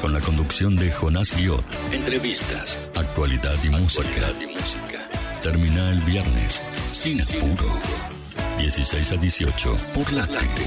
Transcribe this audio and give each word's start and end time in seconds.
con 0.00 0.12
la 0.12 0.20
conducción 0.20 0.76
de 0.76 0.90
Jonás 0.92 1.34
Guiot. 1.36 1.64
Entrevistas, 1.92 2.78
actualidad 2.94 3.56
y 3.62 3.70
música. 3.70 4.32
y 4.40 4.46
música. 4.46 5.08
Termina 5.42 5.90
el 5.90 6.00
viernes, 6.02 6.62
sin 6.90 7.20
apuro. 7.20 7.72
16 8.58 9.12
a 9.12 9.16
18 9.16 9.76
por 9.94 10.12
la 10.12 10.26
tarde. 10.26 10.66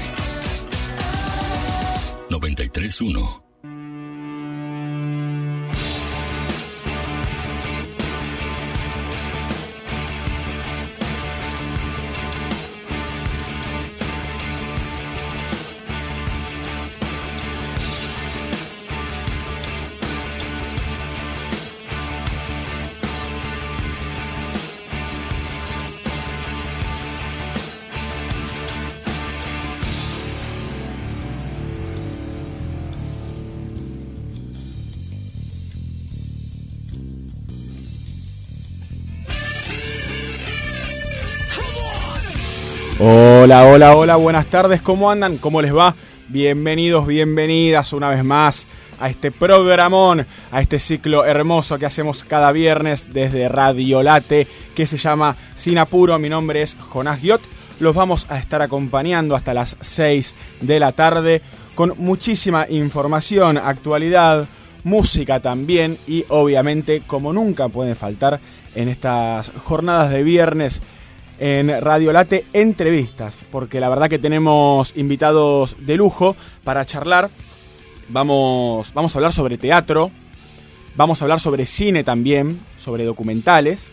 93.1 2.30 3.41
Hola, 43.44 43.66
hola, 43.66 43.96
hola, 43.96 44.14
buenas 44.14 44.46
tardes, 44.46 44.82
¿cómo 44.82 45.10
andan? 45.10 45.36
¿Cómo 45.36 45.60
les 45.60 45.74
va? 45.74 45.96
Bienvenidos, 46.28 47.08
bienvenidas 47.08 47.92
una 47.92 48.08
vez 48.08 48.22
más 48.22 48.68
a 49.00 49.08
este 49.08 49.32
programón, 49.32 50.24
a 50.52 50.60
este 50.60 50.78
ciclo 50.78 51.24
hermoso 51.24 51.76
que 51.76 51.86
hacemos 51.86 52.22
cada 52.22 52.52
viernes 52.52 53.12
desde 53.12 53.48
Radio 53.48 54.00
Late, 54.04 54.46
que 54.76 54.86
se 54.86 54.96
llama 54.96 55.36
Sin 55.56 55.78
Apuro. 55.78 56.20
Mi 56.20 56.28
nombre 56.28 56.62
es 56.62 56.76
Jonás 56.90 57.18
Giot. 57.18 57.40
Los 57.80 57.96
vamos 57.96 58.28
a 58.30 58.38
estar 58.38 58.62
acompañando 58.62 59.34
hasta 59.34 59.54
las 59.54 59.76
6 59.80 60.34
de 60.60 60.78
la 60.78 60.92
tarde 60.92 61.42
con 61.74 61.94
muchísima 61.98 62.68
información, 62.68 63.58
actualidad, 63.58 64.46
música 64.84 65.40
también 65.40 65.98
y 66.06 66.24
obviamente, 66.28 67.02
como 67.04 67.32
nunca 67.32 67.68
puede 67.68 67.96
faltar 67.96 68.38
en 68.76 68.88
estas 68.88 69.50
jornadas 69.64 70.10
de 70.10 70.22
viernes, 70.22 70.80
en 71.44 71.80
Radio 71.80 72.12
Late 72.12 72.44
entrevistas, 72.52 73.44
porque 73.50 73.80
la 73.80 73.88
verdad 73.88 74.08
que 74.08 74.20
tenemos 74.20 74.96
invitados 74.96 75.74
de 75.80 75.96
lujo 75.96 76.36
para 76.62 76.84
charlar. 76.84 77.30
Vamos, 78.08 78.94
vamos 78.94 79.12
a 79.12 79.18
hablar 79.18 79.32
sobre 79.32 79.58
teatro, 79.58 80.12
vamos 80.94 81.20
a 81.20 81.24
hablar 81.24 81.40
sobre 81.40 81.66
cine 81.66 82.04
también, 82.04 82.60
sobre 82.78 83.04
documentales. 83.04 83.90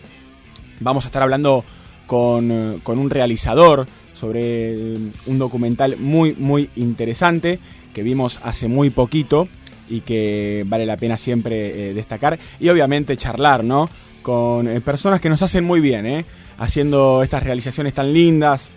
Vamos 0.79 1.05
a 1.05 1.07
estar 1.07 1.23
hablando 1.23 1.65
con, 2.05 2.51
un 2.51 3.09
realizador 3.09 3.87
sobre 4.13 4.93
un 5.25 5.39
documental 5.39 5.97
muy, 5.97 6.35
muy 6.35 6.69
interesante 6.75 7.57
que 7.95 8.03
vimos 8.03 8.39
hace 8.43 8.67
muy 8.67 8.91
poquito 8.91 9.47
y 9.89 10.01
que 10.01 10.63
vale 10.67 10.85
la 10.85 10.97
pena 10.97 11.17
siempre 11.17 11.89
eh, 11.89 11.93
destacar. 11.95 12.37
Y 12.59 12.69
obviamente 12.69 13.17
charlar, 13.17 13.63
¿no? 13.63 13.89
Con 14.21 14.67
eh, 14.67 14.81
personas 14.81 15.19
que 15.19 15.29
nos 15.29 15.41
hacen 15.41 15.63
muy 15.63 15.79
bien, 15.79 16.05
¿eh? 16.05 16.25
Haciendo 16.59 17.23
estas 17.23 17.43
realizaciones 17.43 17.93
tan 17.93 18.13
lindas, 18.13 18.69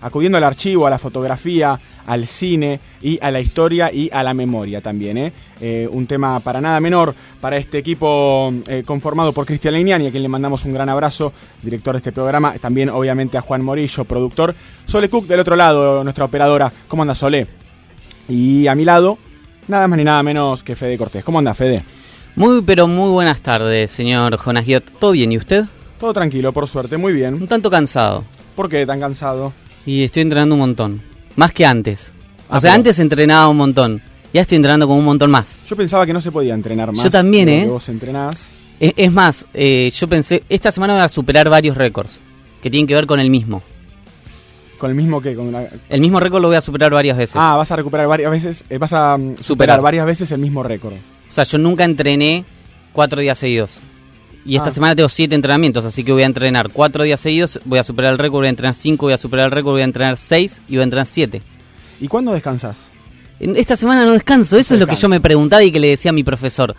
acudiendo 0.00 0.38
al 0.38 0.44
archivo, 0.44 0.86
a 0.86 0.90
la 0.90 0.98
fotografía, 0.98 1.78
al 2.06 2.26
cine 2.26 2.80
y 3.00 3.18
a 3.22 3.30
la 3.30 3.40
historia 3.40 3.92
y 3.92 4.10
a 4.12 4.22
la 4.22 4.34
memoria 4.34 4.80
también. 4.80 5.16
¿eh? 5.18 5.32
Eh, 5.60 5.88
un 5.90 6.06
tema 6.06 6.40
para 6.40 6.60
nada 6.60 6.80
menor 6.80 7.14
para 7.40 7.56
este 7.56 7.78
equipo 7.78 8.52
eh, 8.66 8.82
conformado 8.84 9.32
por 9.32 9.46
Cristian 9.46 9.74
Leiniani, 9.74 10.08
a 10.08 10.10
quien 10.10 10.22
le 10.22 10.28
mandamos 10.28 10.64
un 10.64 10.72
gran 10.72 10.88
abrazo, 10.88 11.32
director 11.62 11.94
de 11.94 11.98
este 11.98 12.12
programa. 12.12 12.54
También, 12.60 12.90
obviamente, 12.90 13.38
a 13.38 13.42
Juan 13.42 13.62
Morillo, 13.62 14.04
productor. 14.04 14.54
Sole 14.86 15.08
Cook, 15.08 15.26
del 15.26 15.40
otro 15.40 15.56
lado, 15.56 16.02
nuestra 16.02 16.24
operadora. 16.24 16.72
¿Cómo 16.88 17.02
anda, 17.02 17.14
Sole? 17.14 17.46
Y 18.28 18.66
a 18.66 18.74
mi 18.74 18.84
lado, 18.84 19.18
nada 19.68 19.86
más 19.86 19.96
ni 19.96 20.04
nada 20.04 20.22
menos 20.22 20.62
que 20.62 20.76
Fede 20.76 20.98
Cortés. 20.98 21.24
¿Cómo 21.24 21.38
anda, 21.38 21.54
Fede? 21.54 21.82
Muy, 22.36 22.62
pero 22.62 22.86
muy 22.86 23.10
buenas 23.10 23.40
tardes, 23.40 23.90
señor 23.90 24.36
Jonas 24.36 24.64
Giot. 24.64 24.84
¿Todo 24.98 25.12
bien? 25.12 25.32
¿Y 25.32 25.36
usted? 25.36 25.64
Todo 26.00 26.14
tranquilo, 26.14 26.50
por 26.50 26.66
suerte, 26.66 26.96
muy 26.96 27.12
bien. 27.12 27.34
Un 27.34 27.46
tanto 27.46 27.70
cansado. 27.70 28.24
¿Por 28.56 28.70
qué 28.70 28.86
tan 28.86 28.98
cansado? 28.98 29.52
Y 29.84 30.02
estoy 30.02 30.22
entrenando 30.22 30.54
un 30.54 30.60
montón. 30.60 31.02
Más 31.36 31.52
que 31.52 31.66
antes. 31.66 32.10
O 32.48 32.54
ah, 32.54 32.60
sea, 32.60 32.72
antes 32.72 32.98
entrenaba 32.98 33.48
un 33.48 33.58
montón. 33.58 34.02
Ya 34.32 34.40
estoy 34.40 34.56
entrenando 34.56 34.86
como 34.86 34.98
un 34.98 35.04
montón 35.04 35.30
más. 35.30 35.58
Yo 35.68 35.76
pensaba 35.76 36.06
que 36.06 36.14
no 36.14 36.22
se 36.22 36.32
podía 36.32 36.54
entrenar 36.54 36.90
más. 36.90 37.04
Yo 37.04 37.10
también, 37.10 37.50
¿eh? 37.50 37.66
vos 37.66 37.86
entrenás. 37.90 38.46
Es, 38.80 39.12
más, 39.12 39.46
eh, 39.52 39.90
yo 39.94 40.08
pensé, 40.08 40.42
esta 40.48 40.72
semana 40.72 40.94
voy 40.94 41.02
a 41.02 41.08
superar 41.10 41.50
varios 41.50 41.76
récords 41.76 42.18
que 42.62 42.70
tienen 42.70 42.86
que 42.86 42.94
ver 42.94 43.06
con 43.06 43.20
el 43.20 43.28
mismo. 43.28 43.62
¿Con 44.78 44.88
el 44.88 44.96
mismo 44.96 45.20
qué? 45.20 45.36
El 45.90 46.00
mismo 46.00 46.18
récord 46.18 46.40
lo 46.40 46.48
voy 46.48 46.56
a 46.56 46.62
superar 46.62 46.90
varias 46.90 47.18
veces. 47.18 47.36
Ah, 47.36 47.56
vas 47.56 47.70
a 47.70 47.76
recuperar 47.76 48.06
varias 48.06 48.30
veces, 48.30 48.64
eh, 48.70 48.78
vas 48.78 48.94
a 48.94 49.18
mm, 49.18 49.36
superar 49.36 49.82
varias 49.82 50.06
veces 50.06 50.30
el 50.32 50.40
mismo 50.40 50.62
récord. 50.62 50.94
O 50.94 51.32
sea, 51.32 51.44
yo 51.44 51.58
nunca 51.58 51.84
entrené 51.84 52.46
cuatro 52.94 53.20
días 53.20 53.36
seguidos. 53.36 53.82
Y 54.44 54.56
esta 54.56 54.70
ah. 54.70 54.72
semana 54.72 54.96
tengo 54.96 55.08
siete 55.08 55.34
entrenamientos, 55.34 55.84
así 55.84 56.02
que 56.02 56.12
voy 56.12 56.22
a 56.22 56.26
entrenar 56.26 56.70
cuatro 56.70 57.04
días 57.04 57.20
seguidos, 57.20 57.60
voy 57.64 57.78
a 57.78 57.84
superar 57.84 58.12
el 58.12 58.18
récord, 58.18 58.40
voy 58.40 58.46
a 58.46 58.50
entrenar 58.50 58.74
cinco, 58.74 59.06
voy 59.06 59.12
a 59.12 59.18
superar 59.18 59.46
el 59.46 59.52
récord, 59.52 59.72
voy 59.72 59.82
a 59.82 59.84
entrenar 59.84 60.16
seis 60.16 60.62
y 60.68 60.74
voy 60.74 60.80
a 60.80 60.84
entrenar 60.84 61.06
siete. 61.06 61.42
¿Y 62.00 62.08
cuándo 62.08 62.32
descansas? 62.32 62.78
Esta 63.38 63.76
semana 63.76 64.04
no 64.04 64.12
descanso, 64.12 64.58
eso 64.58 64.74
es 64.74 64.80
lo 64.80 64.86
que 64.86 64.96
yo 64.96 65.08
me 65.08 65.20
preguntaba 65.20 65.62
y 65.62 65.70
que 65.70 65.80
le 65.80 65.88
decía 65.88 66.10
a 66.10 66.14
mi 66.14 66.24
profesor. 66.24 66.74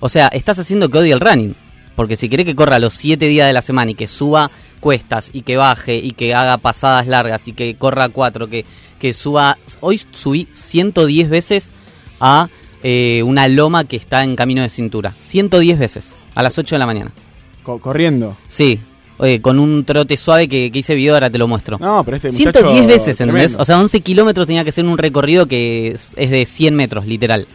O 0.00 0.08
sea, 0.08 0.28
estás 0.28 0.58
haciendo 0.58 0.88
que 0.88 0.98
odie 0.98 1.12
el 1.12 1.20
running. 1.20 1.54
Porque 1.94 2.16
si 2.16 2.28
querés 2.28 2.44
que 2.44 2.54
corra 2.54 2.78
los 2.78 2.92
siete 2.92 3.26
días 3.26 3.46
de 3.46 3.54
la 3.54 3.62
semana 3.62 3.90
y 3.90 3.94
que 3.94 4.06
suba 4.06 4.50
cuestas 4.80 5.30
y 5.32 5.42
que 5.42 5.56
baje 5.56 5.96
y 5.96 6.10
que 6.12 6.34
haga 6.34 6.58
pasadas 6.58 7.06
largas 7.06 7.48
y 7.48 7.54
que 7.54 7.74
corra 7.76 8.10
cuatro, 8.10 8.48
que, 8.48 8.66
que 9.00 9.14
suba... 9.14 9.56
Hoy 9.80 10.00
subí 10.12 10.46
110 10.52 11.30
veces 11.30 11.72
a 12.20 12.48
eh, 12.82 13.22
una 13.22 13.48
loma 13.48 13.84
que 13.84 13.96
está 13.96 14.22
en 14.22 14.36
camino 14.36 14.60
de 14.60 14.68
cintura. 14.68 15.14
110 15.18 15.78
veces. 15.78 16.14
A 16.36 16.42
las 16.42 16.56
8 16.56 16.76
de 16.76 16.78
la 16.78 16.86
mañana. 16.86 17.12
¿Corriendo? 17.64 18.36
Sí. 18.46 18.78
Oye, 19.18 19.40
con 19.40 19.58
un 19.58 19.84
trote 19.84 20.18
suave 20.18 20.48
que, 20.48 20.70
hice 20.72 20.94
video, 20.94 21.14
ahora 21.14 21.30
te 21.30 21.38
lo 21.38 21.48
muestro. 21.48 21.78
No, 21.78 22.04
pero 22.04 22.18
este 22.18 22.30
110 22.30 22.86
veces, 22.86 23.20
¿entendés? 23.20 23.56
O 23.58 23.64
sea, 23.64 23.80
11 23.80 24.00
kilómetros 24.00 24.46
tenía 24.46 24.62
que 24.62 24.70
ser 24.70 24.84
un 24.84 24.98
recorrido 24.98 25.46
que 25.46 25.92
es, 25.92 26.14
de 26.14 26.44
100 26.44 26.76
metros, 26.76 27.06
literal. 27.06 27.46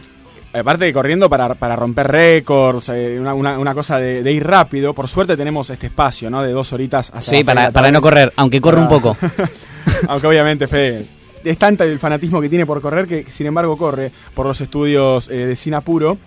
Aparte 0.52 0.84
de 0.84 0.92
corriendo 0.92 1.30
para, 1.30 1.54
para 1.54 1.76
romper 1.76 2.08
récords, 2.08 2.90
eh, 2.90 3.18
una, 3.18 3.74
cosa 3.74 3.98
de, 3.98 4.30
ir 4.32 4.44
rápido. 4.44 4.92
Por 4.92 5.08
suerte 5.08 5.36
tenemos 5.36 5.70
este 5.70 5.86
espacio, 5.86 6.28
¿no? 6.28 6.42
De 6.42 6.50
dos 6.50 6.72
horitas 6.72 7.10
hasta 7.14 7.22
Sí, 7.22 7.44
para, 7.44 7.70
para 7.70 7.90
no 7.90 8.02
correr, 8.02 8.32
aunque 8.36 8.60
corre 8.60 8.80
un 8.80 8.88
poco. 8.88 9.16
aunque 10.08 10.26
obviamente, 10.26 10.66
Fede, 10.66 11.06
es 11.44 11.58
tanta 11.58 11.84
el 11.84 11.98
fanatismo 11.98 12.40
que 12.40 12.48
tiene 12.48 12.66
por 12.66 12.80
correr 12.80 13.06
que, 13.06 13.24
sin 13.30 13.46
embargo, 13.46 13.76
corre 13.76 14.10
por 14.34 14.46
los 14.46 14.60
estudios 14.60 15.28
eh, 15.28 15.46
de 15.46 15.56
Sinapuro. 15.56 16.18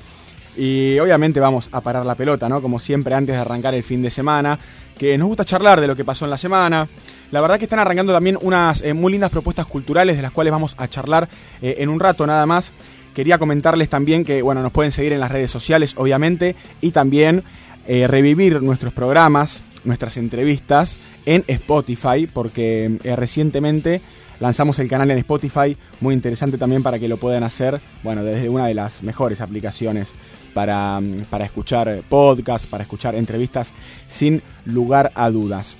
Y 0.57 0.97
obviamente 0.99 1.39
vamos 1.39 1.69
a 1.71 1.81
parar 1.81 2.05
la 2.05 2.16
pelota, 2.16 2.47
¿no? 2.47 2.61
Como 2.61 2.79
siempre 2.79 3.13
antes 3.13 3.35
de 3.35 3.41
arrancar 3.41 3.73
el 3.75 3.83
fin 3.83 4.01
de 4.01 4.09
semana, 4.09 4.57
que 4.97 5.17
nos 5.17 5.27
gusta 5.27 5.43
charlar 5.43 5.81
de 5.81 5.88
lo 5.88 5.95
que 5.95 6.05
pasó 6.05 6.25
en 6.25 6.31
la 6.31 6.38
semana. 6.38 6.88
La 7.31 7.41
verdad 7.41 7.57
que 7.57 7.66
están 7.66 7.79
arrancando 7.79 8.13
también 8.13 8.38
unas 8.41 8.81
eh, 8.81 8.93
muy 8.93 9.11
lindas 9.11 9.31
propuestas 9.31 9.66
culturales 9.66 10.16
de 10.16 10.21
las 10.21 10.31
cuales 10.31 10.51
vamos 10.51 10.75
a 10.77 10.88
charlar 10.88 11.27
eh, 11.61 11.75
en 11.79 11.89
un 11.89 11.99
rato 11.99 12.25
nada 12.25 12.45
más. 12.45 12.71
Quería 13.13 13.38
comentarles 13.38 13.89
también 13.89 14.23
que, 14.23 14.41
bueno, 14.41 14.61
nos 14.61 14.71
pueden 14.71 14.91
seguir 14.91 15.13
en 15.13 15.19
las 15.19 15.31
redes 15.31 15.51
sociales, 15.51 15.93
obviamente, 15.97 16.55
y 16.81 16.91
también 16.91 17.43
eh, 17.87 18.07
revivir 18.07 18.61
nuestros 18.61 18.93
programas, 18.93 19.61
nuestras 19.83 20.17
entrevistas 20.17 20.97
en 21.25 21.43
Spotify, 21.47 22.27
porque 22.31 22.97
recientemente 23.16 24.01
lanzamos 24.39 24.79
el 24.79 24.89
canal 24.89 25.11
en 25.11 25.17
Spotify, 25.19 25.77
muy 26.01 26.13
interesante 26.13 26.57
también 26.57 26.83
para 26.83 26.99
que 26.99 27.07
lo 27.07 27.17
puedan 27.17 27.43
hacer, 27.43 27.79
bueno, 28.03 28.23
desde 28.23 28.49
una 28.49 28.67
de 28.67 28.73
las 28.73 29.01
mejores 29.01 29.39
aplicaciones 29.39 30.13
para, 30.55 31.02
para 31.29 31.43
escuchar 31.43 32.02
podcasts, 32.07 32.66
para 32.66 32.84
escuchar 32.84 33.13
entrevistas, 33.13 33.73
sin 34.07 34.41
lugar 34.63 35.11
a 35.13 35.29
dudas. 35.29 35.75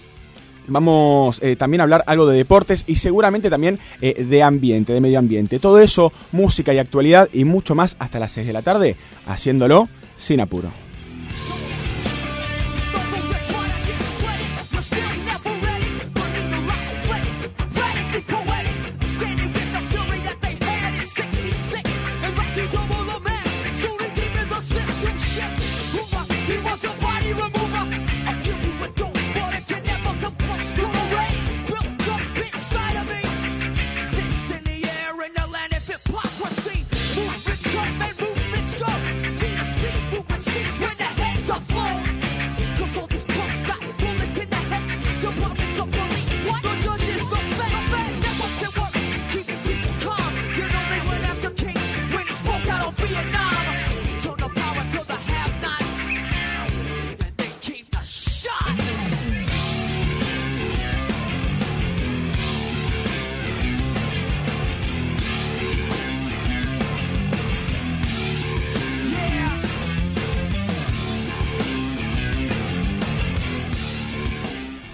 Vamos 0.68 1.39
eh, 1.42 1.56
también 1.56 1.80
a 1.80 1.83
hablar 1.86 2.04
algo 2.07 2.27
de 2.27 2.38
deportes 2.38 2.83
y 2.86 2.98
seguramente 2.98 3.50
también 3.50 3.80
eh, 4.01 4.25
de 4.25 4.44
ambiente, 4.44 4.92
de 4.92 5.00
medio 5.00 5.18
ambiente. 5.18 5.60
Todo 5.60 5.80
eso, 5.80 6.12
música 6.33 6.74
y 6.74 6.80
actualidad 6.80 7.30
y 7.31 7.45
mucho 7.45 7.74
más 7.74 7.95
hasta 8.00 8.19
las 8.19 8.33
6 8.33 8.48
de 8.48 8.54
la 8.54 8.63
tarde, 8.63 8.98
haciéndolo 9.25 9.88
sin 10.18 10.42
apuro. 10.42 10.85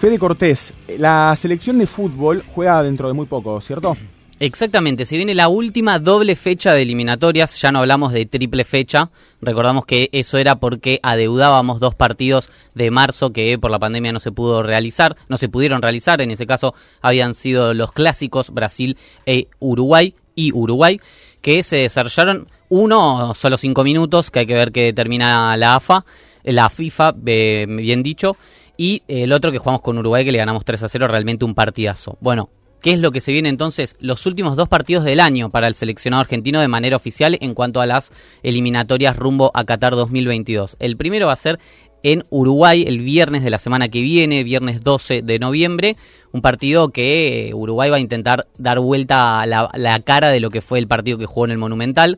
Fede 0.02 0.18
Cortés, 0.18 0.74
la 0.98 1.36
selección 1.36 1.78
de 1.78 1.86
fútbol 1.86 2.44
juega 2.56 2.82
dentro 2.82 3.08
de 3.08 3.14
muy 3.14 3.28
poco, 3.28 3.62
¿cierto? 3.62 3.96
Exactamente, 4.40 5.06
se 5.06 5.16
viene 5.16 5.36
la 5.36 5.48
última 5.48 6.00
doble 6.00 6.36
fecha 6.36 6.74
de 6.74 6.82
eliminatorias, 6.82 7.62
ya 7.62 7.72
no 7.72 7.78
hablamos 7.78 8.12
de 8.12 8.26
triple 8.26 8.64
fecha, 8.64 9.12
recordamos 9.42 9.86
que 9.86 10.10
eso 10.12 10.40
era 10.40 10.56
porque 10.56 11.00
adeudábamos 11.04 11.80
dos 11.80 11.94
partidos 11.94 12.50
de 12.74 12.90
marzo 12.90 13.32
que 13.32 13.60
por 13.60 13.70
la 13.70 13.78
pandemia 13.78 14.12
no 14.12 14.20
se 14.20 14.32
pudo 14.32 14.64
realizar, 14.64 15.18
no 15.30 15.38
se 15.38 15.50
pudieron 15.50 15.84
realizar, 15.84 16.20
en 16.20 16.32
ese 16.32 16.48
caso 16.48 16.74
habían 17.04 17.36
sido 17.36 17.76
los 17.76 17.92
clásicos 17.92 18.50
Brasil 18.50 18.98
e 19.28 19.50
Uruguay 19.60 20.16
y 20.34 20.52
Uruguay, 20.52 21.00
que 21.42 21.62
se 21.62 21.76
desarrollaron 21.76 22.48
uno 22.70 23.36
solo 23.36 23.56
cinco 23.56 23.84
minutos, 23.84 24.32
que 24.32 24.40
hay 24.40 24.48
que 24.48 24.56
ver 24.56 24.72
que 24.72 24.94
termina 24.94 25.56
la 25.58 25.76
AFA, 25.76 26.06
la 26.44 26.72
FIFA, 26.72 27.14
eh, 27.28 27.66
bien 27.70 28.02
dicho, 28.02 28.36
y 28.82 29.04
el 29.08 29.32
otro 29.32 29.52
que 29.52 29.60
jugamos 29.60 29.84
con 29.84 30.00
Uruguay 30.00 30.26
que 30.26 30.32
le 30.32 30.40
ganamos 30.40 30.66
3 30.66 30.82
a 30.82 30.90
0, 30.90 31.08
realmente 31.08 31.46
un 31.46 31.54
partidazo. 31.54 32.18
Bueno, 32.20 32.50
¿Qué 32.82 32.94
es 32.94 33.00
lo 33.00 33.12
que 33.12 33.22
se 33.22 33.32
viene 33.32 33.48
entonces? 33.48 33.96
Los 34.00 34.26
últimos 34.26 34.56
dos 34.56 34.68
partidos 34.68 35.04
del 35.04 35.20
año 35.20 35.52
para 35.52 35.68
el 35.68 35.76
seleccionado 35.76 36.22
argentino 36.22 36.62
de 36.62 36.68
manera 36.68 36.96
oficial 36.96 37.38
en 37.40 37.54
cuanto 37.54 37.80
a 37.80 37.86
las 37.86 38.12
eliminatorias 38.42 39.16
rumbo 39.16 39.52
a 39.54 39.66
Qatar 39.66 39.96
2022. 39.96 40.78
El 40.80 40.98
primero 40.98 41.28
va 41.28 41.34
a 41.34 41.36
ser 41.36 41.60
en 42.02 42.24
Uruguay 42.32 42.84
el 42.88 43.02
viernes 43.02 43.44
de 43.44 43.52
la 43.52 43.60
semana 43.60 43.90
que 43.90 44.02
viene, 44.02 44.44
viernes 44.44 44.84
12 44.84 45.22
de 45.22 45.38
noviembre, 45.38 45.96
un 46.32 46.42
partido 46.42 46.90
que 46.90 47.52
Uruguay 47.54 47.92
va 47.92 47.98
a 47.98 48.00
intentar 48.00 48.48
dar 48.58 48.80
vuelta 48.80 49.42
a 49.42 49.46
la, 49.46 50.00
cara 50.04 50.30
de 50.30 50.40
lo 50.40 50.50
que 50.50 50.62
fue 50.62 50.80
el 50.80 50.88
partido 50.88 51.20
que 51.20 51.28
jugó 51.28 51.46
en 51.46 51.52
el 51.52 51.60
Monumental, 51.60 52.18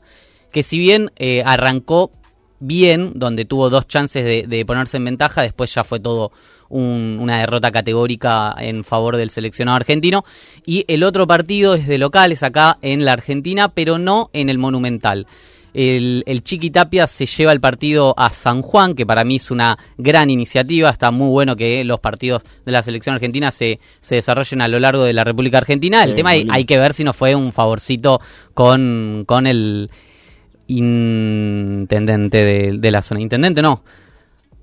que 0.53 0.63
si 0.63 0.79
bien 0.79 1.11
eh, 1.17 1.43
arrancó 1.45 2.09
bien, 2.65 3.11
donde 3.15 3.45
tuvo 3.45 3.69
dos 3.69 3.87
chances 3.87 4.47
de, 4.47 4.65
ponerse 4.65 4.97
en 4.97 5.05
ventaja, 5.05 5.41
después 5.41 5.73
ya 5.73 5.83
fue 5.83 5.99
todo 5.99 6.31
una 6.69 7.39
derrota 7.39 7.71
categórica 7.71 8.55
en 8.57 8.83
favor 8.83 9.17
del 9.17 9.29
seleccionado 9.29 9.75
argentino. 9.75 10.25
Y 10.65 10.85
el 10.87 11.03
otro 11.03 11.27
partido 11.27 11.75
es 11.75 11.87
de 11.87 11.99
locales 11.99 12.41
acá 12.41 12.77
en 12.81 13.05
la 13.05 13.13
Argentina, 13.13 13.69
pero 13.69 13.99
no 13.99 14.31
en 14.33 14.49
el 14.49 14.57
Monumental. 14.57 15.27
El, 15.75 16.23
el, 16.25 16.43
Chiqui 16.43 16.69
Tapia 16.69 17.07
se 17.07 17.25
lleva 17.25 17.51
el 17.51 17.59
partido 17.59 18.13
a 18.17 18.29
San 18.29 18.61
Juan, 18.61 18.93
que 18.93 19.05
para 19.05 19.23
mí 19.23 19.35
es 19.35 19.51
una 19.51 19.77
gran 19.97 20.29
iniciativa. 20.29 20.89
Está 20.89 21.11
muy 21.11 21.29
bueno 21.29 21.55
que 21.55 21.83
los 21.83 21.99
partidos 21.99 22.43
de 22.65 22.71
la 22.71 22.83
selección 22.83 23.15
argentina 23.15 23.51
se, 23.51 23.79
se 23.99 24.15
desarrollen 24.15 24.61
a 24.61 24.67
lo 24.67 24.79
largo 24.79 25.03
de 25.03 25.13
la 25.13 25.23
República 25.23 25.57
Argentina. 25.57 26.03
El 26.03 26.15
tema 26.15 26.31
hay, 26.31 26.47
hay, 26.49 26.65
que 26.65 26.77
ver 26.77 26.93
si 26.93 27.03
no 27.03 27.13
fue 27.13 27.35
un 27.35 27.51
favorcito 27.51 28.21
con, 28.53 29.23
con 29.25 29.47
el, 29.47 29.89
intendente 30.77 32.43
de, 32.73 32.91
la 32.91 33.01
zona. 33.01 33.21
Intendente 33.21 33.61
no. 33.61 33.83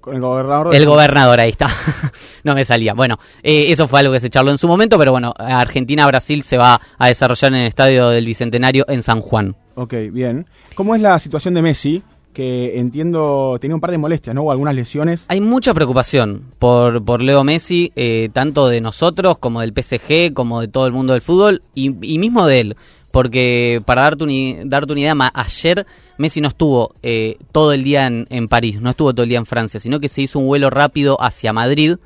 El 0.07 0.21
gobernador. 0.21 0.75
El 0.75 0.87
gobernador, 0.87 1.41
ahí 1.41 1.51
está. 1.51 1.69
no 2.45 2.55
me 2.55 2.65
salía. 2.65 2.95
Bueno, 2.95 3.19
eh, 3.43 3.67
eso 3.71 3.87
fue 3.87 4.01
algo 4.01 4.12
que 4.12 4.21
se 4.21 4.31
charló 4.31 4.51
en 4.51 4.59
su 4.59 4.67
momento, 4.67 4.99
pero 4.99 5.12
bueno, 5.12 5.33
Argentina-Brasil 5.37 6.43
se 6.43 6.57
va 6.57 6.81
a 6.99 7.09
desarrollar 7.09 7.53
en 7.53 7.61
el 7.61 7.67
estadio 7.67 8.09
del 8.09 8.25
Bicentenario 8.25 8.87
en 8.89 9.03
San 9.03 9.21
Juan. 9.21 9.57
Ok, 9.75 9.95
bien. 10.11 10.47
¿Cómo 10.75 10.95
es 10.95 11.03
la 11.03 11.19
situación 11.19 11.55
de 11.55 11.62
Messi? 11.62 12.03
Que 12.33 12.79
entiendo 12.79 13.59
tenía 13.61 13.75
un 13.75 13.81
par 13.81 13.91
de 13.91 13.99
molestias, 13.99 14.35
¿no? 14.35 14.43
O 14.43 14.53
algunas 14.53 14.75
lesiones. 14.75 15.27
Hay 15.29 15.41
mucha 15.41 15.75
preocupación 15.75 16.45
por, 16.59 17.05
por 17.05 17.21
Leo 17.21 17.45
Messi, 17.45 17.93
eh, 17.97 18.31
tanto 18.33 18.69
de 18.69 18.81
nosotros 18.81 19.37
como 19.39 19.61
del 19.61 19.75
PSG, 19.75 20.33
como 20.33 20.61
de 20.61 20.69
todo 20.69 20.87
el 20.87 20.93
mundo 20.93 21.13
del 21.13 21.23
fútbol 21.23 21.63
y, 21.75 21.87
y 22.06 22.19
mismo 22.19 22.47
de 22.47 22.61
él 22.61 22.77
porque 23.12 23.83
para 23.85 24.03
darte, 24.03 24.25
un, 24.25 24.69
darte 24.69 24.93
una 24.93 25.01
idea, 25.01 25.15
ayer 25.35 25.87
Messi 26.19 26.41
no 26.41 26.49
estuvo 26.49 26.95
eh, 27.03 27.37
todo 27.53 27.73
el 27.73 27.85
día 27.85 28.07
en, 28.07 28.27
en, 28.31 28.49
París, 28.49 28.81
no 28.81 28.91
estuvo 28.91 29.12
todo 29.12 29.25
el 29.25 29.29
día 29.29 29.39
en 29.39 29.47
Francia, 29.47 29.81
sino 29.81 30.01
que 30.01 30.09
se 30.09 30.23
hizo 30.23 30.39
un 30.39 30.47
vuelo 30.47 30.71
rápido 30.71 31.21
hacia 31.21 31.53
Madrid 31.53 31.97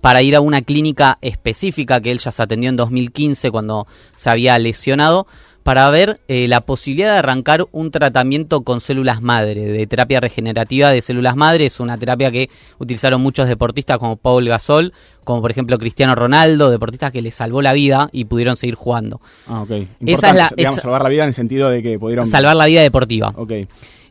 para 0.00 0.22
ir 0.22 0.34
a 0.34 0.40
una 0.40 0.62
clínica 0.62 1.18
específica 1.20 2.00
que 2.00 2.10
él 2.10 2.18
ya 2.18 2.32
se 2.32 2.42
atendió 2.42 2.70
en 2.70 2.76
2015 2.76 3.50
cuando 3.50 3.86
se 4.16 4.30
había 4.30 4.58
lesionado 4.58 5.26
para 5.62 5.88
ver 5.90 6.20
eh, 6.28 6.48
la 6.48 6.62
posibilidad 6.62 7.12
de 7.12 7.18
arrancar 7.18 7.66
un 7.72 7.90
tratamiento 7.90 8.62
con 8.62 8.80
células 8.80 9.20
madre, 9.20 9.60
de 9.60 9.86
terapia 9.86 10.20
regenerativa 10.20 10.90
de 10.90 11.02
células 11.02 11.36
madre. 11.36 11.66
Es 11.66 11.80
una 11.80 11.98
terapia 11.98 12.30
que 12.30 12.48
utilizaron 12.78 13.20
muchos 13.20 13.48
deportistas 13.48 13.98
como 13.98 14.16
Paul 14.16 14.48
Gasol, 14.48 14.94
como 15.24 15.42
por 15.42 15.50
ejemplo 15.50 15.78
Cristiano 15.78 16.14
Ronaldo, 16.14 16.70
deportistas 16.70 17.12
que 17.12 17.20
le 17.20 17.30
salvó 17.30 17.60
la 17.60 17.72
vida 17.72 18.08
y 18.12 18.24
pudieron 18.24 18.56
seguir 18.56 18.74
jugando. 18.74 19.20
Ah, 19.46 19.62
ok. 19.62 19.70
Esa 20.06 20.30
es 20.30 20.36
la, 20.36 20.50
digamos, 20.56 20.80
salvar 20.80 21.02
la 21.02 21.08
vida 21.10 21.24
en 21.24 21.28
el 21.28 21.34
sentido 21.34 21.68
de 21.68 21.82
que 21.82 21.98
pudieron... 21.98 22.24
Salvar 22.24 22.56
la 22.56 22.66
vida 22.66 22.80
deportiva. 22.80 23.32
Ok. 23.36 23.52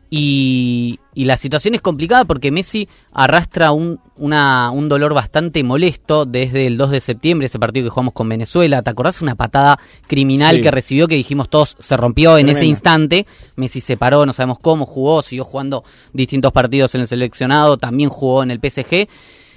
Y, 0.08 0.99
la 1.14 1.36
situación 1.36 1.74
es 1.74 1.80
complicada 1.80 2.24
porque 2.24 2.50
Messi 2.50 2.88
arrastra 3.12 3.72
un, 3.72 4.00
un 4.16 4.88
dolor 4.88 5.14
bastante 5.14 5.62
molesto 5.64 6.24
desde 6.24 6.66
el 6.66 6.76
2 6.76 6.90
de 6.90 7.00
septiembre, 7.00 7.46
ese 7.46 7.58
partido 7.58 7.86
que 7.86 7.90
jugamos 7.90 8.14
con 8.14 8.28
Venezuela. 8.28 8.82
¿Te 8.82 8.90
acordás? 8.90 9.20
Una 9.20 9.34
patada 9.34 9.78
criminal 10.06 10.60
que 10.60 10.70
recibió 10.70 11.08
que 11.08 11.16
dijimos 11.16 11.48
todos 11.48 11.76
se 11.80 11.96
rompió 11.96 12.38
en 12.38 12.48
ese 12.48 12.64
instante. 12.64 13.26
Messi 13.56 13.80
se 13.80 13.96
paró, 13.96 14.24
no 14.24 14.32
sabemos 14.32 14.58
cómo, 14.60 14.86
jugó, 14.86 15.22
siguió 15.22 15.44
jugando 15.44 15.84
distintos 16.12 16.52
partidos 16.52 16.94
en 16.94 17.02
el 17.02 17.06
seleccionado, 17.06 17.76
también 17.76 18.10
jugó 18.10 18.42
en 18.42 18.50
el 18.50 18.60
PSG. 18.60 19.08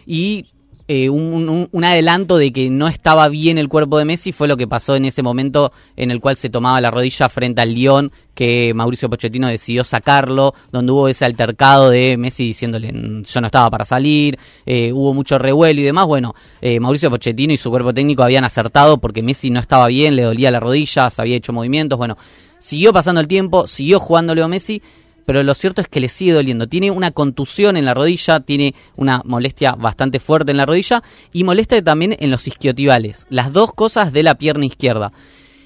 Y 0.05 0.47
eh, 0.87 1.09
un, 1.09 1.69
adelanto 1.83 2.37
de 2.37 2.51
que 2.51 2.69
no 2.69 2.89
estaba 2.89 3.29
bien 3.29 3.57
el 3.57 3.69
cuerpo 3.69 3.97
de 3.97 4.05
Messi 4.05 4.33
fue 4.33 4.49
lo 4.49 4.57
que 4.57 4.67
pasó 4.67 4.95
en 4.95 5.05
ese 5.05 5.23
momento 5.23 5.71
en 5.95 6.11
el 6.11 6.19
cual 6.19 6.35
se 6.35 6.49
tomaba 6.49 6.81
la 6.81 6.91
rodilla 6.91 7.29
frente 7.29 7.61
al 7.61 7.73
Lyon, 7.73 8.11
que 8.35 8.73
Mauricio 8.73 9.09
Pochettino 9.09 9.47
decidió 9.47 9.85
sacarlo, 9.85 10.53
donde 10.71 10.91
hubo 10.91 11.07
ese 11.07 11.23
altercado 11.23 11.89
de 11.89 12.17
Messi 12.17 12.43
diciéndole 12.43 12.91
yo 12.91 13.41
no 13.41 13.47
estaba 13.47 13.69
para 13.69 13.85
salir, 13.85 14.37
eh, 14.65 14.91
hubo 14.91 15.13
mucho 15.13 15.37
revuelo 15.37 15.79
y 15.79 15.83
demás. 15.83 16.05
Bueno, 16.05 16.35
eh, 16.61 16.79
Mauricio 16.79 17.09
Pochettino 17.09 17.53
y 17.53 17.57
su 17.57 17.69
cuerpo 17.69 17.93
técnico 17.93 18.23
habían 18.23 18.43
acertado 18.43 18.97
porque 18.97 19.23
Messi 19.23 19.49
no 19.51 19.61
estaba 19.61 19.87
bien, 19.87 20.15
le 20.17 20.23
dolía 20.23 20.51
la 20.51 20.59
rodilla, 20.59 21.09
se 21.09 21.21
había 21.21 21.37
hecho 21.37 21.53
movimientos. 21.53 21.97
Bueno, 21.97 22.17
siguió 22.59 22.91
pasando 22.91 23.21
el 23.21 23.27
tiempo, 23.29 23.67
siguió 23.67 23.99
jugando 23.99 24.35
Leo 24.35 24.49
Messi 24.49 24.81
pero 25.25 25.43
lo 25.43 25.53
cierto 25.53 25.81
es 25.81 25.87
que 25.87 25.99
le 25.99 26.09
sigue 26.09 26.33
doliendo. 26.33 26.67
Tiene 26.67 26.91
una 26.91 27.11
contusión 27.11 27.77
en 27.77 27.85
la 27.85 27.93
rodilla, 27.93 28.39
tiene 28.41 28.75
una 28.95 29.21
molestia 29.25 29.73
bastante 29.73 30.19
fuerte 30.19 30.51
en 30.51 30.57
la 30.57 30.65
rodilla 30.65 31.03
y 31.31 31.43
molestia 31.43 31.83
también 31.83 32.15
en 32.19 32.31
los 32.31 32.47
isquiotibiales, 32.47 33.25
las 33.29 33.51
dos 33.53 33.73
cosas 33.73 34.13
de 34.13 34.23
la 34.23 34.35
pierna 34.35 34.65
izquierda. 34.65 35.11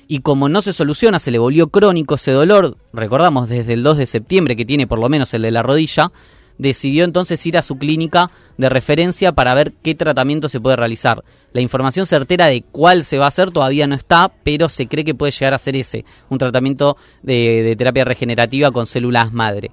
Y 0.08 0.20
como 0.20 0.48
no 0.48 0.62
se 0.62 0.74
soluciona, 0.74 1.20
se 1.20 1.32
le 1.32 1.40
volvió 1.40 1.68
crónico 1.68 2.16
ese 2.16 2.32
dolor, 2.32 2.78
recordamos 2.94 3.50
desde 3.50 3.74
el 3.74 3.84
2 3.84 3.98
de 3.98 4.06
septiembre 4.06 4.56
que 4.56 4.66
tiene 4.66 4.88
por 4.88 5.00
lo 5.00 5.10
menos 5.10 5.34
el 5.34 5.42
de 5.42 5.52
la 5.52 5.64
rodilla, 5.64 6.12
decidió 6.58 7.04
entonces 7.04 7.46
ir 7.46 7.58
a 7.58 7.62
su 7.62 7.78
clínica 7.78 8.32
de 8.58 8.70
referencia 8.70 9.34
para 9.34 9.54
ver 9.54 9.74
qué 9.84 9.96
tratamiento 9.96 10.50
se 10.50 10.60
puede 10.62 10.78
realizar. 10.78 11.24
La 11.54 11.62
información 11.62 12.06
certera 12.06 12.46
de 12.48 12.62
cuál 12.62 13.04
se 13.04 13.18
va 13.18 13.25
a 13.25 13.30
hacer 13.30 13.51
todavía 13.51 13.88
no 13.88 13.96
está, 13.96 14.32
pero 14.44 14.70
se 14.70 14.88
cree 14.88 15.06
que 15.06 15.16
puede 15.16 15.32
llegar 15.32 15.54
a 15.54 15.58
ser 15.58 15.75
ese, 15.75 16.06
un 16.30 16.38
tratamiento 16.38 16.98
de, 17.24 17.75
terapia 17.77 18.06
regenerativa 18.06 18.72
con 18.72 18.86
células 18.86 19.32
madre. 19.32 19.72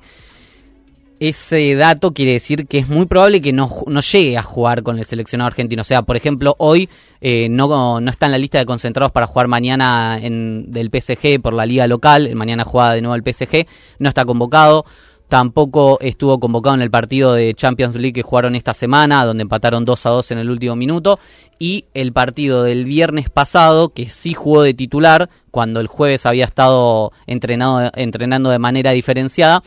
Ese 1.21 1.75
dato 1.75 2.13
quiere 2.13 2.33
decir 2.33 2.67
que 2.67 2.79
es 2.79 2.89
muy 2.89 3.07
probable 3.07 3.41
que 3.41 3.53
no, 3.53 3.71
no 3.87 4.01
llegue 4.01 4.37
a 4.37 4.43
jugar 4.43 4.83
con 4.83 4.99
el 4.99 5.05
seleccionado 5.05 5.47
argentino. 5.47 5.83
O 5.83 5.85
sea, 5.85 6.03
por 6.03 6.17
ejemplo, 6.17 6.55
hoy 6.59 6.89
eh, 7.21 7.49
no, 7.49 8.01
no 8.01 8.11
está 8.11 8.27
en 8.27 8.33
la 8.33 8.39
lista 8.39 8.59
de 8.59 8.67
concentrados 8.67 9.13
para 9.13 9.27
jugar 9.27 9.47
mañana 9.47 10.19
en, 10.21 10.71
del 10.73 10.91
PSG 10.91 11.41
por 11.41 11.55
la 11.55 11.67
liga 11.67 11.87
local. 11.87 12.35
Mañana 12.35 12.65
juega 12.65 12.95
de 12.95 13.01
nuevo 13.01 13.15
el 13.15 13.23
PSG. 13.23 13.67
No 14.01 14.09
está 14.09 14.25
convocado. 14.25 14.85
Tampoco 15.29 15.99
estuvo 16.01 16.39
convocado 16.39 16.75
en 16.75 16.83
el 16.83 16.91
partido 16.91 17.35
de 17.35 17.55
Champions 17.55 17.97
League 17.97 18.13
que 18.13 18.23
jugaron 18.23 18.55
esta 18.55 18.75
semana, 18.75 19.25
donde 19.25 19.43
empataron 19.43 19.85
2 19.85 20.07
a 20.07 20.11
2 20.11 20.31
en 20.33 20.39
el 20.39 20.51
último 20.51 20.77
minuto. 20.77 21.19
Y 21.59 21.87
el 21.95 22.13
partido 22.13 22.63
del 22.63 22.85
viernes 22.85 23.31
pasado, 23.31 23.89
que 23.89 24.11
sí 24.11 24.35
jugó 24.35 24.63
de 24.63 24.75
titular, 24.75 25.31
cuando 25.51 25.81
el 25.81 25.87
jueves 25.87 26.27
había 26.27 26.45
estado 26.45 27.13
entrenando 27.27 28.51
de 28.51 28.59
manera 28.59 28.91
diferenciada, 28.91 29.63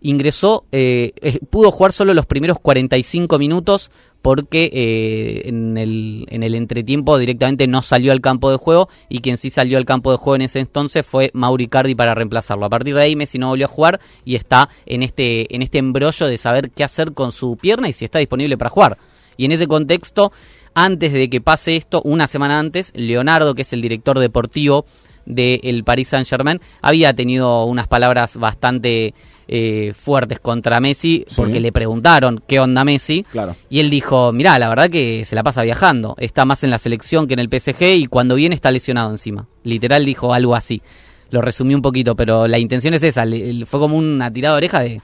ingresó, 0.00 0.64
eh, 0.70 1.12
pudo 1.50 1.70
jugar 1.70 1.92
solo 1.92 2.14
los 2.14 2.26
primeros 2.26 2.58
45 2.60 3.38
minutos 3.38 3.90
porque 4.24 4.70
eh, 4.72 5.48
en, 5.50 5.76
el, 5.76 6.24
en 6.30 6.42
el 6.42 6.54
entretiempo 6.54 7.18
directamente 7.18 7.66
no 7.66 7.82
salió 7.82 8.10
al 8.10 8.22
campo 8.22 8.50
de 8.50 8.56
juego 8.56 8.88
y 9.10 9.18
quien 9.20 9.36
sí 9.36 9.50
salió 9.50 9.76
al 9.76 9.84
campo 9.84 10.10
de 10.10 10.16
juego 10.16 10.36
en 10.36 10.40
ese 10.40 10.60
entonces 10.60 11.04
fue 11.04 11.30
Mauri 11.34 11.68
Cardi 11.68 11.94
para 11.94 12.14
reemplazarlo. 12.14 12.64
A 12.64 12.70
partir 12.70 12.94
de 12.94 13.02
ahí 13.02 13.16
Messi 13.16 13.36
no 13.36 13.48
volvió 13.48 13.66
a 13.66 13.68
jugar 13.68 14.00
y 14.24 14.36
está 14.36 14.70
en 14.86 15.02
este, 15.02 15.54
en 15.54 15.60
este 15.60 15.76
embrollo 15.76 16.26
de 16.26 16.38
saber 16.38 16.70
qué 16.70 16.84
hacer 16.84 17.12
con 17.12 17.32
su 17.32 17.58
pierna 17.58 17.86
y 17.86 17.92
si 17.92 18.06
está 18.06 18.18
disponible 18.18 18.56
para 18.56 18.70
jugar. 18.70 18.96
Y 19.36 19.44
en 19.44 19.52
ese 19.52 19.66
contexto, 19.66 20.32
antes 20.74 21.12
de 21.12 21.28
que 21.28 21.42
pase 21.42 21.76
esto, 21.76 22.00
una 22.02 22.26
semana 22.26 22.58
antes, 22.58 22.92
Leonardo, 22.94 23.54
que 23.54 23.60
es 23.60 23.74
el 23.74 23.82
director 23.82 24.18
deportivo 24.18 24.86
del 25.26 25.84
Paris 25.84 26.08
Saint 26.08 26.26
Germain, 26.26 26.60
había 26.82 27.14
tenido 27.14 27.64
unas 27.64 27.88
palabras 27.88 28.36
bastante 28.36 29.14
eh, 29.46 29.92
fuertes 29.94 30.40
contra 30.40 30.80
Messi 30.80 31.26
porque 31.36 31.60
le 31.60 31.70
preguntaron 31.70 32.42
qué 32.46 32.60
onda 32.60 32.82
Messi 32.82 33.26
y 33.68 33.80
él 33.80 33.90
dijo, 33.90 34.32
mirá, 34.32 34.58
la 34.58 34.68
verdad 34.68 34.88
que 34.88 35.24
se 35.24 35.34
la 35.34 35.42
pasa 35.42 35.62
viajando, 35.62 36.14
está 36.18 36.44
más 36.44 36.64
en 36.64 36.70
la 36.70 36.78
selección 36.78 37.26
que 37.26 37.34
en 37.34 37.40
el 37.40 37.48
PSG 37.48 37.82
y 37.96 38.06
cuando 38.06 38.36
viene 38.36 38.54
está 38.54 38.70
lesionado 38.70 39.10
encima. 39.10 39.46
Literal 39.62 40.04
dijo 40.04 40.32
algo 40.32 40.54
así. 40.54 40.82
Lo 41.30 41.40
resumí 41.42 41.74
un 41.74 41.82
poquito, 41.82 42.14
pero 42.14 42.46
la 42.46 42.58
intención 42.58 42.94
es 42.94 43.02
esa, 43.02 43.24
fue 43.66 43.80
como 43.80 43.96
una 43.96 44.30
tirada 44.30 44.54
de 44.54 44.58
oreja 44.58 44.80
de... 44.80 45.02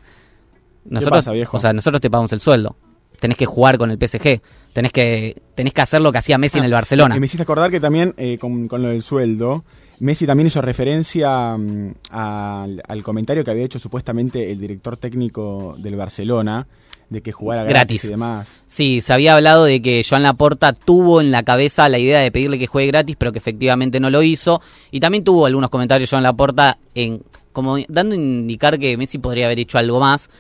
Nosotros, 0.85 1.27
o 1.53 1.59
sea, 1.59 1.73
nosotros 1.73 2.01
te 2.01 2.09
pagamos 2.09 2.33
el 2.33 2.41
sueldo. 2.41 2.77
tenés 3.19 3.37
que 3.37 3.47
jugar 3.47 3.77
con 3.77 3.91
el 3.91 3.99
PSG. 3.99 4.41
Tenés 4.73 4.93
que, 4.93 5.43
tenés 5.55 5.75
que 5.75 5.81
hacer 5.81 6.01
lo 6.01 6.13
que 6.13 6.19
hacía 6.19 6.39
Messi 6.39 6.59
en 6.59 6.65
el 6.65 6.73
Barcelona. 6.73 7.17
Y 7.17 7.21
me 7.21 7.27
hiciste 7.27 7.43
acordar 7.43 7.71
que 7.71 7.81
también, 7.81 8.15
eh, 8.17 8.39
con, 8.39 8.69
con, 8.69 8.83
lo 8.83 8.89
del 8.89 9.03
sueldo, 9.03 9.65
Messi 10.01 10.27
también 10.27 10.49
hizo 10.49 10.61
referencia 10.61 11.57
mm, 11.57 11.95
al, 12.11 12.83
al, 12.87 13.03
comentario 13.03 13.45
que 13.45 13.51
había 13.51 13.65
hecho 13.65 13.79
supuestamente 13.79 14.51
el 14.51 14.59
director 14.59 14.97
técnico 14.97 15.77
del 15.79 15.97
Barcelona, 15.97 16.67
de 17.11 17.23
que 17.23 17.33
jugara 17.33 17.65
gratis, 17.65 18.05
y 18.05 18.09
demás. 18.09 18.49
Sí, 18.67 19.01
se 19.01 19.13
había 19.13 19.35
hablado 19.35 19.65
de 19.65 19.83
que 19.83 20.03
Joan 20.09 20.23
Laporta 20.23 20.73
tuvo 20.73 21.21
en 21.21 21.31
la 21.31 21.43
cabeza 21.43 21.89
la 21.89 21.99
idea 21.99 22.21
de 22.21 22.31
pedirle 22.31 22.59
que 22.59 22.67
juegue 22.67 22.89
gratis, 22.89 23.17
pero 23.19 23.33
que 23.33 23.39
efectivamente 23.39 24.01
no 24.01 24.11
lo 24.11 24.23
hizo. 24.23 24.63
Y 24.91 25.01
también 25.01 25.25
tuvo 25.25 25.47
algunos 25.47 25.71
comentarios 25.71 26.09
Joan 26.09 26.23
Laporta 26.23 26.79
en 26.95 27.23
como 27.53 27.77
dando 27.89 28.15
a 28.15 28.19
indicar 28.19 28.79
que 28.79 28.97
Messi 28.97 29.19
podría 29.19 29.47
haber 29.47 29.59
hecho 29.59 29.79
algo 29.79 30.01
más. 30.01 30.31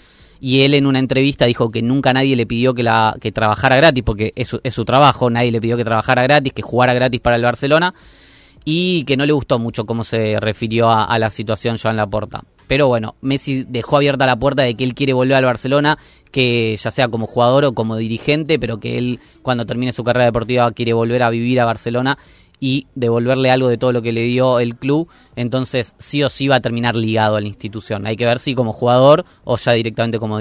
Y 0.40 0.62
él 0.62 0.72
en 0.72 0.86
una 0.86 1.00
entrevista 1.00 1.44
dijo 1.44 1.70
que 1.70 1.82
nunca 1.82 2.14
nadie 2.14 2.34
le 2.34 2.46
pidió 2.46 2.72
que, 2.72 2.82
la, 2.82 3.14
que 3.20 3.30
trabajara 3.30 3.76
gratis, 3.76 4.02
porque 4.02 4.32
es 4.34 4.48
su, 4.48 4.60
es 4.62 4.72
su 4.72 4.86
trabajo, 4.86 5.28
nadie 5.28 5.50
le 5.50 5.60
pidió 5.60 5.76
que 5.76 5.84
trabajara 5.84 6.22
gratis, 6.22 6.54
que 6.54 6.62
jugara 6.62 6.94
gratis 6.94 7.20
para 7.20 7.36
el 7.36 7.42
Barcelona, 7.42 7.92
y 8.64 9.04
que 9.04 9.16
no 9.16 9.26
le 9.26 9.32
gustó 9.32 9.58
mucho 9.58 9.84
cómo 9.84 10.04
se 10.04 10.38
refirió 10.40 10.90
a, 10.90 11.18
la 11.18 11.30
situación 11.30 11.78
Joan 11.78 11.96
Laporta. 11.96 12.44
Pero 12.66 12.86
bueno, 12.86 13.16
Messi 13.20 13.64
dejó 13.64 13.96
abierta 13.96 14.26
la 14.26 14.36
puerta 14.36 14.62
de 14.62 14.74
que 14.74 14.84
él 14.84 14.94
quiere 14.94 15.12
volver 15.12 15.36
al 15.36 15.44
Barcelona, 15.44 15.98
que 16.30 16.76
ya 16.76 16.90
sea 16.90 17.08
como 17.08 17.26
jugador 17.26 17.64
o 17.64 17.72
como 17.72 17.96
dirigente, 17.96 18.58
pero 18.58 18.78
que 18.78 18.96
él 18.96 19.18
cuando 19.42 19.66
termine 19.66 19.92
su 19.92 20.04
carrera 20.04 20.26
deportiva 20.26 20.70
quiere 20.70 20.92
volver 20.92 21.22
a 21.22 21.30
vivir 21.30 21.60
a 21.60 21.64
Barcelona 21.64 22.18
y 22.60 22.86
devolverle 22.94 23.50
algo 23.50 23.68
de 23.68 23.78
todo 23.78 23.92
lo 23.92 24.02
que 24.02 24.12
le 24.12 24.22
dio 24.22 24.60
el 24.60 24.76
club. 24.76 25.08
Entonces 25.34 25.94
sí 25.98 26.22
o 26.22 26.28
sí 26.28 26.46
va 26.46 26.56
a 26.56 26.60
terminar 26.60 26.94
ligado 26.94 27.36
a 27.36 27.40
la 27.40 27.48
institución. 27.48 28.06
Hay 28.06 28.16
que 28.16 28.26
ver 28.26 28.38
si 28.38 28.54
como 28.54 28.72
jugador 28.72 29.24
o 29.42 29.56
ya 29.56 29.72
directamente 29.72 30.20
como 30.20 30.38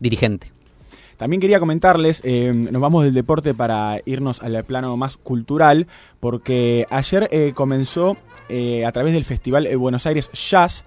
dirigente. 0.00 0.55
También 1.16 1.40
quería 1.40 1.60
comentarles, 1.60 2.20
eh, 2.24 2.52
nos 2.52 2.82
vamos 2.82 3.04
del 3.04 3.14
deporte 3.14 3.54
para 3.54 4.00
irnos 4.04 4.42
al 4.42 4.64
plano 4.64 4.96
más 4.96 5.16
cultural, 5.16 5.86
porque 6.20 6.86
ayer 6.90 7.28
eh, 7.30 7.52
comenzó 7.54 8.16
eh, 8.48 8.84
a 8.84 8.92
través 8.92 9.12
del 9.12 9.24
Festival 9.24 9.68
Buenos 9.76 10.06
Aires 10.06 10.30
Jazz 10.32 10.84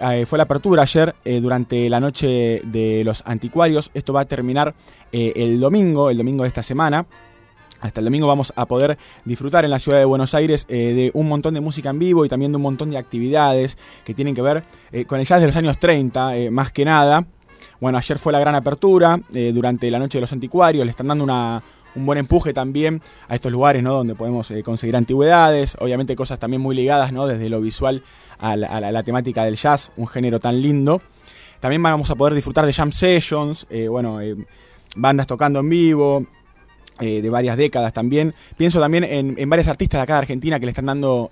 eh, 0.00 0.26
fue 0.26 0.38
la 0.38 0.44
apertura 0.44 0.82
ayer 0.82 1.14
eh, 1.24 1.40
durante 1.40 1.88
la 1.88 2.00
noche 2.00 2.60
de 2.64 3.02
los 3.04 3.22
anticuarios. 3.26 3.90
Esto 3.94 4.12
va 4.12 4.22
a 4.22 4.24
terminar 4.26 4.74
eh, 5.10 5.32
el 5.36 5.58
domingo, 5.58 6.10
el 6.10 6.16
domingo 6.16 6.44
de 6.44 6.48
esta 6.48 6.62
semana. 6.62 7.06
Hasta 7.80 8.00
el 8.00 8.04
domingo 8.04 8.26
vamos 8.26 8.52
a 8.56 8.66
poder 8.66 8.98
disfrutar 9.24 9.64
en 9.64 9.70
la 9.70 9.78
ciudad 9.78 9.98
de 9.98 10.04
Buenos 10.04 10.34
Aires 10.34 10.66
de 10.66 11.12
un 11.14 11.28
montón 11.28 11.54
de 11.54 11.60
música 11.60 11.90
en 11.90 12.00
vivo 12.00 12.24
y 12.24 12.28
también 12.28 12.50
de 12.50 12.56
un 12.56 12.62
montón 12.62 12.90
de 12.90 12.98
actividades 12.98 13.78
que 14.04 14.14
tienen 14.14 14.34
que 14.34 14.42
ver 14.42 14.64
con 15.06 15.20
el 15.20 15.26
jazz 15.26 15.40
de 15.40 15.46
los 15.46 15.54
años 15.54 15.78
30, 15.78 16.32
más 16.50 16.72
que 16.72 16.84
nada. 16.84 17.24
Bueno, 17.80 17.98
ayer 17.98 18.18
fue 18.18 18.32
la 18.32 18.40
gran 18.40 18.54
apertura 18.54 19.20
durante 19.52 19.90
la 19.90 19.98
noche 19.98 20.18
de 20.18 20.22
los 20.22 20.32
anticuarios. 20.32 20.84
Le 20.84 20.90
están 20.90 21.06
dando 21.06 21.22
una, 21.24 21.62
un 21.94 22.06
buen 22.06 22.18
empuje 22.18 22.52
también 22.54 23.02
a 23.28 23.34
estos 23.34 23.52
lugares, 23.52 23.82
¿no? 23.82 23.94
Donde 23.94 24.14
podemos 24.14 24.52
conseguir 24.64 24.96
antigüedades, 24.96 25.76
obviamente 25.80 26.16
cosas 26.16 26.38
también 26.38 26.62
muy 26.62 26.74
ligadas, 26.74 27.12
¿no? 27.12 27.26
Desde 27.26 27.48
lo 27.48 27.60
visual 27.60 28.02
a 28.38 28.56
la, 28.56 29.02
temática 29.02 29.44
del 29.44 29.56
jazz, 29.56 29.90
un 29.96 30.06
género 30.06 30.40
tan 30.40 30.60
lindo. 30.60 31.02
También 31.60 31.82
vamos 31.82 32.10
a 32.10 32.14
poder 32.14 32.34
disfrutar 32.34 32.64
de 32.66 32.72
jam 32.72 32.92
sessions, 32.92 33.66
eh, 33.68 33.88
bueno, 33.88 34.20
eh, 34.20 34.36
bandas 34.96 35.26
tocando 35.26 35.58
en 35.58 35.68
vivo, 35.68 36.26
eh, 37.00 37.20
de 37.20 37.30
varias 37.30 37.56
décadas 37.56 37.92
también. 37.92 38.34
Pienso 38.56 38.80
también 38.80 39.04
en, 39.04 39.34
en, 39.36 39.50
varios 39.50 39.66
artistas 39.66 39.98
de 39.98 40.02
acá 40.02 40.14
de 40.14 40.18
Argentina 40.20 40.60
que 40.60 40.66
le 40.66 40.70
están 40.70 40.86
dando 40.86 41.28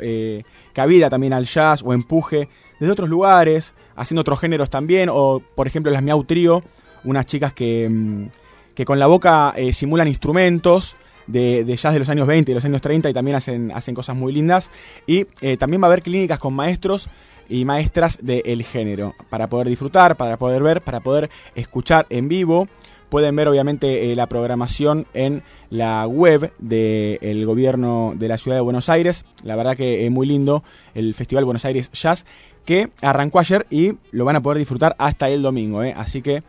cabida 0.72 1.08
también 1.08 1.32
al 1.32 1.46
jazz 1.46 1.82
o 1.84 1.92
empuje 1.92 2.48
desde 2.80 2.92
otros 2.92 3.08
lugares, 3.08 3.72
haciendo 3.96 4.20
otros 4.20 4.38
géneros 4.38 4.70
también, 4.70 5.08
o 5.10 5.42
por 5.54 5.66
ejemplo 5.66 5.90
las 5.90 6.02
Miau 6.02 6.24
Trio, 6.24 6.62
unas 7.04 7.26
chicas 7.26 7.52
que, 7.52 7.88
mm, 7.88 8.26
que 8.74 8.84
con 8.84 8.98
la 8.98 9.06
boca 9.06 9.54
simulan 9.72 10.06
instrumentos 10.06 10.96
de, 11.26 11.76
jazz 11.76 11.92
de 11.92 11.98
los 11.98 12.08
años 12.08 12.26
20 12.26 12.50
y 12.50 12.54
los 12.54 12.64
años 12.64 12.82
30 12.82 13.10
y 13.10 13.14
también 13.14 13.36
hacen, 13.36 13.72
hacen 13.72 13.94
cosas 13.94 14.16
muy 14.16 14.32
lindas. 14.32 14.70
Y 15.06 15.26
eh, 15.40 15.56
también 15.56 15.82
va 15.82 15.86
a 15.86 15.88
haber 15.88 16.02
clínicas 16.02 16.38
con 16.38 16.54
maestros 16.54 17.08
y 17.48 17.64
maestras 17.64 18.18
del 18.22 18.64
género 18.64 19.14
para 19.30 19.48
poder 19.48 19.68
disfrutar, 19.68 20.16
para 20.16 20.36
poder 20.36 20.62
ver, 20.62 20.82
para 20.82 21.00
poder 21.00 21.30
escuchar 21.54 22.06
en 22.10 22.28
vivo. 22.28 22.68
Pueden 23.08 23.36
ver 23.36 23.46
obviamente 23.46 24.10
eh, 24.10 24.16
la 24.16 24.26
programación 24.26 25.06
en 25.14 25.44
la 25.70 26.06
web 26.08 26.52
del 26.58 27.46
gobierno 27.46 28.14
de 28.16 28.26
la 28.26 28.36
ciudad 28.36 28.56
de 28.56 28.62
Buenos 28.62 28.88
Aires. 28.88 29.24
La 29.44 29.54
verdad 29.54 29.76
que 29.76 30.04
es 30.04 30.10
muy 30.10 30.26
lindo 30.26 30.64
el 30.92 31.14
Festival 31.14 31.44
Buenos 31.44 31.64
Aires 31.64 31.90
Jazz 31.92 32.26
que 32.66 32.90
arrancó 33.00 33.38
ayer 33.38 33.66
y 33.70 33.92
lo 34.10 34.26
van 34.26 34.36
a 34.36 34.42
poder 34.42 34.58
disfrutar 34.58 34.94
hasta 34.98 35.30
el 35.30 35.40
domingo. 35.40 35.82
¿eh? 35.82 35.94
Así 35.96 36.20
que 36.20 36.42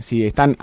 si 0.00 0.24
están 0.24 0.56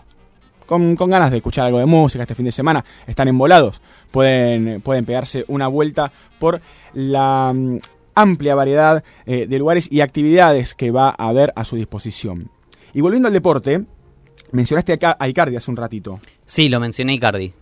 con, 0.68 0.96
ganas 0.96 1.32
de 1.32 1.38
escuchar 1.38 1.66
algo 1.66 1.80
de 1.80 1.88
música 1.88 2.24
este 2.24 2.36
fin 2.36 2.46
de 2.46 2.52
semana, 2.52 2.86
están 3.08 3.28
embolados, 3.28 3.82
pueden, 4.12 4.82
pueden 4.82 5.06
pegarse 5.06 5.46
una 5.48 5.68
vuelta 5.68 6.12
por 6.38 6.62
la 6.94 7.52
mm, 7.54 7.80
amplia 8.14 8.54
variedad 8.54 9.04
eh, 9.26 9.48
de 9.48 9.58
lugares 9.58 9.92
y 9.92 10.02
actividades 10.02 10.76
que 10.76 10.92
va 10.92 11.10
a 11.10 11.30
haber 11.30 11.52
a 11.56 11.66
su 11.66 11.76
disposición. 11.76 12.52
Y 12.94 13.02
volviendo 13.02 13.28
al 13.28 13.34
deporte, 13.34 13.84
mencionaste 14.52 14.94
acá 14.94 15.18
a 15.20 15.28
Icardi 15.28 15.56
hace 15.56 15.72
un 15.72 15.78
ratito. 15.78 16.20
Sí, 16.46 16.70
lo 16.70 16.80
mencioné 16.80 17.14
Icardi. 17.16 17.54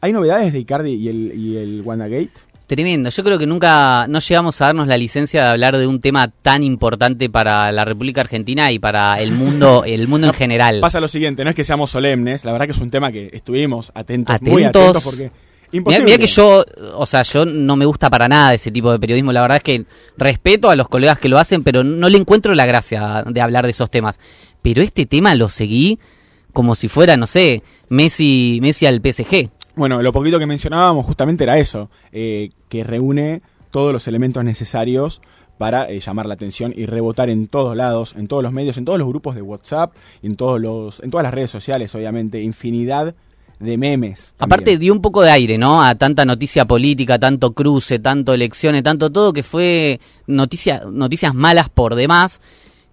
¿Hay 0.00 0.12
novedades 0.12 0.52
de 0.52 0.58
Icardi 0.58 0.94
y 0.94 1.08
el, 1.08 1.32
y 1.34 1.56
el 1.56 1.82
WandaGate? 1.82 2.32
Tremendo. 2.74 3.08
Yo 3.08 3.22
creo 3.22 3.38
que 3.38 3.46
nunca 3.46 4.08
no 4.08 4.18
llegamos 4.18 4.60
a 4.60 4.66
darnos 4.66 4.88
la 4.88 4.96
licencia 4.96 5.44
de 5.44 5.48
hablar 5.50 5.76
de 5.76 5.86
un 5.86 6.00
tema 6.00 6.26
tan 6.26 6.64
importante 6.64 7.30
para 7.30 7.70
la 7.70 7.84
República 7.84 8.22
Argentina 8.22 8.72
y 8.72 8.80
para 8.80 9.20
el 9.20 9.30
mundo, 9.30 9.84
el 9.86 10.08
mundo 10.08 10.26
en 10.26 10.32
general. 10.32 10.80
Pasa 10.80 10.98
lo 11.00 11.06
siguiente, 11.06 11.44
no 11.44 11.50
es 11.50 11.56
que 11.56 11.62
seamos 11.62 11.90
solemnes, 11.90 12.44
la 12.44 12.50
verdad 12.50 12.66
que 12.66 12.72
es 12.72 12.80
un 12.80 12.90
tema 12.90 13.12
que 13.12 13.30
estuvimos 13.32 13.92
atentos, 13.94 14.42
muy 14.42 14.64
atentos 14.64 15.04
porque 15.04 15.30
Mira 15.70 16.18
que 16.18 16.26
yo, 16.26 16.64
o 16.94 17.06
sea, 17.06 17.22
yo 17.22 17.44
no 17.44 17.76
me 17.76 17.84
gusta 17.84 18.10
para 18.10 18.28
nada 18.28 18.54
ese 18.54 18.70
tipo 18.70 18.92
de 18.92 18.98
periodismo. 18.98 19.32
La 19.32 19.40
verdad 19.42 19.56
es 19.56 19.62
que 19.62 19.84
respeto 20.16 20.70
a 20.70 20.76
los 20.76 20.88
colegas 20.88 21.18
que 21.18 21.28
lo 21.28 21.38
hacen, 21.38 21.64
pero 21.64 21.82
no 21.82 22.08
le 22.08 22.18
encuentro 22.18 22.54
la 22.54 22.64
gracia 22.64 23.24
de 23.26 23.40
hablar 23.40 23.64
de 23.64 23.72
esos 23.72 23.90
temas. 23.90 24.20
Pero 24.62 24.82
este 24.82 25.06
tema 25.06 25.34
lo 25.34 25.48
seguí 25.48 25.98
como 26.52 26.76
si 26.76 26.88
fuera, 26.88 27.16
no 27.16 27.26
sé, 27.26 27.62
Messi, 27.88 28.60
Messi 28.62 28.86
al 28.86 29.00
PSG. 29.00 29.50
Bueno, 29.76 30.00
lo 30.02 30.12
poquito 30.12 30.38
que 30.38 30.46
mencionábamos 30.46 31.04
justamente 31.04 31.44
era 31.44 31.58
eso, 31.58 31.90
eh, 32.12 32.50
que 32.68 32.84
reúne 32.84 33.42
todos 33.70 33.92
los 33.92 34.06
elementos 34.06 34.44
necesarios 34.44 35.20
para 35.58 35.88
eh, 35.90 35.98
llamar 36.00 36.26
la 36.26 36.34
atención 36.34 36.72
y 36.76 36.86
rebotar 36.86 37.28
en 37.28 37.48
todos 37.48 37.76
lados, 37.76 38.14
en 38.16 38.28
todos 38.28 38.42
los 38.42 38.52
medios, 38.52 38.76
en 38.78 38.84
todos 38.84 38.98
los 38.98 39.08
grupos 39.08 39.34
de 39.34 39.42
WhatsApp, 39.42 39.92
en 40.22 40.36
todos 40.36 40.60
los, 40.60 41.00
en 41.00 41.10
todas 41.10 41.24
las 41.24 41.34
redes 41.34 41.50
sociales, 41.50 41.94
obviamente, 41.94 42.40
infinidad 42.40 43.14
de 43.58 43.78
memes. 43.78 44.34
Aparte 44.38 44.78
dio 44.78 44.92
un 44.92 45.00
poco 45.00 45.22
de 45.22 45.30
aire, 45.30 45.58
¿no? 45.58 45.82
A 45.82 45.94
tanta 45.94 46.24
noticia 46.24 46.64
política, 46.64 47.18
tanto 47.18 47.52
cruce, 47.52 47.98
tanto 47.98 48.34
elecciones, 48.34 48.82
tanto 48.82 49.10
todo 49.10 49.32
que 49.32 49.42
fue 49.42 50.00
noticia, 50.26 50.84
noticias 50.90 51.34
malas 51.34 51.68
por 51.68 51.94
demás 51.94 52.40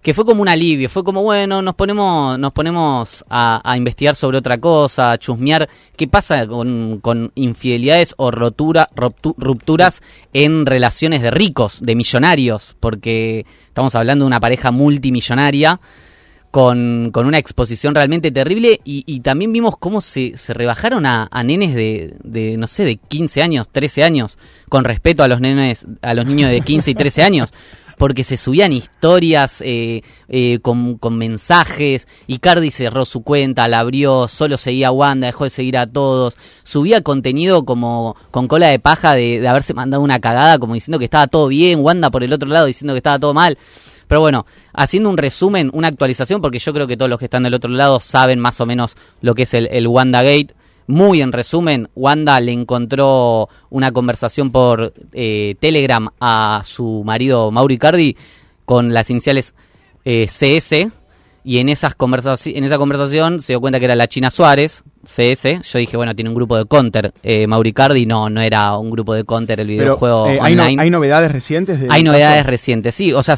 que 0.02 0.14
fue 0.14 0.24
como 0.24 0.42
un 0.42 0.48
alivio, 0.48 0.90
fue 0.90 1.04
como, 1.04 1.22
bueno, 1.22 1.62
nos 1.62 1.76
ponemos, 1.76 2.36
nos 2.36 2.52
ponemos 2.52 3.24
a, 3.30 3.74
investigar 3.76 4.16
sobre 4.16 4.38
otra 4.38 4.58
cosa, 4.58 5.12
a 5.12 5.18
chusmear 5.18 5.68
qué 5.96 6.08
pasa 6.08 6.46
con, 6.48 6.98
con 7.00 7.30
infidelidades 7.36 8.14
o 8.18 8.32
rotura, 8.32 8.88
rupturas 8.96 10.02
en 10.32 10.66
relaciones 10.66 11.22
de 11.22 11.30
ricos, 11.30 11.80
de 11.82 11.94
millonarios, 11.94 12.74
porque 12.80 13.46
estamos 13.68 13.94
hablando 13.94 14.24
de 14.24 14.26
una 14.26 14.40
pareja 14.40 14.72
multimillonaria 14.72 15.80
con, 16.50 17.10
con 17.12 17.26
una 17.26 17.38
exposición 17.38 17.94
realmente 17.94 18.32
terrible 18.32 18.80
y, 18.84 19.20
también 19.20 19.52
vimos 19.52 19.76
cómo 19.78 20.00
se, 20.00 20.36
se 20.36 20.52
rebajaron 20.52 21.06
a, 21.06 21.28
a 21.30 21.44
nenes 21.44 21.74
de, 21.74 22.16
de, 22.24 22.56
no 22.56 22.66
sé, 22.66 22.84
de 22.84 22.96
15 22.96 23.40
años, 23.40 23.68
13 23.70 24.02
años, 24.02 24.36
con 24.68 24.82
respeto 24.82 25.22
a 25.22 25.28
los 25.28 25.40
nenes, 25.40 25.86
a 26.02 26.12
los 26.12 26.26
niños 26.26 26.50
de 26.50 26.60
15 26.60 26.90
y 26.90 26.94
13 26.94 27.22
años 27.22 27.52
porque 28.02 28.24
se 28.24 28.36
subían 28.36 28.72
historias 28.72 29.60
eh, 29.60 30.02
eh, 30.26 30.58
con, 30.60 30.98
con, 30.98 31.16
mensajes. 31.16 32.08
Icardi 32.26 32.72
cerró 32.72 33.04
su 33.04 33.22
cuenta, 33.22 33.68
la 33.68 33.78
abrió, 33.78 34.26
solo 34.26 34.58
seguía 34.58 34.88
a 34.88 34.90
Wanda, 34.90 35.28
dejó 35.28 35.44
de 35.44 35.50
seguir 35.50 35.78
a 35.78 35.86
todos. 35.86 36.36
Subía 36.64 37.02
contenido 37.02 37.64
como 37.64 38.16
con 38.32 38.48
cola 38.48 38.66
de 38.66 38.80
paja 38.80 39.14
de, 39.14 39.46
haberse 39.46 39.72
mandado 39.72 40.02
una 40.02 40.18
cagada, 40.18 40.58
como 40.58 40.74
diciendo 40.74 40.98
que 40.98 41.04
estaba 41.04 41.28
todo 41.28 41.46
bien. 41.46 41.78
Wanda 41.78 42.10
por 42.10 42.24
el 42.24 42.32
otro 42.32 42.48
lado 42.48 42.66
diciendo 42.66 42.92
que 42.92 42.98
estaba 42.98 43.20
todo 43.20 43.34
mal. 43.34 43.56
Pero 44.08 44.20
bueno, 44.20 44.46
haciendo 44.72 45.08
un 45.08 45.16
resumen, 45.16 45.70
una 45.72 45.86
actualización, 45.86 46.40
porque 46.40 46.58
yo 46.58 46.72
creo 46.72 46.88
que 46.88 46.96
todos 46.96 47.08
los 47.08 47.20
que 47.20 47.26
están 47.26 47.44
del 47.44 47.54
otro 47.54 47.70
lado 47.70 48.00
saben 48.00 48.40
más 48.40 48.60
o 48.60 48.66
menos 48.66 48.96
lo 49.20 49.36
que 49.36 49.44
es 49.44 49.54
el, 49.54 49.68
el 49.70 49.86
Wanda 49.86 50.22
Gate. 50.22 50.56
Muy 50.86 51.20
en 51.20 51.32
resumen, 51.32 51.88
Wanda 51.94 52.40
le 52.40 52.52
encontró 52.52 53.48
una 53.70 53.92
conversación 53.92 54.50
por 54.50 54.92
eh, 55.12 55.54
Telegram 55.60 56.08
a 56.20 56.62
su 56.64 57.02
marido 57.04 57.50
Mauri 57.50 57.78
Cardi 57.78 58.16
con 58.64 58.92
las 58.92 59.10
iniciales 59.10 59.54
eh, 60.04 60.26
CS 60.26 60.90
y 61.44 61.58
en, 61.58 61.68
esas 61.68 61.94
en 62.46 62.64
esa 62.64 62.78
conversación 62.78 63.42
se 63.42 63.52
dio 63.52 63.60
cuenta 63.60 63.78
que 63.80 63.84
era 63.84 63.96
la 63.96 64.06
China 64.06 64.30
Suárez, 64.30 64.84
CS. 65.04 65.60
Yo 65.62 65.78
dije, 65.78 65.96
bueno, 65.96 66.14
tiene 66.14 66.30
un 66.30 66.36
grupo 66.36 66.56
de 66.56 66.66
counter. 66.66 67.12
Eh, 67.22 67.46
Mauricardi 67.48 68.06
no, 68.06 68.30
no 68.30 68.40
era 68.40 68.76
un 68.78 68.90
grupo 68.90 69.12
de 69.12 69.24
counter 69.24 69.58
el 69.58 69.66
videojuego 69.66 70.28
eh, 70.28 70.38
online. 70.40 70.80
¿hay, 70.80 70.90
novedades 70.90 71.32
recientes? 71.32 71.80
hay 71.90 72.02
novedades 72.04 72.46
recientes, 72.46 72.94
sí. 72.94 73.12
O 73.12 73.22
sea, 73.24 73.36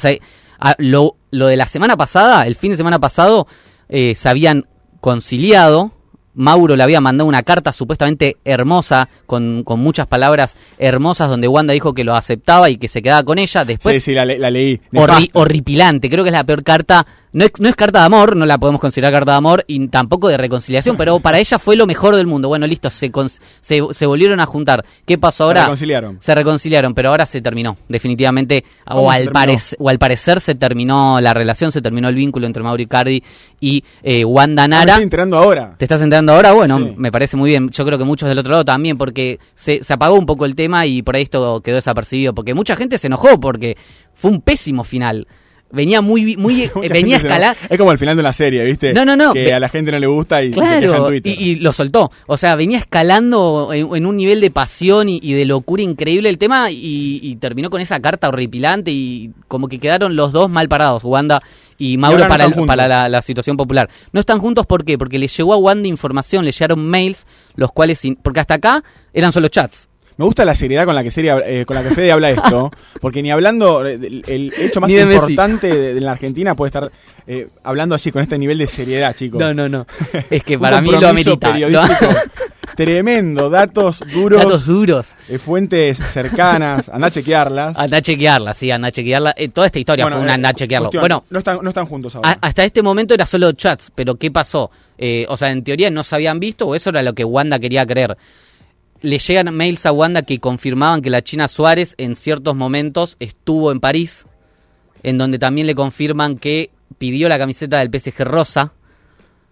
lo, 0.78 1.16
lo, 1.30 1.46
de 1.46 1.56
la 1.56 1.66
semana 1.66 1.96
pasada, 1.96 2.46
el 2.46 2.56
fin 2.56 2.70
de 2.72 2.76
semana 2.76 2.98
pasado, 2.98 3.46
se 3.88 4.28
habían 4.28 4.66
conciliado 5.00 5.93
Mauro 6.34 6.76
le 6.76 6.82
había 6.82 7.00
mandado 7.00 7.28
una 7.28 7.42
carta 7.42 7.72
supuestamente 7.72 8.36
hermosa, 8.44 9.08
con, 9.26 9.62
con 9.64 9.80
muchas 9.80 10.06
palabras 10.06 10.56
hermosas, 10.78 11.28
donde 11.28 11.48
Wanda 11.48 11.72
dijo 11.72 11.94
que 11.94 12.04
lo 12.04 12.14
aceptaba 12.14 12.70
y 12.70 12.76
que 12.76 12.88
se 12.88 13.02
quedaba 13.02 13.22
con 13.22 13.38
ella. 13.38 13.64
Después, 13.64 13.96
sí, 13.96 14.00
sí, 14.00 14.12
la, 14.14 14.24
le- 14.24 14.38
la 14.38 14.50
leí. 14.50 14.80
horri- 14.92 15.30
horripilante. 15.32 16.10
Creo 16.10 16.24
que 16.24 16.30
es 16.30 16.34
la 16.36 16.44
peor 16.44 16.62
carta. 16.64 17.06
No 17.34 17.44
es, 17.44 17.52
no 17.58 17.68
es 17.68 17.74
carta 17.76 17.98
de 17.98 18.06
amor, 18.06 18.36
no 18.36 18.46
la 18.46 18.56
podemos 18.58 18.80
considerar 18.80 19.12
carta 19.12 19.32
de 19.32 19.36
amor 19.38 19.64
y 19.66 19.88
tampoco 19.88 20.28
de 20.28 20.36
reconciliación, 20.36 20.96
pero 20.96 21.18
para 21.18 21.38
ella 21.40 21.58
fue 21.58 21.74
lo 21.76 21.84
mejor 21.86 22.14
del 22.16 22.26
mundo. 22.28 22.46
Bueno, 22.48 22.66
listo, 22.66 22.88
se, 22.90 23.10
cons- 23.10 23.40
se, 23.60 23.80
se 23.90 24.06
volvieron 24.06 24.38
a 24.40 24.46
juntar. 24.46 24.84
¿Qué 25.04 25.18
pasó 25.18 25.38
Se 25.38 25.42
ahora? 25.44 25.62
reconciliaron. 25.64 26.18
Se 26.20 26.34
reconciliaron, 26.34 26.94
pero 26.94 27.10
ahora 27.10 27.26
se 27.26 27.42
terminó, 27.42 27.76
definitivamente. 27.88 28.64
¿Cómo 28.86 29.02
O 29.08 29.10
se 29.12 29.16
al, 29.18 29.30
parec- 29.30 29.74
o 29.78 29.88
al 29.88 29.98
parecer 29.98 30.40
se 30.40 30.54
terminó 30.54 31.20
la 31.20 31.34
relación, 31.34 31.72
se 31.72 31.82
terminó 31.82 32.08
el 32.08 32.14
vínculo 32.14 32.46
entre 32.46 32.62
Mauro 32.62 32.80
Icardi 32.80 33.22
y 33.60 33.82
eh, 34.04 34.24
Wanda 34.24 34.62
Ah, 34.62 34.68
me 34.68 34.74
Nara. 34.76 34.92
estoy 34.92 35.02
enterando 35.04 35.36
ahora. 35.36 35.74
¿Te 35.76 35.84
estás 35.86 36.00
enterando 36.02 36.32
ahora? 36.34 36.52
Bueno, 36.52 36.78
Sí. 36.78 36.94
me 36.96 37.10
parece 37.10 37.36
muy 37.36 37.50
bien. 37.50 37.68
Yo 37.70 37.84
creo 37.84 37.98
que 37.98 38.04
muchos 38.04 38.28
del 38.28 38.38
otro 38.38 38.52
lado 38.52 38.64
también, 38.64 38.96
porque 38.96 39.40
se, 39.54 39.82
se 39.82 39.92
apagó 39.92 40.14
un 40.14 40.26
poco 40.26 40.44
el 40.44 40.54
tema 40.54 40.86
y 40.86 41.02
por 41.02 41.16
ahí 41.16 41.22
esto 41.22 41.60
quedó 41.62 41.74
desapercibido. 41.74 42.32
Porque 42.32 42.54
mucha 42.54 42.76
gente 42.76 42.96
se 42.96 43.08
enojó 43.08 43.40
porque 43.40 43.76
fue 44.14 44.30
un 44.30 44.40
pésimo 44.40 44.84
final. 44.84 45.26
Venía 45.74 46.00
muy, 46.00 46.36
muy, 46.36 46.62
eh, 46.64 46.70
venía 46.88 47.20
se 47.20 47.26
enoja. 47.26 47.54
Es 47.68 47.78
como 47.78 47.92
el 47.92 47.98
final 47.98 48.16
de 48.16 48.20
una 48.20 48.32
serie, 48.32 48.64
¿viste? 48.64 48.92
No, 48.94 49.04
no, 49.04 49.16
no, 49.16 49.32
Que 49.32 49.52
a 49.52 49.60
la 49.60 49.68
gente 49.68 49.90
no 49.92 49.98
le 49.98 50.06
gusta 50.06 50.42
y 50.42 50.52
se 50.52 50.60
queja 50.60 50.74
en 50.78 50.84
Claro, 50.88 51.06
Twitter. 51.08 51.34
y, 51.38 51.50
y 51.50 51.56
lo 51.56 51.72
soltó. 51.72 52.10
O 52.26 52.36
sea, 52.36 52.54
venía 52.56 52.78
escalando 52.78 53.70
en, 53.72 53.94
en 53.94 54.06
un 54.06 54.16
nivel 54.16 54.40
de 54.40 54.50
pasión 54.50 55.08
y, 55.08 55.18
y 55.22 55.32
de 55.34 55.44
locura 55.44 55.82
increíble 55.82 56.28
el 56.28 56.38
tema 56.38 56.70
y, 56.70 57.20
y 57.22 57.36
terminó 57.36 57.70
con 57.70 57.80
esa 57.80 58.00
carta 58.00 58.28
horripilante 58.28 58.90
y 58.90 59.30
como 59.48 59.68
que 59.68 59.78
quedaron 59.78 60.16
los 60.16 60.32
dos 60.32 60.48
mal 60.50 60.68
parados, 60.68 61.04
Wanda 61.04 61.42
y 61.76 61.96
Mauro 61.98 62.18
no 62.24 62.28
para, 62.28 62.44
el- 62.44 62.88
la, 62.88 63.08
la 63.08 63.22
situación 63.22 63.56
popular. 63.56 63.88
No 64.12 64.20
están 64.20 64.38
juntos 64.38 64.64
¿por 64.66 64.84
qué? 64.84 64.96
Porque 64.96 65.18
le 65.18 65.26
llegó 65.28 65.52
a 65.54 65.56
Wanda 65.56 65.88
información, 65.88 66.44
le 66.44 66.52
llegaron 66.52 66.86
mails, 66.86 67.26
los 67.56 67.72
cuales... 67.72 68.00
porque 68.22 68.40
hasta 68.40 68.54
acá 68.54 68.84
eran 69.12 69.32
solo 69.32 69.48
chats. 69.48 69.88
Me 70.16 70.24
gusta 70.24 70.44
la 70.44 70.54
seriedad 70.54 70.84
con 70.84 70.94
la 70.94 71.02
que 71.02 71.10
serie, 71.10 71.32
eh, 71.44 71.64
con 71.66 71.74
la 71.74 71.82
que 71.82 71.90
Fede 71.90 72.12
habla 72.12 72.30
esto, 72.30 72.70
porque 73.00 73.20
ni 73.22 73.30
hablando 73.32 73.84
eh, 73.86 73.94
el, 73.94 74.52
hecho 74.58 74.80
más 74.80 74.88
importante 74.90 75.66
de, 75.68 75.94
de 75.94 76.00
la 76.00 76.12
Argentina 76.12 76.54
puede 76.54 76.68
estar 76.68 76.90
eh, 77.26 77.48
hablando 77.64 77.94
así 77.96 78.12
con 78.12 78.22
este 78.22 78.38
nivel 78.38 78.58
de 78.58 78.66
seriedad, 78.68 79.14
chicos. 79.16 79.40
No, 79.40 79.52
no, 79.52 79.68
no. 79.68 79.86
Es 80.30 80.42
que 80.44 80.58
para 80.58 80.80
mí 80.80 80.90
lo 80.90 81.08
amerita. 81.08 81.52
periodístico 81.52 82.08
Tremendo, 82.76 83.50
datos 83.50 84.00
duros, 84.12 84.42
Datos 84.42 84.66
duros. 84.66 85.14
eh, 85.28 85.38
fuentes 85.38 85.98
cercanas, 85.98 86.88
anda 86.88 87.08
a 87.08 87.10
chequearlas. 87.10 87.78
Anda 87.78 87.98
a 87.98 88.02
chequearla, 88.02 88.54
sí, 88.54 88.70
anda 88.70 88.88
a 88.88 88.92
chequearla. 88.92 89.34
Eh, 89.36 89.48
toda 89.48 89.66
esta 89.66 89.78
historia 89.78 90.04
Bueno, 90.04 90.16
fue 90.16 90.24
una 90.24 90.34
anda 90.34 90.48
a 90.48 90.54
chequearlo. 90.54 90.86
cuestión, 90.86 91.02
Bueno, 91.02 91.24
no 91.30 91.38
están, 91.38 91.58
no 91.62 91.68
están 91.68 91.86
juntos 91.86 92.16
ahora. 92.16 92.30
A- 92.30 92.38
hasta 92.40 92.64
este 92.64 92.82
momento 92.82 93.14
era 93.14 93.26
solo 93.26 93.52
chats, 93.52 93.92
pero 93.94 94.16
¿qué 94.16 94.30
pasó? 94.30 94.70
Eh, 94.98 95.24
o 95.28 95.36
sea, 95.36 95.50
en 95.50 95.62
teoría 95.62 95.90
no 95.90 96.02
se 96.02 96.16
habían 96.16 96.40
visto 96.40 96.66
o 96.66 96.74
eso 96.74 96.90
era 96.90 97.02
lo 97.02 97.12
que 97.12 97.24
Wanda 97.24 97.58
quería 97.58 97.84
creer. 97.86 98.16
Le 99.04 99.18
llegan 99.18 99.54
mails 99.54 99.84
a 99.84 99.92
Wanda 99.92 100.22
que 100.22 100.40
confirmaban 100.40 101.02
que 101.02 101.10
la 101.10 101.22
China 101.22 101.46
Suárez 101.46 101.94
en 101.98 102.16
ciertos 102.16 102.56
momentos 102.56 103.18
estuvo 103.20 103.70
en 103.70 103.78
París, 103.78 104.24
en 105.02 105.18
donde 105.18 105.38
también 105.38 105.66
le 105.66 105.74
confirman 105.74 106.38
que 106.38 106.70
pidió 106.96 107.28
la 107.28 107.36
camiseta 107.36 107.80
del 107.80 107.90
PSG 107.92 108.24
rosa, 108.24 108.72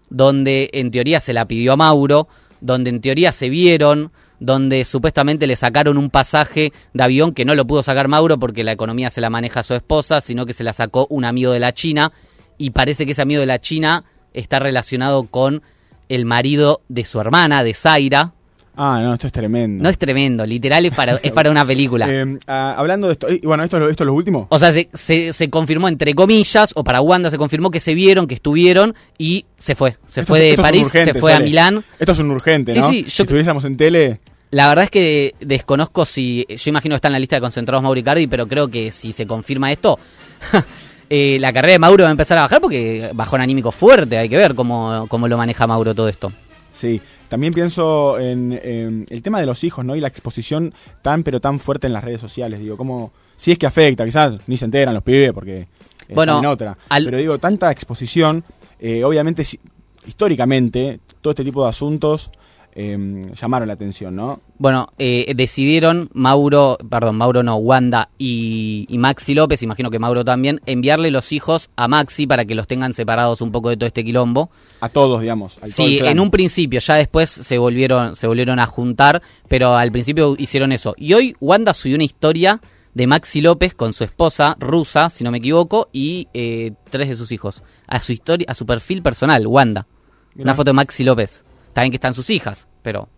donde 0.09 0.71
en 0.73 0.89
teoría 0.89 1.19
se 1.19 1.33
la 1.33 1.45
pidió 1.45 1.73
a 1.73 1.75
Mauro, 1.75 2.27
donde 2.61 2.89
en 2.89 2.99
teoría 2.99 3.31
se 3.31 3.49
vieron, 3.49 4.11
donde 4.39 4.85
supuestamente 4.85 5.45
le 5.45 5.55
sacaron 5.55 5.99
un 5.99 6.09
pasaje 6.09 6.73
de 6.95 7.03
avión 7.03 7.35
que 7.35 7.45
no 7.45 7.53
lo 7.53 7.67
pudo 7.67 7.83
sacar 7.83 8.07
Mauro 8.07 8.39
porque 8.39 8.63
la 8.63 8.71
economía 8.71 9.11
se 9.11 9.21
la 9.21 9.29
maneja 9.29 9.61
su 9.61 9.75
esposa, 9.75 10.19
sino 10.19 10.47
que 10.47 10.55
se 10.55 10.63
la 10.63 10.73
sacó 10.73 11.05
un 11.11 11.25
amigo 11.25 11.51
de 11.51 11.59
la 11.59 11.75
China 11.75 12.11
y 12.57 12.71
parece 12.71 13.05
que 13.05 13.11
ese 13.11 13.21
amigo 13.21 13.41
de 13.41 13.45
la 13.45 13.61
China 13.61 14.03
está 14.33 14.57
relacionado 14.57 15.27
con 15.27 15.61
el 16.09 16.25
marido 16.25 16.81
de 16.89 17.05
su 17.05 17.19
hermana, 17.19 17.63
de 17.63 17.75
Zaira. 17.75 18.33
Ah, 18.75 18.99
no, 19.01 19.13
esto 19.13 19.27
es 19.27 19.33
tremendo. 19.33 19.83
No 19.83 19.89
es 19.89 19.97
tremendo, 19.97 20.45
literal 20.45 20.85
es 20.85 20.93
para, 20.93 21.15
es 21.23 21.31
para 21.31 21.49
una 21.51 21.65
película. 21.65 22.07
Eh, 22.09 22.37
ah, 22.47 22.75
hablando 22.77 23.07
de 23.07 23.13
esto, 23.13 23.27
y 23.31 23.39
bueno, 23.45 23.63
esto, 23.63 23.77
esto 23.89 24.03
es 24.03 24.07
lo 24.07 24.13
último. 24.13 24.47
O 24.49 24.59
sea, 24.59 24.71
se, 24.71 24.89
se, 24.93 25.33
se 25.33 25.49
confirmó 25.49 25.87
entre 25.87 26.13
comillas, 26.15 26.71
o 26.75 26.83
para 26.83 27.01
Wanda 27.01 27.29
se 27.29 27.37
confirmó 27.37 27.71
que 27.71 27.79
se 27.79 27.93
vieron, 27.93 28.27
que 28.27 28.35
estuvieron 28.35 28.95
y 29.17 29.45
se 29.57 29.75
fue. 29.75 29.97
Se 30.05 30.21
Esto- 30.21 30.31
fue 30.31 30.39
de 30.39 30.51
un 30.51 30.61
París, 30.61 30.85
urgente, 30.87 31.13
se 31.13 31.19
fue 31.19 31.33
a. 31.33 31.39
Milán. 31.39 31.83
Esto 31.99 32.11
es 32.13 32.19
un 32.19 32.31
urgente, 32.31 32.75
¿no? 32.75 32.89
sí, 32.89 33.03
yo- 33.03 33.09
Si 33.09 33.21
estuviésemos 33.23 33.63
en 33.65 33.77
tele, 33.77 34.19
La 34.51 34.67
verdad 34.67 34.83
es 34.85 34.91
que 34.91 35.33
desconozco 35.39 36.05
si. 36.05 36.45
Yo 36.47 36.69
imagino 36.69 36.93
que 36.93 36.97
está 36.97 37.07
en 37.07 37.13
la 37.13 37.19
lista 37.19 37.35
de 37.37 37.41
concentrados 37.41 37.81
Mauro 37.83 37.99
Icardi, 37.99 38.27
pero 38.27 38.47
creo 38.47 38.67
que 38.67 38.91
si 38.91 39.11
se 39.11 39.25
confirma 39.25 39.71
esto, 39.71 39.97
eh, 41.09 41.37
la 41.39 41.51
carrera 41.53 41.73
de 41.73 41.79
Mauro 41.79 42.03
va 42.03 42.09
a 42.09 42.11
empezar 42.11 42.37
a 42.37 42.41
bajar 42.41 42.61
porque 42.61 43.09
bajón 43.13 43.41
anímico 43.41 43.71
fuerte. 43.71 44.17
Hay 44.17 44.29
que 44.29 44.37
ver 44.37 44.55
cómo, 44.55 45.05
cómo 45.09 45.27
lo 45.27 45.37
maneja 45.37 45.67
Mauro 45.67 45.93
todo 45.95 46.07
esto. 46.07 46.31
sí. 46.73 47.01
También 47.33 47.51
pienso 47.51 48.19
en, 48.19 48.51
en 48.61 49.07
el 49.09 49.23
tema 49.23 49.39
de 49.39 49.47
los 49.47 49.63
hijos, 49.63 49.83
¿no? 49.83 49.95
Y 49.95 49.99
la 49.99 50.07
exposición 50.07 50.71
tan, 51.01 51.23
pero 51.23 51.39
tan 51.41 51.57
fuerte 51.59 51.87
en 51.87 51.93
las 51.93 52.03
redes 52.03 52.21
sociales. 52.21 52.59
Digo, 52.59 52.77
como. 52.77 53.11
Si 53.37 53.51
es 53.51 53.57
que 53.57 53.65
afecta, 53.65 54.05
quizás 54.05 54.35
ni 54.47 54.55
se 54.55 54.65
enteran 54.65 54.93
los 54.93 55.01
pibes 55.01 55.33
porque. 55.33 55.61
eh, 55.61 55.67
Bueno, 56.13 56.37
en 56.37 56.45
otra. 56.45 56.77
al- 56.89 57.05
Pero 57.05 57.17
digo, 57.17 57.39
tanta 57.39 57.71
exposición, 57.71 58.43
eh, 58.79 59.03
obviamente, 59.03 59.43
si- 59.43 59.59
históricamente, 60.05 60.99
todo 61.21 61.31
este 61.31 61.43
tipo 61.43 61.63
de 61.63 61.69
asuntos 61.69 62.29
eh, 62.75 63.31
llamaron 63.39 63.67
la 63.67 63.75
atención, 63.75 64.15
¿no? 64.15 64.41
Bueno, 64.57 64.89
eh, 64.97 65.31
decidieron 65.35 66.09
Mauro, 66.13 66.77
perdón, 66.89 67.17
Mauro 67.17 67.43
no, 67.43 67.55
Wanda 67.57 68.09
y, 68.17 68.85
y 68.89 68.97
Maxi 68.97 69.35
López, 69.35 69.61
imagino 69.61 69.91
que 69.91 69.99
Mauro 69.99 70.25
también, 70.25 70.59
enviarle 70.65 71.11
los 71.11 71.31
hijos 71.31 71.69
a 71.75 71.87
Maxi 71.87 72.25
para 72.25 72.45
que 72.45 72.55
los 72.55 72.65
tengan 72.65 72.93
separados 72.93 73.41
un 73.41 73.51
poco 73.51 73.69
de 73.69 73.77
todo 73.77 73.87
este 73.87 74.03
quilombo. 74.03 74.49
A 74.81 74.89
todos, 74.89 75.21
digamos. 75.21 75.57
al 75.61 75.69
Sí, 75.69 75.99
en 75.99 76.19
un 76.19 76.31
principio, 76.31 76.79
ya 76.79 76.95
después 76.95 77.29
se 77.29 77.57
volvieron, 77.57 78.15
se 78.15 78.27
volvieron 78.27 78.59
a 78.59 78.65
juntar, 78.65 79.21
pero 79.47 79.75
al 79.75 79.91
principio 79.91 80.35
hicieron 80.37 80.71
eso. 80.71 80.95
Y 80.97 81.13
hoy 81.13 81.35
Wanda 81.39 81.73
subió 81.73 81.95
una 81.95 82.05
historia 82.05 82.59
de 82.93 83.07
Maxi 83.07 83.41
López 83.41 83.73
con 83.73 83.93
su 83.93 84.03
esposa 84.03 84.55
rusa, 84.59 85.09
si 85.09 85.23
no 85.23 85.31
me 85.31 85.37
equivoco, 85.37 85.89
y 85.91 86.27
eh, 86.33 86.73
tres 86.89 87.09
de 87.09 87.15
sus 87.15 87.31
hijos. 87.31 87.63
A 87.87 87.99
su 88.01 88.11
historia, 88.11 88.47
a 88.49 88.53
su 88.53 88.65
perfil 88.65 89.01
personal, 89.01 89.45
Wanda. 89.45 89.87
Mirá. 90.35 90.43
Una 90.43 90.55
foto 90.55 90.69
de 90.69 90.73
Maxi 90.73 91.03
López. 91.03 91.43
También 91.73 91.91
que 91.91 91.97
están 91.97 92.13
sus 92.13 92.29
hijas, 92.29 92.67
pero. 92.81 93.09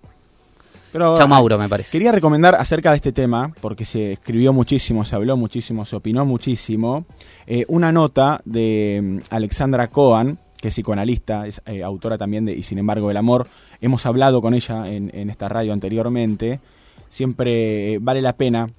Pero, 0.92 1.18
Chao 1.18 1.28
Mauro, 1.28 1.58
me 1.60 1.68
parece. 1.68 1.92
Quería 1.92 2.14
recomendar 2.14 2.56
acerca 2.56 2.92
de 2.92 2.96
este 2.96 3.12
tema, 3.12 3.54
porque 3.60 3.84
se 3.84 4.14
escribió 4.14 4.54
muchísimo, 4.54 5.04
se 5.04 5.16
habló 5.16 5.36
muchísimo, 5.36 5.84
se 5.84 5.98
opinó 5.98 6.26
muchísimo, 6.26 7.06
eh, 7.46 7.66
una 7.68 7.92
nota 7.92 8.40
de 8.46 9.02
mm, 9.04 9.18
Alexandra 9.30 9.90
Cohen, 9.90 10.40
que 10.58 10.70
es 10.70 10.74
psicoanalista, 10.74 11.48
es 11.48 11.62
eh, 11.66 11.84
autora 11.84 12.18
también 12.18 12.46
de 12.46 12.54
Y 12.54 12.64
sin 12.64 12.78
embargo 12.78 13.12
el 13.12 13.18
amor. 13.18 13.48
Hemos 13.82 14.06
hablado 14.06 14.42
con 14.42 14.54
ella 14.54 14.88
en, 14.90 15.12
en 15.14 15.30
esta 15.30 15.50
radio 15.50 15.74
anteriormente. 15.74 16.62
Siempre 17.10 17.94
eh, 17.94 18.00
vale 18.02 18.22
la 18.22 18.38
pena 18.38 18.70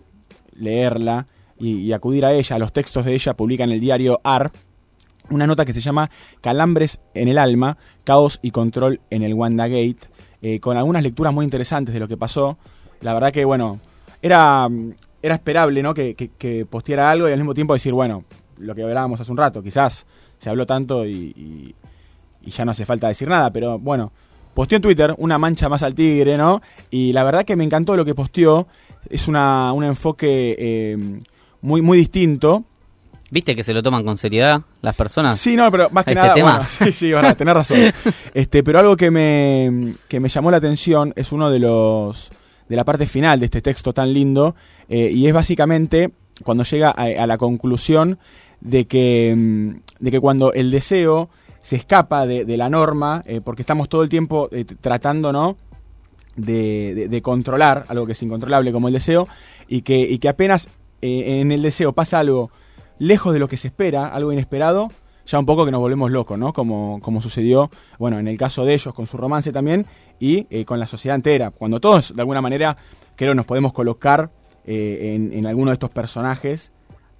leerla 0.54 1.26
y, 1.58 1.80
y 1.80 1.92
acudir 1.92 2.24
a 2.24 2.32
ella. 2.32 2.58
Los 2.58 2.72
textos 2.72 3.04
de 3.04 3.12
ella 3.12 3.34
publica 3.34 3.64
en 3.64 3.72
el 3.72 3.80
diario 3.80 4.20
AR 4.24 4.50
una 5.30 5.46
nota 5.46 5.64
que 5.64 5.72
se 5.72 5.80
llama 5.80 6.10
Calambres 6.40 7.00
en 7.14 7.28
el 7.28 7.38
alma, 7.38 7.76
caos 8.04 8.38
y 8.42 8.50
control 8.50 9.00
en 9.10 9.22
el 9.22 9.34
WandaGate, 9.34 9.98
eh, 10.42 10.60
con 10.60 10.76
algunas 10.76 11.02
lecturas 11.02 11.32
muy 11.32 11.44
interesantes 11.44 11.92
de 11.94 12.00
lo 12.00 12.08
que 12.08 12.16
pasó. 12.16 12.58
La 13.00 13.14
verdad 13.14 13.32
que, 13.32 13.44
bueno, 13.44 13.78
era, 14.22 14.68
era 15.22 15.34
esperable 15.34 15.82
¿no? 15.82 15.92
que, 15.94 16.14
que, 16.14 16.66
posteara 16.66 17.10
algo 17.10 17.28
y 17.28 17.32
al 17.32 17.38
mismo 17.38 17.54
tiempo 17.54 17.74
decir, 17.74 17.92
bueno, 17.92 18.24
lo 18.58 18.74
que 18.74 18.82
hablábamos 18.82 19.20
hace 19.20 19.30
un 19.32 19.38
rato, 19.38 19.62
quizás 19.62 20.06
se 20.38 20.48
habló 20.50 20.66
tanto 20.66 21.04
y, 21.06 21.32
y- 21.36 21.74
y 22.42 22.50
ya 22.50 22.64
no 22.64 22.70
hace 22.70 22.86
falta 22.86 23.08
decir 23.08 23.26
nada, 23.28 23.50
pero 23.50 23.76
bueno, 23.78 24.12
posteó 24.54 24.76
en 24.76 24.82
Twitter 24.82 25.14
una 25.18 25.36
mancha 25.36 25.68
más 25.68 25.82
al 25.82 25.94
tigre, 25.96 26.36
¿no? 26.36 26.62
Y 26.90 27.12
la 27.12 27.24
verdad 27.24 27.44
que 27.44 27.56
me 27.56 27.64
encantó 27.64 27.96
lo 27.96 28.04
que 28.04 28.14
posteó, 28.14 28.68
es 29.10 29.26
una, 29.26 29.72
un 29.72 29.82
enfoque 29.82 30.54
eh, 30.56 30.96
muy, 31.60 31.82
muy 31.82 31.98
distinto. 31.98 32.64
¿Viste 33.30 33.56
que 33.56 33.64
se 33.64 33.74
lo 33.74 33.82
toman 33.82 34.04
con 34.04 34.16
seriedad 34.18 34.62
las 34.82 34.96
personas? 34.96 35.38
Sí, 35.40 35.56
no, 35.56 35.70
pero 35.70 35.90
más 35.90 36.04
que 36.04 36.12
Este 36.12 36.20
nada, 36.22 36.34
tema. 36.34 36.50
bueno, 36.52 36.66
sí, 36.68 36.92
sí, 36.92 37.10
verdad, 37.12 37.36
tenés 37.36 37.54
razón. 37.54 37.78
Este, 38.34 38.62
pero 38.62 38.78
algo 38.78 38.96
que 38.96 39.10
me, 39.10 39.94
que 40.08 40.20
me 40.20 40.28
llamó 40.28 40.50
la 40.50 40.58
atención 40.58 41.12
es 41.16 41.32
uno 41.32 41.50
de 41.50 41.58
los 41.58 42.30
de 42.68 42.76
la 42.76 42.84
parte 42.84 43.06
final 43.06 43.38
de 43.40 43.46
este 43.46 43.62
texto 43.62 43.92
tan 43.92 44.12
lindo 44.12 44.54
eh, 44.88 45.10
y 45.12 45.26
es 45.28 45.32
básicamente 45.32 46.10
cuando 46.42 46.64
llega 46.64 46.90
a, 46.90 47.04
a 47.22 47.26
la 47.26 47.38
conclusión 47.38 48.18
de 48.60 48.86
que 48.86 49.34
mm, 49.36 49.70
de 50.00 50.10
que 50.10 50.20
cuando 50.20 50.52
el 50.52 50.70
deseo 50.70 51.30
se 51.60 51.76
escapa 51.76 52.26
de, 52.26 52.44
de 52.44 52.56
la 52.56 52.68
norma 52.68 53.22
eh, 53.24 53.40
porque 53.42 53.62
estamos 53.62 53.88
todo 53.88 54.02
el 54.02 54.08
tiempo 54.08 54.48
eh, 54.52 54.64
tratando, 54.80 55.32
¿no? 55.32 55.56
de, 56.36 56.92
de- 56.94 57.08
de 57.08 57.22
controlar 57.22 57.86
algo 57.88 58.04
que 58.06 58.12
es 58.12 58.22
incontrolable 58.22 58.72
como 58.72 58.88
el 58.88 58.94
deseo 58.94 59.26
y 59.68 59.82
que, 59.82 59.98
y 59.98 60.18
que 60.18 60.28
apenas 60.28 60.68
eh, 61.02 61.40
en 61.40 61.50
el 61.52 61.62
deseo 61.62 61.92
pasa 61.92 62.18
algo 62.18 62.50
lejos 62.98 63.32
de 63.32 63.38
lo 63.38 63.48
que 63.48 63.56
se 63.56 63.68
espera, 63.68 64.08
algo 64.08 64.32
inesperado, 64.32 64.90
ya 65.26 65.38
un 65.38 65.46
poco 65.46 65.64
que 65.64 65.72
nos 65.72 65.80
volvemos 65.80 66.10
locos, 66.10 66.38
¿no? 66.38 66.52
Como, 66.52 67.00
como 67.00 67.20
sucedió, 67.20 67.70
bueno, 67.98 68.18
en 68.18 68.28
el 68.28 68.38
caso 68.38 68.64
de 68.64 68.74
ellos 68.74 68.94
con 68.94 69.06
su 69.06 69.16
romance 69.16 69.52
también 69.52 69.86
y 70.20 70.46
eh, 70.50 70.64
con 70.64 70.78
la 70.78 70.86
sociedad 70.86 71.16
entera, 71.16 71.50
cuando 71.50 71.80
todos 71.80 72.14
de 72.14 72.22
alguna 72.22 72.40
manera 72.40 72.76
creo 73.16 73.34
nos 73.34 73.44
podemos 73.44 73.72
colocar 73.72 74.30
eh, 74.64 75.14
en, 75.14 75.32
en 75.32 75.46
alguno 75.46 75.70
de 75.70 75.74
estos 75.74 75.90
personajes 75.90 76.70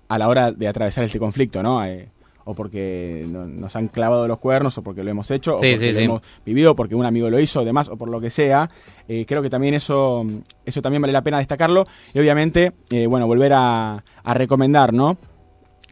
a 0.09 0.19
la 0.19 0.29
hora 0.29 0.53
de 0.53 0.69
atravesar 0.69 1.05
este 1.05 1.19
conflicto, 1.19 1.63
¿no? 1.63 1.85
Eh, 1.85 2.09
o 2.49 2.55
porque 2.55 3.27
nos 3.29 3.75
han 3.75 3.89
clavado 3.89 4.29
los 4.29 4.39
cuernos, 4.39 4.79
o 4.79 4.83
porque 4.83 5.03
lo 5.03 5.11
hemos 5.11 5.29
hecho, 5.33 5.55
o 5.55 5.57
porque 5.57 5.79
sí, 5.79 5.87
lo 5.91 5.99
sí. 5.99 6.05
hemos 6.05 6.23
vivido, 6.45 6.77
porque 6.77 6.95
un 6.95 7.05
amigo 7.05 7.29
lo 7.29 7.41
hizo, 7.41 7.65
demás, 7.65 7.89
o 7.89 7.97
por 7.97 8.09
lo 8.09 8.21
que 8.21 8.31
sea. 8.31 8.71
Creo 9.09 9.43
que 9.43 9.51
también 9.51 9.75
eso, 9.75 10.25
eso 10.65 10.81
también 10.81 11.03
vale 11.03 11.13
la 11.13 11.23
pena 11.23 11.39
destacarlo. 11.39 11.89
Y 12.15 12.21
obviamente, 12.21 12.73
bueno, 13.09 13.27
volver 13.27 13.53
a, 13.53 14.05
a 14.23 14.35
recomendar, 14.35 14.93
¿no? 14.93 15.19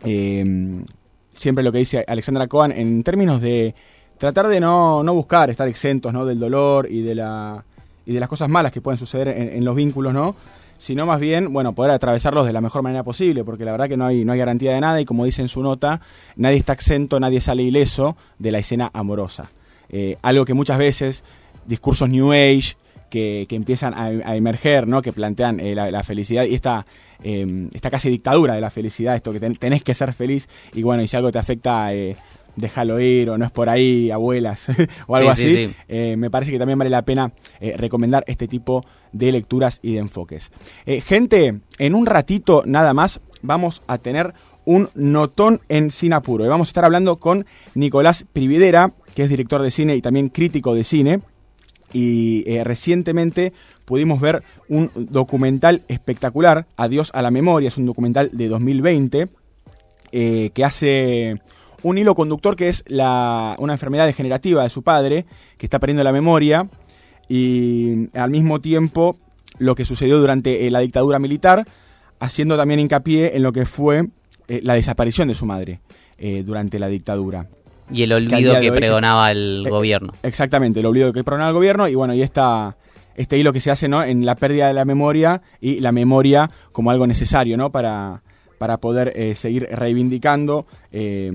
Eh, 0.05 0.85
siempre 1.33 1.65
lo 1.65 1.73
que 1.73 1.79
dice 1.79 2.05
Alexandra 2.07 2.47
Cohen 2.47 2.73
en 2.73 3.03
términos 3.03 3.41
de 3.41 3.75
tratar 4.19 4.49
de 4.49 4.61
no, 4.61 5.03
no 5.03 5.15
buscar 5.15 5.51
estar 5.51 5.67
exentos 5.69 6.13
¿no? 6.13 6.25
del 6.25 6.39
dolor 6.39 6.91
y 6.91 7.03
de 7.03 7.15
la 7.15 7.65
y 8.07 8.13
de 8.13 8.21
las 8.21 8.29
cosas 8.29 8.49
malas 8.49 8.71
que 8.71 8.81
pueden 8.81 8.99
suceder 8.99 9.29
en, 9.29 9.49
en 9.49 9.65
los 9.65 9.75
vínculos, 9.75 10.13
¿no? 10.13 10.37
Sino 10.77 11.07
más 11.07 11.21
bien, 11.21 11.53
bueno, 11.53 11.73
poder 11.73 11.93
atravesarlos 11.93 12.45
de 12.45 12.53
la 12.53 12.61
mejor 12.61 12.83
manera 12.83 13.03
posible, 13.03 13.45
porque 13.45 13.65
la 13.65 13.73
verdad 13.73 13.89
que 13.89 13.97
no 13.97 14.05
hay, 14.05 14.27
no 14.27 14.33
hay 14.33 14.39
garantía 14.39 14.75
de 14.75 14.81
nada 14.81 15.01
y 15.01 15.07
como 15.07 15.25
dice 15.25 15.41
en 15.41 15.49
su 15.49 15.63
nota, 15.63 16.03
nadie 16.37 16.59
está 16.59 16.75
exento, 16.75 17.19
nadie 17.19 17.41
sale 17.41 17.63
ileso 17.63 18.17
de 18.39 18.51
la 18.51 18.59
escena 18.59 18.91
amorosa. 18.93 19.51
Eh, 19.89 20.19
algo 20.21 20.45
que 20.45 20.53
muchas 20.53 20.77
veces, 20.77 21.25
discursos 21.65 22.11
New 22.11 22.33
Age, 22.33 22.77
que, 23.15 23.47
que 23.49 23.55
empiezan 23.55 23.95
a, 23.95 24.07
a 24.07 24.35
emerger, 24.35 24.89
¿no? 24.89 25.01
que 25.01 25.13
plantean 25.13 25.61
eh, 25.61 25.73
la, 25.77 25.89
la 25.93 26.03
felicidad 26.03 26.43
y 26.47 26.55
esta, 26.57 26.85
eh, 27.23 27.69
esta 27.73 27.89
casi 27.89 28.11
dictadura 28.11 28.55
de 28.57 28.61
la 28.61 28.71
felicidad, 28.71 29.15
esto 29.15 29.31
que 29.33 29.39
ten- 29.39 29.55
tenés 29.55 29.85
que 29.85 29.95
ser 29.95 30.13
feliz 30.13 30.49
y 30.75 30.83
bueno, 30.83 31.01
y 31.01 31.07
si 31.07 31.17
algo 31.17 31.31
te 31.31 31.39
afecta, 31.39 31.95
eh, 31.95 32.17
déjalo 32.57 32.99
ir 32.99 33.31
o 33.31 33.39
no 33.39 33.45
es 33.45 33.53
por 33.53 33.69
ahí, 33.69 34.11
abuelas 34.11 34.67
o 35.07 35.15
algo 35.15 35.33
Sí, 35.37 35.43
sí, 35.43 35.53
así, 35.53 35.67
sí. 35.67 35.75
eh, 35.87 36.17
me 36.17 36.29
parece 36.29 36.51
que 36.51 36.59
también 36.59 36.77
vale 36.77 36.91
la 36.91 37.03
pena 37.03 37.31
recomendar 37.77 38.25
este 38.27 38.49
tipo 38.49 38.85
de 39.13 39.31
lecturas 39.31 39.79
y 39.81 39.93
de 39.93 40.01
enfoques. 40.01 40.51
Gente, 41.05 41.61
en 41.79 41.95
un 41.95 42.07
ratito 42.07 42.65
nada 42.67 42.93
más 42.95 43.21
vamos 43.43 43.83
a 43.87 43.99
tener 43.99 44.35
un 44.65 44.89
notón 44.95 45.61
en 45.69 45.91
Sinapuro 45.91 46.45
y 46.45 46.49
vamos 46.49 46.69
a 46.69 46.71
estar 46.71 46.85
hablando 46.85 47.17
con 47.19 47.45
Nicolás 47.75 48.25
Prividera, 48.33 48.93
que 49.15 49.23
es 49.23 49.29
director 49.29 49.63
de 49.63 49.71
cine 49.71 49.95
y 49.95 50.03
también 50.03 50.31
crítico 50.31 50.75
de 50.75 50.83
cine 50.85 51.21
y 51.95 52.43
eh, 52.47 52.65
recientemente 52.65 53.55
pudimos 53.87 54.21
ver 54.21 54.43
un 54.69 54.91
documental 54.95 55.83
espectacular, 55.89 56.67
Adiós 56.77 57.11
a 57.15 57.23
la 57.23 57.31
Memoria, 57.31 57.69
es 57.69 57.79
un 57.79 57.87
documental 57.87 58.31
de 58.33 58.49
2020 58.49 59.29
eh, 60.13 60.51
que 60.53 60.65
hace 60.65 61.41
un 61.83 61.97
hilo 61.97 62.15
conductor 62.15 62.57
que 62.57 62.69
es 62.69 62.85
la, 62.89 63.55
una 63.59 63.75
enfermedad 63.75 64.07
degenerativa 64.07 64.65
de 64.65 64.71
su 64.71 64.83
padre, 64.83 65.25
que 65.57 65.67
está 65.67 65.79
perdiendo 65.79 66.03
la 66.03 66.13
memoria, 66.13 66.69
y 67.29 68.09
al 68.19 68.31
mismo 68.31 68.61
tiempo 68.61 69.17
lo 69.59 69.77
que 69.77 69.85
sucedió 69.85 70.19
durante 70.19 70.67
eh, 70.67 70.71
la 70.71 70.81
dictadura 70.81 71.21
militar, 71.21 71.65
haciendo 72.19 72.57
también 72.57 72.81
hincapié 72.81 73.37
en 73.37 73.43
lo 73.43 73.53
que 73.53 73.67
fue 73.67 74.09
la 74.47 74.75
desaparición 74.75 75.29
de 75.29 75.35
su 75.35 75.47
madre 75.47 75.81
durante 76.45 76.79
la 76.79 76.89
dictadura. 76.89 77.49
Y 77.91 78.03
el 78.03 78.09
Que 78.11 78.15
olvido 78.15 78.61
que 78.61 78.71
hoy- 78.71 78.77
pregonaba 78.77 79.31
el 79.31 79.65
Eh, 79.67 79.71
gobierno. 79.71 80.13
Exactamente, 80.23 80.81
el 80.81 80.87
obligo 80.87 81.13
que 81.13 81.23
pronaba 81.25 81.51
el 81.51 81.55
gobierno 81.55 81.87
y 81.89 81.95
bueno, 81.95 82.15
y 82.15 82.23
esta, 82.23 82.77
este 83.15 83.37
hilo 83.39 83.53
que 83.53 83.61
se 83.61 83.71
hace 83.71 83.89
¿no? 83.89 84.03
en 84.03 84.25
la 84.25 84.35
pérdida 84.37 84.67
de 84.69 84.75
la 84.75 84.85
memoria 84.85 85.43
y 85.61 85.81
la 85.81 85.93
memoria 85.93 86.51
como 86.73 86.91
algo 86.91 87.07
necesario 87.07 87.57
¿no? 87.57 87.71
para, 87.71 88.23
para 88.59 88.79
poder 88.79 89.13
eh, 89.15 89.35
seguir 89.35 89.69
reivindicando 89.71 90.67
eh, 90.93 91.31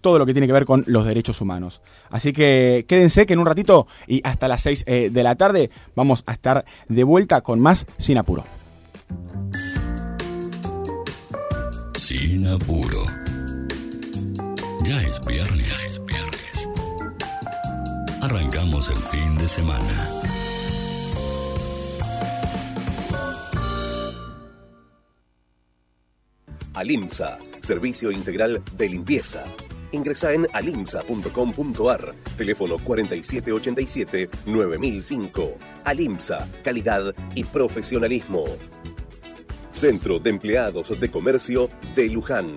todo 0.00 0.18
lo 0.18 0.26
que 0.26 0.32
tiene 0.32 0.46
que 0.46 0.52
ver 0.52 0.64
con 0.64 0.84
los 0.86 1.04
derechos 1.04 1.40
humanos. 1.40 1.80
Así 2.10 2.32
que 2.32 2.84
quédense 2.88 3.26
que 3.26 3.32
en 3.34 3.38
un 3.40 3.46
ratito 3.46 3.86
y 4.06 4.20
hasta 4.24 4.48
las 4.48 4.60
6 4.62 4.84
eh, 4.86 5.10
de 5.12 5.22
la 5.22 5.34
tarde 5.36 5.70
vamos 5.94 6.22
a 6.26 6.32
estar 6.32 6.64
de 6.88 7.04
vuelta 7.04 7.40
con 7.40 7.60
más 7.60 7.86
Sin 7.98 8.18
Apuro. 8.18 8.44
Sin 11.94 12.46
apuro. 12.48 13.04
Ya 14.84 15.00
es 15.00 15.20
viernes. 15.24 16.00
Viernes. 16.06 16.68
Arrancamos 18.20 18.90
el 18.90 18.96
fin 18.96 19.38
de 19.38 19.46
semana. 19.46 20.08
Alimsa, 26.74 27.38
servicio 27.62 28.10
integral 28.10 28.60
de 28.76 28.88
limpieza. 28.88 29.44
Ingresa 29.92 30.32
en 30.32 30.48
alimsa.com.ar, 30.52 32.14
teléfono 32.36 32.78
4787-9005. 32.78 35.52
Alimsa, 35.84 36.48
calidad 36.64 37.14
y 37.36 37.44
profesionalismo. 37.44 38.42
Centro 39.70 40.18
de 40.18 40.30
Empleados 40.30 40.98
de 40.98 41.08
Comercio 41.10 41.70
de 41.94 42.08
Luján. 42.08 42.56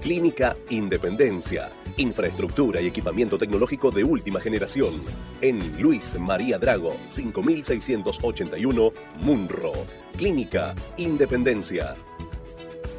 Clínica 0.00 0.56
Independencia. 0.70 1.70
Infraestructura 1.96 2.80
y 2.80 2.86
equipamiento 2.86 3.36
tecnológico 3.36 3.90
de 3.90 4.04
última 4.04 4.38
generación. 4.38 4.94
En 5.40 5.82
Luis 5.82 6.16
María 6.18 6.56
Drago, 6.58 6.96
5681, 7.08 8.92
Munro. 9.20 9.72
Clínica 10.16 10.76
Independencia. 10.96 11.96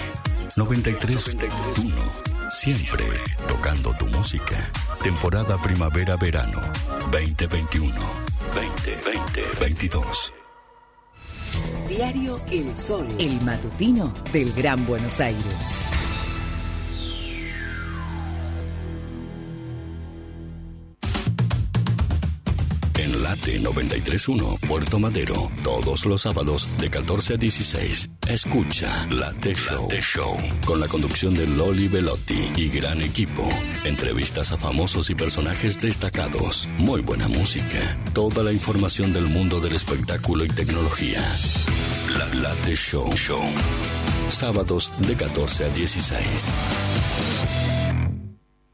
93.1. 0.54 2.35
Siempre 2.50 3.06
tocando 3.48 3.92
tu 3.98 4.06
música. 4.06 4.56
Temporada 5.02 5.56
primavera-verano 5.58 6.60
2021. 7.10 7.94
2020-22. 8.54 10.32
Diario 11.88 12.40
El 12.50 12.76
Sol, 12.76 13.06
el 13.18 13.40
matutino 13.42 14.12
del 14.32 14.52
Gran 14.52 14.86
Buenos 14.86 15.20
Aires. 15.20 15.95
Late 23.22 23.60
93.1, 23.60 24.60
Puerto 24.60 24.98
Madero, 24.98 25.50
todos 25.62 26.06
los 26.06 26.22
sábados 26.22 26.68
de 26.78 26.90
14 26.90 27.34
a 27.34 27.36
16. 27.36 28.10
Escucha 28.28 29.06
Late 29.10 29.54
Show, 29.54 29.82
Late 29.82 30.00
Show 30.00 30.36
con 30.64 30.80
la 30.80 30.88
conducción 30.88 31.34
de 31.34 31.46
Loli 31.46 31.88
Velotti 31.88 32.52
y 32.56 32.68
gran 32.68 33.00
equipo. 33.00 33.48
Entrevistas 33.84 34.52
a 34.52 34.56
famosos 34.56 35.10
y 35.10 35.14
personajes 35.14 35.80
destacados. 35.80 36.68
Muy 36.78 37.00
buena 37.00 37.28
música. 37.28 37.98
Toda 38.12 38.42
la 38.42 38.52
información 38.52 39.12
del 39.12 39.24
mundo 39.24 39.60
del 39.60 39.74
espectáculo 39.74 40.44
y 40.44 40.48
tecnología. 40.48 41.22
La 42.18 42.26
Late 42.34 42.74
Show 42.74 43.12
Show. 43.14 43.42
Sábados 44.28 44.90
de 45.06 45.14
14 45.14 45.64
a 45.64 45.68
16. 45.68 47.75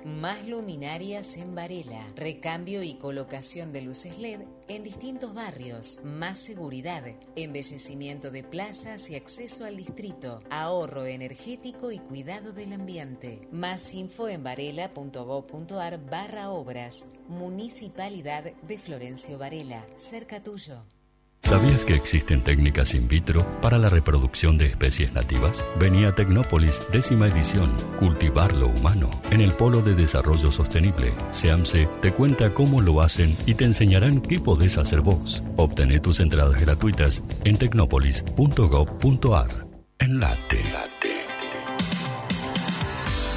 Más 0.05 0.49
luminarias 0.49 1.37
en 1.37 1.55
Varela. 1.55 2.05
Recambio 2.17 2.83
y 2.83 2.95
colocación 2.95 3.73
de 3.73 3.83
luces 3.83 4.19
LED 4.19 4.41
en 4.67 4.83
distintos 4.83 5.33
barrios. 5.33 6.01
Más 6.03 6.39
seguridad. 6.39 7.05
Embellecimiento 7.37 8.33
de 8.33 8.43
plazas 8.43 9.11
y 9.11 9.15
acceso 9.15 9.65
al 9.65 9.77
distrito. 9.77 10.41
Ahorro 10.51 11.05
energético 11.05 11.93
y 11.93 12.01
cuidado 12.01 12.53
del 12.53 12.73
ambiente. 12.73 13.49
Más 13.53 13.95
info 13.95 14.29
en 14.29 14.43
varela.gov.ar 14.43 16.05
barra 16.11 16.51
obras. 16.51 17.07
Municipalidad 17.29 18.53
de 18.63 18.79
Florencio 18.79 19.39
Varela. 19.39 19.87
Cerca 19.95 20.41
tuyo. 20.41 20.85
¿Sabías 21.43 21.85
que 21.85 21.95
existen 21.95 22.41
técnicas 22.41 22.95
in 22.95 23.09
vitro 23.09 23.45
para 23.61 23.77
la 23.77 23.89
reproducción 23.89 24.57
de 24.57 24.67
especies 24.67 25.13
nativas? 25.13 25.65
Venía 25.79 26.09
a 26.09 26.15
Tecnópolis, 26.15 26.81
décima 26.93 27.27
edición, 27.27 27.75
Cultivar 27.99 28.55
lo 28.55 28.69
Humano, 28.69 29.11
en 29.31 29.41
el 29.41 29.53
Polo 29.53 29.83
de 29.83 29.95
Desarrollo 29.95 30.53
Sostenible. 30.53 31.15
SEAMSE 31.31 31.89
te 32.01 32.13
cuenta 32.13 32.55
cómo 32.55 32.81
lo 32.81 33.03
hacen 33.03 33.37
y 33.45 33.55
te 33.55 33.65
enseñarán 33.65 34.23
qué 34.23 34.39
podés 34.39 34.79
hacer 34.79 35.01
vos. 35.01 35.43
Obtené 35.57 35.99
tus 36.01 36.21
entradas 36.21 36.61
gratuitas 36.61 37.23
en 37.45 37.57
tecnopolis.gov.ar. 37.57 39.67
Enlate. 39.99 40.63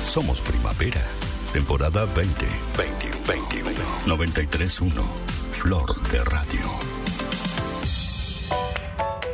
Somos 0.03 0.39
primavera. 0.41 1.01
Temporada 1.51 2.05
20, 2.05 2.45
21, 3.27 3.71
93.1. 4.05 4.91
Flor 5.51 6.01
de 6.11 6.23
Radio. 6.23 7.04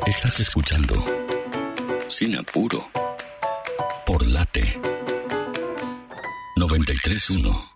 Estás 0.06 0.40
escuchando 0.40 0.96
Sin 2.08 2.36
Apuro 2.38 2.90
por 4.06 4.26
Late 4.28 4.80
93.1. 6.58 7.71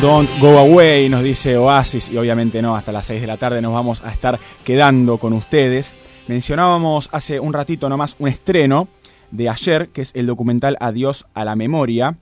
Don't 0.00 0.30
Go 0.40 0.58
Away, 0.58 1.08
nos 1.08 1.24
dice 1.24 1.56
Oasis, 1.56 2.08
y 2.08 2.16
obviamente 2.16 2.62
no, 2.62 2.76
hasta 2.76 2.92
las 2.92 3.06
6 3.06 3.20
de 3.20 3.26
la 3.26 3.36
tarde 3.36 3.60
nos 3.60 3.72
vamos 3.72 4.04
a 4.04 4.12
estar 4.12 4.38
quedando 4.64 5.18
con 5.18 5.32
ustedes. 5.32 5.92
Mencionábamos 6.28 7.08
hace 7.10 7.40
un 7.40 7.52
ratito 7.52 7.88
nomás 7.88 8.14
un 8.20 8.28
estreno 8.28 8.86
de 9.32 9.48
ayer, 9.48 9.88
que 9.88 10.02
es 10.02 10.12
el 10.14 10.26
documental 10.26 10.76
Adiós 10.78 11.26
a 11.34 11.44
la 11.44 11.56
Memoria, 11.56 12.16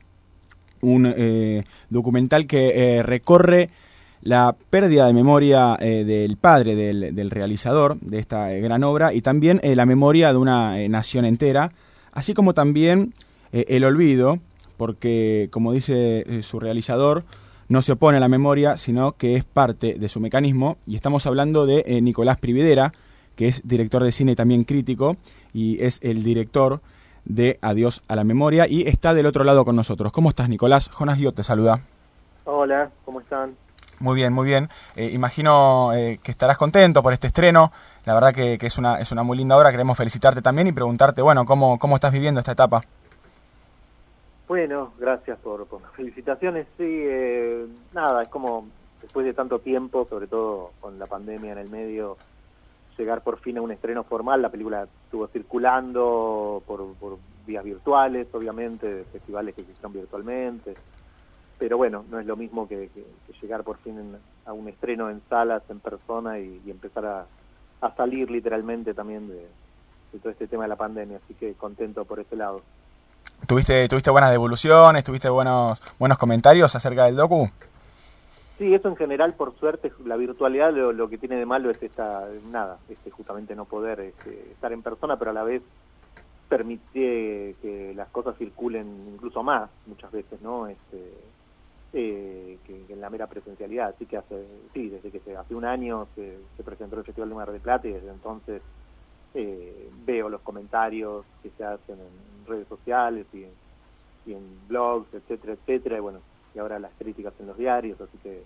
un 0.80 1.06
eh, 1.06 1.64
documental 1.90 2.46
que 2.46 2.98
eh, 2.98 3.02
recorre 3.02 3.68
la 4.22 4.56
pérdida 4.70 5.06
de 5.06 5.12
memoria 5.12 5.76
eh, 5.78 6.04
del 6.04 6.38
padre 6.38 6.76
del, 6.76 7.14
del, 7.14 7.30
realizador 7.30 8.00
de 8.00 8.20
esta 8.20 8.48
gran 8.52 8.84
obra 8.84 9.12
y 9.12 9.20
también 9.20 9.60
la 9.62 9.84
memoria 9.84 10.32
de 10.32 10.38
una 10.38 10.88
nación 10.88 11.26
entera 11.26 11.72
así 12.12 12.32
como 12.32 12.54
también 12.54 13.12
el 13.52 13.84
olvido, 13.84 14.38
porque 14.78 15.48
como 15.52 15.72
dice 15.72 16.42
su 16.42 16.58
realizador, 16.58 17.24
no 17.68 17.82
se 17.82 17.92
opone 17.92 18.18
a 18.18 18.20
la 18.20 18.28
memoria, 18.28 18.76
sino 18.76 19.12
que 19.12 19.36
es 19.36 19.44
parte 19.44 19.94
de 19.94 20.08
su 20.08 20.20
mecanismo, 20.20 20.78
y 20.86 20.96
estamos 20.96 21.26
hablando 21.26 21.66
de 21.66 22.00
Nicolás 22.02 22.36
Prividera, 22.36 22.92
que 23.34 23.48
es 23.48 23.66
director 23.66 24.02
de 24.02 24.12
cine 24.12 24.32
y 24.32 24.36
también 24.36 24.64
crítico, 24.64 25.16
y 25.52 25.82
es 25.82 25.98
el 26.02 26.22
director 26.22 26.80
de 27.24 27.58
Adiós 27.60 28.02
a 28.08 28.16
la 28.16 28.24
Memoria, 28.24 28.66
y 28.68 28.88
está 28.88 29.14
del 29.14 29.26
otro 29.26 29.44
lado 29.44 29.64
con 29.64 29.76
nosotros. 29.76 30.12
¿Cómo 30.12 30.30
estás, 30.30 30.48
Nicolás? 30.48 30.90
Jonas 30.90 31.18
Diot 31.18 31.34
te 31.34 31.42
saluda. 31.42 31.80
Hola, 32.44 32.90
¿cómo 33.04 33.20
están? 33.20 33.56
Muy 33.98 34.14
bien, 34.14 34.32
muy 34.32 34.46
bien. 34.46 34.68
Eh, 34.94 35.10
imagino 35.12 35.92
eh, 35.94 36.20
que 36.22 36.30
estarás 36.30 36.58
contento 36.58 37.02
por 37.02 37.12
este 37.12 37.28
estreno. 37.28 37.72
La 38.04 38.14
verdad 38.14 38.32
que, 38.32 38.58
es, 38.60 38.78
una, 38.78 39.00
es 39.00 39.10
una 39.10 39.22
muy 39.22 39.36
linda 39.36 39.56
obra. 39.56 39.70
Queremos 39.70 39.96
felicitarte 39.96 40.42
también 40.42 40.68
y 40.68 40.72
preguntarte, 40.72 41.22
bueno, 41.22 41.44
¿cómo, 41.44 41.78
cómo 41.78 41.96
estás 41.96 42.12
viviendo 42.12 42.38
esta 42.40 42.52
etapa? 42.52 42.82
Bueno, 44.48 44.92
gracias 44.98 45.38
por, 45.40 45.66
las 45.82 45.92
felicitaciones. 45.92 46.68
Sí, 46.76 46.84
eh, 46.86 47.66
nada, 47.92 48.22
es 48.22 48.28
como 48.28 48.68
después 49.02 49.26
de 49.26 49.34
tanto 49.34 49.58
tiempo, 49.58 50.06
sobre 50.08 50.28
todo 50.28 50.70
con 50.80 50.98
la 50.98 51.06
pandemia 51.06 51.52
en 51.52 51.58
el 51.58 51.68
medio, 51.68 52.16
llegar 52.96 53.22
por 53.22 53.38
fin 53.38 53.58
a 53.58 53.62
un 53.62 53.72
estreno 53.72 54.04
formal. 54.04 54.42
La 54.42 54.50
película 54.50 54.86
estuvo 55.04 55.26
circulando 55.28 56.62
por, 56.64 56.86
vías 57.44 57.64
virtuales, 57.64 58.28
obviamente, 58.32 59.04
festivales 59.12 59.54
que 59.54 59.64
se 59.64 59.88
virtualmente. 59.88 60.74
Pero 61.58 61.76
bueno, 61.76 62.04
no 62.08 62.20
es 62.20 62.26
lo 62.26 62.36
mismo 62.36 62.68
que, 62.68 62.88
llegar 63.42 63.64
por 63.64 63.78
fin 63.78 64.16
a 64.44 64.52
un 64.52 64.68
estreno 64.68 65.10
en 65.10 65.22
salas, 65.28 65.62
en 65.70 65.80
persona 65.80 66.38
y, 66.38 66.62
empezar 66.66 67.04
a, 67.06 67.26
salir 67.96 68.30
literalmente 68.30 68.94
también 68.94 69.28
de, 69.28 69.46
todo 70.20 70.30
este 70.30 70.46
tema 70.46 70.64
de 70.64 70.68
la 70.68 70.76
pandemia. 70.76 71.18
Así 71.24 71.34
que 71.34 71.54
contento 71.54 72.04
por 72.04 72.20
ese 72.20 72.36
lado. 72.36 72.62
¿Tuviste, 73.46 73.88
tuviste 73.88 74.10
buenas 74.10 74.30
devoluciones? 74.30 75.04
¿Tuviste 75.04 75.28
buenos, 75.28 75.80
buenos 75.98 76.18
comentarios 76.18 76.74
acerca 76.74 77.04
del 77.04 77.16
docu? 77.16 77.48
Sí, 78.58 78.74
eso 78.74 78.88
en 78.88 78.96
general, 78.96 79.34
por 79.34 79.54
suerte, 79.58 79.92
la 80.04 80.16
virtualidad 80.16 80.72
lo, 80.72 81.08
que 81.08 81.18
tiene 81.18 81.36
de 81.36 81.44
malo 81.44 81.70
es 81.70 81.82
esta, 81.82 82.26
nada, 82.50 82.78
este, 82.88 83.10
justamente 83.10 83.54
no 83.54 83.66
poder 83.66 84.00
este, 84.00 84.50
estar 84.50 84.72
en 84.72 84.82
persona, 84.82 85.16
pero 85.18 85.30
a 85.30 85.34
la 85.34 85.44
vez 85.44 85.62
permite 86.48 87.54
que 87.60 87.92
las 87.94 88.08
cosas 88.08 88.36
circulen 88.38 89.10
incluso 89.12 89.42
más, 89.42 89.68
muchas 89.86 90.10
veces, 90.10 90.40
¿no? 90.40 90.68
Este, 90.68 91.12
eh, 91.92 92.58
que, 92.66 92.92
en 92.92 93.00
la 93.00 93.10
mera 93.10 93.26
presencialidad. 93.26 93.88
Así 93.88 94.06
que 94.06 94.16
hace, 94.16 94.46
sí, 94.74 94.88
desde 94.88 95.10
que 95.10 95.36
hace 95.36 95.54
un 95.54 95.64
año 95.64 96.06
se, 96.14 96.38
presentó 96.64 96.98
el 96.98 97.04
Festival 97.04 97.28
de 97.28 97.34
Mar 97.34 97.52
de 97.52 97.60
Plata 97.60 97.88
y 97.88 97.92
desde 97.92 98.10
entonces 98.10 98.62
eh, 99.34 99.90
veo 100.04 100.28
los 100.28 100.40
comentarios 100.40 101.24
que 101.42 101.50
se 101.56 101.64
hacen 101.64 101.96
en 101.96 102.35
redes 102.46 102.68
sociales 102.68 103.26
y 103.32 103.46
y 104.26 104.32
en 104.32 104.68
blogs, 104.68 105.12
etcétera, 105.14 105.54
etcétera, 105.54 105.96
y 105.96 106.00
bueno, 106.00 106.18
y 106.54 106.58
ahora 106.58 106.78
las 106.78 106.90
críticas 106.98 107.32
en 107.40 107.46
los 107.46 107.56
diarios, 107.56 108.00
así 108.00 108.18
que... 108.22 108.44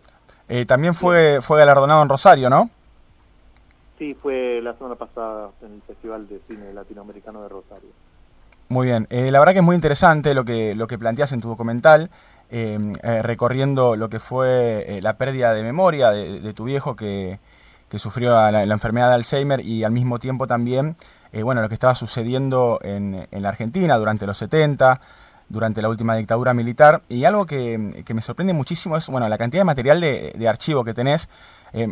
Eh, 0.49 0.67
también 0.67 0.95
fue, 0.95 1.41
fue 1.41 1.59
galardonado 1.59 2.03
en 2.03 2.09
Rosario, 2.09 2.51
¿no? 2.51 2.71
Sí, 3.99 4.15
fue 4.15 4.61
la 4.63 4.75
semana 4.75 4.97
pasada 4.97 5.51
en 5.63 5.75
el 5.75 5.83
Festival 5.83 6.29
de 6.29 6.41
Cine 6.49 6.73
Latinoamericano 6.73 7.43
de 7.43 7.49
Rosario. 7.49 7.91
Muy 8.69 8.87
bien, 8.87 9.07
eh, 9.11 9.31
la 9.31 9.39
verdad 9.39 9.53
que 9.53 9.59
es 9.59 9.65
muy 9.65 9.75
interesante 9.75 10.35
lo 10.35 10.45
que, 10.45 10.75
lo 10.75 10.87
que 10.87 10.99
planteas 10.99 11.33
en 11.33 11.41
tu 11.41 11.49
documental, 11.49 12.11
em, 12.51 12.95
eh, 13.03 13.23
recorriendo 13.23 13.97
lo 13.97 14.09
que 14.09 14.21
fue 14.21 15.01
la 15.03 15.17
pérdida 15.17 15.53
de 15.55 15.63
memoria 15.63 16.11
de, 16.11 16.53
tu 16.55 16.65
viejo 16.65 16.97
que, 16.97 17.39
que 17.89 17.99
sufrió 17.99 18.31
la, 18.31 18.63
enfermedad 18.63 19.09
de 19.09 19.15
Alzheimer 19.15 19.61
y 19.61 19.85
al 19.85 19.93
mismo 19.93 20.19
tiempo 20.19 20.47
también, 20.47 20.97
bueno, 21.33 21.63
lo 21.63 21.69
que 21.69 21.75
estaba 21.75 21.95
sucediendo 21.95 22.81
en, 22.83 23.27
en 23.31 23.43
la 23.43 23.51
Argentina 23.51 23.97
durante 23.97 24.27
los 24.27 24.39
70, 24.39 25.01
durante 25.51 25.83
la 25.83 25.89
última 25.91 26.17
dictadura 26.17 26.55
militar. 26.55 27.03
Y 27.09 27.25
algo 27.25 27.45
que, 27.45 27.77
me 27.79 28.23
sorprende 28.23 28.55
muchísimo 28.55 28.97
es 28.97 29.09
bueno 29.09 29.29
la 29.29 29.37
cantidad 29.37 29.61
de 29.61 29.67
material 29.67 30.01
de, 30.01 30.49
archivo 30.49 30.85
que 30.85 30.95
tenés. 30.95 31.29
Eh, 31.75 31.89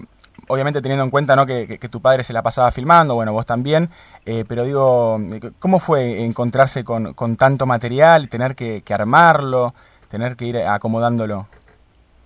obviamente 0.46 0.80
teniendo 0.80 1.04
en 1.04 1.10
cuenta 1.10 1.36
¿no? 1.36 1.44
Que, 1.44 1.78
tu 1.90 2.00
padre 2.00 2.22
se 2.22 2.32
la 2.32 2.42
pasaba 2.42 2.70
filmando, 2.70 3.14
bueno, 3.14 3.32
vos 3.32 3.44
también, 3.44 3.90
eh, 4.24 4.44
pero 4.48 4.64
digo, 4.64 5.18
¿cómo 5.58 5.80
fue 5.80 6.24
encontrarse 6.24 6.84
con, 6.84 7.12
con 7.14 7.36
tanto 7.36 7.66
material, 7.66 8.28
tener 8.28 8.54
que, 8.54 8.82
armarlo, 8.88 9.74
tener 10.08 10.36
que 10.36 10.46
ir 10.46 10.58
acomodándolo? 10.58 11.48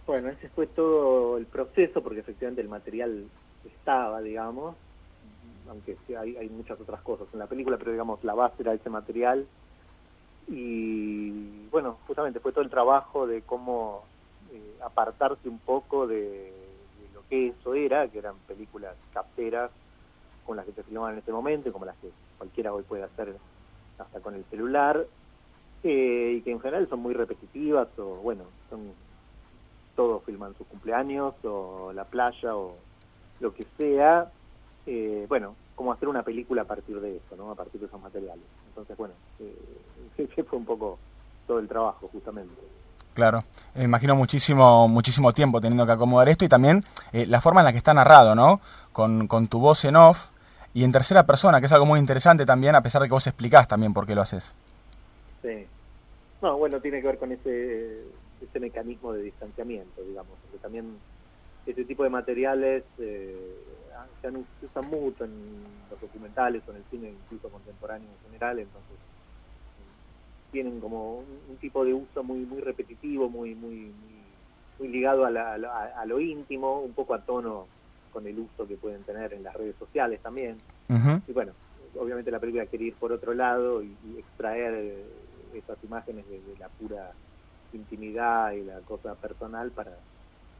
Bueno, 0.07 0.29
ese 0.29 0.49
fue 0.51 0.67
todo 0.67 1.39
el 1.39 1.47
proceso, 1.47 2.03
porque 2.03 2.21
efectivamente 2.21 2.61
el 2.61 2.69
material 2.69 3.25
estaba, 3.65 4.21
digamos, 4.21 4.77
aunque 5.69 5.97
hay, 6.19 6.49
muchas 6.49 6.81
otras 6.81 7.01
cosas 7.03 7.27
en 7.33 7.39
la 7.39 7.47
película, 7.47 7.77
pero 7.77 7.93
digamos, 7.93 8.23
la 8.25 8.35
base 8.35 8.63
era 8.63 8.75
ese 8.75 8.91
material. 8.91 9.47
Y 10.49 11.67
bueno, 11.69 11.99
justamente 12.07 12.41
fue 12.41 12.53
todo 12.53 12.65
el 12.65 12.71
trabajo 12.71 13.27
de 13.27 13.43
cómo 13.43 14.05
eh, 14.53 14.77
apartarse 14.83 15.49
un 15.49 15.59
poco 15.59 16.07
de, 16.07 16.53
lo 17.15 17.23
que 17.29 17.49
eso 17.49 17.75
era, 17.75 18.09
que 18.09 18.19
eran 18.19 18.37
películas 18.47 18.95
caseras 19.13 19.71
con 20.45 20.57
las 20.57 20.67
que 20.67 20.73
se 20.73 20.83
filmaban 20.83 21.13
en 21.13 21.19
este 21.21 21.33
momento, 21.33 21.73
como 21.73 21.87
las 21.87 21.97
que 21.97 22.11
cualquiera 22.39 22.73
hoy 22.73 22.83
puede 22.83 23.05
hacer 23.05 23.37
hasta 23.99 24.21
con 24.21 24.35
el 24.35 24.45
celular, 24.47 25.07
eh, 25.85 26.35
y 26.39 26.43
que 26.43 26.51
en 26.51 26.61
general 26.61 26.89
son 26.89 27.01
muy 27.01 27.15
repetitivas, 27.15 27.89
o 27.99 28.17
bueno, 28.17 28.45
son 28.69 28.93
todos 29.95 30.25
filman 30.25 30.57
sus 30.57 30.67
cumpleaños, 30.67 31.35
o 31.45 31.93
la 31.93 32.05
playa, 32.05 32.57
o 32.57 32.77
lo 33.39 33.55
que 33.55 33.67
sea, 33.77 34.33
eh, 34.87 35.27
bueno, 35.29 35.55
cómo 35.75 35.93
hacer 35.93 36.09
una 36.09 36.23
película 36.23 36.63
a 36.63 36.65
partir 36.65 37.01
de 37.01 37.17
eso, 37.17 37.37
¿no? 37.37 37.51
A 37.51 37.55
partir 37.55 37.81
de 37.81 37.87
esos 37.87 38.01
materiales. 38.01 38.45
Entonces, 38.69 38.97
bueno, 38.97 39.15
eh, 39.41 39.55
ese 40.19 40.45
fue 40.45 40.59
un 40.59 40.65
poco 40.65 40.99
todo 41.47 41.59
el 41.59 41.69
trabajo, 41.69 42.09
justamente. 42.13 42.55
Claro, 43.15 43.45
me 43.75 43.85
imagino 43.85 44.17
muchísimo, 44.17 44.89
muchísimo 44.89 45.33
tiempo 45.33 45.61
teniendo 45.61 45.85
que 45.85 45.93
acomodar 45.93 46.29
esto 46.31 46.45
y 46.45 46.49
también 46.49 46.83
eh, 47.13 47.27
la 47.27 47.41
forma 47.41 47.61
en 47.61 47.67
la 47.67 47.73
que 47.73 47.79
está 47.79 47.93
narrado, 47.93 48.35
¿no? 48.35 48.61
Con, 48.93 49.27
con 49.29 49.49
tu 49.49 49.59
voz 49.59 49.85
en 49.85 49.97
off 49.97 50.29
y 50.73 50.85
en 50.85 50.93
tercera 50.93 51.27
persona, 51.27 51.61
que 51.61 51.67
es 51.67 51.73
algo 51.73 51.85
muy 51.85 52.01
interesante 52.01 52.47
también, 52.47 52.75
a 52.75 52.83
pesar 52.83 53.03
de 53.03 53.09
que 53.09 53.13
vos 53.13 53.27
explicás 53.27 53.69
también 53.69 53.93
por 53.93 54.07
qué 54.07 54.15
lo 54.15 54.23
haces. 54.23 54.55
Sí. 55.43 55.67
No, 56.41 56.57
bueno, 56.57 56.81
tiene 56.81 57.01
que 57.01 57.07
ver 57.07 57.19
con 57.19 57.33
ese, 57.33 58.03
ese 58.41 58.61
mecanismo 58.61 59.13
de 59.13 59.23
distanciamiento, 59.23 60.03
digamos, 60.03 60.33
porque 60.43 60.59
también 60.59 60.97
ese 61.67 61.85
tipo 61.85 62.03
de 62.03 62.11
materiales 62.11 62.85
eh, 62.99 63.63
se 64.21 64.67
usan 64.67 64.91
mucho 64.91 65.25
en 65.25 65.65
los 65.91 66.01
documentales 66.01 66.63
o 66.67 66.71
en 66.71 66.79
el 66.79 66.85
cine 66.91 67.11
incluso 67.11 67.49
contemporáneo 67.49 68.09
en 68.09 68.31
general, 68.31 68.59
entonces 68.59 68.97
tienen 70.51 70.81
como 70.81 71.19
un, 71.19 71.57
tipo 71.61 71.85
de 71.85 71.95
uso 71.95 72.23
muy 72.23 72.41
muy 72.41 72.61
repetitivo, 72.61 73.29
muy 73.29 73.55
muy 73.55 73.93
muy, 74.79 74.89
ligado 74.89 75.25
a, 75.25 76.07
lo 76.07 76.19
íntimo, 76.19 76.81
un 76.81 76.93
poco 76.93 77.15
a 77.15 77.21
tono 77.21 77.67
con 78.13 78.27
el 78.27 78.39
uso 78.39 78.67
que 78.67 78.77
pueden 78.77 79.05
tener 79.05 79.33
en 79.33 79.45
las 79.45 79.55
redes 79.55 79.77
sociales 79.79 80.21
también. 80.21 80.59
Y 81.27 81.33
bueno, 81.33 81.53
obviamente 81.99 82.31
la 82.31 82.41
película 82.41 82.67
quiere 82.67 82.87
ir 82.87 82.95
por 82.95 83.13
otro 83.13 83.35
lado 83.35 83.83
y, 83.83 83.95
extraer 84.19 84.75
eh, 84.75 85.05
esas 85.55 85.79
imágenes 85.85 86.25
de, 86.29 86.41
la 86.59 86.69
pura 86.69 87.13
intimidad 87.73 88.53
y 88.53 88.65
la 88.65 88.81
cosa 88.81 89.15
personal 89.15 89.71
para 89.71 89.93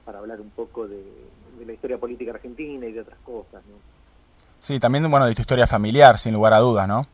para 0.05 0.19
hablar 0.19 0.41
un 0.41 0.51
poco 0.51 0.87
de, 0.89 1.03
la 1.65 1.73
historia 1.73 1.99
política 1.99 2.33
argentina 2.33 2.87
y 2.87 2.93
de 2.93 3.01
otras 3.01 3.19
cosas, 3.21 3.63
¿no? 3.67 3.77
Sí, 4.61 4.79
también, 4.79 5.09
bueno, 5.11 5.27
de 5.27 5.35
tu 5.35 5.43
historia 5.43 5.67
familiar, 5.67 6.19
sin 6.19 6.35
lugar 6.35 6.53
a 6.53 6.59
dudas, 6.59 6.87
¿no? 6.89 7.07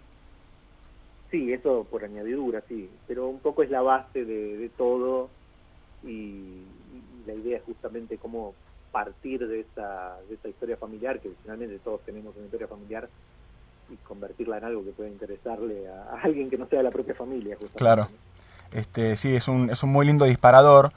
Sí, 1.30 1.52
eso 1.52 1.86
por 1.90 2.04
añadidura, 2.04 2.62
sí, 2.68 2.88
pero 3.06 3.28
un 3.28 3.40
poco 3.40 3.62
es 3.62 3.70
la 3.70 3.82
base 3.82 4.24
de, 4.24 4.70
todo 4.76 5.28
y, 6.02 6.64
la 7.26 7.34
idea 7.34 7.58
es 7.58 7.64
justamente 7.64 8.16
cómo 8.16 8.54
partir 8.90 9.46
de 9.46 9.60
esa, 9.60 10.16
de 10.28 10.34
esa 10.36 10.48
historia 10.48 10.78
familiar, 10.78 11.20
que 11.20 11.30
finalmente 11.42 11.78
todos 11.80 12.00
tenemos 12.02 12.34
una 12.36 12.46
historia 12.46 12.66
familiar, 12.66 13.08
y 13.90 13.96
convertirla 13.96 14.58
en 14.58 14.64
algo 14.64 14.84
que 14.84 14.90
pueda 14.90 15.08
interesarle 15.08 15.88
a, 15.88 16.20
alguien 16.22 16.50
que 16.50 16.58
no 16.58 16.66
sea 16.66 16.78
de 16.78 16.84
la 16.84 16.90
propia 16.90 17.14
familia. 17.14 17.56
Claro. 17.74 18.08
Este, 18.72 19.16
sí, 19.16 19.34
es 19.34 19.48
un, 19.48 19.70
es 19.70 19.82
un 19.82 19.90
muy 19.90 20.06
lindo 20.06 20.26
disparador 20.26 20.92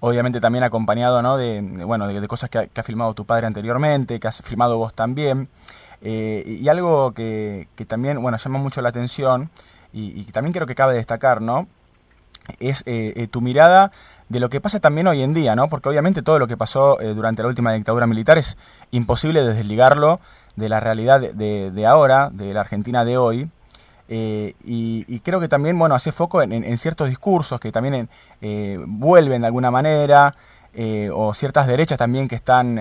obviamente 0.00 0.40
también 0.40 0.64
acompañado 0.64 1.22
¿no? 1.22 1.36
de, 1.36 1.60
bueno, 1.84 2.08
de, 2.08 2.28
cosas 2.28 2.50
que 2.50 2.58
ha, 2.58 2.82
filmado 2.82 3.14
tu 3.14 3.24
padre 3.24 3.46
anteriormente, 3.46 4.20
que 4.20 4.28
has 4.28 4.42
filmado 4.42 4.78
vos 4.78 4.94
también. 4.94 5.48
Eh, 6.02 6.58
y 6.60 6.68
algo 6.68 7.12
que, 7.12 7.68
que, 7.74 7.86
también 7.86 8.20
bueno, 8.20 8.36
llama 8.38 8.58
mucho 8.58 8.82
la 8.82 8.90
atención 8.90 9.50
y, 9.92 10.24
también 10.24 10.52
creo 10.52 10.66
que 10.66 10.74
cabe 10.74 10.94
destacar, 10.94 11.40
¿no? 11.40 11.68
Es 12.60 12.82
eh, 12.84 13.14
eh, 13.16 13.28
tu 13.28 13.40
mirada 13.40 13.92
de 14.28 14.40
lo 14.40 14.50
que 14.50 14.60
pasa 14.60 14.78
también 14.78 15.06
hoy 15.06 15.22
en 15.22 15.32
día, 15.32 15.56
¿no? 15.56 15.68
Porque 15.68 15.88
obviamente 15.88 16.20
todo 16.20 16.38
lo 16.38 16.46
que 16.46 16.56
pasó 16.56 16.98
durante 17.14 17.42
la 17.42 17.48
última 17.48 17.72
dictadura 17.72 18.06
militar 18.06 18.36
es 18.36 18.58
imposible 18.90 19.42
desligarlo 19.42 20.20
de 20.54 20.68
la 20.68 20.80
realidad 20.80 21.20
de, 21.20 21.70
de 21.70 21.86
ahora, 21.86 22.28
de 22.30 22.52
la 22.52 22.60
Argentina 22.60 23.04
de 23.06 23.16
hoy. 23.16 23.48
Eh, 24.08 24.54
y, 24.64 25.20
creo 25.20 25.40
que 25.40 25.48
también, 25.48 25.78
bueno, 25.78 25.94
hace 25.94 26.12
foco 26.12 26.42
en, 26.42 26.78
ciertos 26.78 27.08
discursos 27.08 27.58
que 27.58 27.72
también 27.72 28.08
eh, 28.40 28.78
vuelven 28.86 29.42
de 29.42 29.46
alguna 29.48 29.70
manera, 29.70 30.34
eh, 30.74 31.10
o 31.12 31.34
ciertas 31.34 31.66
derechas 31.66 31.98
también 31.98 32.28
que 32.28 32.36
están, 32.36 32.78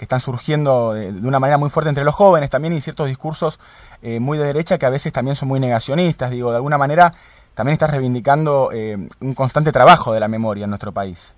que 0.00 0.06
están 0.06 0.20
surgiendo 0.20 0.94
de, 0.94 1.10
una 1.10 1.38
manera 1.38 1.58
muy 1.58 1.68
fuerte 1.68 1.90
entre 1.90 2.04
los 2.04 2.14
jóvenes 2.14 2.48
también 2.48 2.72
y 2.72 2.80
ciertos 2.80 3.06
discursos 3.06 3.60
eh, 4.00 4.18
muy 4.18 4.38
de 4.38 4.44
derecha 4.44 4.78
que 4.78 4.86
a 4.86 4.90
veces 4.90 5.12
también 5.12 5.36
son 5.36 5.48
muy 5.48 5.60
negacionistas. 5.60 6.30
Digo, 6.30 6.48
de 6.48 6.56
alguna 6.56 6.78
manera 6.78 7.12
también 7.54 7.74
estás 7.74 7.90
reivindicando 7.90 8.70
eh, 8.72 8.96
un 9.20 9.34
constante 9.34 9.72
trabajo 9.72 10.14
de 10.14 10.20
la 10.20 10.26
memoria 10.26 10.64
en 10.64 10.70
nuestro 10.70 10.92
país. 10.92 11.34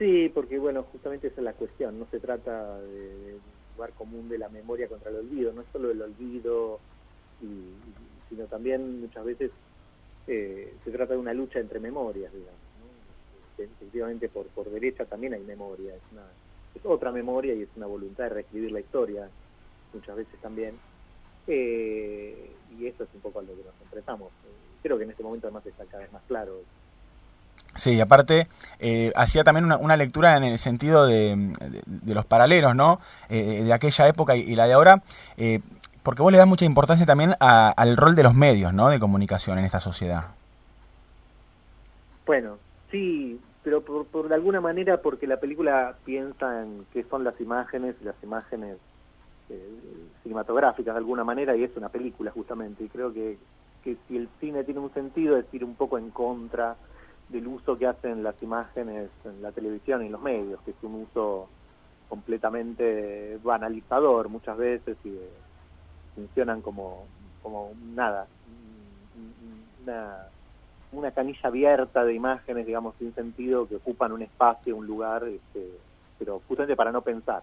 Sí, 0.00 0.32
porque 0.34 0.58
bueno, 0.58 0.82
justamente 0.90 1.28
esa 1.28 1.36
es 1.40 1.44
la 1.44 1.52
cuestión. 1.52 2.00
No 2.00 2.06
se 2.10 2.18
trata 2.18 2.76
de, 2.80 3.38
lugar 3.76 3.92
común 3.92 4.28
de 4.28 4.38
la 4.38 4.48
memoria 4.48 4.88
contra 4.88 5.10
el 5.10 5.18
olvido, 5.18 5.52
no 5.52 5.60
es 5.60 5.68
solo 5.72 5.92
el 5.92 6.02
olvido, 6.02 6.80
sino 8.28 8.44
también 8.46 9.00
muchas 9.00 9.24
veces 9.24 9.50
eh, 10.26 10.74
se 10.84 10.90
trata 10.90 11.14
de 11.14 11.20
una 11.20 11.32
lucha 11.32 11.58
entre 11.58 11.80
memorias, 11.80 12.32
digamos. 12.32 12.60
Efectivamente, 13.56 14.28
por, 14.28 14.46
por 14.48 14.70
derecha 14.70 15.04
también 15.04 15.34
hay 15.34 15.42
memoria, 15.42 15.94
es, 15.94 16.02
una, 16.12 16.26
es 16.74 16.84
otra 16.84 17.10
memoria 17.10 17.54
y 17.54 17.62
es 17.62 17.68
una 17.76 17.86
voluntad 17.86 18.24
de 18.24 18.30
reescribir 18.30 18.70
la 18.70 18.80
historia, 18.80 19.28
muchas 19.92 20.16
veces 20.16 20.40
también. 20.40 20.74
Eh, 21.46 22.52
y 22.78 22.86
eso 22.86 23.04
es 23.04 23.08
un 23.14 23.20
poco 23.20 23.40
a 23.40 23.42
lo 23.42 23.48
que 23.48 23.64
nos 23.64 23.74
enfrentamos. 23.82 24.30
Creo 24.82 24.98
que 24.98 25.04
en 25.04 25.10
este 25.10 25.22
momento 25.22 25.46
además 25.46 25.66
está 25.66 25.84
cada 25.86 26.02
vez 26.02 26.12
más 26.12 26.22
claro. 26.28 26.60
Sí, 27.74 28.00
aparte 28.00 28.48
eh, 28.78 29.12
hacía 29.14 29.44
también 29.44 29.64
una, 29.64 29.96
lectura 29.96 30.36
en 30.36 30.44
el 30.44 30.58
sentido 30.58 31.06
de, 31.06 31.54
los 32.04 32.26
paralelos, 32.26 32.74
¿no? 32.74 33.00
Eh, 33.28 33.62
de 33.64 33.72
aquella 33.72 34.08
época 34.08 34.36
y, 34.36 34.54
la 34.54 34.66
de 34.66 34.72
ahora, 34.72 35.02
porque 36.08 36.22
vos 36.22 36.32
le 36.32 36.38
das 36.38 36.48
mucha 36.48 36.64
importancia 36.64 37.04
también 37.04 37.34
al 37.38 37.94
rol 37.98 38.16
de 38.16 38.22
los 38.22 38.32
medios, 38.32 38.72
¿no? 38.72 38.88
De 38.88 38.98
comunicación 38.98 39.58
en 39.58 39.66
esta 39.66 39.78
sociedad. 39.78 40.28
Bueno, 42.24 42.56
sí, 42.90 43.38
pero 43.62 43.82
por, 43.82 44.06
por 44.06 44.26
de 44.26 44.34
alguna 44.34 44.62
manera 44.62 45.02
porque 45.02 45.26
la 45.26 45.36
película 45.36 45.96
piensa 46.06 46.62
en 46.62 46.86
qué 46.94 47.04
son 47.10 47.24
las 47.24 47.38
imágenes, 47.42 47.94
las 48.00 48.14
imágenes 48.22 48.78
eh, 49.50 49.68
cinematográficas 50.22 50.94
de 50.94 50.98
alguna 50.98 51.24
manera, 51.24 51.54
y 51.54 51.64
es 51.64 51.76
una 51.76 51.90
película 51.90 52.30
justamente, 52.30 52.84
y 52.84 52.88
creo 52.88 53.12
que, 53.12 53.36
que 53.84 53.98
si 54.08 54.16
el 54.16 54.30
cine 54.40 54.64
tiene 54.64 54.80
un 54.80 54.94
sentido 54.94 55.36
es 55.36 55.44
ir 55.52 55.62
un 55.62 55.74
poco 55.74 55.98
en 55.98 56.08
contra 56.08 56.76
del 57.28 57.46
uso 57.46 57.76
que 57.76 57.86
hacen 57.86 58.22
las 58.22 58.42
imágenes 58.42 59.10
en 59.26 59.42
la 59.42 59.52
televisión 59.52 60.02
y 60.02 60.06
en 60.06 60.12
los 60.12 60.22
medios, 60.22 60.58
que 60.62 60.70
es 60.70 60.76
un 60.80 61.02
uso 61.02 61.50
completamente 62.08 63.38
banalizador 63.44 64.30
muchas 64.30 64.56
veces 64.56 64.96
y 65.04 65.12
funcionan 66.18 66.62
como, 66.62 67.04
como 67.42 67.70
nada, 67.94 68.26
una 70.92 71.10
canilla 71.12 71.48
abierta 71.48 72.04
de 72.04 72.14
imágenes, 72.14 72.66
digamos, 72.66 72.94
sin 72.98 73.14
sentido, 73.14 73.68
que 73.68 73.76
ocupan 73.76 74.12
un 74.12 74.22
espacio, 74.22 74.76
un 74.76 74.86
lugar, 74.86 75.24
este, 75.24 75.70
pero 76.18 76.42
justamente 76.48 76.76
para 76.76 76.90
no 76.90 77.02
pensar, 77.02 77.42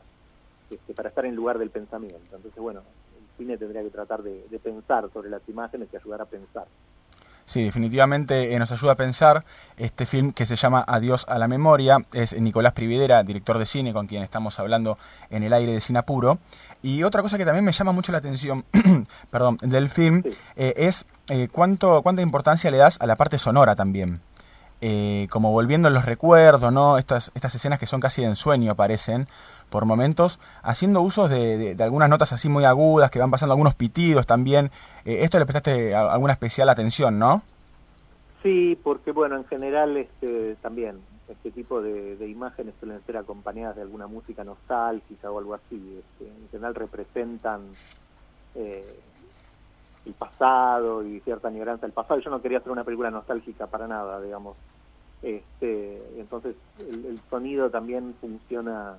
este, 0.70 0.94
para 0.94 1.10
estar 1.10 1.26
en 1.26 1.36
lugar 1.36 1.58
del 1.58 1.70
pensamiento. 1.70 2.36
Entonces, 2.36 2.62
bueno, 2.62 2.82
el 2.82 3.38
cine 3.38 3.58
tendría 3.58 3.82
que 3.82 3.90
tratar 3.90 4.24
de, 4.24 4.60
pensar 4.62 5.10
sobre 5.14 5.30
las 5.30 5.48
imágenes 5.48 5.88
y 5.94 5.96
ayudar 5.96 6.22
a 6.22 6.26
pensar. 6.26 6.66
Sí, 7.46 7.64
definitivamente 7.64 8.52
eh, 8.52 8.60
nos 8.60 8.72
ayuda 8.72 8.94
a 8.94 8.96
pensar 8.96 9.46
este 9.78 10.08
film 10.08 10.34
que 10.34 10.48
se 10.48 10.56
llama 10.56 10.84
Adiós 10.88 11.26
a 11.30 11.38
la 11.38 11.48
memoria. 11.48 11.98
Es 12.12 12.34
Nicolás 12.34 12.74
Prividera, 12.74 13.24
director 13.24 13.60
de 13.60 13.68
cine, 13.68 13.94
con 13.94 14.08
quien 14.08 14.24
estamos 14.24 14.60
hablando 14.60 14.98
en 15.30 15.44
el 15.44 15.54
aire 15.54 15.74
de 15.74 15.80
Sinapuro. 15.80 16.40
Y 16.86 17.02
otra 17.02 17.24
cosa 17.24 17.40
que 17.40 17.46
también 17.46 17.66
me 17.66 17.72
llama 17.72 17.94
mucho 17.94 18.12
la 18.12 18.20
atención 18.20 18.64
perdón, 19.32 19.58
del 19.64 19.90
film 19.90 20.22
eh, 20.56 20.74
es 20.78 21.08
eh, 21.30 21.48
cuánto, 21.52 22.04
cuánta 22.04 22.22
importancia 22.22 22.70
le 22.70 22.78
das 22.78 23.02
a 23.02 23.08
la 23.08 23.16
parte 23.16 23.40
sonora 23.40 23.76
también. 23.76 24.22
Eh, 24.82 25.26
como 25.32 25.52
volviendo 25.52 25.88
en 25.88 25.96
los 25.96 26.06
recuerdos, 26.06 26.72
¿no? 26.72 27.00
Estas, 27.00 27.32
estas 27.34 27.56
escenas 27.56 27.80
que 27.80 27.88
son 27.88 28.02
casi 28.02 28.22
de 28.22 28.28
ensueño 28.28 28.76
parecen 28.76 29.28
por 29.72 29.86
momentos, 29.86 30.40
haciendo 30.62 31.02
usos 31.02 31.28
de, 31.32 31.76
algunas 31.80 32.08
notas 32.08 32.34
así 32.34 32.50
muy 32.50 32.66
agudas, 32.66 33.10
que 33.10 33.18
van 33.18 33.32
pasando 33.32 33.54
algunos 33.54 33.74
pitidos 33.74 34.28
también. 34.28 34.70
Eh, 35.06 35.22
esto 35.22 35.40
le 35.40 35.46
prestaste 35.48 35.96
alguna 35.96 36.34
especial 36.34 36.70
atención, 36.70 37.18
¿no? 37.18 37.42
Sí, 38.44 38.78
porque 38.84 39.12
bueno, 39.12 39.38
en 39.38 39.46
general 39.46 39.98
este, 39.98 40.56
también 40.62 41.00
este 41.28 41.52
tipo 41.52 41.82
de, 41.82 42.28
imágenes 42.28 42.76
suelen 42.80 43.04
ser 43.06 43.18
acompañadas 43.18 43.76
de 43.76 43.82
alguna 43.82 44.08
música 44.08 44.44
nostálgica 44.44 45.32
o 45.32 45.40
algo 45.40 45.56
así. 45.56 46.00
Este, 46.00 46.28
en 46.28 46.50
general 46.50 46.76
representan 46.76 47.62
eh, 48.54 49.00
el 50.06 50.14
pasado 50.14 51.04
y 51.04 51.20
cierta 51.22 51.48
añoranza 51.48 51.86
del 51.86 51.94
pasado. 51.94 52.20
Yo 52.20 52.30
no 52.30 52.42
quería 52.42 52.60
hacer 52.60 52.72
una 52.72 52.84
película 52.84 53.10
nostálgica 53.10 53.68
para 53.68 53.88
nada, 53.88 54.22
digamos. 54.22 54.56
Este, 55.22 56.20
entonces 56.20 56.56
el, 56.80 57.20
sonido 57.30 57.72
también 57.72 58.14
funciona 58.22 58.98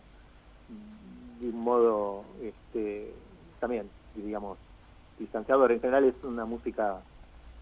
de 1.40 1.48
un 1.48 1.60
modo 1.60 2.24
este, 2.42 3.14
también, 3.60 3.88
digamos, 4.16 4.58
distanciador. 5.18 5.70
En 5.70 5.80
general 5.80 6.04
es 6.04 6.24
una 6.24 6.44
música 6.44 7.00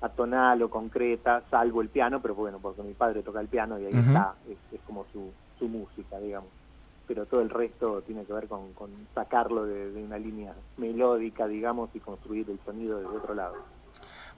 atonal 0.05 0.63
o 0.63 0.71
concreta, 0.71 1.43
salvo 1.51 1.81
el 1.83 1.89
piano, 1.89 2.21
pero 2.21 2.35
bueno, 2.35 2.59
porque 2.61 2.83
mi 2.83 2.95
padre 2.95 3.23
toca 3.23 3.41
el 3.41 3.49
piano 3.49 3.79
y 3.79 3.87
ahí 3.87 3.95
está, 3.97 4.35
es, 4.49 4.81
como 4.87 5.05
su, 5.13 5.31
su 5.59 5.69
música, 5.69 6.19
digamos 6.19 6.51
pero 7.07 7.27
todo 7.27 7.43
el 7.43 7.51
resto 7.51 8.03
tiene 8.03 8.25
que 8.25 8.33
ver 8.33 8.49
con, 8.49 8.63
sacarlo 9.15 9.65
de, 9.65 10.03
una 10.03 10.19
línea 10.19 10.53
melódica, 10.77 11.47
digamos, 11.47 11.91
y 11.95 12.01
construir 12.01 12.49
el 12.51 12.59
sonido 12.65 12.99
desde 12.99 13.17
otro 13.17 13.35
lado. 13.35 13.55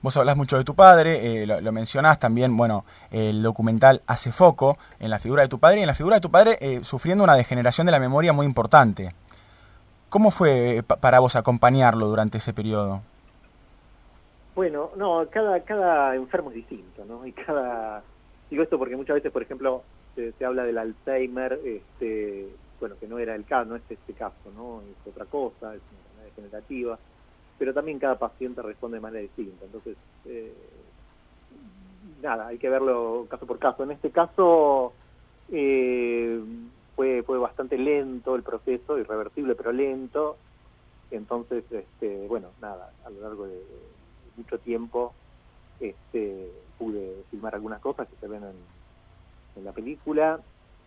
Vos 0.03 0.17
hablás 0.17 0.37
mucho 0.37 0.59
de 0.59 0.64
tu 0.64 0.75
padre, 0.75 1.43
eh, 1.43 1.47
lo, 1.47 1.73
mencionás 1.73 2.19
también, 2.19 2.57
bueno, 2.57 2.85
el 3.11 3.43
documental 3.43 4.03
hace 4.07 4.31
foco 4.31 4.77
en 5.01 5.11
la 5.11 5.19
figura 5.19 5.43
de 5.43 5.49
tu 5.49 5.59
padre 5.59 5.79
y 5.79 5.83
en 5.83 5.87
la 5.87 5.95
figura 5.95 6.17
de 6.17 6.21
tu 6.21 6.31
padre 6.31 6.59
eh, 6.61 6.81
sufriendo 6.85 7.25
una 7.25 7.35
degeneración 7.35 7.87
de 7.87 7.93
la 7.93 7.99
memoria 7.99 8.33
muy 8.33 8.47
importante. 8.47 9.14
¿Cómo 10.09 10.31
fue 10.31 10.79
eh, 10.79 10.83
para 10.83 11.21
vos 11.21 11.35
acompañarlo 11.35 12.07
durante 12.07 12.39
ese 12.39 12.53
periodo? 12.53 13.01
Bueno, 14.57 14.91
no, 14.97 15.29
cada, 15.29 15.61
cada 15.65 16.17
enfermo 16.17 16.49
es 16.49 16.57
distinto, 16.57 17.05
¿no? 17.05 17.27
Y 17.27 17.33
cada... 17.33 18.03
Digo 18.49 18.63
esto 18.63 18.79
porque 18.79 18.97
muchas 18.97 19.17
veces, 19.17 19.31
por 19.31 19.43
ejemplo, 19.43 19.83
se, 20.15 20.33
habla 20.47 20.65
del 20.65 20.79
Alzheimer, 20.79 21.61
este, 21.63 22.49
bueno, 22.81 22.97
que 22.99 23.07
no 23.07 23.19
era 23.19 23.35
el 23.35 23.45
caso, 23.45 23.69
no 23.69 23.77
es 23.77 23.83
este 23.87 24.15
caso, 24.15 24.51
¿no? 24.57 24.81
Es 24.81 25.07
otra 25.07 25.27
cosa, 25.27 25.75
es 25.75 25.83
una 25.83 26.25
enfermedad 26.25 26.61
degenerativa, 26.63 26.99
pero 27.59 27.75
también 27.75 27.99
cada 27.99 28.19
paciente 28.19 28.63
responde 28.63 28.97
de 28.97 29.03
manera 29.03 29.21
distinta. 29.21 29.67
Entonces, 29.67 29.95
eh, 30.25 30.55
nada, 32.23 32.47
hay 32.47 32.57
que 32.57 32.71
verlo 32.71 33.27
caso 33.29 33.45
por 33.45 33.59
caso. 33.59 33.83
En 33.83 33.91
este 33.91 34.11
caso 34.11 34.95
eh, 35.53 36.41
fue, 36.95 37.23
fue 37.25 37.37
bastante 37.37 37.77
lento 37.77 38.35
el 38.35 38.43
proceso, 38.43 38.99
irreversible 38.99 39.55
pero 39.55 39.71
lento. 39.71 40.39
Entonces, 41.11 41.71
este, 41.71 42.27
bueno, 42.27 42.49
nada, 42.63 42.91
a 43.05 43.11
lo 43.11 43.21
largo 43.21 43.47
de 43.47 43.61
mucho 44.37 44.59
tiempo 44.59 45.12
este, 45.80 46.51
pude 46.78 47.24
filmar 47.30 47.55
algunas 47.55 47.80
cosas 47.80 48.09
que 48.09 48.16
se 48.16 48.28
ven 48.28 48.43
en, 48.43 48.57
en 49.57 49.64
la 49.64 49.72
película, 49.72 50.41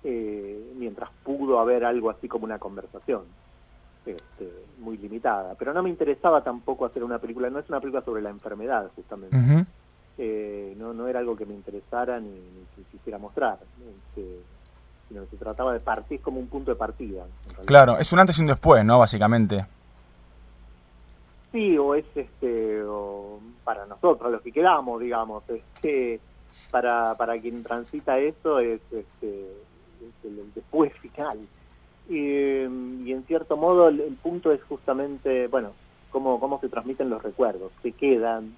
eh, 0.03 0.73
mientras 0.75 1.09
pudo 1.23 1.59
haber 1.59 1.85
algo 1.85 2.09
así 2.09 2.27
como 2.27 2.45
una 2.45 2.59
conversación. 2.59 3.23
Este, 4.05 4.49
muy 4.79 4.97
limitada, 4.97 5.55
pero 5.55 5.73
no 5.73 5.83
me 5.83 5.89
interesaba 5.89 6.41
tampoco 6.41 6.85
hacer 6.85 7.03
una 7.03 7.19
película, 7.19 7.49
no 7.49 7.59
es 7.59 7.69
una 7.69 7.81
película 7.81 8.01
sobre 8.01 8.21
la 8.21 8.29
enfermedad 8.29 8.89
justamente, 8.95 9.67
eh, 10.17 10.73
no, 10.77 10.93
no 10.93 11.07
era 11.07 11.19
algo 11.19 11.35
que 11.35 11.45
me 11.45 11.53
interesara 11.53 12.19
ni, 12.19 12.31
que 12.75 12.83
quisiera 12.91 13.19
mostrar, 13.19 13.59
este, 13.61 14.39
sino 15.07 15.21
que 15.23 15.31
se 15.31 15.37
trataba 15.37 15.73
de 15.73 15.81
partir 15.81 16.21
como 16.21 16.39
un 16.39 16.47
punto 16.47 16.71
de 16.71 16.77
partida. 16.77 17.25
Claro, 17.65 17.99
es 17.99 18.11
un 18.13 18.19
antes 18.19 18.37
y 18.39 18.41
un 18.41 18.47
después, 18.47 18.83
¿no? 18.85 18.97
Básicamente. 18.99 19.65
Sí, 21.51 21.77
o 21.77 21.95
es 21.95 22.05
este, 22.15 22.83
o 22.83 23.39
para 23.63 23.85
nosotros, 23.85 24.31
los 24.31 24.41
que 24.41 24.51
quedamos, 24.51 25.01
digamos, 25.01 25.43
este, 25.49 26.19
para, 26.69 27.15
para 27.15 27.39
quien 27.39 27.63
transita 27.63 28.19
eso 28.19 28.59
es, 28.59 28.81
este, 28.91 29.47
el, 30.23 30.53
después 30.53 30.93
final. 30.99 31.39
Y, 32.07 32.61
en 33.11 33.23
cierto 33.27 33.57
modo 33.57 33.89
el, 33.89 34.17
punto 34.21 34.51
es 34.51 34.61
justamente, 34.63 35.47
bueno, 35.47 35.71
cómo, 36.11 36.39
cómo 36.39 36.59
se 36.59 36.69
transmiten 36.69 37.09
los 37.09 37.21
recuerdos, 37.21 37.71
que 37.81 37.93
quedan, 37.93 38.55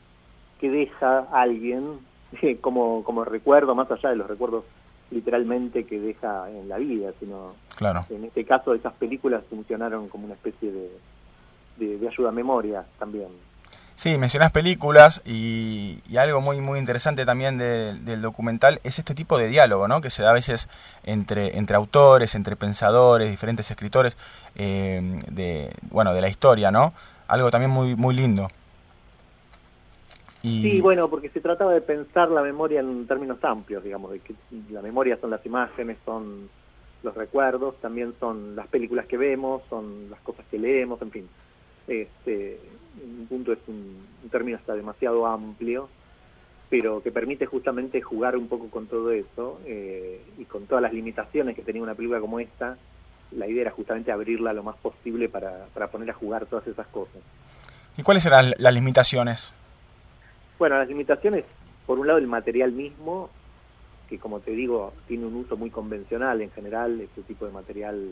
que 0.59 0.69
deja 0.69 1.27
alguien 1.31 1.99
como, 2.61 3.03
como 3.03 3.23
recuerdo, 3.23 3.73
más 3.73 3.89
allá 3.91 4.09
de 4.09 4.17
los 4.17 4.27
recuerdos 4.27 4.65
literalmente 5.11 5.83
que 5.85 5.99
deja 5.99 6.49
en 6.49 6.69
la 6.69 6.77
vida, 6.77 7.11
sino 7.19 7.53
claro. 7.75 8.05
en 8.09 8.23
este 8.23 8.45
caso 8.45 8.73
esas 8.73 8.93
películas 8.93 9.43
funcionaron 9.49 10.07
como 10.07 10.23
una 10.23 10.35
especie 10.35 10.71
de, 10.71 10.89
de, 11.78 11.97
de 11.97 12.07
ayuda 12.07 12.30
a 12.30 12.32
memoria 12.32 12.86
también. 12.99 13.30
Sí, 14.01 14.17
mencionás 14.17 14.51
películas 14.51 15.22
y, 15.26 16.01
algo 16.17 16.41
muy 16.41 16.59
muy 16.59 16.80
interesante 16.80 17.24
también 17.24 17.59
del 17.59 18.22
documental 18.24 18.80
es 18.84 18.97
este 18.97 19.13
tipo 19.13 19.38
de 19.38 19.47
diálogo, 19.47 19.88
¿no? 19.88 20.01
Que 20.01 20.09
se 20.09 20.24
da 20.24 20.32
a 20.32 20.34
veces 20.34 20.69
entre, 21.03 21.55
entre 21.55 21.76
autores, 21.76 22.34
entre 22.34 22.55
pensadores, 22.55 23.30
diferentes 23.30 23.69
escritores 23.69 24.17
eh, 24.55 25.22
de, 25.30 25.72
bueno, 25.91 26.15
de 26.15 26.22
la 26.22 26.30
historia, 26.30 26.72
¿no? 26.72 26.93
Algo 27.28 27.51
también 27.51 27.69
muy, 27.69 27.95
muy 27.95 28.15
lindo. 28.15 28.47
Sí, 30.41 30.82
bueno, 30.82 31.07
porque 31.07 31.30
se 31.30 31.39
trataba 31.39 31.72
de 31.72 31.82
pensar 31.82 32.32
la 32.32 32.41
memoria 32.41 32.80
en 32.80 33.05
términos 33.05 33.38
amplios, 33.43 33.84
digamos, 33.84 34.09
de 34.09 34.19
que 34.22 34.34
la 34.72 34.82
memoria 34.82 35.15
son 35.22 35.30
las 35.30 35.45
imágenes, 35.45 35.99
son 36.03 36.49
los 37.03 37.13
recuerdos, 37.13 37.80
también 37.80 38.15
son 38.19 38.55
las 38.55 38.65
películas 38.65 39.05
que 39.05 39.17
vemos, 39.17 39.61
son 39.69 40.09
las 40.09 40.19
cosas 40.22 40.43
que 40.49 40.57
leemos, 40.57 40.99
en 41.03 41.11
fin. 41.11 41.30
Este, 41.91 42.57
un 43.03 43.27
punto 43.27 43.51
es 43.51 43.59
un, 43.67 44.07
término 44.31 44.57
hasta 44.57 44.75
demasiado 44.75 45.27
amplio, 45.27 45.89
pero 46.69 47.03
que 47.03 47.11
permite 47.11 47.45
justamente 47.45 48.01
jugar 48.01 48.37
un 48.37 48.47
poco 48.47 48.69
con 48.69 48.87
todo 48.87 49.11
eso 49.11 49.59
eh, 49.65 50.21
y 50.37 50.45
con 50.45 50.67
todas 50.67 50.81
las 50.81 50.93
limitaciones 50.93 51.53
que 51.53 51.63
tenía 51.63 51.83
una 51.83 51.95
película 51.95 52.21
como 52.21 52.39
esta, 52.39 52.77
la 53.31 53.45
idea 53.45 53.63
era 53.63 53.71
justamente 53.71 54.09
abrirla 54.09 54.53
lo 54.53 54.63
más 54.63 54.77
posible 54.77 55.27
para, 55.27 55.65
para 55.73 55.89
poner 55.89 56.09
a 56.11 56.13
jugar 56.13 56.45
todas 56.45 56.65
esas 56.65 56.87
cosas. 56.87 57.21
¿Y 57.97 58.03
cuáles 58.03 58.25
eran 58.25 58.53
las 58.57 58.73
limitaciones? 58.73 59.51
Bueno, 60.57 60.77
las 60.77 60.87
limitaciones, 60.87 61.43
por 61.85 61.99
un 61.99 62.07
lado 62.07 62.19
el 62.19 62.27
material 62.27 62.71
mismo, 62.71 63.29
que 64.07 64.17
como 64.17 64.39
te 64.39 64.51
digo, 64.51 64.93
tiene 65.09 65.25
un 65.25 65.35
uso 65.35 65.57
muy 65.57 65.71
convencional 65.71 66.41
en 66.41 66.51
general, 66.51 67.01
este 67.01 67.21
tipo 67.23 67.45
de 67.45 67.51
material 67.51 68.11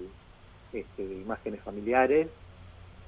este, 0.73 1.07
de 1.07 1.15
imágenes 1.15 1.61
familiares, 1.61 2.27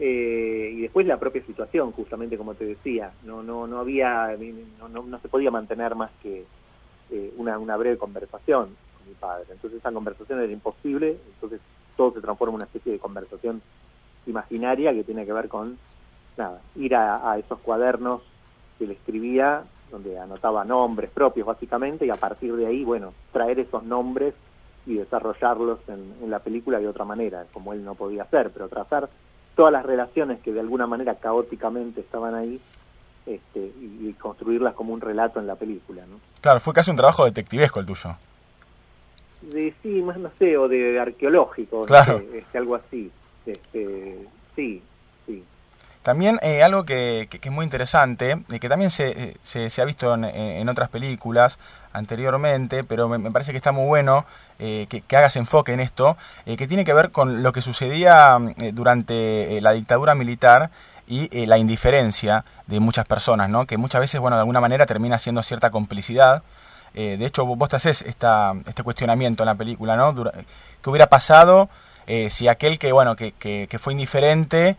eh, 0.04 0.74
y 0.74 0.82
después 0.82 1.06
la 1.06 1.20
propia 1.20 1.46
situación, 1.46 1.92
justamente 1.92 2.36
como 2.36 2.56
te 2.56 2.66
decía, 2.66 3.12
no, 3.24 3.44
no, 3.44 3.68
no 3.68 3.78
había, 3.78 4.36
no, 4.80 4.90
no, 4.90 5.20
se 5.20 5.28
podía 5.28 5.52
mantener 5.52 5.94
más 5.94 6.10
que 6.24 6.44
eh, 7.12 7.34
una, 7.38 7.78
breve 7.78 8.00
conversación 8.00 8.76
con 8.98 9.08
mi 9.08 9.14
padre. 9.14 9.46
Entonces 9.52 9.78
esa 9.78 9.92
conversación 9.92 10.42
era 10.42 10.52
imposible, 10.52 11.20
entonces 11.36 11.62
todo 11.96 12.14
se 12.14 12.22
transforma 12.22 12.54
en 12.54 12.56
una 12.56 12.66
especie 12.66 12.94
de 12.94 12.98
conversación 12.98 13.62
imaginaria 14.26 14.92
que 14.92 15.04
tiene 15.04 15.24
que 15.24 15.34
ver 15.34 15.48
con 15.48 15.78
nada, 16.36 16.62
ir 16.78 16.96
a, 16.96 17.38
esos 17.38 17.60
cuadernos 17.60 18.24
que 18.80 18.88
le 18.88 18.94
escribía, 18.94 19.66
donde 19.92 20.18
anotaba 20.18 20.66
nombres 20.66 21.12
propios 21.12 21.46
básicamente, 21.46 22.08
y 22.08 22.10
a 22.10 22.16
partir 22.16 22.56
de 22.56 22.66
ahí, 22.66 22.84
bueno, 22.84 23.14
traer 23.32 23.60
esos 23.60 23.84
nombres 23.84 24.34
y 24.88 24.96
desarrollarlos 24.96 25.78
en, 25.88 26.28
la 26.28 26.40
película 26.40 26.80
de 26.80 26.88
otra 26.88 27.06
manera, 27.06 27.46
como 27.54 27.74
él 27.74 27.86
no 27.86 27.94
podía 27.94 28.24
hacer, 28.24 28.50
pero 28.50 28.68
trazar 28.68 29.08
todas 29.56 29.72
las 29.72 29.86
relaciones 29.86 30.40
que 30.42 30.52
de 30.52 30.60
alguna 30.60 30.88
manera 30.88 31.16
caóticamente 31.16 32.02
estaban 32.02 32.36
ahí 32.36 32.60
este, 33.26 33.60
y, 33.60 34.14
construirlas 34.20 34.74
como 34.74 34.94
un 34.94 35.02
relato 35.02 35.40
en 35.40 35.48
la 35.48 35.56
película. 35.56 36.04
¿no? 36.06 36.20
Claro, 36.42 36.60
fue 36.60 36.74
casi 36.74 36.92
un 36.92 36.98
trabajo 36.98 37.26
detectivesco 37.26 37.80
el 37.80 37.86
tuyo. 37.86 38.18
De, 39.42 39.74
sí, 39.82 40.02
más 40.02 40.18
no 40.18 40.32
sé, 40.38 40.58
o 40.58 40.68
de, 40.68 41.00
arqueológico, 41.00 41.86
claro. 41.86 42.22
este, 42.34 42.58
algo 42.58 42.76
así. 42.76 43.12
Este, 43.46 44.28
sí, 44.56 44.82
sí. 45.26 45.44
También 46.04 46.40
eh, 46.42 46.64
algo 46.64 46.84
que, 46.84 47.30
es 47.32 47.52
muy 47.52 47.64
interesante, 47.64 48.42
y 48.50 48.60
que 48.60 48.70
también 48.70 48.90
se, 48.90 49.38
se, 49.44 49.82
ha 49.82 49.86
visto 49.86 50.14
en, 50.16 50.68
otras 50.68 50.90
películas 50.90 51.60
anteriormente, 51.94 52.84
pero 52.84 53.08
me, 53.08 53.32
parece 53.32 53.52
que 53.52 53.58
está 53.58 53.72
muy 53.72 53.86
bueno 53.86 54.26
eh, 54.58 54.88
que, 54.90 55.04
hagas 55.16 55.36
enfoque 55.36 55.74
en 55.74 55.80
esto, 55.80 56.18
eh, 56.48 56.58
que 56.58 56.68
tiene 56.68 56.86
que 56.86 56.94
ver 56.94 57.12
con 57.12 57.44
lo 57.44 57.52
que 57.52 57.62
sucedía 57.62 58.38
durante 58.74 59.62
la 59.62 59.74
dictadura 59.74 60.16
militar 60.16 60.72
y 61.08 61.46
la 61.46 61.58
indiferencia 61.58 62.46
de 62.68 62.80
muchas 62.80 63.06
personas, 63.06 63.50
¿no? 63.50 63.66
que 63.68 63.78
muchas 63.78 64.00
veces, 64.00 64.22
bueno, 64.22 64.38
de 64.38 64.42
alguna 64.42 64.62
manera 64.62 64.86
termina 64.86 65.20
siendo 65.20 65.44
cierta 65.44 65.70
complicidad. 65.70 66.42
de 66.94 67.26
hecho, 67.26 67.46
vos 67.46 67.70
te 67.70 67.76
haces 67.76 68.02
esta, 68.02 68.54
este 68.66 68.82
cuestionamiento 68.82 69.44
en 69.44 69.48
la 69.48 69.56
película, 69.56 69.98
¿no? 69.98 70.16
¿Qué 70.16 70.90
hubiera 70.90 71.08
pasado 71.08 71.70
si 72.30 72.48
aquel 72.48 72.80
que, 72.80 72.94
bueno, 72.94 73.16
que, 73.18 73.34
que 73.34 73.80
fue 73.80 73.94
indiferente 73.94 74.78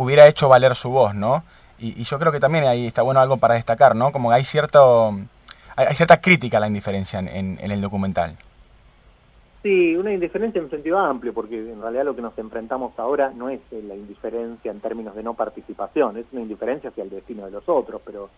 hubiera 0.00 0.26
hecho 0.26 0.48
valer 0.48 0.74
su 0.74 0.90
voz, 0.90 1.14
¿no? 1.14 1.44
Y, 1.78 2.02
yo 2.04 2.18
creo 2.18 2.32
que 2.32 2.40
también 2.40 2.64
ahí 2.64 2.86
está 2.86 3.02
bueno 3.02 3.20
algo 3.20 3.36
para 3.36 3.54
destacar, 3.54 3.94
¿no? 3.94 4.12
Como 4.12 4.32
hay 4.32 4.44
cierto 4.44 5.14
hay, 5.76 5.94
cierta 5.94 6.20
crítica 6.20 6.56
a 6.56 6.60
la 6.60 6.68
indiferencia 6.68 7.18
en, 7.18 7.58
el 7.60 7.80
documental. 7.80 8.36
Sí, 9.62 9.94
una 9.94 10.12
indiferencia 10.12 10.60
en 10.60 10.70
sentido 10.70 10.98
amplio, 10.98 11.34
porque 11.34 11.58
en 11.58 11.82
realidad 11.82 12.04
lo 12.04 12.16
que 12.16 12.22
nos 12.22 12.36
enfrentamos 12.38 12.98
ahora 12.98 13.30
no 13.34 13.50
es 13.50 13.60
la 13.70 13.94
indiferencia 13.94 14.70
en 14.70 14.80
términos 14.80 15.14
de 15.14 15.22
no 15.22 15.34
participación, 15.34 16.16
es 16.16 16.24
una 16.32 16.40
indiferencia 16.40 16.88
hacia 16.88 17.04
el 17.04 17.10
destino 17.10 17.44
de 17.44 17.50
los 17.50 17.68
otros, 17.68 18.00
pero, 18.02 18.30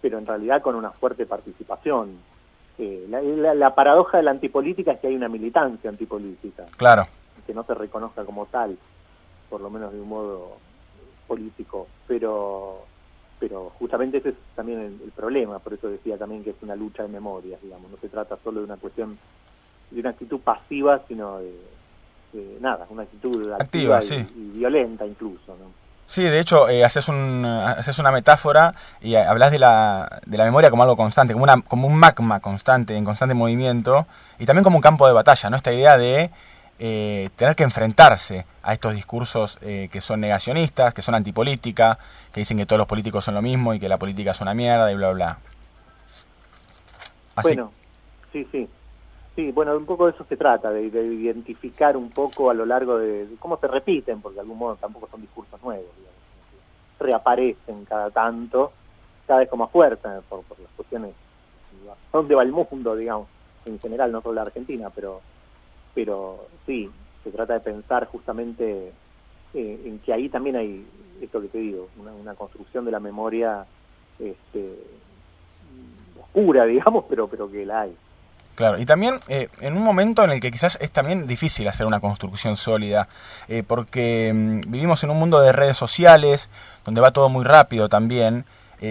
pero 0.00 0.18
en 0.18 0.26
realidad 0.26 0.62
con 0.62 0.76
una 0.76 0.92
fuerte 0.92 1.26
participación. 1.26 2.16
Eh, 2.78 3.06
la, 3.08 3.54
la, 3.54 3.74
paradoja 3.74 4.18
de 4.18 4.22
la 4.22 4.30
antipolítica 4.30 4.92
es 4.92 5.00
que 5.00 5.08
hay 5.08 5.16
una 5.16 5.28
militancia 5.28 5.90
antipolítica. 5.90 6.64
Claro. 6.76 7.06
Que 7.44 7.52
no 7.54 7.64
se 7.64 7.74
reconozca 7.74 8.24
como 8.24 8.46
tal, 8.46 8.78
por 9.50 9.60
lo 9.60 9.68
menos 9.68 9.92
de 9.92 10.00
un 10.00 10.08
modo 10.08 10.56
político, 11.32 11.86
pero 12.06 12.84
pero 13.40 13.72
justamente 13.78 14.18
ese 14.18 14.28
es 14.28 14.34
también 14.54 15.00
el, 15.02 15.10
problema, 15.10 15.58
por 15.58 15.72
eso 15.72 15.88
decía 15.88 16.16
también 16.16 16.44
que 16.44 16.50
es 16.50 16.56
una 16.62 16.76
lucha 16.76 17.02
de 17.02 17.08
memorias, 17.08 17.60
digamos, 17.60 17.90
no 17.90 17.96
se 17.96 18.08
trata 18.08 18.36
solo 18.44 18.60
de 18.60 18.66
una 18.66 18.76
cuestión 18.76 19.18
de 19.90 19.98
una 19.98 20.10
actitud 20.10 20.38
pasiva, 20.40 21.00
sino 21.08 21.38
de, 21.38 22.58
nada, 22.60 22.86
una 22.90 23.02
actitud 23.02 23.50
activa, 23.52 23.98
y, 24.04 24.58
violenta 24.58 25.04
incluso, 25.06 25.56
¿no? 25.58 25.72
Sí, 26.06 26.22
de 26.22 26.38
hecho, 26.38 26.68
eh, 26.68 26.84
haces, 26.84 27.08
un, 27.08 27.44
haces 27.44 27.98
una 27.98 28.12
metáfora 28.12 28.74
y 29.00 29.14
hablas 29.14 29.50
de 29.50 29.58
la, 29.58 30.20
de 30.26 30.36
la 30.36 30.44
memoria 30.44 30.70
como 30.70 30.82
algo 30.82 30.96
constante, 30.96 31.32
como, 31.32 31.44
una, 31.44 31.62
como 31.62 31.88
un 31.88 31.96
magma 31.96 32.38
constante, 32.40 32.94
en 32.94 33.04
constante 33.04 33.34
movimiento, 33.34 34.06
y 34.38 34.44
también 34.44 34.62
como 34.62 34.76
un 34.76 34.82
campo 34.82 35.06
de 35.06 35.14
batalla, 35.14 35.50
¿no? 35.50 35.56
Esta 35.56 35.72
idea 35.72 35.96
de 35.96 36.30
eh, 36.84 37.30
tener 37.36 37.54
que 37.54 37.62
enfrentarse 37.62 38.44
a 38.60 38.72
estos 38.72 38.92
discursos 38.92 39.56
eh, 39.62 39.88
que 39.92 40.00
son 40.00 40.18
negacionistas, 40.18 40.92
que 40.92 41.00
son 41.00 41.14
antipolítica, 41.14 41.96
que 42.32 42.40
dicen 42.40 42.58
que 42.58 42.66
todos 42.66 42.78
los 42.78 42.88
políticos 42.88 43.24
son 43.24 43.36
lo 43.36 43.40
mismo 43.40 43.72
y 43.72 43.78
que 43.78 43.88
la 43.88 43.98
política 43.98 44.32
es 44.32 44.40
una 44.40 44.52
mierda 44.52 44.90
y 44.90 44.96
bla, 44.96 45.12
bla. 45.12 45.38
Bueno, 47.40 47.70
sí, 48.32 48.44
sí. 48.50 48.68
Sí, 49.36 49.52
bueno, 49.52 49.76
un 49.76 49.86
poco 49.86 50.06
de 50.06 50.12
eso 50.12 50.26
se 50.28 50.36
trata, 50.36 50.72
de, 50.72 50.82
identificar 50.82 51.96
un 51.96 52.10
poco 52.10 52.50
a 52.50 52.54
lo 52.54 52.66
largo 52.66 52.98
de, 52.98 53.28
cómo 53.38 53.58
se 53.58 53.68
repiten, 53.68 54.20
porque 54.20 54.34
de 54.34 54.40
algún 54.40 54.58
modo 54.58 54.74
tampoco 54.74 55.08
son 55.08 55.20
discursos 55.20 55.62
nuevos, 55.62 55.86
reaparecen 56.98 57.84
cada 57.84 58.10
tanto, 58.10 58.72
cada 59.28 59.38
vez 59.38 59.48
con 59.48 59.60
más 59.60 59.70
fuerza, 59.70 60.20
por, 60.28 60.42
por 60.42 60.58
las 60.58 60.70
cuestiones, 60.72 61.12
dónde 62.12 62.34
va 62.34 62.42
el 62.42 62.50
mundo, 62.50 62.96
digamos, 62.96 63.28
en 63.66 63.78
general, 63.78 64.10
no 64.10 64.20
solo 64.20 64.34
la 64.34 64.42
Argentina, 64.42 64.90
pero 64.92 65.20
pero 65.94 66.46
sí, 66.66 66.90
se 67.24 67.30
trata 67.30 67.54
de 67.54 67.60
pensar 67.60 68.06
justamente 68.06 68.92
eh, 69.54 69.82
en 69.84 69.98
que 70.00 70.12
ahí 70.12 70.28
también 70.28 70.56
hay 70.56 70.86
esto 71.20 71.40
que 71.40 71.48
te 71.48 71.58
digo, 71.58 71.88
una, 71.98 72.34
construcción 72.34 72.84
de 72.84 72.90
la 72.90 73.00
memoria 73.00 73.64
este, 74.18 74.78
oscura, 76.20 76.64
digamos, 76.66 77.04
pero, 77.08 77.28
pero 77.28 77.50
que 77.50 77.64
la 77.64 77.82
hay. 77.82 77.96
Claro, 78.54 78.78
y 78.78 78.84
también 78.84 79.20
eh, 79.28 79.48
en 79.60 79.76
un 79.76 79.82
momento 79.82 80.24
en 80.24 80.30
el 80.30 80.40
que 80.40 80.50
quizás 80.50 80.76
es 80.80 80.90
también 80.90 81.26
difícil 81.26 81.66
hacer 81.68 81.86
una 81.86 82.00
construcción 82.00 82.56
sólida, 82.56 83.08
eh, 83.48 83.62
porque 83.66 84.30
mm, 84.34 84.70
vivimos 84.70 85.02
en 85.04 85.10
un 85.10 85.18
mundo 85.18 85.40
de 85.40 85.52
redes 85.52 85.76
sociales, 85.76 86.50
donde 86.84 87.00
va 87.00 87.12
todo 87.12 87.30
muy 87.30 87.44
rápido 87.44 87.88
también, 87.88 88.44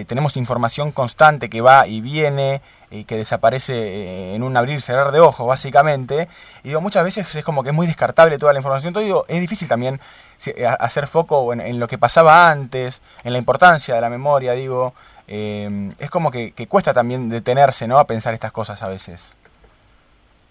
tenemos 0.06 0.36
información 0.36 0.90
constante 0.92 1.50
que 1.50 1.60
va 1.60 1.86
y 1.86 2.00
viene, 2.00 2.62
y 2.92 3.04
que 3.04 3.16
desaparece 3.16 3.72
eh, 3.74 4.34
en 4.34 4.42
un 4.42 4.56
abrir 4.56 4.76
y 4.76 4.80
cerrar 4.80 5.12
de 5.12 5.20
ojos, 5.20 5.46
básicamente. 5.46 6.28
Y 6.62 6.68
digo, 6.68 6.80
muchas 6.80 7.04
veces 7.04 7.34
es 7.34 7.44
como 7.44 7.62
que 7.62 7.70
es 7.70 7.74
muy 7.74 7.86
descartable 7.86 8.38
toda 8.38 8.52
la 8.52 8.58
información. 8.58 8.90
Entonces 8.90 9.08
digo, 9.08 9.24
es 9.28 9.40
difícil 9.40 9.66
también 9.66 9.98
eh, 10.46 10.66
hacer 10.66 11.06
foco 11.06 11.52
en, 11.52 11.80
lo 11.80 11.88
que 11.88 11.98
pasaba 11.98 12.50
antes, 12.50 13.00
en 13.24 13.32
la 13.32 13.38
importancia 13.38 13.94
de 13.94 14.00
la 14.00 14.10
memoria, 14.10 14.52
digo. 14.52 14.92
Eh, 15.26 15.92
es 15.98 16.10
como 16.10 16.30
que, 16.30 16.52
cuesta 16.68 16.92
también 16.92 17.30
detenerse, 17.30 17.88
¿no? 17.88 17.98
A 17.98 18.06
pensar 18.06 18.34
estas 18.34 18.52
cosas 18.52 18.82
a 18.82 18.88
veces. 18.88 19.34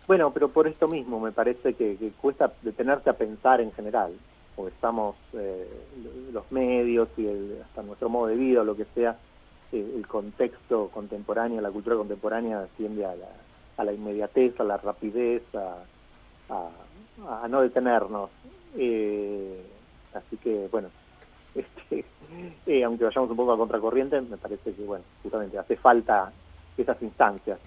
Bueno, 0.07 0.31
pero 0.31 0.49
por 0.49 0.67
esto 0.67 0.87
mismo 0.87 1.19
me 1.19 1.31
parece 1.31 1.75
que, 1.75 2.11
cuesta 2.19 2.51
detenerse 2.63 3.09
a 3.09 3.13
pensar 3.13 3.61
en 3.61 3.71
general, 3.73 4.13
porque 4.55 4.73
estamos, 4.73 5.15
los 6.33 6.51
medios 6.51 7.09
y 7.17 7.27
hasta 7.61 7.83
nuestro 7.83 8.09
modo 8.09 8.27
de 8.27 8.35
vida 8.35 8.61
o 8.61 8.63
lo 8.63 8.75
que 8.75 8.85
sea, 8.95 9.15
el 9.71 10.05
contexto 10.07 10.89
contemporáneo, 10.89 11.61
la 11.61 11.71
cultura 11.71 11.95
contemporánea 11.95 12.67
tiende 12.77 13.05
a 13.05 13.15
la, 13.15 13.27
a 13.77 13.83
la 13.83 13.93
inmediatez, 13.93 14.59
a 14.59 14.63
la 14.63 14.77
rapidez, 14.77 15.43
a, 15.55 15.77
a, 16.53 17.47
no 17.47 17.61
detenernos. 17.61 18.29
Eh, 18.77 19.65
así 20.13 20.37
que, 20.37 20.67
bueno, 20.71 20.89
este, 21.55 22.05
eh, 22.65 22.83
aunque 22.83 23.05
vayamos 23.05 23.29
un 23.29 23.37
poco 23.37 23.53
a 23.53 23.57
contracorriente, 23.57 24.21
me 24.21 24.37
parece 24.37 24.73
que, 24.73 24.83
bueno, 24.83 25.03
justamente 25.23 25.57
hace 25.57 25.75
falta 25.77 26.31
esas 26.77 27.01
instancias, 27.01 27.59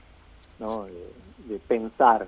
¿no? 0.59 0.85
De, 0.85 1.59
pensar. 1.69 2.27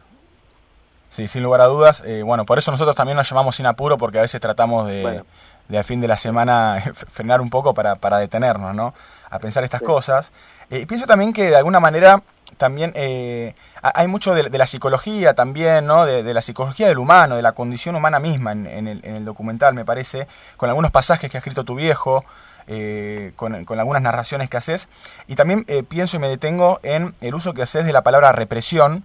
Sí, 1.08 1.26
sin 1.26 1.42
lugar 1.42 1.62
a 1.62 1.66
dudas. 1.66 2.02
Eh, 2.04 2.22
bueno, 2.22 2.44
por 2.44 2.58
eso 2.58 2.70
nosotros 2.70 2.94
también 2.94 3.16
nos 3.16 3.28
llamamos 3.30 3.56
sin 3.56 3.66
apuro, 3.66 3.96
porque 3.96 4.18
a 4.18 4.22
veces 4.22 4.40
tratamos 4.40 4.86
de, 4.86 5.22
de 5.68 5.78
al 5.78 5.84
fin 5.84 6.00
de 6.00 6.08
la 6.08 6.18
semana 6.18 6.80
frenar 7.12 7.40
un 7.40 7.48
poco 7.48 7.72
para, 7.72 7.96
para 7.96 8.18
detenernos, 8.18 8.74
¿no? 8.74 8.92
A 9.30 9.38
pensar 9.38 9.64
estas 9.64 9.82
cosas. 9.82 10.32
Eh, 10.70 10.80
y 10.80 10.86
pienso 10.86 11.06
también 11.06 11.32
que 11.32 11.44
de 11.44 11.56
alguna 11.56 11.80
manera 11.80 12.22
también 12.58 12.92
eh, 12.94 13.54
hay 13.82 14.06
mucho 14.06 14.34
de, 14.34 14.48
la 14.50 14.66
psicología 14.66 15.34
también, 15.34 15.86
¿no? 15.86 16.06
De, 16.06 16.34
la 16.34 16.40
psicología 16.40 16.88
del 16.88 16.98
humano, 16.98 17.36
de 17.36 17.42
la 17.42 17.52
condición 17.52 17.96
humana 17.96 18.18
misma 18.18 18.52
en, 18.52 18.86
el, 18.88 19.24
documental, 19.24 19.74
me 19.74 19.84
parece, 19.84 20.26
con 20.56 20.68
algunos 20.68 20.90
pasajes 20.90 21.30
que 21.30 21.36
ha 21.36 21.40
escrito 21.40 21.64
tu 21.64 21.74
viejo, 21.74 22.24
eh, 22.68 23.32
con, 23.36 23.64
con, 23.64 23.78
algunas 23.78 24.02
narraciones 24.02 24.48
que 24.48 24.56
haces. 24.56 24.88
Y 25.26 25.34
también 25.34 25.64
pienso 25.88 26.16
y 26.16 26.20
me 26.20 26.28
detengo 26.28 26.80
en 26.82 27.14
el 27.20 27.34
uso 27.34 27.52
que 27.52 27.62
haces 27.62 27.84
de 27.84 27.92
la 27.92 28.02
palabra 28.02 28.32
represión, 28.32 29.04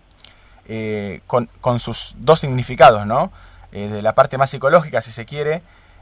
con, 1.28 1.49
con, 1.59 1.80
sus 1.80 2.15
dos 2.17 2.39
significados, 2.39 3.05
¿no? 3.05 3.32
de 3.72 4.01
la 4.01 4.13
parte 4.13 4.38
más 4.38 4.49
psicológica, 4.49 5.01
si 5.01 5.11
se 5.11 5.26
quiere, 5.26 5.61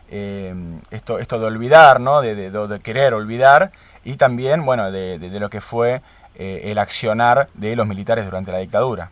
esto, 0.10 1.20
esto 1.20 1.40
de 1.40 1.46
olvidar, 1.46 2.00
¿no? 2.00 2.22
De, 2.22 2.36
de, 2.36 2.80
querer 2.80 3.14
olvidar, 3.14 3.72
y 4.04 4.16
también, 4.18 4.66
bueno, 4.66 4.92
de, 4.92 5.20
de 5.20 5.40
lo 5.40 5.50
que 5.50 5.62
fue 5.62 6.02
el 6.36 6.78
accionar 6.78 7.50
de 7.54 7.76
los 7.76 7.86
militares 7.86 8.26
durante 8.26 8.52
la 8.52 8.60
dictadura. 8.60 9.12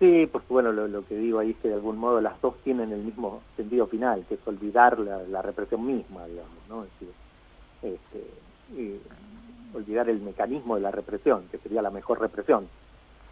Sí, 0.00 0.26
pues 0.32 0.42
bueno, 0.48 0.72
lo, 0.72 1.04
que 1.04 1.14
digo 1.14 1.40
ahí 1.40 1.50
es 1.50 1.56
que 1.58 1.68
de 1.68 1.74
algún 1.74 1.98
modo 1.98 2.22
las 2.22 2.40
dos 2.40 2.54
tienen 2.64 2.90
el 2.90 3.02
mismo 3.02 3.42
sentido 3.54 3.86
final, 3.86 4.24
que 4.26 4.34
es 4.34 4.40
olvidar 4.46 4.98
la, 4.98 5.42
represión 5.42 5.86
misma, 5.86 6.24
digamos, 6.24 6.56
¿no? 6.70 6.84
Es 6.84 6.90
decir, 7.82 8.00
este, 8.72 9.00
olvidar 9.74 10.08
el 10.08 10.22
mecanismo 10.22 10.76
de 10.76 10.80
la 10.80 10.90
represión, 10.90 11.44
que 11.50 11.58
sería 11.58 11.82
la 11.82 11.90
mejor 11.90 12.18
represión. 12.18 12.66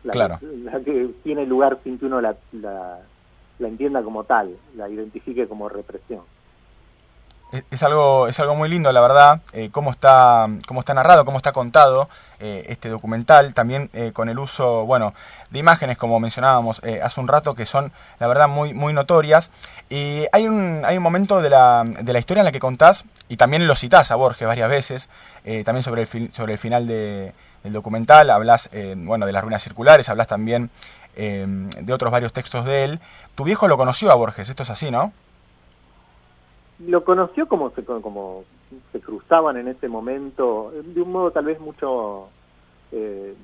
La, 0.05 0.13
claro. 0.13 0.39
la 0.43 0.79
que 0.81 1.09
tiene 1.23 1.47
lugar 1.47 1.79
sin 1.83 1.99
que 1.99 2.05
uno 2.05 2.21
la, 2.21 2.37
la, 2.53 3.01
la 3.59 3.69
entienda 3.69 4.03
como 4.03 4.25
tal, 4.25 4.57
la 4.77 4.89
identifique 4.89 5.49
como 5.49 5.69
represión 5.69 6.23
es 7.71 7.83
algo, 7.83 8.29
es 8.29 8.39
algo 8.41 8.55
muy 8.55 8.69
lindo, 8.69 8.93
la 8.93 9.01
verdad, 9.01 9.41
eh, 9.53 9.71
cómo, 9.73 9.91
está, 9.91 10.47
cómo 10.67 10.81
está 10.81 10.93
narrado, 10.93 11.25
cómo 11.25 11.39
está 11.39 11.53
contado 11.53 12.09
eh, 12.41 12.67
este 12.69 12.91
documental, 12.91 13.55
también 13.55 13.89
eh, 13.95 14.13
con 14.13 14.29
el 14.29 14.39
uso, 14.39 14.85
bueno, 14.85 15.15
de 15.51 15.59
imágenes, 15.59 15.97
como 15.97 16.21
mencionábamos 16.21 16.83
hace 17.03 17.21
un 17.21 17.29
rato, 17.29 17.55
que 17.55 17.65
son, 17.65 17.91
la 18.21 18.27
verdad, 18.27 18.49
muy, 18.49 18.75
muy 18.75 18.93
notorias. 18.93 19.51
Y 19.89 20.25
hay 20.33 20.47
un, 20.47 20.83
hay 20.85 20.99
un 20.99 21.03
momento 21.03 21.41
de 21.41 21.49
la, 21.49 21.85
de 21.85 22.13
la 22.13 22.19
historia 22.19 22.43
en 22.43 22.47
la 22.47 22.53
que 22.53 22.61
contás, 22.61 23.05
y 23.29 23.39
también 23.39 23.67
lo 23.67 23.75
citás 23.77 24.11
a 24.11 24.17
Borges 24.17 24.47
varias 24.47 24.69
veces, 24.69 25.09
también 25.65 25.83
sobre 25.83 26.03
el, 26.03 26.33
sobre 26.35 26.53
el 26.53 26.59
final 26.59 26.87
de, 26.87 27.33
del 27.63 27.73
documental, 27.73 28.29
hablas, 28.29 28.69
bueno, 28.97 29.25
de 29.25 29.33
las 29.33 29.43
ruinas 29.43 29.63
circulares, 29.63 30.09
hablas 30.11 30.27
también 30.27 30.71
de 31.19 31.93
otros 31.93 32.11
varios 32.11 32.33
textos 32.33 32.65
de 32.65 32.85
él. 32.85 33.01
Tu 33.35 33.45
viejo 33.45 33.69
lo 33.69 33.77
conoció 33.77 34.11
a 34.11 34.15
Borges, 34.15 34.49
esto 34.49 34.63
es 34.63 34.71
así, 34.71 34.91
¿no? 34.91 35.13
lo 36.87 37.05
conoció 37.05 37.49
como 37.49 37.71
se, 37.71 37.85
como 37.85 38.45
se 38.93 39.01
cruzaban 39.01 39.57
en 39.57 39.69
ese 39.69 39.89
momento, 39.89 40.73
de 40.85 41.01
un 41.01 41.11
modo 41.11 41.31
tal 41.31 41.47
vez 41.47 41.59
mucho, 41.61 42.29
eh, 42.93 43.35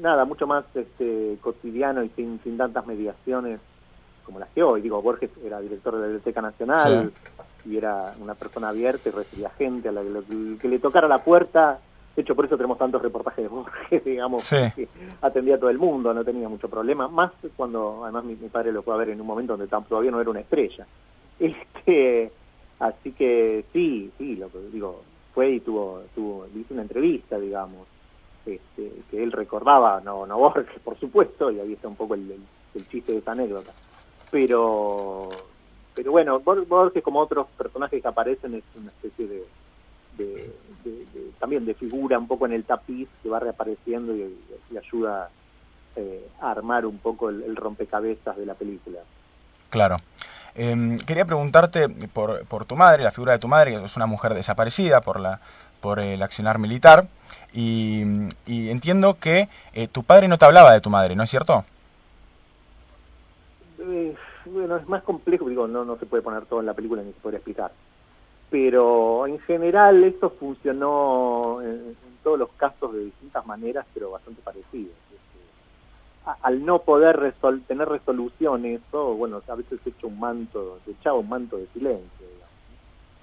nada, 0.00 0.24
mucho 0.24 0.46
más 0.46 0.64
este, 0.74 1.38
cotidiano 1.40 2.04
y 2.04 2.10
sin, 2.10 2.40
sin 2.44 2.56
tantas 2.56 2.86
mediaciones 2.86 3.60
como 4.24 4.38
las 4.38 4.48
que 4.50 4.62
hoy. 4.62 4.80
Digo, 4.80 5.02
Borges 5.02 5.30
era 5.44 5.60
director 5.60 5.94
de 5.94 6.00
la 6.00 6.06
Biblioteca 6.06 6.40
Nacional 6.40 7.12
y 7.64 7.76
era 7.76 8.14
una 8.20 8.34
persona 8.34 8.68
abierta 8.68 9.08
y 9.08 9.12
recibía 9.12 9.50
gente 9.50 9.88
a 9.88 9.92
la 9.92 10.02
que, 10.60 10.68
le 10.68 10.78
tocara 10.78 11.08
la 11.08 11.24
puerta. 11.24 11.80
De 12.14 12.22
hecho, 12.22 12.36
por 12.36 12.44
eso 12.44 12.56
tenemos 12.56 12.78
tantos 12.78 13.02
reportajes 13.02 13.44
de 13.44 13.48
Borges, 13.48 14.04
digamos, 14.04 14.48
que 14.48 14.88
atendía 15.20 15.56
a 15.56 15.58
todo 15.58 15.70
el 15.70 15.78
mundo, 15.78 16.14
no 16.14 16.24
tenía 16.24 16.48
mucho 16.48 16.68
problema. 16.68 17.08
Más 17.08 17.32
cuando, 17.56 18.04
además, 18.04 18.24
mi, 18.24 18.36
mi 18.36 18.48
padre 18.48 18.72
lo 18.72 18.82
fue 18.82 18.94
a 18.94 18.98
ver 18.98 19.10
en 19.10 19.20
un 19.20 19.26
momento 19.26 19.56
donde 19.56 19.66
todavía 19.66 20.10
no 20.10 20.20
era 20.20 20.30
una 20.30 20.40
estrella. 20.40 20.86
Este, 21.36 22.30
así 22.78 23.10
que 23.10 23.64
sí, 23.72 24.08
sí, 24.16 24.36
lo 24.36 24.48
que 24.50 24.58
digo, 24.72 25.02
fue 25.34 25.50
y 25.50 25.60
tuvo, 25.60 26.02
tuvo, 26.14 26.46
hizo 26.54 26.72
una 26.72 26.82
entrevista, 26.82 27.40
digamos, 27.40 27.88
este, 28.46 28.92
que 29.10 29.20
él 29.20 29.32
recordaba, 29.32 30.00
no, 30.00 30.26
no 30.26 30.38
Borges, 30.38 30.78
por 30.82 30.96
supuesto, 30.98 31.50
y 31.50 31.58
ahí 31.58 31.72
está 31.72 31.88
un 31.88 31.96
poco 31.96 32.14
el, 32.14 32.36
el, 32.74 32.88
chiste 32.88 33.12
de 33.12 33.18
esa 33.18 33.32
anécdota. 33.32 33.72
Pero, 34.30 35.30
pero 35.92 36.12
bueno, 36.12 36.38
Borges 36.38 37.02
como 37.02 37.18
otros 37.18 37.48
personajes 37.58 38.00
que 38.00 38.08
aparecen 38.08 38.54
es 38.54 38.64
una 38.76 38.90
especie 38.90 39.26
de, 39.26 39.44
de, 40.16 40.52
también 41.38 41.64
de 41.64 41.74
figura 41.74 42.18
un 42.18 42.28
poco 42.28 42.46
en 42.46 42.52
el 42.52 42.64
tapiz 42.64 43.08
que 43.22 43.28
va 43.28 43.40
reapareciendo 43.40 44.14
y, 44.14 44.36
ayuda 44.76 45.30
eh, 45.96 46.28
a 46.40 46.50
armar 46.50 46.84
un 46.84 46.98
poco 46.98 47.30
el 47.30 47.54
rompecabezas 47.54 48.36
de 48.36 48.46
la 48.46 48.54
película. 48.54 49.00
Claro. 49.70 49.98
Em, 50.54 50.98
quería 50.98 51.24
preguntarte 51.24 51.88
por, 51.88 52.44
por, 52.46 52.64
tu 52.64 52.76
madre, 52.76 53.02
la 53.02 53.10
figura 53.10 53.32
de 53.32 53.40
tu 53.40 53.48
madre, 53.48 53.72
que 53.72 53.84
es 53.84 53.96
una 53.96 54.06
mujer 54.06 54.34
desaparecida 54.34 55.00
por, 55.00 55.18
la, 55.18 55.40
por 55.80 55.98
el 55.98 56.22
accionar 56.22 56.58
militar, 56.58 57.08
y, 57.52 58.02
entiendo 58.46 59.14
que 59.18 59.48
eh, 59.72 59.88
tu 59.88 60.04
padre 60.04 60.28
no 60.28 60.38
te 60.38 60.44
hablaba 60.44 60.72
de 60.72 60.80
tu 60.80 60.90
madre, 60.90 61.16
¿no 61.16 61.24
es 61.24 61.30
cierto? 61.30 61.64
Eh, 63.80 64.14
bueno, 64.46 64.76
es 64.76 64.88
más 64.88 65.02
complejo, 65.02 65.48
digo, 65.48 65.66
no, 65.66 65.84
no 65.84 65.96
se 65.96 66.06
puede 66.06 66.22
poner 66.22 66.46
todo 66.46 66.60
en 66.60 66.66
la 66.66 66.74
película 66.74 67.02
ni 67.02 67.12
se 67.12 67.20
puede 67.20 67.36
explicar. 67.36 67.72
Pero 68.54 69.26
en 69.26 69.40
general 69.40 70.04
esto 70.04 70.30
funcionó 70.30 71.60
en, 71.60 71.70
en 71.70 72.16
todos 72.22 72.38
los 72.38 72.50
casos 72.50 72.92
de 72.92 73.06
distintas 73.06 73.44
maneras, 73.44 73.84
pero 73.92 74.12
bastante 74.12 74.42
parecidas 74.42 74.94
al 76.42 76.64
no 76.64 76.80
poder 76.80 77.34
tener 77.66 77.88
resolución 77.88 78.64
eso, 78.64 79.14
bueno, 79.14 79.42
a 79.46 79.54
veces 79.54 79.78
se 79.82 79.90
echa 79.90 80.06
un 80.06 80.18
manto, 80.18 80.78
se 80.84 80.92
echaba 80.92 81.18
un 81.18 81.28
manto 81.28 81.56
de 81.56 81.66
silencio. 81.68 82.26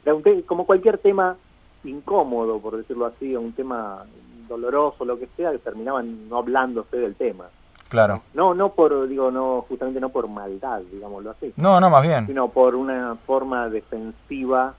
Digamos. 0.04 0.46
como 0.46 0.66
cualquier 0.66 0.98
tema 1.00 1.36
incómodo, 1.84 2.60
por 2.60 2.78
decirlo 2.78 3.08
así, 3.08 3.36
un 3.36 3.54
tema 3.54 4.06
doloroso, 4.48 5.06
lo 5.06 5.18
que 5.18 5.28
sea, 5.36 5.52
que 5.52 5.58
terminaban 5.60 6.30
no 6.30 6.38
hablándose 6.38 6.98
del 6.98 7.16
tema. 7.16 7.46
Claro. 7.90 8.22
No, 8.34 8.54
no 8.54 8.70
por, 8.70 9.08
digo, 9.08 9.32
no, 9.32 9.66
justamente 9.68 10.00
no 10.00 10.10
por 10.10 10.28
maldad, 10.28 10.82
digámoslo 10.92 11.32
así. 11.32 11.54
No, 11.58 11.80
no, 11.80 11.90
más 11.90 12.04
bien. 12.04 12.28
Sino 12.28 12.50
por 12.50 12.76
una 12.76 13.16
forma 13.26 13.68
defensiva 13.70 14.76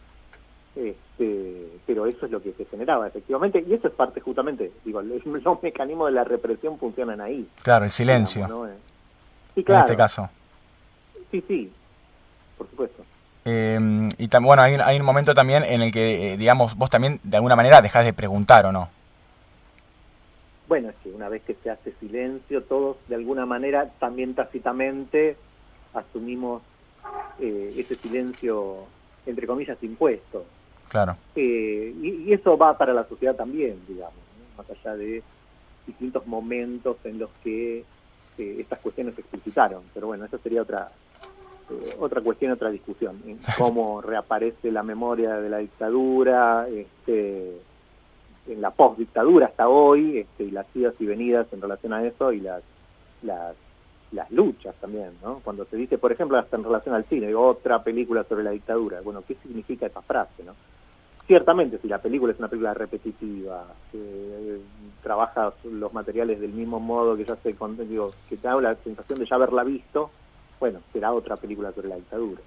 este, 0.75 1.69
pero 1.87 2.07
eso 2.07 2.27
es 2.27 2.33
lo 2.33 2.43
que 2.43 2.53
se 2.53 2.65
generaba 2.65 3.07
efectivamente, 3.07 3.65
y 3.67 3.75
eso 3.75 3.89
es 3.89 3.95
parte 3.95 4.21
justamente, 4.21 4.73
digo, 4.85 5.03
los 5.25 5.63
mecanismos 5.63 6.09
de 6.09 6.13
la 6.13 6.25
represión 6.25 6.79
funcionan 6.79 7.21
ahí. 7.21 7.47
Claro, 7.63 7.85
el 7.85 7.91
silencio. 7.91 8.67
Eh, 8.67 9.63
en 9.67 9.77
este 9.77 9.97
caso. 9.97 10.31
Sí, 11.31 11.43
sí, 11.47 11.73
por 12.57 12.69
supuesto. 12.71 13.05
Em, 13.45 14.09
y 14.19 14.29
también 14.29 14.47
bueno, 14.47 14.63
hay, 14.63 14.75
hay, 14.75 15.01
un 15.01 15.05
momento 15.05 15.35
también 15.35 15.65
en 15.65 15.83
el 15.83 15.93
que, 15.93 16.33
eh, 16.33 16.37
digamos, 16.37 16.77
vos 16.77 16.91
también 16.91 17.19
de 17.25 17.37
alguna 17.37 17.57
manera 17.57 17.83
dejás 17.83 18.05
de 18.05 18.13
preguntar, 18.13 18.67
¿o 18.67 18.73
no? 18.73 18.89
Bueno, 20.69 20.91
es 20.91 20.95
que 21.03 21.11
una 21.11 21.29
vez 21.29 21.43
que 21.43 21.55
se 21.55 21.71
hace 21.71 21.93
silencio, 22.01 22.63
todos 22.63 22.97
de 23.09 23.17
alguna 23.17 23.45
manera, 23.45 23.91
también 23.99 24.35
tácitamente, 24.35 25.37
asumimos 25.93 26.63
eh, 27.41 27.75
ese 27.77 27.97
silencio, 27.97 28.87
entre 29.27 29.47
comillas, 29.47 29.77
impuesto. 29.83 30.45
Claro. 30.93 31.17
Eh, 31.37 31.95
y, 32.03 32.31
eso 32.35 32.59
va 32.59 32.77
para 32.77 32.93
la 32.93 33.09
sociedad 33.09 33.35
también, 33.35 33.81
digamos, 33.89 34.13
más 34.59 34.69
allá 34.69 34.95
de 34.95 35.23
distintos 35.87 36.27
momentos 36.27 36.99
en 37.05 37.19
los 37.19 37.31
que 37.43 37.79
eh, 38.37 38.57
estas 38.59 38.79
cuestiones 38.81 39.15
se 39.15 39.23
explicitaron. 39.23 39.85
Pero 39.95 40.09
bueno, 40.09 40.27
esa 40.27 40.37
sería 40.37 40.61
otra 40.61 40.93
eh, 41.71 41.97
otra 41.99 42.21
cuestión, 42.21 42.53
otra 42.53 42.71
discusión, 42.71 43.23
cómo 43.57 44.03
reaparece 44.03 44.71
la 44.71 44.83
memoria 44.83 45.37
de 45.37 45.49
la 45.49 45.59
dictadura, 45.59 46.69
este, 46.69 47.57
en 48.47 48.61
la 48.61 48.71
postdictadura 48.71 49.47
hasta 49.47 49.71
hoy, 49.71 50.19
este, 50.19 50.45
y 50.45 50.51
las 50.51 50.67
idas 50.77 50.93
y 50.99 51.07
venidas 51.07 51.47
en 51.55 51.63
relación 51.63 51.95
a 51.95 52.05
eso 52.05 52.35
y 52.35 52.41
las, 52.41 52.63
las, 53.23 53.57
las 54.11 54.31
luchas 54.31 54.75
también, 54.79 55.13
¿no? 55.23 55.41
Cuando 55.43 55.65
se 55.65 55.79
dice, 55.79 55.97
por 55.97 56.13
ejemplo, 56.13 56.37
hasta 56.37 56.59
en 56.59 56.65
relación 56.65 56.95
al 56.95 57.07
cine, 57.07 57.35
otra 57.35 57.83
película 57.83 58.25
sobre 58.25 58.45
la 58.45 58.51
dictadura, 58.51 59.01
bueno, 59.01 59.25
¿qué 59.27 59.37
significa 59.37 59.87
esa 59.87 60.03
frase, 60.03 60.45
no? 60.45 60.53
Ciertamente, 61.33 61.79
si 61.79 61.89
la 61.89 61.97
película 61.97 62.31
es 62.31 62.39
una 62.39 62.49
película 62.49 62.75
repetitiva, 62.75 63.65
que 63.91 64.61
trabaja 65.03 65.55
los 65.65 65.91
materiales 65.95 66.39
del 66.39 66.53
mismo 66.53 66.79
modo 66.79 67.17
que 67.17 67.25
ya 67.25 67.37
se 67.37 67.57
digo, 67.89 68.13
que 68.29 68.37
te 68.37 68.47
da 68.47 68.61
la 68.61 68.75
sensación 68.85 69.19
de 69.19 69.25
ya 69.25 69.37
haberla 69.37 69.65
visto, 69.65 70.11
bueno, 70.61 70.81
será 70.93 71.11
otra 71.11 71.37
película 71.37 71.73
sobre 71.73 71.89
la 71.89 71.97
dictadura. 71.97 72.43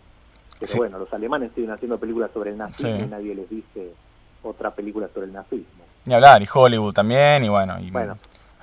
Pero 0.59 0.73
bueno, 0.75 0.99
los 0.99 1.11
alemanes 1.11 1.51
siguen 1.55 1.71
haciendo 1.71 1.97
películas 1.97 2.29
sobre 2.31 2.51
el 2.51 2.59
nazismo 2.59 2.95
y 2.95 3.07
nadie 3.07 3.33
les 3.33 3.49
dice 3.49 3.91
otra 4.43 4.69
película 4.69 5.07
sobre 5.11 5.25
el 5.25 5.33
nazismo. 5.33 5.83
Ni 6.05 6.13
hablar, 6.13 6.43
y 6.43 6.47
Hollywood 6.53 6.93
también, 6.93 7.43
y 7.43 7.49
bueno. 7.49 7.79
Y, 7.79 7.89
bueno. 7.89 8.19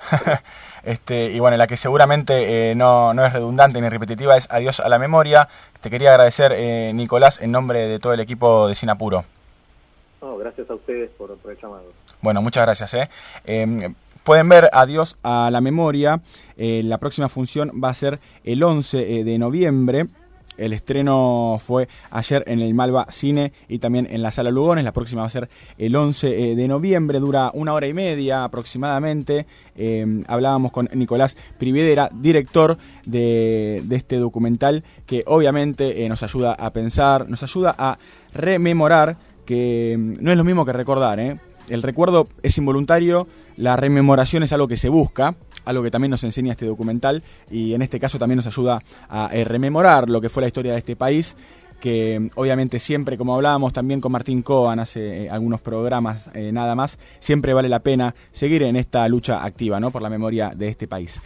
este, 0.83 1.31
y 1.31 1.39
bueno, 1.41 1.57
la 1.57 1.67
que 1.67 1.75
seguramente 1.75 2.71
eh, 2.71 2.75
no, 2.75 3.13
no 3.13 3.25
es 3.25 3.33
redundante 3.33 3.81
ni 3.81 3.89
repetitiva 3.89 4.37
es 4.37 4.49
Adiós 4.49 4.79
a 4.79 4.87
la 4.87 4.99
memoria. 4.99 5.49
Te 5.81 5.89
quería 5.89 6.11
agradecer, 6.11 6.53
eh, 6.55 6.93
Nicolás, 6.93 7.41
en 7.41 7.51
nombre 7.51 7.89
de 7.89 7.99
todo 7.99 8.13
el 8.13 8.21
equipo 8.21 8.69
de 8.69 8.75
Gracias 10.39 10.69
a 10.69 10.75
ustedes 10.75 11.09
por, 11.11 11.31
el 11.31 11.57
llamado. 11.61 11.91
Bueno, 12.21 12.41
muchas 12.41 12.65
gracias. 12.65 12.93
¿eh? 12.93 13.09
Em, 13.43 13.93
pueden 14.23 14.47
ver 14.47 14.69
Adiós 14.71 15.17
a 15.21 15.49
la 15.51 15.59
memoria. 15.59 16.21
Eh, 16.55 16.81
la 16.83 16.97
próxima 16.97 17.27
función 17.27 17.71
va 17.83 17.89
a 17.89 17.93
ser 17.93 18.19
el 18.45 18.63
11 18.63 19.19
eh, 19.19 19.23
de 19.25 19.37
noviembre. 19.37 20.07
El 20.55 20.71
estreno 20.71 21.59
fue 21.65 21.89
ayer 22.11 22.43
en 22.45 22.59
el 22.61 22.73
Malva 22.75 23.07
Cine 23.09 23.51
y 23.67 23.79
también 23.79 24.07
en 24.09 24.21
la 24.21 24.31
Sala 24.31 24.51
Lugones. 24.51 24.85
La 24.85 24.93
próxima 24.93 25.23
va 25.23 25.27
a 25.27 25.31
ser 25.31 25.49
el 25.77 25.95
11 25.95 26.55
de 26.55 26.67
noviembre. 26.67 27.19
Dura 27.19 27.49
una 27.53 27.73
hora 27.73 27.87
y 27.87 27.93
media 27.93 28.43
aproximadamente. 28.43 29.47
Em, 29.75 30.23
hablábamos 30.27 30.71
con 30.71 30.89
Nicolás 30.93 31.35
Privedera, 31.57 32.09
director 32.13 32.77
de, 33.03 33.83
este 33.89 34.17
documental, 34.17 34.83
que 35.07 35.23
obviamente 35.25 36.07
nos 36.07 36.21
ayuda 36.21 36.53
a 36.53 36.69
pensar, 36.69 37.27
nos 37.27 37.41
ayuda 37.41 37.75
a 37.75 37.97
rememorar 38.35 39.17
que 39.45 39.95
mm, 39.97 40.23
no 40.23 40.31
es 40.31 40.37
lo 40.37 40.43
mismo 40.43 40.65
que 40.65 40.73
recordar, 40.73 41.19
¿eh? 41.19 41.37
El 41.69 41.81
recuerdo 41.81 42.27
es 42.41 42.57
involuntario, 42.57 43.27
La 43.55 43.75
rememoración 43.75 44.43
es 44.43 44.51
algo 44.51 44.67
que 44.67 44.77
se 44.77 44.89
busca, 44.89 45.35
algo 45.63 45.83
que 45.83 45.91
también 45.91 46.11
nos 46.11 46.23
enseña 46.23 46.51
este 46.51 46.65
documental 46.65 47.23
y 47.51 47.73
en 47.73 47.81
este 47.81 47.99
caso 47.99 48.17
también 48.17 48.37
nos 48.37 48.47
ayuda 48.47 48.81
a 49.07 49.29
eh, 49.31 49.43
rememorar 49.43 50.09
lo 50.09 50.19
que 50.19 50.29
fue 50.29 50.41
la 50.41 50.47
historia 50.47 50.71
de 50.73 50.79
este 50.79 50.95
país 50.95 51.35
que 51.79 52.29
obviamente 52.35 52.79
siempre, 52.79 53.17
como 53.17 53.35
hablábamos 53.35 53.73
también 53.73 53.99
con 53.99 54.11
Martín 54.11 54.41
Coan 54.41 54.79
hace 54.79 55.25
eh, 55.25 55.29
algunos 55.29 55.59
programas 55.59 56.29
nada 56.33 56.75
más, 56.75 56.97
siempre 57.19 57.53
vale 57.53 57.67
la 57.67 57.79
pena 57.79 58.15
seguir 58.31 58.63
en 58.63 58.77
esta 58.77 59.07
lucha 59.09 59.43
activa 59.43 59.79
¿no? 59.81 59.91
por 59.91 60.01
la 60.01 60.09
memoria 60.09 60.51
de 60.55 60.69
este 60.69 60.87
país. 60.87 61.21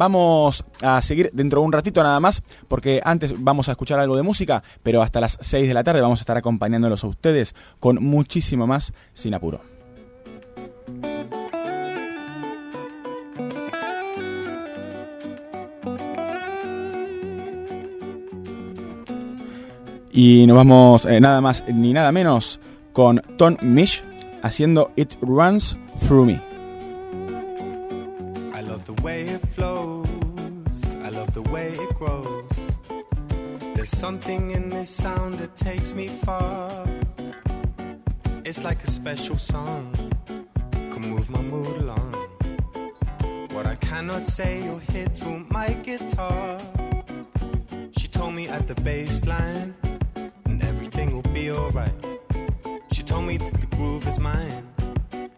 Vamos 0.00 0.64
a 0.80 1.02
seguir 1.02 1.28
dentro 1.34 1.60
de 1.60 1.66
un 1.66 1.72
ratito 1.72 2.02
nada 2.02 2.18
más, 2.20 2.42
porque 2.68 3.02
antes 3.04 3.34
vamos 3.36 3.68
a 3.68 3.72
escuchar 3.72 4.00
algo 4.00 4.16
de 4.16 4.22
música, 4.22 4.62
pero 4.82 5.02
hasta 5.02 5.20
las 5.20 5.36
6 5.42 5.68
de 5.68 5.74
la 5.74 5.84
tarde 5.84 6.00
vamos 6.00 6.20
a 6.20 6.22
estar 6.22 6.38
acompañándolos 6.38 7.04
a 7.04 7.08
ustedes 7.08 7.54
con 7.80 8.02
muchísimo 8.02 8.66
más 8.66 8.94
sin 9.12 9.34
apuro. 9.34 9.60
Y 20.10 20.46
nos 20.46 20.56
vamos 20.56 21.04
eh, 21.04 21.20
nada 21.20 21.42
más 21.42 21.62
ni 21.68 21.92
nada 21.92 22.10
menos 22.10 22.58
con 22.94 23.20
Tom 23.36 23.58
Mish 23.60 24.02
haciendo 24.42 24.92
It 24.96 25.12
Runs 25.20 25.76
Through 26.08 26.24
Me. 26.24 26.42
I 28.54 28.62
love 28.62 28.82
the 28.86 28.94
way 29.02 29.29
grows. 32.00 32.44
There's 33.74 33.90
something 33.90 34.52
in 34.52 34.70
this 34.70 34.88
sound 34.88 35.34
that 35.40 35.54
takes 35.54 35.92
me 35.92 36.08
far. 36.24 36.86
It's 38.42 38.64
like 38.64 38.82
a 38.84 38.90
special 38.90 39.36
song, 39.36 39.82
can 40.72 41.02
move 41.02 41.28
my 41.28 41.42
mood 41.42 41.76
along. 41.82 42.14
What 43.52 43.66
I 43.66 43.76
cannot 43.76 44.26
say, 44.26 44.64
you'll 44.64 44.86
hit 44.94 45.14
through 45.14 45.40
my 45.50 45.74
guitar. 45.88 46.58
She 47.98 48.08
told 48.08 48.32
me 48.32 48.48
at 48.48 48.66
the 48.66 48.76
bass 48.76 49.26
line 49.26 49.74
everything 50.62 51.08
will 51.14 51.34
be 51.34 51.50
alright. 51.50 51.98
She 52.92 53.02
told 53.02 53.26
me 53.26 53.36
that 53.36 53.60
the 53.60 53.66
groove 53.76 54.06
is 54.08 54.18
mine, 54.18 54.66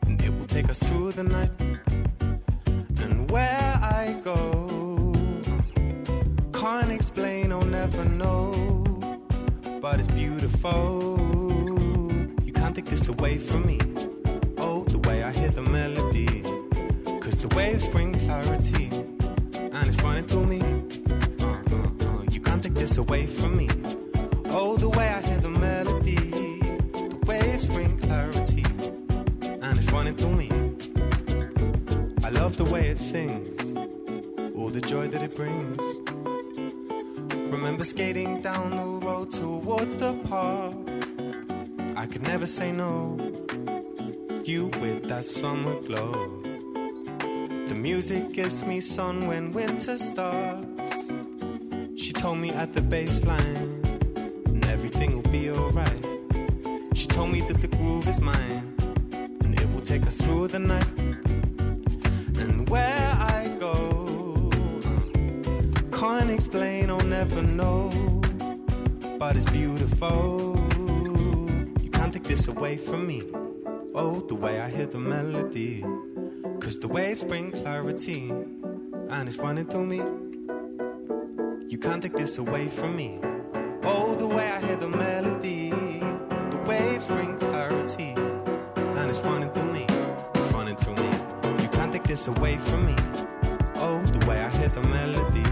and 0.07 0.23
it 0.23 0.31
will 0.31 0.47
take 0.47 0.69
us 0.71 0.79
through 0.79 1.11
the 1.13 1.25
night. 1.25 1.51
And 3.05 3.29
where 3.33 3.79
I 3.83 4.17
go, 4.23 4.72
can't 6.63 6.93
explain, 6.93 7.51
I'll 7.51 7.65
never 7.65 8.05
know, 8.05 8.53
but 9.81 9.99
it's 9.99 10.07
beautiful. 10.07 11.19
You 12.45 12.53
can't 12.53 12.73
take 12.73 12.85
this 12.85 13.09
away 13.09 13.39
from 13.39 13.67
me. 13.67 13.81
Oh, 14.59 14.85
the 14.85 14.99
way 15.09 15.25
I 15.25 15.33
hear 15.33 15.51
the 15.51 15.63
melody, 15.63 16.43
cause 17.21 17.37
the 17.37 17.53
waves 17.57 17.89
bring 17.89 18.15
clarity, 18.27 18.91
and 19.73 19.89
it's 19.89 20.01
running 20.05 20.25
through 20.25 20.47
me. 20.47 20.61
Uh, 21.41 21.47
uh, 21.49 22.09
uh, 22.09 22.23
you 22.31 22.41
can't 22.41 22.63
take 22.63 22.75
this 22.75 22.97
away 22.97 23.27
from 23.27 23.57
me. 23.57 23.69
Oh, 24.47 24.77
the 24.77 24.91
way 24.91 25.09
I 25.09 25.21
hear 25.21 25.39
the 25.39 25.51
melody, 25.51 26.15
the 26.15 27.19
waves 27.27 27.67
bring 27.67 27.99
clarity, 27.99 28.65
and 29.63 29.77
it's 29.79 29.91
running 29.91 30.15
through 30.15 30.37
me. 30.37 30.49
I 32.23 32.29
love 32.31 32.57
the 32.57 32.67
way 32.67 32.87
it 32.91 32.99
sings, 32.99 33.59
all 34.55 34.69
the 34.69 34.81
joy 34.81 35.09
that 35.09 35.23
it 35.25 35.35
brings. 35.35 36.02
Remember 37.53 37.85
skating 37.85 38.41
down 38.41 38.77
the 38.77 39.07
road 39.07 39.31
towards 39.31 39.99
the 39.99 40.15
park. 40.25 40.75
I 41.95 42.07
could 42.07 42.23
never 42.23 42.47
say 42.47 42.73
no. 42.73 43.19
You 44.43 44.69
with 44.81 45.07
that 45.09 45.27
summer 45.27 45.79
glow. 45.83 46.43
The 47.69 47.75
music 47.75 48.33
gives 48.33 48.65
me 48.65 48.81
sun 48.81 49.27
when 49.27 49.53
winter 49.53 49.99
starts. 49.99 50.67
She 51.95 52.13
told 52.15 52.39
me 52.39 52.51
at 52.51 52.73
the 52.73 52.81
baseline 52.81 53.71
everything 54.69 55.15
will 55.15 55.31
be 55.31 55.51
alright. 55.51 56.05
She 56.95 57.07
told 57.07 57.31
me 57.31 57.43
that 57.43 57.61
the 57.61 57.69
groove 57.69 58.09
is 58.09 58.19
mine, 58.19 58.75
and 59.13 59.61
it 59.61 59.71
will 59.75 59.83
take 59.83 60.07
us 60.07 60.17
through 60.17 60.49
the 60.49 60.59
night. 60.59 60.99
And 62.43 62.67
where 62.71 63.12
explain, 66.33 66.91
I'll 66.91 66.99
never 67.01 67.43
know, 67.43 67.91
but 69.19 69.37
it's 69.37 69.49
beautiful. 69.51 70.59
You 71.81 71.91
can't 71.91 72.13
take 72.13 72.25
this 72.25 72.49
away 72.49 72.77
from 72.77 73.07
me. 73.07 73.23
Oh, 73.95 74.21
the 74.27 74.35
way 74.35 74.61
I 74.61 74.71
hear 74.71 74.87
the 74.87 74.99
melody, 74.99 75.85
cause 76.61 76.79
the 76.79 76.89
waves 76.89 77.23
bring 77.23 77.53
clarity, 77.53 78.31
and 79.11 79.29
it's 79.29 79.37
running 79.37 79.67
through 79.67 79.87
me. 79.87 80.01
You 81.69 81.79
can't 81.79 82.03
take 82.03 82.15
this 82.15 82.39
away 82.39 82.69
from 82.69 82.97
me. 82.97 83.19
Oh, 83.83 84.15
the 84.15 84.27
way 84.27 84.51
I 84.51 84.61
hear 84.65 84.77
the 84.77 84.89
melody, 84.89 85.71
the 85.71 86.65
waves 86.67 87.09
bring 87.09 87.37
clarity, 87.39 88.15
and 88.77 89.11
it's 89.11 89.21
running 89.21 89.51
through 89.51 89.73
me, 89.73 89.87
it's 90.35 90.53
running 90.53 90.77
through 90.77 90.97
me. 90.97 91.11
You 91.63 91.69
can't 91.69 91.93
take 91.93 92.05
this 92.05 92.29
away 92.29 92.57
from 92.57 92.87
me. 92.87 92.97
Oh, 93.77 94.01
the 94.07 94.27
way 94.27 94.41
I 94.41 94.51
hear 94.57 94.69
the 94.69 94.83
melody, 94.83 95.45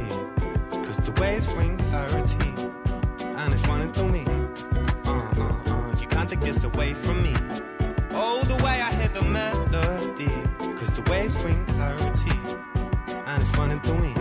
the 1.05 1.21
waves 1.21 1.47
bring 1.49 1.79
clarity, 1.79 2.55
and 3.25 3.53
it's 3.53 3.67
running 3.67 3.93
through 3.93 4.11
me. 4.11 4.25
Uh, 5.05 5.31
uh, 5.37 5.73
uh, 5.73 5.97
you 6.01 6.07
can't 6.07 6.29
take 6.29 6.41
this 6.41 6.65
away 6.65 6.95
from 6.95 7.23
me. 7.23 7.35
Oh, 8.13 8.43
the 8.45 8.63
way 8.63 8.81
I 8.81 8.93
hear 8.95 9.09
the 9.09 9.23
melody, 9.23 10.29
cause 10.79 10.93
the 10.93 11.03
waves 11.11 11.35
bring 11.37 11.65
clarity, 11.67 12.37
and 13.27 13.43
it's 13.43 13.57
running 13.57 13.81
through 13.81 14.01
me. 14.01 14.15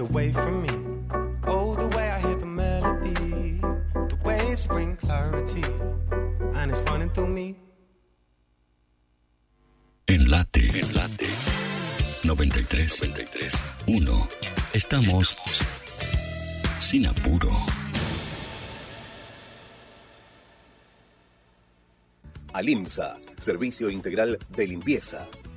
Away 0.00 0.32
from 0.32 0.62
me. 0.62 0.68
Oh, 1.46 1.74
the 1.74 1.88
way 1.96 2.10
I 2.10 2.18
hear 2.20 2.36
the 2.36 2.46
melody, 2.46 3.60
the 4.10 4.18
waves 4.24 4.66
bring 4.66 4.96
clarity, 4.96 5.64
and 6.54 6.70
it's 6.70 6.80
running 6.90 7.10
through 7.10 7.28
me. 7.28 7.56
Enlate, 10.08 10.70
enlate. 10.82 11.30
93, 12.24 13.00
93, 13.00 13.54
1. 13.86 14.28
Estamos, 14.74 15.32
Estamos 15.32 15.62
sin 16.80 17.06
apuro. 17.06 17.50
Alimsa, 22.52 23.18
servicio 23.40 23.90
integral 23.90 24.38
de 24.48 24.66
limpieza. 24.66 25.28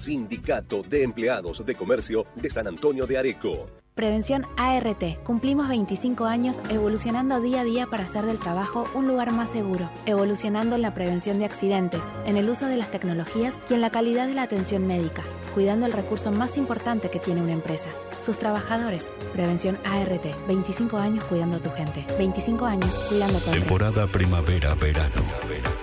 Sindicato 0.00 0.82
de 0.82 1.02
Empleados 1.02 1.64
de 1.64 1.74
Comercio 1.74 2.26
de 2.34 2.50
San 2.50 2.66
Antonio 2.66 3.06
de 3.06 3.16
Areco. 3.18 3.66
Prevención 3.94 4.46
ART. 4.56 5.22
Cumplimos 5.24 5.68
25 5.68 6.24
años 6.24 6.58
evolucionando 6.70 7.40
día 7.40 7.60
a 7.60 7.64
día 7.64 7.86
para 7.86 8.04
hacer 8.04 8.24
del 8.24 8.38
trabajo 8.38 8.88
un 8.94 9.06
lugar 9.06 9.30
más 9.30 9.50
seguro, 9.50 9.90
evolucionando 10.06 10.76
en 10.76 10.82
la 10.82 10.94
prevención 10.94 11.38
de 11.38 11.44
accidentes, 11.44 12.00
en 12.24 12.38
el 12.38 12.48
uso 12.48 12.66
de 12.66 12.78
las 12.78 12.90
tecnologías 12.90 13.58
y 13.68 13.74
en 13.74 13.82
la 13.82 13.90
calidad 13.90 14.26
de 14.26 14.32
la 14.34 14.44
atención 14.44 14.86
médica, 14.86 15.22
cuidando 15.52 15.84
el 15.84 15.92
recurso 15.92 16.30
más 16.30 16.56
importante 16.56 17.10
que 17.10 17.18
tiene 17.18 17.42
una 17.42 17.52
empresa, 17.52 17.88
sus 18.22 18.38
trabajadores. 18.38 19.10
Prevención 19.34 19.76
ART. 19.84 20.24
25 20.46 20.96
años 20.96 21.22
cuidando 21.24 21.58
a 21.58 21.60
tu 21.60 21.68
gente. 21.70 22.06
25 22.16 22.64
años 22.64 22.90
cuidando 23.08 23.36
a 23.36 23.40
tu 23.40 23.50
empresa. 23.50 23.68
Temporada 23.68 24.06
primavera-verano 24.06 25.22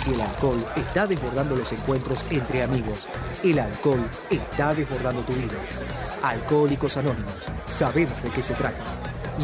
El 0.07 0.21
alcohol 0.21 0.65
está 0.77 1.07
desbordando 1.07 1.57
los 1.57 1.73
encuentros 1.73 2.19
entre 2.31 2.63
amigos, 2.63 3.09
el 3.43 3.59
alcohol 3.59 4.09
está 4.31 4.73
desbordando 4.73 5.21
tu 5.23 5.33
vida. 5.33 5.59
Alcohólicos 6.23 6.97
Anónimos, 6.97 7.35
sabemos 7.71 8.23
de 8.23 8.31
qué 8.31 8.41
se 8.41 8.55
trata. 8.55 8.85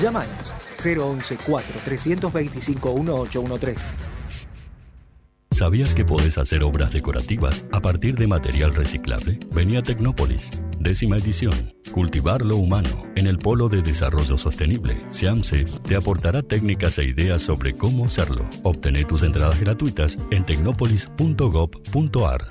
Llámanos 0.00 0.36
011 0.84 1.38
4 1.44 1.80
325 1.84 2.94
1813. 2.94 3.84
¿Sabías 5.50 5.94
que 5.94 6.04
podés 6.04 6.38
hacer 6.38 6.62
obras 6.62 6.92
decorativas 6.92 7.64
a 7.72 7.80
partir 7.80 8.14
de 8.14 8.26
material 8.26 8.74
reciclable? 8.74 9.38
Venía 9.54 9.80
a 9.80 9.82
Tecnópolis, 9.82 10.50
décima 10.82 11.16
edición. 11.16 11.74
Cultivar 11.92 12.42
lo 12.42 12.56
humano 12.56 13.04
en 13.16 13.26
el 13.26 13.38
Polo 13.38 13.68
de 13.68 13.82
Desarrollo 13.82 14.38
Sostenible. 14.38 14.96
SEAMSE 15.10 15.66
te 15.86 15.96
aportará 15.96 16.42
técnicas 16.42 16.98
e 16.98 17.04
ideas 17.04 17.42
sobre 17.42 17.74
cómo 17.74 18.06
hacerlo. 18.06 18.48
Obtené 18.62 19.04
tus 19.04 19.22
entradas 19.22 19.60
gratuitas 19.60 20.16
en 20.30 20.44
tecnopolis.gov.ar. 20.44 22.50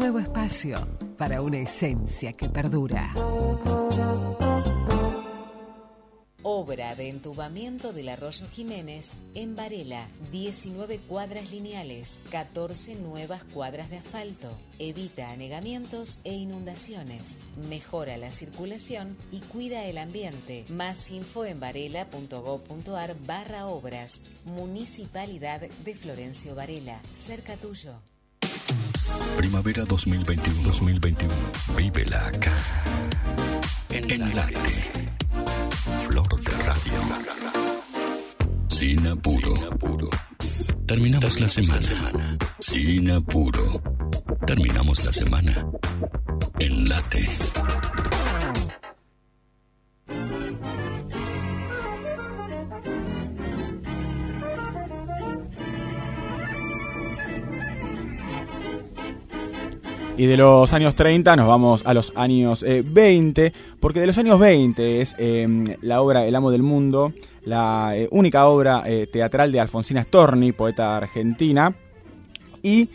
nuevo 0.00 0.18
espacio 0.18 0.88
para 1.18 1.42
una 1.42 1.58
esencia 1.58 2.32
que 2.32 2.48
perdura. 2.48 3.12
Obra 6.42 6.94
de 6.94 7.10
entubamiento 7.10 7.92
del 7.92 8.08
arroyo 8.08 8.46
Jiménez 8.48 9.18
en 9.34 9.56
Varela. 9.56 10.08
19 10.32 11.00
cuadras 11.00 11.50
lineales, 11.50 12.22
14 12.30 12.94
nuevas 12.96 13.44
cuadras 13.44 13.90
de 13.90 13.98
asfalto. 13.98 14.48
Evita 14.78 15.32
anegamientos 15.32 16.20
e 16.24 16.32
inundaciones. 16.32 17.38
Mejora 17.68 18.16
la 18.16 18.32
circulación 18.32 19.18
y 19.30 19.40
cuida 19.40 19.84
el 19.84 19.98
ambiente. 19.98 20.64
Más 20.70 21.10
info 21.10 21.44
en 21.44 21.60
varela.gov.ar 21.60 23.16
barra 23.26 23.66
obras. 23.66 24.24
Municipalidad 24.46 25.60
de 25.60 25.94
Florencio 25.94 26.54
Varela. 26.54 27.02
Cerca 27.12 27.58
tuyo. 27.58 28.00
Primavera 29.36 29.84
2021-2021. 29.84 31.28
Vívela 31.76 32.26
acá. 32.26 32.52
En 33.90 34.10
el 34.10 34.38
arte. 34.38 34.90
Flor 36.06 36.42
de 36.42 36.52
radio. 36.64 36.92
Sin 38.68 39.06
apuro. 39.06 39.54
Terminamos 40.86 41.40
la 41.40 41.48
semana. 41.48 42.38
Sin 42.58 43.10
apuro. 43.10 43.82
Terminamos 44.46 45.04
la 45.04 45.12
semana. 45.12 45.66
En 46.58 46.88
late. 46.88 47.28
Y 60.20 60.26
de 60.26 60.36
los 60.36 60.70
años 60.74 60.96
30 60.96 61.34
nos 61.34 61.48
vamos 61.48 61.82
a 61.86 61.94
los 61.94 62.12
años 62.14 62.62
20, 62.62 63.46
eh, 63.46 63.52
porque 63.80 64.00
de 64.00 64.06
los 64.06 64.18
años 64.18 64.38
20 64.38 65.00
es 65.00 65.16
em, 65.16 65.64
la 65.80 66.02
obra 66.02 66.26
El 66.26 66.34
amo 66.34 66.50
del 66.50 66.62
mundo, 66.62 67.14
la 67.42 67.92
eh, 67.96 68.06
única 68.10 68.46
obra 68.46 68.82
eh, 68.84 69.08
teatral 69.10 69.50
de 69.50 69.60
Alfonsina 69.60 70.04
Storni, 70.04 70.52
poeta 70.52 70.98
argentina, 70.98 71.74
y 72.62 72.90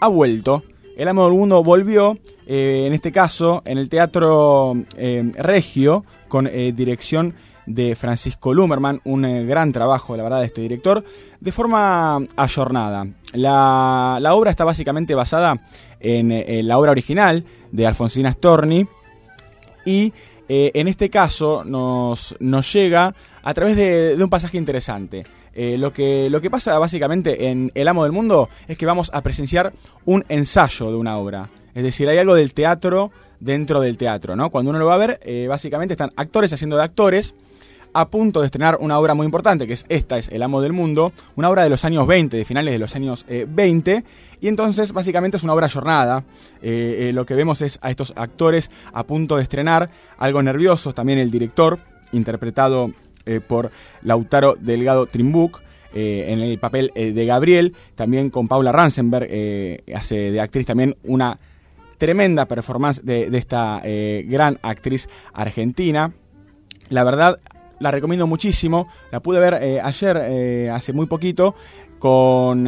ha 0.00 0.06
vuelto. 0.06 0.62
El 0.96 1.08
amo 1.08 1.24
del 1.24 1.34
mundo 1.34 1.64
volvió, 1.64 2.16
en 2.46 2.92
este 2.92 3.10
caso, 3.10 3.62
en 3.64 3.78
el 3.78 3.88
Teatro 3.88 4.76
em, 4.96 5.32
Regio, 5.32 6.04
con 6.28 6.44
dirección 6.44 7.34
de 7.66 7.96
Francisco 7.96 8.54
Lumerman, 8.54 9.00
un 9.04 9.22
gran 9.48 9.72
trabajo, 9.72 10.16
la 10.16 10.22
verdad, 10.22 10.40
de 10.40 10.46
este 10.46 10.60
director, 10.60 11.04
de 11.40 11.50
forma 11.50 12.18
ayornada. 12.36 13.08
La, 13.32 14.18
la 14.20 14.34
obra 14.34 14.50
está 14.50 14.64
básicamente 14.64 15.14
basada 15.16 15.60
en, 16.02 16.66
la 16.66 16.78
obra 16.78 16.90
original 16.90 17.44
de 17.70 17.86
Alfonsina 17.86 18.32
Storni 18.32 18.86
y 19.84 20.12
eh, 20.48 20.70
en 20.74 20.88
este 20.88 21.08
caso 21.08 21.64
nos, 21.64 22.36
nos 22.40 22.72
llega 22.72 23.14
a 23.42 23.54
través 23.54 23.76
de, 23.76 24.16
un 24.20 24.30
pasaje 24.30 24.58
interesante. 24.58 25.24
Eh, 25.54 25.76
lo, 25.76 25.92
que, 25.92 26.30
lo 26.30 26.40
que 26.40 26.50
pasa 26.50 26.78
básicamente 26.78 27.48
en 27.48 27.70
El 27.74 27.88
Amo 27.88 28.04
del 28.04 28.12
Mundo 28.12 28.48
es 28.66 28.78
que 28.78 28.86
vamos 28.86 29.10
a 29.12 29.20
presenciar 29.20 29.72
un 30.04 30.24
ensayo 30.28 30.90
de 30.90 30.96
una 30.96 31.18
obra. 31.18 31.50
Es 31.74 31.82
decir, 31.82 32.08
hay 32.08 32.18
algo 32.18 32.34
del 32.34 32.54
teatro 32.54 33.10
dentro 33.40 33.80
del 33.80 33.98
teatro, 33.98 34.36
¿no? 34.36 34.50
Cuando 34.50 34.70
uno 34.70 34.78
lo 34.78 34.86
va 34.86 34.94
a 34.94 34.98
ver, 34.98 35.20
eh, 35.22 35.46
básicamente 35.48 35.94
están 35.94 36.12
actores 36.16 36.52
haciendo 36.52 36.76
de 36.76 36.84
actores 36.84 37.34
a 37.92 38.08
punto 38.08 38.40
de 38.40 38.46
estrenar 38.46 38.78
una 38.80 38.98
obra 38.98 39.14
muy 39.14 39.24
importante, 39.24 39.66
que 39.66 39.74
es 39.74 39.84
esta, 39.88 40.18
es 40.18 40.28
El 40.28 40.42
Amo 40.42 40.60
del 40.60 40.72
Mundo, 40.72 41.12
una 41.36 41.50
obra 41.50 41.64
de 41.64 41.70
los 41.70 41.84
años 41.84 42.06
20, 42.06 42.36
de 42.36 42.44
finales 42.44 42.72
de 42.72 42.78
los 42.78 42.94
años 42.96 43.24
20, 43.28 43.92
eh, 43.92 44.04
y 44.40 44.48
entonces 44.48 44.92
básicamente 44.92 45.36
es 45.36 45.42
una 45.42 45.54
obra 45.54 45.68
jornada. 45.68 46.24
Eh, 46.62 47.10
lo 47.14 47.26
que 47.26 47.34
vemos 47.34 47.60
es 47.60 47.78
a 47.82 47.90
estos 47.90 48.12
actores 48.16 48.70
a 48.92 49.04
punto 49.04 49.36
de 49.36 49.42
estrenar, 49.42 49.90
algo 50.18 50.42
nerviosos, 50.42 50.94
también 50.94 51.18
el 51.18 51.30
director, 51.30 51.78
interpretado 52.12 52.92
por 53.46 53.70
Lautaro 54.02 54.56
Delgado 54.58 55.06
Trimbuc, 55.06 55.62
en 55.94 56.40
el 56.40 56.58
papel 56.58 56.90
de 56.94 57.26
Gabriel, 57.26 57.74
también 57.94 58.30
con 58.30 58.48
Paula 58.48 58.72
Ransenberg, 58.72 59.28
hace 59.94 60.32
de 60.32 60.40
actriz 60.40 60.66
también 60.66 60.96
una 61.04 61.36
tremenda 62.02 62.46
performance 62.46 63.00
de, 63.04 63.28
esta 63.38 63.80
eh, 63.84 64.26
gran 64.26 64.58
actriz 64.62 65.08
argentina. 65.32 66.12
La 66.88 67.04
verdad, 67.04 67.38
la 67.82 67.90
recomiendo 67.90 68.26
muchísimo. 68.26 68.88
La 69.10 69.20
pude 69.20 69.40
ver 69.40 69.58
eh, 69.60 69.80
ayer, 69.82 70.16
eh, 70.22 70.70
hace 70.70 70.92
muy 70.92 71.06
poquito, 71.06 71.54
con, 71.98 72.66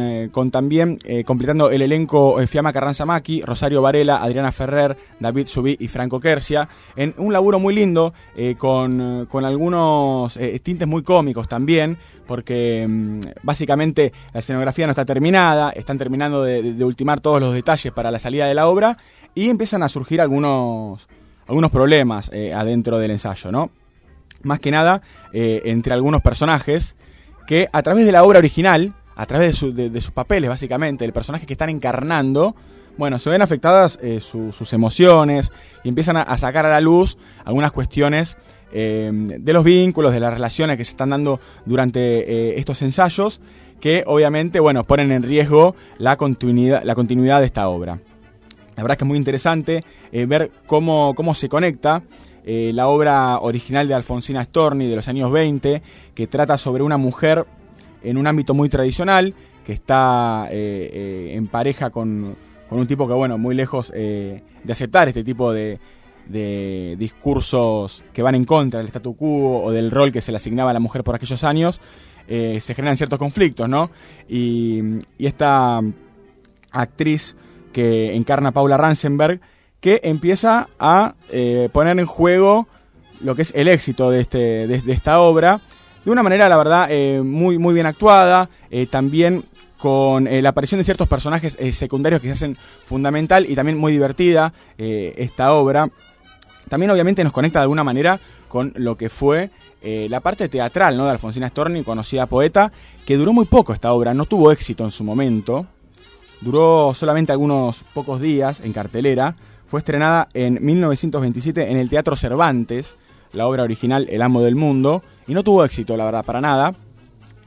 también 0.49 0.97
completando 1.25 1.69
el 1.69 1.81
elenco 1.81 2.37
Fiamma 2.47 2.71
Carranza 2.71 3.05
Maki, 3.05 3.41
Rosario 3.41 3.81
Varela, 3.81 4.23
Adriana 4.23 4.53
Ferrer, 4.53 4.95
David 5.19 5.47
Subí 5.47 5.75
y 5.77 5.89
Franco 5.89 6.21
Kersia, 6.21 6.69
en 6.95 7.13
un 7.17 7.33
laburo 7.33 7.59
muy 7.59 7.75
lindo, 7.75 8.13
con, 8.57 9.27
algunos 9.43 10.39
tintes 10.63 10.87
muy 10.87 11.03
cómicos 11.03 11.49
también, 11.49 11.97
porque 12.25 12.87
mm, 12.87 13.19
básicamente 13.43 14.13
la 14.33 14.39
escenografía 14.39 14.85
no 14.85 14.91
está 14.91 15.03
terminada, 15.03 15.71
están 15.71 15.97
terminando 15.97 16.41
de 16.41 16.85
ultimar 16.85 17.19
todos 17.19 17.41
los 17.41 17.53
detalles 17.53 17.91
para 17.91 18.11
la 18.11 18.19
salida 18.19 18.47
de 18.47 18.53
la 18.53 18.69
obra, 18.69 18.97
y 19.35 19.49
empiezan 19.49 19.83
a 19.83 19.89
surgir 19.89 20.21
algunos, 20.21 21.07
algunos 21.47 21.69
problemas 21.69 22.31
eh, 22.33 22.53
adentro 22.53 22.97
del 22.97 23.11
ensayo, 23.11 23.51
¿no? 23.51 23.69
Más 24.45 24.59
que 24.59 24.71
nada 24.71 25.01
eh, 25.33 25.61
entre 25.65 25.93
algunos 25.93 26.21
personajes 26.21 26.95
que 27.47 27.67
a 27.73 27.83
través 27.83 28.05
de 28.05 28.11
la 28.11 28.23
obra 28.23 28.39
original, 28.39 28.93
a 29.15 29.25
través 29.25 29.59
de, 29.61 30.01
sus 30.01 30.11
papeles 30.11 30.49
básicamente, 30.49 31.03
el 31.03 31.13
personaje 31.13 31.45
que 31.45 31.53
están 31.53 31.69
encarnando, 31.69 32.55
bueno, 32.97 33.19
se 33.19 33.29
ven 33.29 33.41
afectadas 33.41 33.99
eh, 34.01 34.19
sus 34.21 34.73
emociones 34.73 35.51
y 35.83 35.89
empiezan 35.89 36.17
a, 36.17 36.37
sacar 36.37 36.65
a 36.65 36.69
la 36.69 36.79
luz 36.79 37.17
algunas 37.43 37.71
cuestiones 37.71 38.37
de 38.71 39.53
los 39.53 39.63
vínculos, 39.63 40.11
de 40.11 40.19
las 40.19 40.33
relaciones 40.33 40.75
que 40.75 40.83
se 40.83 40.91
están 40.91 41.11
dando 41.11 41.39
durante 41.65 42.59
estos 42.59 42.81
ensayos, 42.81 43.39
que 43.79 44.03
obviamente, 44.05 44.59
bueno, 44.59 44.83
ponen 44.83 45.13
en 45.13 45.23
riesgo 45.23 45.75
la 45.97 46.17
continuidad, 46.17 46.83
la 46.83 46.93
continuidad 46.93 47.39
de 47.39 47.45
esta 47.45 47.69
obra. 47.69 47.99
La 48.75 48.83
verdad 48.83 48.97
que 48.97 49.03
es 49.05 49.07
muy 49.07 49.17
interesante 49.17 49.83
eh, 50.11 50.25
ver 50.25 50.51
cómo, 50.67 51.13
cómo 51.15 51.33
se 51.33 51.49
conecta 51.49 52.03
eh, 52.47 52.71
la 52.73 52.87
obra 52.87 53.39
original 53.39 53.87
de 53.87 53.95
Alfonsina 53.95 54.43
Storni 54.43 54.87
de 54.87 54.95
los 54.95 55.07
años 55.07 55.31
20, 55.31 55.81
que 56.13 56.27
trata 56.27 56.59
sobre 56.59 56.83
una 56.83 56.97
mujer 56.97 57.45
en 58.03 58.17
un 58.17 58.27
ámbito 58.27 58.53
muy 58.53 58.69
tradicional, 58.69 59.33
que 59.65 59.73
está 59.73 60.47
eh, 60.51 61.33
en 61.33 61.47
pareja 61.47 61.89
con, 61.89 62.35
un 62.69 62.87
tipo 62.87 63.07
que, 63.07 63.13
bueno, 63.13 63.39
muy 63.39 63.55
lejos 63.55 63.91
de 63.91 64.43
aceptar 64.69 65.07
este 65.07 65.23
tipo 65.23 65.51
de, 65.51 65.79
discursos 66.97 68.03
que 68.13 68.21
van 68.21 68.35
en 68.35 68.45
contra 68.45 68.79
del 68.79 68.89
statu 68.89 69.15
quo 69.15 69.63
o 69.63 69.71
del 69.71 69.89
rol 69.89 70.11
que 70.11 70.21
se 70.21 70.31
le 70.31 70.37
asignaba 70.37 70.69
a 70.69 70.73
la 70.73 70.79
mujer 70.79 71.03
por 71.03 71.15
aquellos 71.15 71.43
años, 71.43 71.81
se 72.27 72.73
generan 72.75 72.97
ciertos 72.97 73.17
conflictos, 73.17 73.67
¿no? 73.67 73.89
Y, 74.27 74.81
y 75.17 75.25
esta 75.25 75.81
actriz 76.71 77.35
que 77.73 78.15
encarna 78.15 78.51
Paula 78.51 78.77
Ransenberg, 78.77 79.41
que 79.85 79.99
empieza 80.01 80.67
a 80.79 81.13
eh, 81.29 81.69
poner 81.71 81.99
en 81.99 82.07
juego 82.07 82.67
lo 83.19 83.35
que 83.35 83.43
es 83.43 83.53
el 83.55 83.67
éxito 83.67 84.09
de, 84.09 84.19
este, 84.19 84.65
de, 84.65 84.91
esta 84.91 85.19
obra, 85.19 85.61
de 86.03 86.09
una 86.09 86.23
manera, 86.23 86.49
la 86.49 86.57
verdad, 86.57 86.87
eh, 86.89 87.21
muy, 87.21 87.59
muy 87.59 87.75
bien 87.75 87.85
actuada, 87.85 88.49
eh, 88.71 88.87
también 88.87 89.45
con 89.77 90.23
la 90.23 90.49
aparición 90.49 90.79
de 90.79 90.85
ciertos 90.85 91.07
personajes 91.07 91.55
secundarios 91.73 92.19
que 92.19 92.29
se 92.29 92.33
hacen 92.33 92.57
fundamental 92.87 93.45
y 93.47 93.53
también 93.53 93.77
muy 93.77 93.91
divertida 93.91 94.53
esta 94.79 95.53
obra. 95.53 95.87
También 96.67 96.89
obviamente 96.89 97.23
nos 97.23 97.31
conecta 97.31 97.59
de 97.59 97.63
alguna 97.63 97.83
manera 97.83 98.19
con 98.47 98.73
lo 98.77 98.97
que 98.97 99.09
fue 99.09 99.51
la 99.83 100.21
parte 100.21 100.49
teatral 100.49 100.97
¿no? 100.97 101.05
de 101.05 101.11
Alfonsina 101.11 101.49
Storni, 101.49 101.83
conocida 101.83 102.25
poeta, 102.25 102.71
que 103.05 103.17
duró 103.17 103.33
muy 103.33 103.45
poco 103.45 103.73
esta 103.73 103.93
obra, 103.93 104.15
no 104.15 104.25
tuvo 104.25 104.51
éxito 104.51 104.83
en 104.83 104.91
su 104.91 105.03
momento, 105.03 105.67
Duró 106.41 106.93
solamente 106.93 107.31
algunos 107.31 107.83
pocos 107.93 108.19
días 108.21 108.59
en 108.61 108.73
cartelera. 108.73 109.35
Fue 109.75 109.81
estrenada 109.81 110.29
en 110.33 110.65
1927 110.65 111.69
en 111.69 111.75
el 111.75 111.89
Teatro 111.89 112.15
Cervantes, 112.15 112.95
la 113.33 113.45
obra 113.45 113.63
original 113.63 114.07
El 114.09 114.21
Amo 114.21 114.41
del 114.41 114.55
Mundo, 114.55 115.03
y 115.27 115.33
no 115.33 115.43
tuvo 115.43 115.65
éxito, 115.65 115.97
la 115.97 116.05
verdad, 116.05 116.23
para 116.23 116.39
nada. 116.39 116.75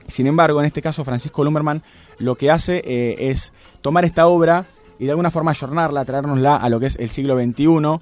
Sin 0.08 0.26
embargo, 0.26 0.60
en 0.60 0.66
este 0.66 0.82
caso, 0.82 1.06
Francisco 1.06 1.42
Lumberman 1.42 1.82
lo 2.18 2.34
que 2.34 2.50
hace 2.50 2.82
eh, 2.84 3.30
es 3.30 3.54
tomar 3.80 4.04
esta 4.04 4.26
obra 4.26 4.66
y 4.98 5.06
de 5.06 5.12
alguna 5.12 5.30
forma 5.30 5.52
ayornarla, 5.52 6.04
traernosla 6.04 6.56
a 6.56 6.68
lo 6.68 6.78
que 6.78 6.88
es 6.88 6.96
el 6.96 7.08
siglo 7.08 7.34
XXI, 7.34 7.98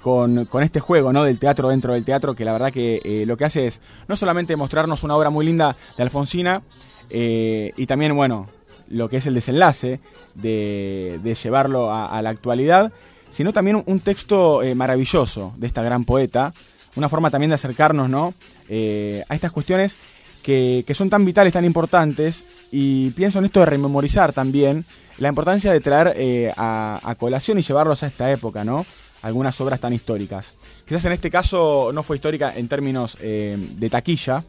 con, 0.00 0.48
este 0.62 0.80
juego 0.80 1.12
¿no? 1.12 1.24
del 1.24 1.38
teatro 1.38 1.68
dentro 1.68 1.92
del 1.92 2.06
teatro, 2.06 2.34
que 2.34 2.46
la 2.46 2.54
verdad 2.54 2.72
que 2.72 3.02
eh, 3.04 3.26
lo 3.26 3.36
que 3.36 3.44
hace 3.44 3.66
es 3.66 3.82
no 4.08 4.16
solamente 4.16 4.56
mostrarnos 4.56 5.04
una 5.04 5.16
obra 5.16 5.28
muy 5.28 5.44
linda 5.44 5.76
de 5.98 6.02
Alfonsina, 6.02 6.62
eh, 7.10 7.74
y 7.76 7.84
también, 7.84 8.16
bueno, 8.16 8.48
lo 8.88 9.10
que 9.10 9.18
es 9.18 9.26
el 9.26 9.34
desenlace 9.34 10.00
de, 10.34 11.36
llevarlo 11.42 11.92
a, 11.92 12.22
la 12.22 12.30
actualidad, 12.30 12.90
sino 13.36 13.52
también 13.52 13.82
un 13.84 14.00
texto 14.00 14.62
eh, 14.62 14.74
maravilloso 14.74 15.52
de 15.58 15.66
esta 15.66 15.82
gran 15.82 16.06
poeta, 16.06 16.54
una 16.94 17.10
forma 17.10 17.30
también 17.30 17.50
de 17.50 17.56
acercarnos 17.56 18.08
¿no? 18.08 18.32
Eh, 18.66 19.22
a 19.28 19.34
estas 19.34 19.52
cuestiones 19.52 19.98
que, 20.42 20.86
son 20.94 21.10
tan 21.10 21.22
vitales, 21.22 21.52
tan 21.52 21.66
importantes, 21.66 22.46
y 22.72 23.10
pienso 23.10 23.38
en 23.38 23.44
esto 23.44 23.60
de 23.60 23.66
rememorizar 23.66 24.32
también 24.32 24.86
la 25.18 25.28
importancia 25.28 25.70
de 25.70 25.80
traer 25.80 26.14
eh, 26.16 26.50
a, 26.56 27.14
colación 27.18 27.58
y 27.58 27.62
llevarlos 27.62 28.02
a 28.02 28.06
esta 28.06 28.30
época, 28.32 28.64
¿no? 28.64 28.86
Algunas 29.20 29.60
obras 29.60 29.80
tan 29.80 29.92
históricas. 29.92 30.54
Quizás 30.86 31.04
en 31.04 31.12
este 31.12 31.30
caso 31.30 31.90
no 31.92 32.02
fue 32.02 32.16
histórica 32.16 32.56
en 32.56 32.68
términos 32.68 33.18
de 33.20 33.88
taquilla, 33.90 34.44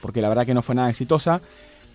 porque 0.00 0.20
la 0.20 0.28
verdad 0.28 0.46
que 0.46 0.54
no 0.54 0.62
fue 0.62 0.74
nada 0.74 0.90
exitosa, 0.90 1.40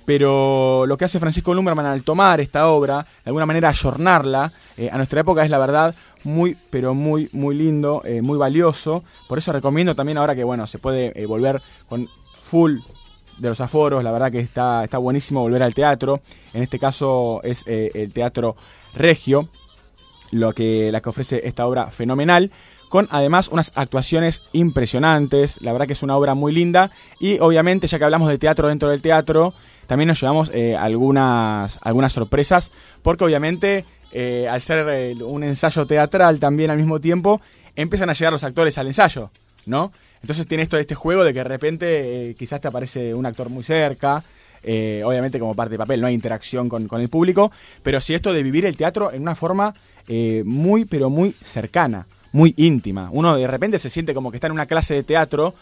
pero 0.09 0.87
lo 0.87 0.97
que 0.97 1.05
hace 1.05 1.19
Francisco 1.19 1.53
Lumberman 1.53 1.85
al 1.85 2.01
tomar 2.01 2.41
esta 2.41 2.69
obra, 2.69 3.05
de 3.23 3.29
alguna 3.29 3.45
manera 3.45 3.69
ayornarla 3.69 4.51
eh, 4.75 4.89
a 4.91 4.97
nuestra 4.97 5.21
época 5.21 5.45
es 5.45 5.51
la 5.51 5.59
verdad 5.59 5.93
muy, 6.23 6.57
pero 6.71 6.95
muy, 6.95 7.29
muy 7.31 7.53
lindo, 7.55 8.01
eh, 8.03 8.19
muy 8.23 8.35
valioso. 8.35 9.03
Por 9.27 9.37
eso 9.37 9.53
recomiendo 9.53 9.93
también 9.93 10.17
ahora 10.17 10.33
que, 10.33 10.43
bueno, 10.43 10.65
se 10.65 10.79
puede 10.79 11.11
eh, 11.13 11.27
volver 11.27 11.61
con 11.87 12.07
full 12.41 12.79
de 13.37 13.49
los 13.49 13.61
aforos, 13.61 14.03
la 14.03 14.11
verdad 14.11 14.31
que 14.31 14.39
está, 14.39 14.83
está 14.83 14.97
buenísimo 14.97 15.41
volver 15.41 15.61
al 15.61 15.75
teatro. 15.75 16.21
En 16.53 16.63
este 16.63 16.79
caso 16.79 17.41
es 17.43 17.63
el 17.67 18.11
Teatro 18.11 18.55
Regio, 18.95 19.49
lo 20.31 20.53
que, 20.53 20.91
la 20.91 21.01
que 21.01 21.09
ofrece 21.09 21.47
esta 21.47 21.67
obra 21.67 21.91
fenomenal 21.91 22.51
con 22.89 23.07
además 23.11 23.47
unas 23.47 23.71
actuaciones 23.75 24.41
impresionantes. 24.51 25.61
La 25.61 25.71
verdad 25.71 25.87
que 25.87 25.93
es 25.93 26.03
una 26.03 26.17
obra 26.17 26.33
muy 26.33 26.51
linda. 26.51 26.91
Y 27.19 27.39
obviamente, 27.39 27.87
ya 27.87 27.97
que 27.97 28.03
hablamos 28.03 28.27
de 28.27 28.37
teatro 28.37 28.67
dentro 28.67 28.89
del 28.89 29.01
teatro, 29.01 29.53
también 29.89 30.07
nos 30.07 30.21
llevamos 30.21 30.51
eh, 30.53 30.75
algunas, 30.75 31.79
algunas 31.81 32.13
sorpresas, 32.13 32.71
porque 33.01 33.23
obviamente 33.23 33.85
eh, 34.11 34.47
al 34.47 34.61
ser 34.61 34.87
eh, 34.87 35.15
un 35.15 35.43
ensayo 35.43 35.87
teatral 35.87 36.39
también 36.39 36.69
al 36.69 36.77
mismo 36.77 36.99
tiempo, 37.01 37.41
empiezan 37.75 38.07
a 38.11 38.13
llegar 38.13 38.31
los 38.31 38.43
actores 38.43 38.77
al 38.77 38.85
ensayo, 38.85 39.31
¿no? 39.65 39.91
Entonces 40.21 40.45
tiene 40.45 40.61
esto 40.61 40.75
de 40.75 40.83
este 40.83 40.93
juego 40.93 41.23
de 41.23 41.33
que 41.33 41.39
de 41.39 41.43
repente 41.43 42.35
quizás 42.37 42.61
te 42.61 42.67
aparece 42.67 43.15
un 43.15 43.25
actor 43.25 43.49
muy 43.49 43.63
cerca, 43.63 44.23
obviamente 44.61 45.39
como 45.39 45.55
parte 45.55 45.71
de 45.71 45.77
papel, 45.79 46.01
no 46.01 46.07
hay 46.07 46.13
interacción 46.13 46.69
con, 46.69 46.87
con, 46.87 47.01
el 47.01 47.09
público, 47.09 47.51
pero 47.81 47.99
sí 47.99 48.13
esto 48.13 48.31
de 48.31 48.43
vivir 48.43 48.65
el 48.65 48.75
teatro 48.75 49.11
en 49.11 49.21
una 49.21 49.33
forma 49.33 49.73
muy, 50.43 50.83
pero 50.85 51.09
muy 51.09 51.31
cercana, 51.41 52.05
muy 52.31 52.53
íntima. 52.57 53.09
Uno 53.11 53.35
de 53.35 53.47
repente 53.47 53.79
se 53.79 53.89
siente 53.89 54.13
como 54.13 54.31
que 54.31 54.37
está 54.37 54.47
en 54.47 54.53
una 54.53 54.65
clase 54.65 54.93
de 54.93 55.03
teatro 55.03 55.55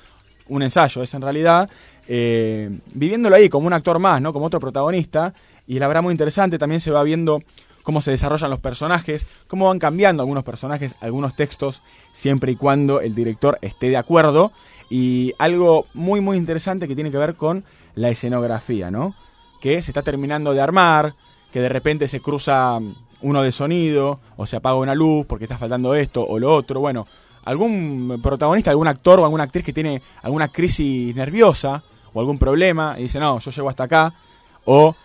un 0.49 0.63
ensayo 0.63 1.03
es 1.03 1.13
en 1.13 1.21
realidad, 1.21 1.69
eh, 2.07 2.79
viviéndolo 2.93 3.35
ahí 3.35 3.49
como 3.49 3.67
un 3.67 3.73
actor 3.73 3.99
más, 3.99 4.21
¿no? 4.21 4.33
Como 4.33 4.45
otro 4.45 4.59
protagonista, 4.59 5.33
y 5.65 5.79
la 5.79 5.87
verdad 5.87 6.03
muy 6.03 6.11
interesante, 6.11 6.57
también 6.57 6.79
se 6.79 6.91
va 6.91 7.03
viendo 7.03 7.41
cómo 7.83 8.01
se 8.01 8.11
desarrollan 8.11 8.49
los 8.49 8.59
personajes, 8.59 9.27
cómo 9.47 9.67
van 9.67 9.79
cambiando 9.79 10.23
algunos 10.23 10.43
personajes, 10.43 10.95
algunos 11.01 11.35
textos, 11.35 11.81
siempre 12.11 12.51
y 12.51 12.55
cuando 12.55 13.01
el 13.01 13.15
director 13.15 13.57
esté 13.61 13.89
de 13.89 13.97
acuerdo, 13.97 14.51
y 14.89 15.33
algo 15.37 15.85
muy 15.93 16.21
muy 16.21 16.37
interesante 16.37 16.87
que 16.87 16.95
tiene 16.95 17.11
que 17.11 17.17
ver 17.17 17.35
con 17.35 17.65
la 17.95 18.09
escenografía, 18.09 18.91
¿no? 18.91 19.15
Que 19.61 19.81
se 19.81 19.91
está 19.91 20.01
terminando 20.01 20.53
de 20.53 20.61
armar, 20.61 21.15
que 21.51 21.59
de 21.59 21.69
repente 21.69 22.07
se 22.07 22.21
cruza 22.21 22.79
uno 23.21 23.41
de 23.41 23.51
sonido, 23.51 24.19
o 24.35 24.45
se 24.45 24.57
apaga 24.57 24.75
una 24.75 24.95
luz 24.95 25.25
porque 25.25 25.45
está 25.45 25.57
faltando 25.57 25.95
esto 25.95 26.25
o 26.25 26.39
lo 26.39 26.53
otro, 26.53 26.79
bueno, 26.79 27.07
algún 27.45 28.19
protagonista, 28.21 28.71
algún 28.71 28.87
actor 28.87 29.19
o 29.19 29.23
alguna 29.23 29.45
actriz 29.45 29.63
que 29.63 29.73
tiene 29.73 30.01
alguna 30.21 30.49
crisis 30.49 31.15
nerviosa 31.15 31.81
o 32.13 32.19
algún 32.19 32.37
problema 32.37 32.95
y 32.97 33.03
dice, 33.03 33.19
no, 33.19 33.39
yo 33.39 33.51
llego 33.51 33.69
hasta 33.69 33.83
acá. 33.85 34.13
O 34.65 34.95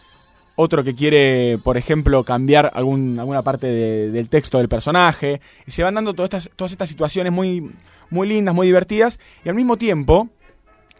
otro 0.57 0.83
que 0.83 0.95
quiere, 0.95 1.59
por 1.59 1.77
ejemplo, 1.77 2.25
cambiar 2.25 2.71
algún, 2.75 3.19
alguna 3.19 3.43
parte 3.43 3.67
del 3.67 4.29
texto 4.29 4.59
del 4.59 4.69
personaje. 4.69 5.41
Y 5.67 5.71
se 5.71 5.83
van 5.83 5.95
dando 5.95 6.15
todas 6.15 6.35
estas, 6.35 6.57
todas 6.57 6.73
estas 6.73 6.89
situaciones 6.89 7.33
muy, 7.33 7.71
muy 8.11 8.29
lindas, 8.29 8.55
muy 8.55 8.67
divertidas. 8.67 9.19
Y 9.45 9.49
al 9.49 9.55
mismo 9.55 9.77
tiempo, 9.77 10.29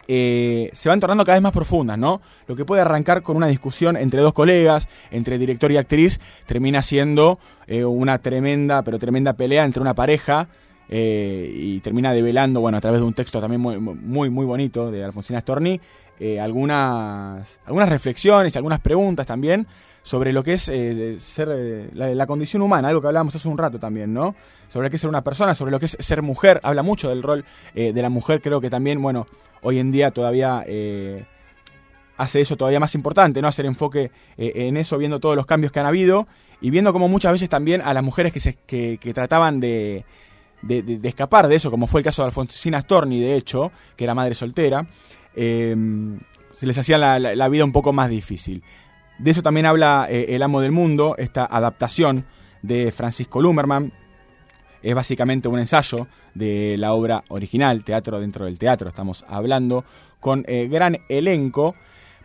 eh, 0.09 0.71
se 0.73 0.89
van 0.89 1.01
tornando 1.01 1.25
cada 1.25 1.37
vez 1.37 1.43
más 1.43 1.53
profundas, 1.53 1.99
¿no? 1.99 2.21
Lo 2.47 2.57
que 2.57 2.65
puede 2.65 2.83
arrancar 2.83 3.23
con 3.23 3.37
una 3.37 3.47
discusión 3.47 3.97
entre 3.97 4.21
dos 4.21 4.33
colegas, 4.33 4.89
entre 5.11 5.39
director 5.39 5.71
y 5.73 5.77
actriz, 5.77 6.21
termina 6.47 6.83
siendo 6.83 7.39
eh, 7.67 7.85
una 7.85 8.19
tremenda, 8.19 8.83
pero 8.83 8.99
tremenda 8.99 9.35
pelea 9.35 9.65
entre 9.65 9.81
una 9.81 9.95
pareja 9.95 10.49
eh, 10.89 11.53
y 11.55 11.81
termina 11.81 12.13
develando, 12.13 12.61
bueno, 12.61 12.79
a 12.79 12.81
través 12.81 13.01
de 13.01 13.07
un 13.07 13.15
texto 13.15 13.41
también 13.41 13.61
muy, 13.61 13.79
muy, 13.79 14.31
muy 14.31 14.47
bonito 14.47 14.91
de 14.91 15.05
Alfonsina 15.05 15.41
Storni, 15.41 15.81
algunas, 16.41 17.59
algunas 17.67 17.89
reflexiones, 17.89 18.55
algunas 18.55 18.79
preguntas 18.79 19.27
también 19.27 19.67
sobre 20.03 20.33
lo 20.33 20.43
que 20.43 20.55
es 20.55 20.63
ser 20.63 21.91
la, 21.95 22.15
la, 22.15 22.27
condición 22.27 22.63
humana, 22.63 22.89
algo 22.89 23.01
que 23.01 23.07
hablábamos 23.07 23.35
hace 23.37 23.49
un 23.49 23.59
rato 23.59 23.79
también, 23.79 24.13
¿no? 24.13 24.35
Sobre 24.69 24.87
lo 24.87 24.91
que 24.91 24.97
es 24.97 25.01
ser 25.01 25.09
una 25.11 25.23
persona, 25.23 25.55
sobre 25.55 25.71
lo 25.71 25.79
que 25.79 25.87
es 25.87 25.97
ser 26.01 26.23
mujer, 26.23 26.61
habla 26.63 26.83
mucho 26.83 27.09
del 27.09 27.23
rol 27.23 27.45
de 27.75 27.93
la 27.93 28.09
mujer, 28.09 28.41
creo 28.41 28.61
que 28.61 28.71
también, 28.71 29.01
bueno, 29.01 29.27
hoy 29.63 29.79
en 29.79 29.91
día 29.91 30.11
todavía 30.11 30.65
eh, 30.67 31.25
hace 32.17 32.41
eso 32.41 32.57
todavía 32.57 32.81
más 32.81 32.95
importante, 32.95 33.41
¿no? 33.41 33.49
Hacer 33.49 33.67
enfoque 33.67 34.11
eh, 34.37 34.53
en 34.55 34.77
eso, 34.77 34.99
viendo 34.99 35.21
todos 35.21 35.37
los 35.37 35.47
cambios 35.47 35.73
que 35.73 35.81
han 35.81 35.87
habido 35.87 36.27
y 36.61 36.71
viendo 36.71 36.93
como 36.93 37.09
muchas 37.09 37.33
veces 37.33 37.49
también 37.49 37.81
a 37.81 37.95
las 37.95 38.03
mujeres 38.03 38.33
que, 38.33 38.41
se, 38.41 38.55
que, 38.67 38.99
trataban 39.15 39.59
de, 39.59 40.05
de, 40.63 41.01
escapar 41.09 41.49
de 41.49 41.57
eso, 41.57 41.71
como 41.71 41.87
fue 41.87 42.01
el 42.01 42.05
caso 42.05 42.23
de 42.23 42.27
Alfonsina 42.27 42.81
Storni, 42.81 43.21
de 43.21 43.37
hecho, 43.37 43.73
que 43.97 44.05
era 44.05 44.15
madre 44.15 44.35
soltera, 44.35 44.87
eh, 45.35 45.75
se 46.53 46.67
les 46.67 46.79
hacía 46.79 46.99
la, 46.99 47.49
vida 47.49 47.65
un 47.65 47.73
poco 47.73 47.93
más 47.93 48.11
difícil. 48.11 48.63
De 49.23 49.31
eso 49.31 49.43
también 49.43 49.67
habla 49.67 50.09
El 50.11 50.43
Amo 50.43 50.61
del 50.61 50.73
Mundo, 50.73 51.15
esta 51.17 51.47
adaptación 51.47 52.25
de 52.61 52.91
Francisco 52.91 53.41
Lumerman, 53.41 53.93
es 54.83 54.97
básicamente 54.97 55.47
un 55.47 55.61
ensayo 55.61 56.09
de 56.35 56.75
la 56.77 56.93
obra 56.93 57.23
original, 57.29 57.85
Teatro 57.85 58.19
dentro 58.19 58.47
del 58.47 58.59
teatro, 58.59 58.89
estamos 58.89 59.25
hablando, 59.29 59.85
con 60.19 60.45
eh, 60.49 60.67
gran 60.67 60.99
elenco. 61.09 61.77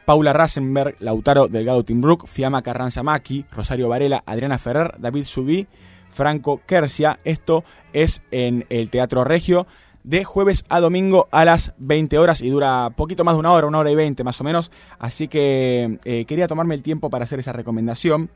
Paula 0.06 0.32
Rasenberg, 0.34 0.96
Lautaro 1.00 1.50
Delgado 1.50 1.84
Timbrook, 1.84 2.28
Fiamma 2.28 2.62
Carranza 2.64 3.04
Maki, 3.04 3.46
Rosario 3.52 3.90
Varela, 3.90 4.24
Adriana 4.26 4.58
Ferrer, 4.58 4.96
David 4.98 5.26
Subí, 5.26 5.68
Franco 6.10 6.62
Kersia. 6.66 7.20
Esto 7.26 7.66
es 7.92 8.24
en 8.32 8.66
el 8.70 8.90
Teatro 8.90 9.26
Regio 9.26 9.68
de 10.08 10.24
jueves 10.24 10.64
a 10.70 10.80
domingo 10.80 11.28
a 11.32 11.44
las 11.44 11.74
20 11.80 12.18
horas 12.18 12.42
y 12.42 12.50
dura 12.50 12.92
poquito 12.96 13.26
más 13.26 13.36
de 13.36 13.40
una 13.40 13.52
hora, 13.52 13.68
una 13.68 13.80
hora 13.80 13.92
y 13.92 13.96
veinte 13.96 14.24
más 14.24 14.40
o 14.40 14.44
menos. 14.46 14.72
Así 15.00 15.28
que 15.28 16.00
eh, 16.06 16.24
quería 16.26 16.48
tomarme 16.48 16.76
el 16.76 16.82
tiempo 16.82 17.10
para 17.10 17.26
hacer 17.26 17.40
esa 17.40 17.52
recomendación, 17.52 18.30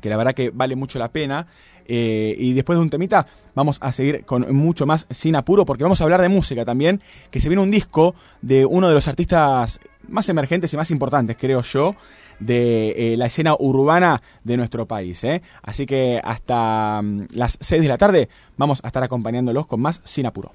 que 0.00 0.08
la 0.08 0.16
verdad 0.16 0.32
que 0.32 0.48
vale 0.48 0.76
mucho 0.76 0.98
la 0.98 1.12
pena. 1.12 1.46
Eh, 1.86 2.34
y 2.38 2.54
después 2.54 2.78
de 2.78 2.82
un 2.82 2.88
temita 2.88 3.26
vamos 3.54 3.76
a 3.82 3.92
seguir 3.92 4.24
con 4.24 4.50
mucho 4.56 4.86
más 4.86 5.06
sin 5.10 5.36
apuro 5.36 5.66
porque 5.66 5.82
vamos 5.82 6.00
a 6.00 6.04
hablar 6.04 6.22
de 6.22 6.30
música 6.30 6.64
también, 6.64 7.02
que 7.30 7.40
se 7.40 7.50
viene 7.50 7.62
un 7.62 7.70
disco 7.70 8.14
de 8.40 8.64
uno 8.64 8.88
de 8.88 8.94
los 8.94 9.06
artistas 9.06 9.80
más 10.08 10.26
emergentes 10.30 10.72
y 10.72 10.78
más 10.78 10.90
importantes, 10.90 11.36
creo 11.38 11.60
yo, 11.60 11.94
de 12.38 13.12
eh, 13.12 13.16
la 13.18 13.26
escena 13.26 13.54
urbana 13.58 14.22
de 14.42 14.56
nuestro 14.56 14.86
país. 14.86 15.22
Así 15.62 15.84
que 15.84 16.18
hasta 16.24 17.02
mm, 17.02 17.26
las 17.34 17.58
6 17.60 17.82
de 17.82 17.88
la 17.88 17.98
tarde 17.98 18.30
vamos 18.56 18.80
a 18.82 18.86
estar 18.86 19.02
acompañándolos 19.02 19.66
con 19.66 19.82
más 19.82 20.00
sin 20.04 20.24
apuro. 20.24 20.52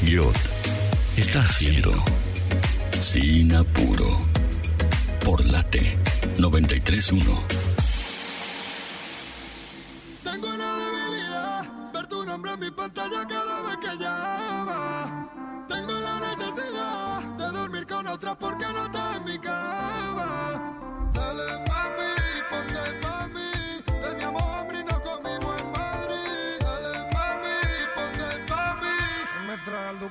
Bonas 0.00 0.40
está 1.18 1.40
haciendo 1.40 1.92
Sin 2.98 3.54
Apuro 3.54 4.24
por 5.22 5.44
Late 5.44 5.98
931. 6.38 7.42
mi 12.58 12.70
pantalla 12.70 13.26
cada 13.26 13.62
vez 13.62 13.76
que 13.78 13.96
llama. 14.02 14.21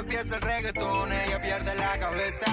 empieza 0.00 0.36
el 0.36 0.42
reggaetón. 0.42 1.12
Ella 1.12 1.40
pierde 1.40 1.74
la 1.74 1.98
cabeza. 1.98 2.46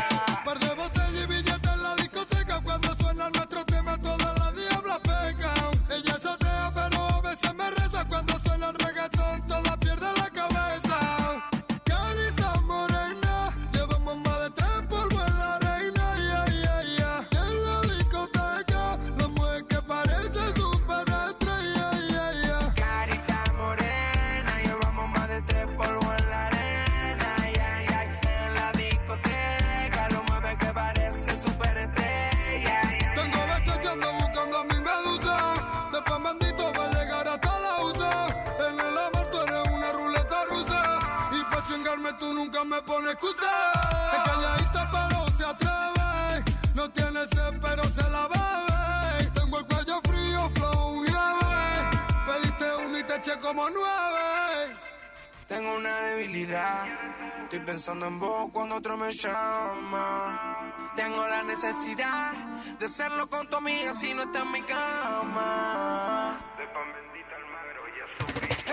Estoy 57.47 57.61
pensando 57.61 58.05
en 58.07 58.19
vos 58.19 58.49
cuando 58.51 58.75
otro 58.75 58.97
me 58.97 59.09
llama. 59.09 60.91
Tengo 60.97 61.25
la 61.25 61.43
necesidad 61.43 62.33
de 62.77 62.85
hacerlo 62.85 63.25
con 63.29 63.47
tu 63.47 63.55
amiga 63.55 63.93
si 63.93 64.13
no 64.13 64.23
está 64.23 64.41
en 64.41 64.51
mi 64.51 64.61
cama. 64.63 66.37
De 66.57 66.67
pan 66.67 66.93
bendita 66.93 67.35
al 67.37 67.45
magro 67.49 67.83
y 67.87 68.01
a 68.01 68.07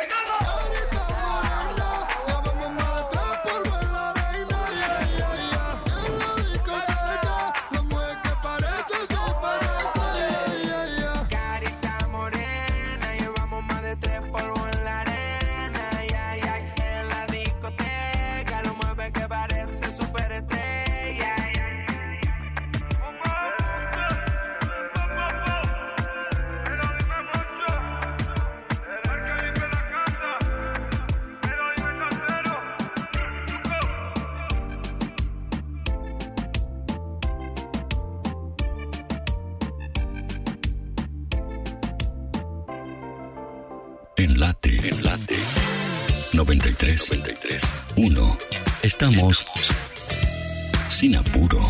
Carita 0.09 1.03
Estamos 48.95 49.45
sin 50.89 51.16
apuro. 51.16 51.61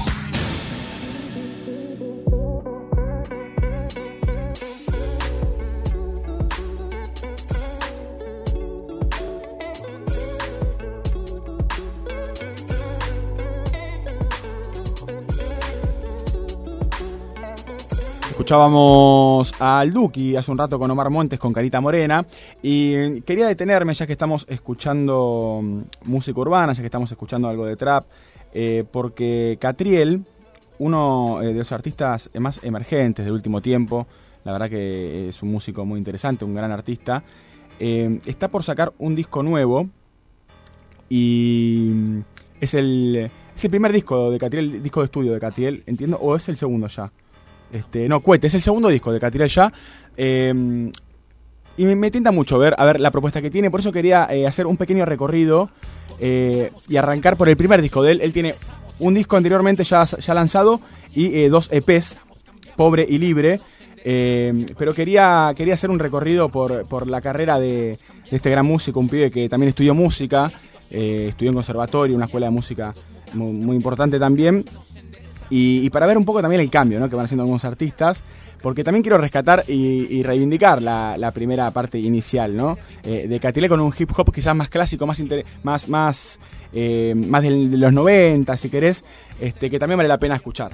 Escuchábamos 18.44 19.54
al 19.58 19.90
Duki 19.90 20.36
hace 20.36 20.50
un 20.50 20.58
rato 20.58 20.78
con 20.78 20.90
Omar 20.90 21.08
Montes 21.08 21.38
con 21.38 21.54
Carita 21.54 21.80
Morena 21.80 22.26
y 22.62 23.22
quería 23.22 23.46
detenerme 23.46 23.94
ya 23.94 24.06
que 24.06 24.12
estamos 24.12 24.44
escuchando 24.50 25.60
mm, 25.62 25.80
música 26.04 26.38
urbana, 26.38 26.74
ya 26.74 26.82
que 26.82 26.88
estamos 26.88 27.10
escuchando 27.10 27.48
algo 27.48 27.64
de 27.64 27.76
trap, 27.76 28.04
eh, 28.52 28.84
porque 28.92 29.56
Catriel, 29.58 30.24
uno 30.78 31.40
eh, 31.40 31.54
de 31.54 31.54
los 31.54 31.72
artistas 31.72 32.28
más 32.38 32.62
emergentes 32.62 33.24
del 33.24 33.32
último 33.32 33.62
tiempo, 33.62 34.06
la 34.44 34.52
verdad 34.52 34.68
que 34.68 35.30
es 35.30 35.42
un 35.42 35.50
músico 35.50 35.86
muy 35.86 35.96
interesante, 35.96 36.44
un 36.44 36.54
gran 36.54 36.70
artista, 36.70 37.24
eh, 37.80 38.20
está 38.26 38.48
por 38.48 38.62
sacar 38.62 38.92
un 38.98 39.14
disco 39.14 39.42
nuevo 39.42 39.88
y 41.08 41.92
mm, 41.94 42.18
es 42.60 42.74
el, 42.74 43.30
es 43.56 43.64
el 43.64 43.70
primer 43.70 43.90
disco 43.90 44.30
de 44.30 44.38
Catriel, 44.38 44.82
disco 44.82 45.00
de 45.00 45.06
estudio 45.06 45.32
de 45.32 45.40
Catriel, 45.40 45.82
entiendo, 45.86 46.18
o 46.18 46.36
es 46.36 46.46
el 46.50 46.58
segundo 46.58 46.88
ya. 46.88 47.10
Este, 47.72 48.08
no, 48.08 48.20
Cuete, 48.20 48.46
es 48.46 48.54
el 48.54 48.62
segundo 48.62 48.88
disco 48.88 49.12
de 49.12 49.20
Catriel 49.20 49.48
ya. 49.48 49.72
Eh, 50.16 50.92
y 51.76 51.84
me, 51.84 51.96
me, 51.96 52.10
tienta 52.10 52.30
mucho 52.30 52.58
ver, 52.58 52.74
a 52.78 52.84
ver 52.84 53.00
la 53.00 53.10
propuesta 53.10 53.42
que 53.42 53.50
tiene, 53.50 53.70
por 53.70 53.80
eso 53.80 53.90
quería 53.90 54.28
eh, 54.30 54.46
hacer 54.46 54.66
un 54.66 54.76
pequeño 54.76 55.04
recorrido 55.04 55.70
eh, 56.20 56.70
y 56.88 56.96
arrancar 56.96 57.36
por 57.36 57.48
el 57.48 57.56
primer 57.56 57.82
disco 57.82 58.02
de 58.02 58.12
él. 58.12 58.20
Él 58.20 58.32
tiene 58.32 58.54
un 59.00 59.14
disco 59.14 59.36
anteriormente 59.36 59.82
ya, 59.84 60.04
ya 60.04 60.34
lanzado 60.34 60.80
y 61.14 61.36
eh, 61.36 61.48
dos 61.48 61.68
EPs, 61.72 62.16
Pobre 62.76 63.06
y 63.08 63.18
Libre. 63.18 63.60
Eh, 64.06 64.66
pero 64.76 64.92
quería, 64.94 65.52
quería 65.56 65.74
hacer 65.74 65.90
un 65.90 65.98
recorrido 65.98 66.50
por, 66.50 66.84
por 66.86 67.08
la 67.08 67.22
carrera 67.22 67.58
de, 67.58 67.98
este 68.30 68.50
gran 68.50 68.66
músico, 68.66 69.00
un 69.00 69.08
pibe 69.08 69.30
que 69.30 69.48
también 69.48 69.70
estudió 69.70 69.94
música, 69.94 70.50
eh, 70.90 71.28
estudió 71.30 71.50
en 71.50 71.54
conservatorio, 71.54 72.14
una 72.14 72.26
escuela 72.26 72.46
de 72.48 72.52
música 72.52 72.94
muy 73.32 73.74
importante 73.74 74.18
también. 74.18 74.64
Y, 75.56 75.88
para 75.90 76.06
ver 76.06 76.18
un 76.18 76.24
poco 76.24 76.42
también 76.42 76.60
el 76.60 76.68
cambio 76.68 76.98
¿no? 76.98 77.08
que 77.08 77.14
van 77.14 77.26
haciendo 77.26 77.44
algunos 77.44 77.64
artistas, 77.64 78.24
porque 78.60 78.82
también 78.82 79.04
quiero 79.04 79.18
rescatar 79.18 79.64
y, 79.68 80.20
reivindicar 80.24 80.82
la, 80.82 81.30
primera 81.32 81.70
parte 81.70 81.96
inicial 81.96 82.56
¿no? 82.56 82.76
Eh, 83.04 83.28
de 83.28 83.38
Catile 83.38 83.68
con 83.68 83.78
un 83.78 83.94
hip 83.96 84.10
hop 84.16 84.32
quizás 84.34 84.56
más 84.56 84.68
clásico, 84.68 85.06
más 85.06 85.22
más 85.62 85.88
más, 85.88 86.40
eh, 86.72 87.14
más 87.14 87.42
de, 87.44 87.50
los 87.50 87.92
90, 87.92 88.56
si 88.56 88.68
querés, 88.68 89.04
este, 89.40 89.70
que 89.70 89.78
también 89.78 89.98
vale 89.98 90.08
la 90.08 90.18
pena 90.18 90.34
escuchar. 90.34 90.72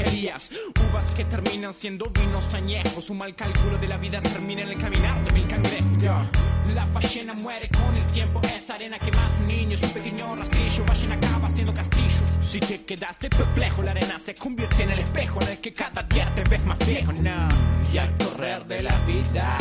Brujerías, 0.00 0.50
uvas 0.90 1.10
que 1.14 1.24
terminan 1.24 1.72
siendo 1.72 2.06
vinos 2.10 2.52
añejos. 2.54 3.10
Un 3.10 3.18
mal 3.18 3.34
cálculo 3.34 3.78
de 3.78 3.88
la 3.88 3.96
vida 3.96 4.20
termina 4.20 4.62
en 4.62 4.68
el 4.68 4.78
caminar 4.78 5.22
de 5.24 5.32
mil 5.32 5.46
cangrejos. 5.46 5.98
Yeah. 5.98 6.26
La 6.74 6.86
ballena 6.86 7.34
muere 7.34 7.68
con 7.68 7.96
el 7.96 8.06
tiempo, 8.12 8.40
esa 8.42 8.74
arena 8.74 8.98
que 8.98 9.10
más 9.12 9.38
un 9.40 9.46
niño, 9.46 9.74
es 9.74 9.82
un 9.82 9.90
pequeño 9.90 10.36
rastrillo. 10.36 10.84
Ballena 10.84 11.14
acaba 11.16 11.50
siendo 11.50 11.74
castillo. 11.74 12.20
Si 12.40 12.60
te 12.60 12.84
quedaste 12.84 13.28
perplejo, 13.30 13.82
la 13.82 13.92
arena 13.92 14.18
se 14.18 14.34
convierte 14.34 14.82
en 14.82 14.90
el 14.90 15.00
espejo 15.00 15.40
en 15.42 15.48
el 15.48 15.58
que 15.58 15.72
cada 15.72 16.02
día 16.04 16.32
te 16.34 16.44
ves 16.44 16.64
más 16.64 16.78
viejo. 16.86 17.12
No. 17.12 17.48
Y 17.92 17.98
al 17.98 18.16
correr 18.16 18.64
de 18.66 18.82
la 18.82 18.96
vida. 19.00 19.58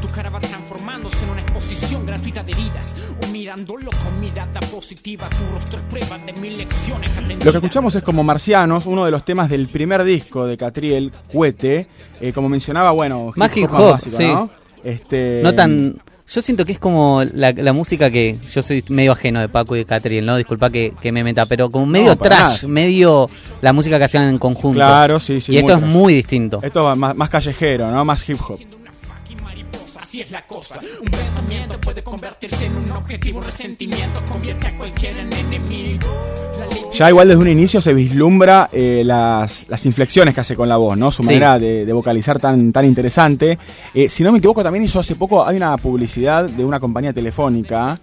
Tu 0.00 0.08
cara 0.08 0.30
va 0.30 0.40
transformándose 0.40 1.24
en 1.24 1.30
una 1.30 1.40
exposición 1.40 2.04
gratuita 2.04 2.42
de 2.42 2.52
heridas 2.52 2.94
o 3.22 3.26
mirándolo 3.28 3.90
con 4.02 4.20
mirada 4.20 4.60
positiva. 4.60 5.28
Tu 5.30 5.54
rostro 5.54 5.78
es 5.78 5.84
prueba 5.84 6.18
de 6.18 6.32
mil 6.34 6.58
lecciones 6.58 7.10
aprendidas. 7.12 7.44
Lo 7.44 7.52
que 7.52 7.58
escuchamos 7.58 7.94
es 7.94 8.02
como 8.02 8.22
Marcianos, 8.22 8.86
uno 8.86 9.04
de 9.04 9.10
los 9.10 9.24
temas 9.24 9.48
del 9.48 9.68
primer 9.68 10.04
disco 10.04 10.46
de 10.46 10.56
Catriel, 10.56 11.12
Cuete. 11.28 11.86
Eh, 12.20 12.32
como 12.32 12.48
mencionaba, 12.48 12.90
bueno, 12.90 13.32
más 13.36 13.56
hip 13.56 13.70
hop, 13.70 13.80
hop 13.80 13.92
básico, 13.92 14.16
sí. 14.16 14.26
¿no? 14.26 14.50
Este... 14.82 15.40
no 15.42 15.54
tan. 15.54 15.96
Yo 16.26 16.40
siento 16.40 16.64
que 16.64 16.72
es 16.72 16.78
como 16.78 17.22
la, 17.34 17.52
la, 17.52 17.72
música 17.74 18.10
que. 18.10 18.38
Yo 18.50 18.62
soy 18.62 18.82
medio 18.88 19.12
ajeno 19.12 19.40
de 19.40 19.48
Paco 19.48 19.76
y 19.76 19.80
de 19.80 19.84
Catriel, 19.84 20.24
¿no? 20.24 20.36
Disculpa 20.38 20.70
que, 20.70 20.94
que, 21.00 21.12
me 21.12 21.22
meta, 21.22 21.44
pero 21.44 21.70
como 21.70 21.84
medio 21.84 22.08
no, 22.08 22.16
trash, 22.16 22.62
nada. 22.62 22.68
medio 22.68 23.28
la 23.60 23.74
música 23.74 23.98
que 23.98 24.04
hacían 24.04 24.24
en 24.28 24.38
conjunto. 24.38 24.78
Claro, 24.78 25.20
sí, 25.20 25.40
sí. 25.40 25.52
Y 25.52 25.58
esto 25.58 25.74
es 25.74 25.82
muy 25.82 26.14
distinto. 26.14 26.60
Esto 26.62 26.90
es 26.90 26.98
más, 26.98 27.14
más 27.14 27.28
callejero, 27.28 27.90
¿no? 27.90 28.04
Más 28.06 28.26
hip 28.26 28.38
hop 28.48 28.58
así 30.14 30.20
es 30.22 30.30
la 30.30 30.46
cosa. 30.46 30.78
Un 31.00 31.10
pensamiento 31.10 31.80
puede 31.80 32.02
convertirse 32.02 32.66
en 32.66 32.76
un 32.76 32.90
objetivo, 32.92 33.38
un 33.38 33.44
resentimiento 33.44 34.22
convierte 34.30 34.68
a 34.68 34.78
cualquiera 34.78 35.20
en 35.20 35.32
enemigo. 35.32 36.06
Ya 36.92 37.08
igual 37.08 37.26
desde 37.26 37.40
un 37.40 37.48
inicio 37.48 37.80
se 37.80 37.92
vislumbra 37.92 38.68
eh, 38.72 39.02
las, 39.04 39.68
las, 39.68 39.84
inflexiones 39.84 40.32
que 40.32 40.40
hace 40.40 40.54
con 40.54 40.68
la 40.68 40.76
voz, 40.76 40.96
¿no? 40.96 41.10
Su 41.10 41.24
manera 41.24 41.58
sí. 41.58 41.64
de, 41.64 41.86
de, 41.86 41.92
vocalizar 41.92 42.38
tan, 42.38 42.72
tan 42.72 42.84
interesante. 42.84 43.58
Eh, 43.92 44.08
si 44.08 44.22
no 44.22 44.30
me 44.30 44.38
equivoco, 44.38 44.62
también 44.62 44.84
hizo 44.84 45.00
hace 45.00 45.16
poco, 45.16 45.44
hay 45.44 45.56
una 45.56 45.76
publicidad 45.76 46.48
de 46.48 46.64
una 46.64 46.78
compañía 46.78 47.12
telefónica 47.12 47.98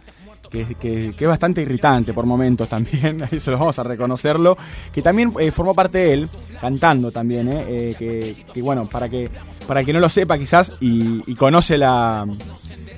que, 0.52 1.15
es 1.18 1.28
bastante 1.28 1.61
irritante 1.61 2.14
por 2.14 2.26
momentos 2.26 2.68
también, 2.68 3.28
se 3.40 3.52
lo 3.52 3.57
vamos 3.57 3.80
a 3.80 3.84
reconocerlo, 3.84 4.57
que 4.91 5.02
también 5.02 5.34
eh, 5.40 5.52
formó 5.52 5.73
parte 5.73 5.99
de 5.99 6.14
él, 6.14 6.30
cantando 6.60 7.11
también, 7.11 7.48
eh, 7.48 7.95
eh, 7.99 8.36
que, 8.53 8.61
bueno, 8.61 8.88
para 8.88 9.10
que 9.10 9.30
para 9.68 9.84
que 9.84 9.94
no 9.94 9.99
lo 9.99 10.10
sepa 10.10 10.38
quizás 10.38 10.73
y, 10.80 11.34
conoce 11.36 11.78
la 11.78 12.28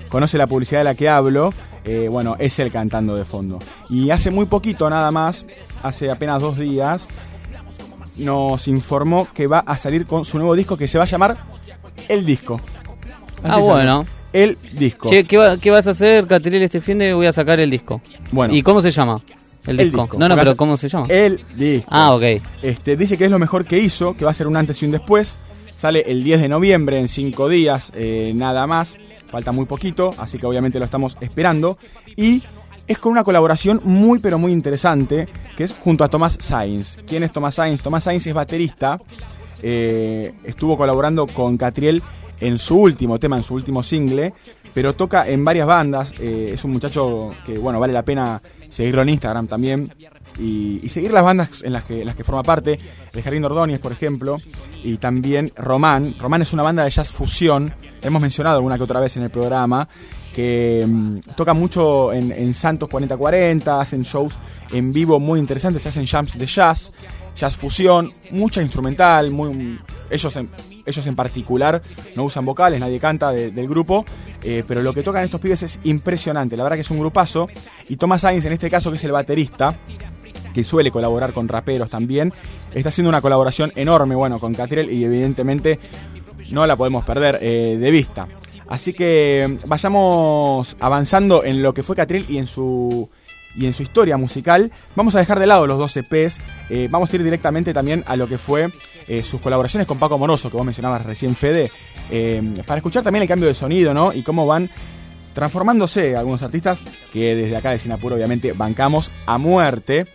conoce 0.09 0.37
la 0.37 0.47
publicidad 0.47 0.81
de 0.81 0.85
la 0.85 0.95
que 0.95 1.09
hablo, 1.09 1.53
eh, 1.85 2.07
bueno, 2.09 2.35
es 2.39 2.57
él 2.59 2.71
cantando 2.71 3.15
de 3.15 3.25
fondo. 3.25 3.59
Y 3.89 4.09
hace 4.09 4.31
muy 4.31 4.45
poquito 4.45 4.89
nada 4.89 5.11
más, 5.11 5.45
hace 5.81 6.09
apenas 6.09 6.41
dos 6.41 6.57
días, 6.57 7.07
nos 8.17 8.67
informó 8.67 9.27
que 9.33 9.47
va 9.47 9.59
a 9.59 9.77
salir 9.77 10.05
con 10.05 10.25
su 10.25 10.37
nuevo 10.37 10.55
disco 10.55 10.77
que 10.77 10.87
se 10.87 10.97
va 10.97 11.05
a 11.05 11.07
llamar 11.07 11.37
El 12.07 12.25
Disco. 12.25 12.59
Ah, 13.43 13.57
bueno 13.57 14.05
el 14.33 14.57
disco. 14.73 15.09
Che, 15.09 15.23
¿qué, 15.23 15.37
va, 15.37 15.57
¿qué, 15.57 15.71
vas 15.71 15.87
a 15.87 15.91
hacer, 15.91 16.27
Catriel, 16.27 16.63
este 16.63 16.81
fin 16.81 16.97
de? 16.97 17.13
Voy 17.13 17.27
a 17.27 17.33
sacar 17.33 17.59
el 17.59 17.69
disco. 17.69 18.01
Bueno. 18.31 18.53
¿Y 18.53 18.63
cómo 18.63 18.81
se 18.81 18.91
llama? 18.91 19.21
El, 19.65 19.79
el 19.79 19.91
disco. 19.91 20.01
disco. 20.01 20.17
No, 20.17 20.27
no, 20.27 20.35
pero 20.35 20.57
¿cómo 20.57 20.75
se 20.75 20.89
llama? 20.89 21.05
El 21.07 21.41
disco. 21.55 21.87
Ah, 21.89 22.13
ok. 22.13 22.23
Este, 22.61 22.97
dice 22.97 23.17
que 23.17 23.25
es 23.25 23.31
lo 23.31 23.39
mejor 23.39 23.65
que 23.65 23.77
hizo, 23.77 24.15
que 24.17 24.25
va 24.25 24.31
a 24.31 24.33
ser 24.33 24.47
un 24.47 24.57
antes 24.57 24.81
y 24.81 24.85
un 24.85 24.91
después. 24.91 25.37
Sale 25.75 26.03
el 26.07 26.23
10 26.23 26.41
de 26.41 26.49
noviembre, 26.49 26.99
en 26.99 27.07
5 27.07 27.49
días, 27.49 27.91
eh, 27.95 28.31
nada 28.35 28.67
más. 28.67 28.97
Falta 29.29 29.51
muy 29.51 29.65
poquito, 29.65 30.11
así 30.17 30.37
que 30.37 30.45
obviamente 30.45 30.79
lo 30.79 30.85
estamos 30.85 31.17
esperando. 31.19 31.77
Y 32.15 32.43
es 32.87 32.99
con 32.99 33.11
una 33.11 33.23
colaboración 33.23 33.81
muy, 33.83 34.19
pero 34.19 34.37
muy 34.37 34.51
interesante, 34.51 35.27
que 35.57 35.63
es 35.63 35.73
junto 35.73 36.03
a 36.03 36.09
Tomás 36.09 36.37
Sainz. 36.39 36.99
¿Quién 37.07 37.23
es 37.23 37.31
Tomás 37.31 37.55
Sainz? 37.55 37.81
Tomás 37.81 38.03
Sainz 38.03 38.27
es 38.27 38.33
baterista. 38.33 38.99
Eh, 39.61 40.33
estuvo 40.43 40.77
colaborando 40.77 41.25
con 41.25 41.57
Catriel 41.57 42.03
en 42.39 42.59
su 42.59 42.77
último 42.77 43.19
tema, 43.19 43.37
en 43.37 43.43
su 43.43 43.53
último 43.53 43.83
single, 43.83 44.33
pero 44.73 44.95
toca 44.95 45.27
en 45.27 45.43
varias 45.45 45.67
bandas. 45.67 46.13
Eh, 46.19 46.51
es 46.53 46.63
un 46.63 46.71
muchacho 46.71 47.33
que, 47.45 47.57
bueno, 47.57 47.79
vale 47.79 47.93
la 47.93 48.03
pena 48.03 48.41
seguirlo 48.69 49.01
en 49.03 49.09
Instagram 49.09 49.47
también. 49.47 49.93
Y, 50.39 50.89
seguir 50.89 51.11
las 51.11 51.23
bandas 51.23 51.61
en 51.63 51.73
las 51.73 51.83
que, 51.83 52.01
en 52.01 52.07
las 52.07 52.15
que 52.15 52.23
forma 52.23 52.41
parte, 52.41 52.79
de 53.13 53.21
Jardín 53.21 53.45
Ordóñez, 53.45 53.79
por 53.79 53.91
ejemplo, 53.91 54.37
y 54.83 54.97
también 54.97 55.51
Román. 55.55 56.15
Román 56.19 56.41
es 56.41 56.53
una 56.53 56.63
banda 56.63 56.83
de 56.83 56.89
jazz 56.89 57.11
fusión, 57.11 57.71
hemos 58.01 58.21
mencionado 58.21 58.57
alguna 58.57 58.77
que 58.77 58.83
otra 58.83 58.99
vez 58.99 59.15
en 59.17 59.23
el 59.23 59.29
programa, 59.29 59.87
que 60.35 60.83
mmm, 60.87 61.19
toca 61.35 61.53
mucho 61.53 62.11
en, 62.11 62.31
en 62.31 62.53
Santos 62.55 62.89
4040, 62.89 63.79
hacen 63.79 64.01
shows 64.01 64.33
en 64.71 64.91
vivo 64.91 65.19
muy 65.19 65.39
interesantes, 65.39 65.85
hacen 65.85 66.07
jams 66.07 66.35
de 66.35 66.47
jazz, 66.47 66.91
jazz 67.35 67.55
fusión, 67.55 68.11
mucha 68.31 68.61
instrumental, 68.61 69.29
muy, 69.29 69.79
ellos 70.09 70.35
en, 70.35 70.49
ellos 70.85 71.05
en 71.07 71.15
particular 71.15 71.81
no 72.15 72.23
usan 72.23 72.45
vocales, 72.45 72.79
nadie 72.79 72.99
canta 72.99 73.31
de, 73.31 73.51
del 73.51 73.67
grupo, 73.67 74.05
eh, 74.41 74.63
pero 74.67 74.81
lo 74.81 74.93
que 74.93 75.03
tocan 75.03 75.23
estos 75.23 75.39
pibes 75.39 75.63
es 75.63 75.79
impresionante, 75.83 76.57
la 76.57 76.63
verdad 76.63 76.77
que 76.77 76.81
es 76.81 76.91
un 76.91 76.99
grupazo, 76.99 77.47
y 77.87 77.97
Thomas 77.97 78.21
Sainz 78.21 78.45
en 78.45 78.53
este 78.53 78.69
caso 78.69 78.91
que 78.91 78.97
es 78.97 79.03
el 79.03 79.11
baterista, 79.11 79.75
que 80.53 80.63
suele 80.63 80.91
colaborar 80.91 81.33
con 81.33 81.47
raperos 81.47 81.89
también, 81.89 82.33
está 82.73 82.89
haciendo 82.89 83.09
una 83.09 83.21
colaboración 83.21 83.71
enorme, 83.75 84.15
bueno, 84.15 84.39
con 84.39 84.53
Catriel 84.53 84.91
y 84.91 85.03
evidentemente 85.03 85.79
no 86.51 86.67
la 86.67 86.75
podemos 86.75 87.03
perder 87.03 87.39
eh, 87.41 87.77
de 87.79 87.91
vista. 87.91 88.27
Así 88.67 88.93
que 88.93 89.57
vayamos 89.65 90.75
avanzando 90.79 91.43
en 91.43 91.61
lo 91.61 91.73
que 91.73 91.83
fue 91.83 91.95
Catriel 91.95 92.25
y 92.29 92.37
en 92.37 92.47
su 92.47 93.09
y 93.55 93.65
en 93.65 93.73
su 93.73 93.83
historia 93.83 94.17
musical. 94.17 94.71
Vamos 94.95 95.15
a 95.15 95.19
dejar 95.19 95.39
de 95.39 95.47
lado 95.47 95.67
los 95.67 95.77
dos 95.77 95.95
EPs, 95.97 96.39
eh, 96.69 96.87
vamos 96.89 97.11
a 97.11 97.15
ir 97.15 97.23
directamente 97.23 97.73
también 97.73 98.03
a 98.07 98.15
lo 98.15 98.27
que 98.27 98.37
fue 98.37 98.71
eh, 99.07 99.23
sus 99.23 99.41
colaboraciones 99.41 99.87
con 99.87 99.99
Paco 99.99 100.17
Moroso, 100.17 100.49
que 100.49 100.57
vos 100.57 100.65
mencionabas 100.65 101.05
recién, 101.05 101.35
Fede, 101.35 101.71
eh, 102.09 102.41
para 102.65 102.77
escuchar 102.77 103.03
también 103.03 103.23
el 103.23 103.27
cambio 103.27 103.47
de 103.47 103.53
sonido, 103.53 103.93
¿no? 103.93 104.13
Y 104.13 104.23
cómo 104.23 104.45
van 104.45 104.69
transformándose 105.33 106.15
algunos 106.15 106.43
artistas 106.43 106.83
que 107.11 107.35
desde 107.35 107.57
acá 107.57 107.71
de 107.71 107.79
Sinapur 107.79 108.13
obviamente 108.13 108.53
bancamos 108.53 109.11
a 109.25 109.37
muerte 109.37 110.05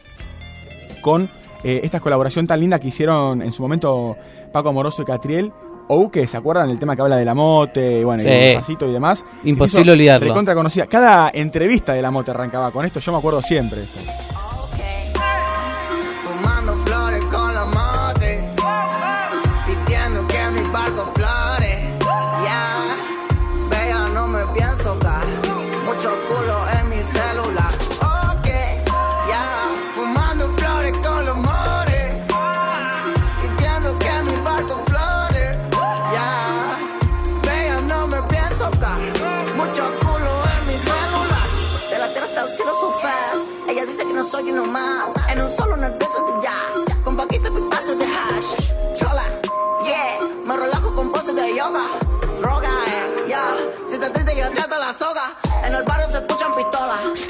con 1.01 1.31
esta 1.65 1.99
colaboración 1.99 2.47
tan 2.47 2.61
linda 2.61 2.79
que 2.79 2.87
hicieron 2.87 3.43
en 3.43 3.51
su 3.51 3.63
momento 3.63 4.17
Paco 4.53 4.73
Moroso 4.73 5.03
y 5.03 5.05
Catriel 5.05 5.53
O 5.89 6.11
que 6.11 6.27
se 6.27 6.37
acuerdan 6.37 6.69
del 6.69 6.79
tema 6.79 6.95
que 6.95 7.03
habla 7.03 7.17
de 7.17 7.25
la 7.25 7.35
mote, 7.35 8.05
bueno, 8.05 8.23
Sí. 8.23 8.29
y 8.29 8.33
el 8.33 8.55
pasito 8.57 8.87
y 8.89 8.93
demás. 8.93 9.25
Imposible 9.45 9.93
olvidarlo. 9.93 10.29
Recontra 10.29 10.55
conocida. 10.55 10.87
Cada 10.87 11.31
entrevista 11.33 11.95
de 11.95 12.03
la 12.03 12.11
mote 12.11 12.31
arrancaba 12.31 12.71
con 12.71 12.85
esto, 12.85 13.01
yo 13.01 13.13
me 13.13 13.19
acuerdo 13.19 13.41
siempre. 13.43 13.83
esto. 13.83 13.99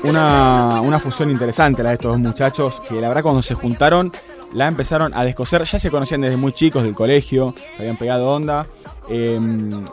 Una, 0.08 0.80
una 0.80 0.98
fusión 0.98 1.30
interesante 1.30 1.82
la 1.82 1.90
de 1.90 1.96
estos 1.96 2.12
dos 2.12 2.20
muchachos 2.20 2.80
que 2.88 2.98
la 2.98 3.08
verdad 3.08 3.22
cuando 3.22 3.42
se 3.42 3.54
juntaron 3.54 4.10
la 4.54 4.66
empezaron 4.66 5.12
a 5.14 5.22
descoser. 5.22 5.64
Ya 5.64 5.78
se 5.78 5.90
conocían 5.90 6.22
desde 6.22 6.36
muy 6.36 6.52
chicos 6.52 6.82
del 6.82 6.94
colegio, 6.94 7.54
habían 7.78 7.96
pegado 7.96 8.30
onda. 8.30 8.66
Eh, 9.08 9.38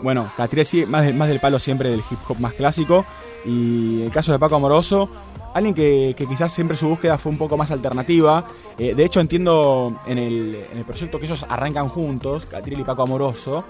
bueno, 0.02 0.32
Catriel 0.38 0.66
sí, 0.66 0.86
más, 0.86 1.14
más 1.14 1.28
del 1.28 1.40
palo 1.40 1.60
siempre 1.60 1.90
del 1.90 2.00
hip 2.00 2.20
hop 2.28 2.40
más 2.40 2.54
clásico. 2.54 3.06
Y 3.44 4.04
el 4.04 4.12
caso 4.12 4.32
de 4.32 4.40
Paco 4.40 4.56
Amoroso, 4.56 5.10
alguien 5.54 5.76
que, 5.76 6.16
que 6.18 6.26
quizás 6.26 6.52
siempre 6.52 6.78
su 6.78 6.88
búsqueda 6.88 7.18
fue 7.18 7.32
un 7.32 7.38
poco 7.38 7.58
más 7.58 7.72
alternativa. 7.72 8.46
Eh, 8.78 8.96
de 8.96 9.04
hecho, 9.04 9.20
entiendo 9.20 10.00
en 10.08 10.18
el, 10.18 10.66
en 10.72 10.78
el 10.78 10.86
proyecto 10.86 11.20
que 11.20 11.26
ellos 11.26 11.46
arrancan 11.50 11.90
juntos, 11.90 12.46
Catriel 12.46 12.80
y 12.80 12.84
Paco 12.84 13.04
Amoroso. 13.04 13.66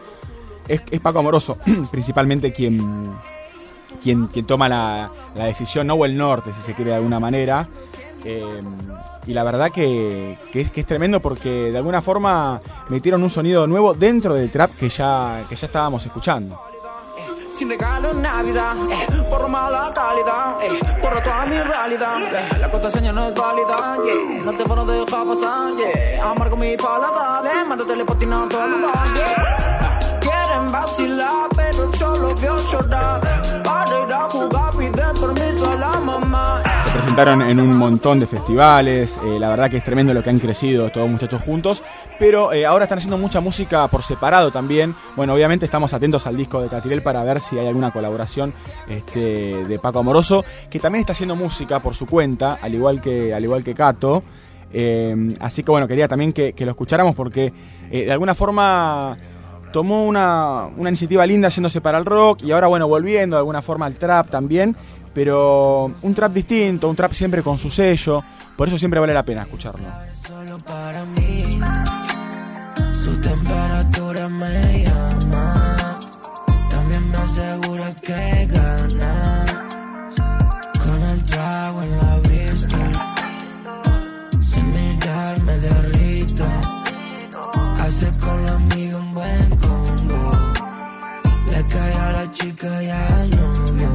Es 0.67 0.99
Paco 0.99 1.19
Amoroso 1.19 1.57
principalmente 1.91 2.51
quien, 2.51 3.11
quien, 4.01 4.27
quien 4.27 4.45
toma 4.45 4.69
la, 4.69 5.09
la 5.35 5.45
decisión, 5.45 5.87
no 5.87 5.95
o 5.95 6.05
el 6.05 6.15
norte, 6.17 6.51
si 6.57 6.63
se 6.63 6.73
quiere 6.73 6.91
de 6.91 6.97
alguna 6.97 7.19
manera. 7.19 7.67
Eh, 8.23 8.61
y 9.27 9.33
la 9.33 9.43
verdad 9.43 9.71
que, 9.71 10.37
que 10.51 10.61
es, 10.61 10.71
que 10.71 10.81
es 10.81 10.87
tremendo 10.87 11.19
porque 11.19 11.71
de 11.71 11.77
alguna 11.77 12.01
forma 12.01 12.61
metieron 12.89 13.23
un 13.23 13.29
sonido 13.29 13.67
nuevo 13.67 13.93
dentro 13.93 14.33
del 14.33 14.51
trap 14.51 14.71
que 14.77 14.89
ya, 14.89 15.43
que 15.47 15.55
ya 15.55 15.67
estábamos 15.67 16.05
escuchando. 16.05 16.59
La 22.59 22.69
contraseña 22.69 23.13
no 23.13 23.29
es 23.29 23.33
válida. 23.33 23.97
Se 36.83 36.91
presentaron 36.91 37.41
en 37.43 37.61
un 37.61 37.77
montón 37.77 38.19
de 38.19 38.27
festivales, 38.27 39.17
eh, 39.23 39.39
la 39.39 39.47
verdad 39.51 39.69
que 39.71 39.77
es 39.77 39.85
tremendo 39.85 40.13
lo 40.13 40.21
que 40.21 40.31
han 40.31 40.39
crecido 40.39 40.87
estos 40.87 41.01
dos 41.01 41.09
muchachos 41.09 41.41
juntos, 41.41 41.81
pero 42.19 42.51
eh, 42.51 42.65
ahora 42.65 42.83
están 42.83 42.97
haciendo 42.97 43.17
mucha 43.17 43.39
música 43.39 43.87
por 43.87 44.03
separado 44.03 44.51
también. 44.51 44.93
Bueno, 45.15 45.33
obviamente 45.33 45.63
estamos 45.63 45.93
atentos 45.93 46.27
al 46.27 46.35
disco 46.35 46.61
de 46.61 46.67
Catirel 46.67 47.01
para 47.01 47.23
ver 47.23 47.39
si 47.39 47.57
hay 47.57 47.67
alguna 47.67 47.91
colaboración 47.91 48.53
este, 48.89 49.65
de 49.65 49.79
Paco 49.79 49.99
Amoroso, 49.99 50.43
que 50.69 50.79
también 50.79 50.99
está 50.99 51.13
haciendo 51.13 51.37
música 51.37 51.79
por 51.79 51.95
su 51.95 52.05
cuenta, 52.05 52.57
al 52.61 52.73
igual 52.73 52.99
que, 52.99 53.33
al 53.33 53.45
igual 53.45 53.63
que 53.63 53.73
Cato. 53.73 54.23
Eh, 54.73 55.37
así 55.39 55.63
que 55.63 55.71
bueno, 55.71 55.87
quería 55.87 56.09
también 56.09 56.33
que, 56.33 56.53
lo 56.57 56.71
escucháramos 56.71 57.15
porque 57.15 57.53
de 57.89 58.11
alguna 58.11 58.35
forma 58.35 59.17
tomó 59.75 60.05
una, 60.05 60.67
una 60.77 60.87
iniciativa 60.87 61.25
linda 61.25 61.49
yéndose 61.49 61.81
para 61.81 61.97
el 61.97 62.05
rock 62.05 62.43
y 62.43 62.53
ahora 62.53 62.67
bueno, 62.67 62.87
volviendo 62.87 63.35
de 63.35 63.39
alguna 63.39 63.61
forma 63.61 63.85
al 63.85 63.95
trap 63.95 64.29
también, 64.29 64.73
pero 65.13 65.91
un 66.01 66.13
trap 66.13 66.31
distinto, 66.31 66.87
un 66.87 66.95
trap 66.95 67.11
siempre 67.11 67.43
con 67.43 67.57
su 67.57 67.69
sello, 67.69 68.23
por 68.55 68.69
eso 68.69 68.77
siempre 68.77 69.01
vale 69.01 69.13
la 69.13 69.23
pena 69.23 69.41
escucharlo. 69.41 69.85
La 92.65 92.79
chica 92.79 92.83
y 92.83 92.89
al 92.89 93.29
novio. 93.29 93.89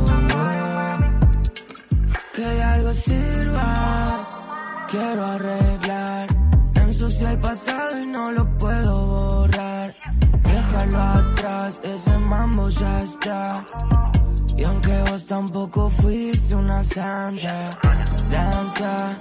Que 2.35 2.63
algo 2.63 2.95
sirva 2.95 4.87
quiero 4.89 5.27
arreglar. 5.27 6.29
Ensucia 6.75 7.31
el 7.31 7.39
pasado 7.39 8.01
y 8.03 8.07
no 8.07 8.33
lo 8.33 8.59
puedo 8.59 8.95
borrar. 8.95 9.95
Déjalo 10.43 11.01
atrás, 11.01 11.81
ese 11.83 12.19
mambo 12.19 12.69
ya 12.69 13.03
está. 13.03 13.65
Y 14.57 14.65
aunque 14.65 15.03
vos 15.09 15.25
tampoco 15.27 15.91
fuiste 15.91 16.55
una 16.55 16.85
santa, 16.85 17.71
danza 18.31 19.19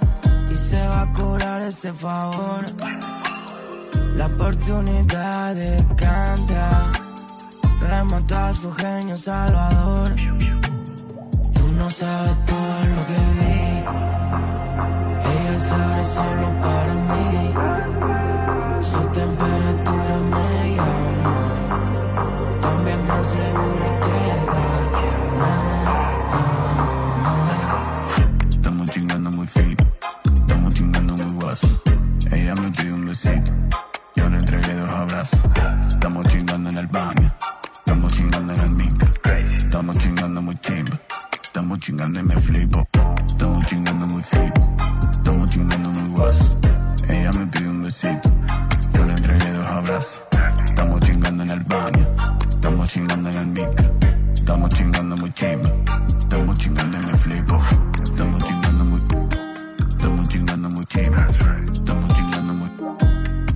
y 0.50 0.54
se 0.54 0.86
va 0.88 1.02
a 1.02 1.12
curar 1.12 1.62
ese 1.62 1.92
favor. 1.92 2.66
La 4.16 4.26
oportunidad 4.26 5.54
de 5.54 5.86
cantar 5.96 7.09
remontó 7.80 8.36
a 8.36 8.54
su 8.54 8.72
genio 8.72 9.16
salvador. 9.16 10.14
Tú 11.54 11.72
no 11.72 11.90
sabes 11.90 12.36
todo 12.46 12.78
lo 12.94 13.06
que 13.06 13.18
vi. 13.36 13.60
Ella 15.32 15.58
sabe 15.68 16.04
solo 16.16 16.46
para 16.60 16.94
mí. 16.94 17.54
Su 18.82 19.00
temperatura 19.18 19.49
chingando 40.20 40.42
muy 40.42 40.56
chimba, 40.58 41.00
estamos 41.42 41.78
chingando 41.78 42.20
y 42.20 42.22
me 42.22 42.36
flipo. 42.36 42.86
Estamos 43.26 43.66
chingando 43.66 44.06
muy 44.06 44.22
fino, 44.22 44.52
estamos 45.10 45.50
chingando 45.50 45.88
muy 45.88 46.10
guaso. 46.10 46.58
Ella 47.08 47.30
me 47.32 47.46
pidió 47.46 47.70
un 47.70 47.84
besito, 47.84 48.28
yo 48.92 49.04
le 49.06 49.14
entregué 49.14 49.50
dos 49.52 49.66
abrazos. 49.66 50.22
Estamos 50.66 51.00
chingando 51.00 51.42
en 51.44 51.50
el 51.50 51.60
baño, 51.60 52.06
estamos 52.50 52.90
chingando 52.90 53.30
en 53.30 53.36
el 53.38 53.46
micro. 53.46 53.94
Estamos 54.34 54.68
chingando 54.74 55.16
muy 55.16 55.32
chimba, 55.32 55.70
estamos 56.18 56.58
chingando 56.58 56.98
y 56.98 57.06
me 57.06 57.16
flipo. 57.16 57.56
Estamos 58.04 58.44
chingando 58.44 58.84
muy, 58.84 59.02
estamos 59.88 60.28
chingando 60.28 60.68
muy 60.68 60.84
chimba. 60.84 61.26
Estamos 61.72 62.14
chingando 62.14 62.52
muy, 62.52 62.70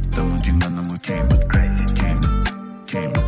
estamos 0.01 0.43
chingando 0.43 0.82
muy 0.82 0.99
chimba. 1.01 1.39
Chimba, 1.93 2.28
chimba, 2.86 3.20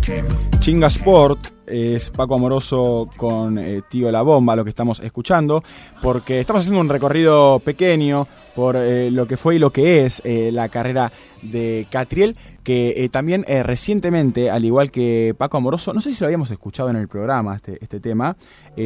chimba, 0.00 0.34
chimba. 0.58 0.86
Sport 0.88 1.53
es 1.74 2.10
Paco 2.10 2.36
Amoroso 2.36 3.04
con 3.16 3.58
eh, 3.58 3.82
Tío 3.88 4.10
La 4.12 4.22
Bomba, 4.22 4.54
lo 4.54 4.62
que 4.62 4.70
estamos 4.70 5.00
escuchando, 5.00 5.64
porque 6.00 6.38
estamos 6.38 6.60
haciendo 6.60 6.80
un 6.80 6.88
recorrido 6.88 7.58
pequeño 7.58 8.28
por 8.54 8.76
eh, 8.76 9.10
lo 9.10 9.26
que 9.26 9.36
fue 9.36 9.56
y 9.56 9.58
lo 9.58 9.70
que 9.70 10.06
es 10.06 10.22
eh, 10.24 10.50
la 10.52 10.68
carrera 10.68 11.10
de 11.42 11.88
Catriel, 11.90 12.36
que 12.62 13.08
también 13.12 13.44
recientemente, 13.46 14.50
al 14.50 14.64
igual 14.64 14.90
que 14.90 15.34
Paco 15.36 15.56
Amoroso, 15.56 15.92
no 15.92 16.00
sé 16.00 16.14
si 16.14 16.20
lo 16.20 16.26
habíamos 16.26 16.50
escuchado 16.50 16.88
en 16.88 16.96
el 16.96 17.08
programa, 17.08 17.56
este, 17.56 17.76
este 17.82 18.00
tema, 18.00 18.36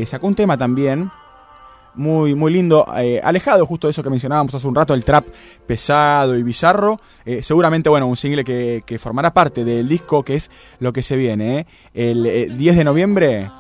sacó 0.06 0.26
un 0.26 0.34
tema 0.34 0.58
también 0.58 1.12
muy, 1.98 2.34
muy 2.34 2.52
lindo, 2.52 2.86
eh, 2.96 3.20
alejado 3.22 3.66
justo 3.66 3.86
de 3.86 3.90
eso 3.90 4.02
que 4.02 4.10
mencionábamos 4.10 4.54
hace 4.54 4.66
un 4.66 4.74
rato, 4.74 4.94
el 4.94 5.04
trap 5.04 5.26
pesado 5.66 6.36
y 6.36 6.42
bizarro. 6.42 7.00
Eh, 7.26 7.42
seguramente, 7.42 7.88
bueno, 7.90 8.06
un 8.06 8.16
single 8.16 8.44
que, 8.44 8.82
que 8.86 8.98
formará 8.98 9.34
parte 9.34 9.64
del 9.64 9.88
disco, 9.88 10.22
que 10.22 10.36
es 10.36 10.50
lo 10.78 10.92
que 10.92 11.02
se 11.02 11.16
viene. 11.16 11.60
eh. 11.60 11.66
El 11.92 12.26
eh, 12.26 12.46
10 12.56 12.76
de 12.76 12.84
noviembre, 12.84 13.50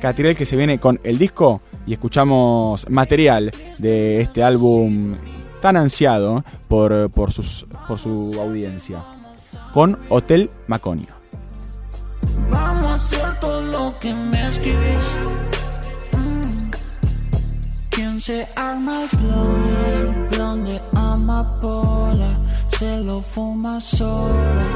Catirel 0.00 0.36
que 0.36 0.46
se 0.46 0.56
viene 0.56 0.80
con 0.80 0.98
el 1.04 1.18
disco 1.18 1.60
y 1.86 1.92
escuchamos 1.92 2.88
material 2.88 3.50
de 3.78 4.22
este 4.22 4.42
álbum 4.42 5.16
tan 5.60 5.76
ansiado 5.76 6.42
por, 6.66 7.10
por, 7.10 7.30
sus, 7.32 7.66
por 7.86 7.98
su 7.98 8.34
audiencia. 8.40 9.04
con 9.72 9.98
Hotel 10.08 10.50
Maconio. 10.66 11.08
Vamos 12.50 12.86
a 12.86 12.94
hacer 12.94 13.40
todo 13.40 13.60
lo 13.60 13.98
que 13.98 14.12
me 14.14 14.48
escribís. 14.48 15.16
¿Quién 17.92 18.18
se 18.20 18.48
arma 18.56 19.02
el 19.02 19.08
plan? 19.10 20.28
Plan 20.30 20.64
de 20.64 20.80
amapola. 20.94 22.38
Se 22.78 23.00
lo 23.02 23.20
fuma 23.20 23.80
sola. 23.80 24.66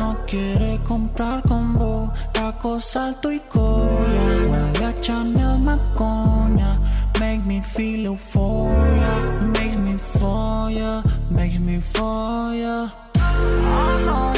No 0.00 0.16
quiere 0.26 0.80
comprar 0.82 1.42
con 1.42 1.78
vos. 1.78 2.10
Taco, 2.32 2.80
salto 2.80 3.30
y 3.30 3.38
cola. 3.40 4.24
Huele 4.48 4.84
a 4.84 5.00
Chanel 5.00 5.60
Macoña. 5.60 6.80
Make 7.20 7.42
me 7.46 7.62
feel 7.62 8.06
euphoria. 8.06 9.12
Makes 9.54 9.78
me 9.78 9.96
for 9.96 10.70
ya. 10.70 11.02
Makes 11.30 11.60
me 11.60 11.80
for 11.80 12.54
ya. 12.54 12.92
Oh 13.16 13.98
no. 14.04 14.32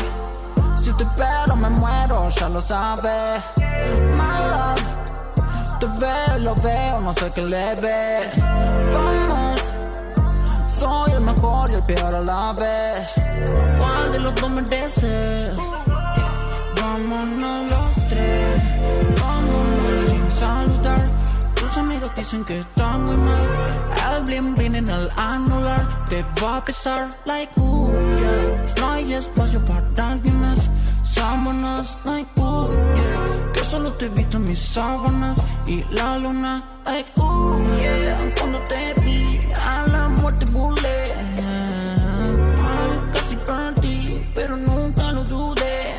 Si 0.83 0.93
te 0.93 1.05
espero 1.05 1.57
me 1.57 1.71
muero, 1.71 2.29
ya 2.29 2.49
lo 2.51 2.61
sabes. 2.61 3.43
My 4.19 4.39
love, 4.53 4.83
te 5.79 5.87
veo, 5.87 6.39
lo 6.41 6.55
veo, 6.57 7.01
no 7.01 7.13
sé 7.15 7.31
qué 7.35 7.43
le 7.43 7.75
ves. 7.77 8.39
Vamos, 8.93 9.61
soy 10.79 11.13
el 11.13 11.21
mejor 11.21 11.71
y 11.71 11.75
el 11.75 11.83
peor 11.83 12.15
a 12.15 12.21
la 12.21 12.53
vez. 12.53 13.15
¿Cuál 13.79 14.13
de 14.13 14.19
los 14.21 14.35
dos 14.35 14.51
mereces? 14.51 15.57
Vámonos 16.81 17.71
los 17.71 18.09
tres, 18.09 18.63
vámonos 19.21 20.11
sin 20.11 20.31
saludar. 20.33 21.11
Tus 21.55 21.77
amigos 21.77 22.11
dicen 22.17 22.45
que 22.45 22.61
está 22.61 22.99
muy 22.99 23.17
mal. 23.17 23.41
El 24.13 24.23
bling 24.25 24.55
bling 24.55 24.75
en 24.77 24.89
el 24.89 25.11
anular 25.17 25.87
te 26.09 26.25
va 26.43 26.59
a 26.59 26.65
pesar, 26.65 27.11
like 27.27 27.53
ooh, 27.61 27.93
yeah. 28.19 28.67
No 28.81 28.93
hay 28.93 29.13
espacio 29.13 29.63
para 29.65 30.13
alguien 30.13 30.41
más. 30.41 30.59
Sábanas, 31.05 31.99
like 32.05 32.31
ooh, 32.41 32.69
yeah. 32.95 33.36
Solo 33.71 33.93
te 33.95 34.07
he 34.07 34.09
visto 34.09 34.37
en 34.37 34.45
mis 34.45 34.61
sábanas 34.61 35.37
y 35.67 35.83
la 35.91 36.17
luna, 36.19 36.65
like 36.85 37.11
yeah. 37.15 38.35
Cuando 38.39 38.59
te 38.61 38.95
vi 39.01 39.41
a 39.55 39.87
la 39.89 40.09
muerte 40.09 40.47
burlé. 40.47 41.13
Casi 43.13 43.37
perdí, 43.37 44.27
pero 44.35 44.57
nunca 44.57 45.13
lo 45.13 45.25
dudé. 45.25 45.95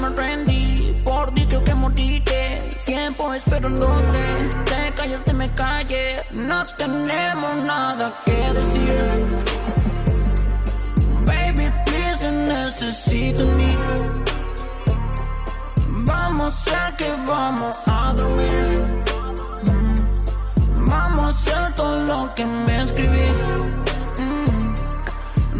Me 0.00 0.08
rendí, 0.10 0.94
por 1.04 1.32
ti 1.34 1.46
creo 1.46 1.64
que 1.64 1.74
moriré. 1.74 2.60
Tiempo 2.84 3.32
esperándote, 3.32 4.18
te 4.66 4.94
callaste, 4.94 5.32
me 5.32 5.50
callé. 5.54 6.22
No 6.32 6.66
tenemos 6.76 7.56
nada 7.64 8.12
que 8.24 8.36
decir. 8.58 9.26
Baby, 11.24 11.72
please, 11.86 12.18
te 12.20 12.30
necesito 12.30 13.46
mí. 13.46 14.25
Vamos 16.06 16.54
a 16.68 16.94
que 16.94 17.10
vamos 17.26 17.74
a 17.86 18.12
dormir. 18.14 19.04
Vamos 20.86 21.48
a 21.48 21.74
todo 21.74 21.96
lo 22.06 22.34
que 22.34 22.46
me 22.46 22.82
escribís. 22.84 23.38
Mm. 24.18 24.74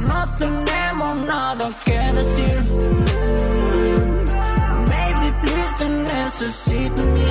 No 0.06 0.34
tenemos 0.38 1.16
nada 1.26 1.68
que 1.84 1.98
decir. 2.18 2.62
Baby, 4.92 5.28
please, 5.42 5.74
te 5.78 5.88
necesito 5.88 7.02
mí. 7.02 7.30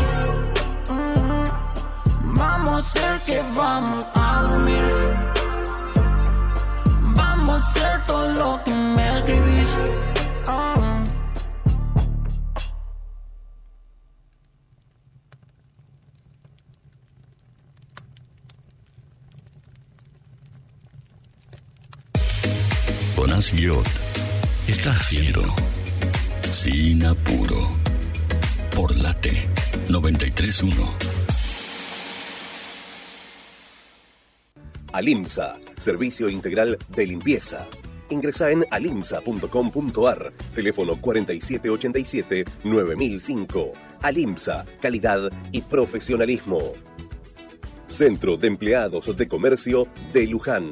Mm. 0.90 2.36
Vamos 2.38 2.96
a 2.98 3.24
que 3.24 3.42
vamos 3.56 4.06
a 4.14 4.42
dormir. 4.42 4.88
Vamos 7.16 7.64
a 7.78 8.04
todo 8.04 8.28
lo 8.34 8.64
que 8.66 8.72
me 8.72 9.18
escribís. 9.18 9.70
Oh. 10.48 10.95
Jonas 23.26 23.52
Guiot 23.56 23.88
está 24.68 24.92
haciendo 24.92 25.42
Sin 26.52 27.04
Apuro 27.04 27.72
por 28.76 28.96
la 28.96 29.20
T 29.20 29.32
931. 29.90 30.76
Alimsa, 34.94 35.58
servicio 35.80 36.30
integral 36.30 36.78
de 36.90 37.08
limpieza. 37.08 37.66
Ingresa 38.12 38.52
en 38.52 38.64
alimsa.com.ar, 38.70 40.32
teléfono 40.54 40.96
4787-9005. 40.98 43.72
Alimsa, 44.04 44.66
calidad 44.80 45.32
y 45.52 45.62
profesionalismo. 45.62 46.74
Centro 47.88 48.38
de 48.38 48.50
Empleados 48.50 49.18
de 49.18 49.28
Comercio 49.28 49.88
de 50.14 50.28
Luján. 50.28 50.72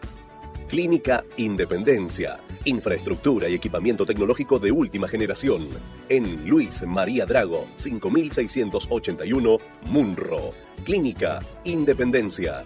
Clínica 0.71 1.25
Independencia. 1.35 2.39
Infraestructura 2.63 3.49
y 3.49 3.55
equipamiento 3.55 4.05
tecnológico 4.05 4.57
de 4.57 4.71
última 4.71 5.05
generación. 5.05 5.67
En 6.07 6.47
Luis 6.47 6.81
María 6.87 7.25
Drago, 7.25 7.67
5681, 7.75 9.57
Munro. 9.87 10.53
Clínica 10.85 11.39
Independencia. 11.65 12.65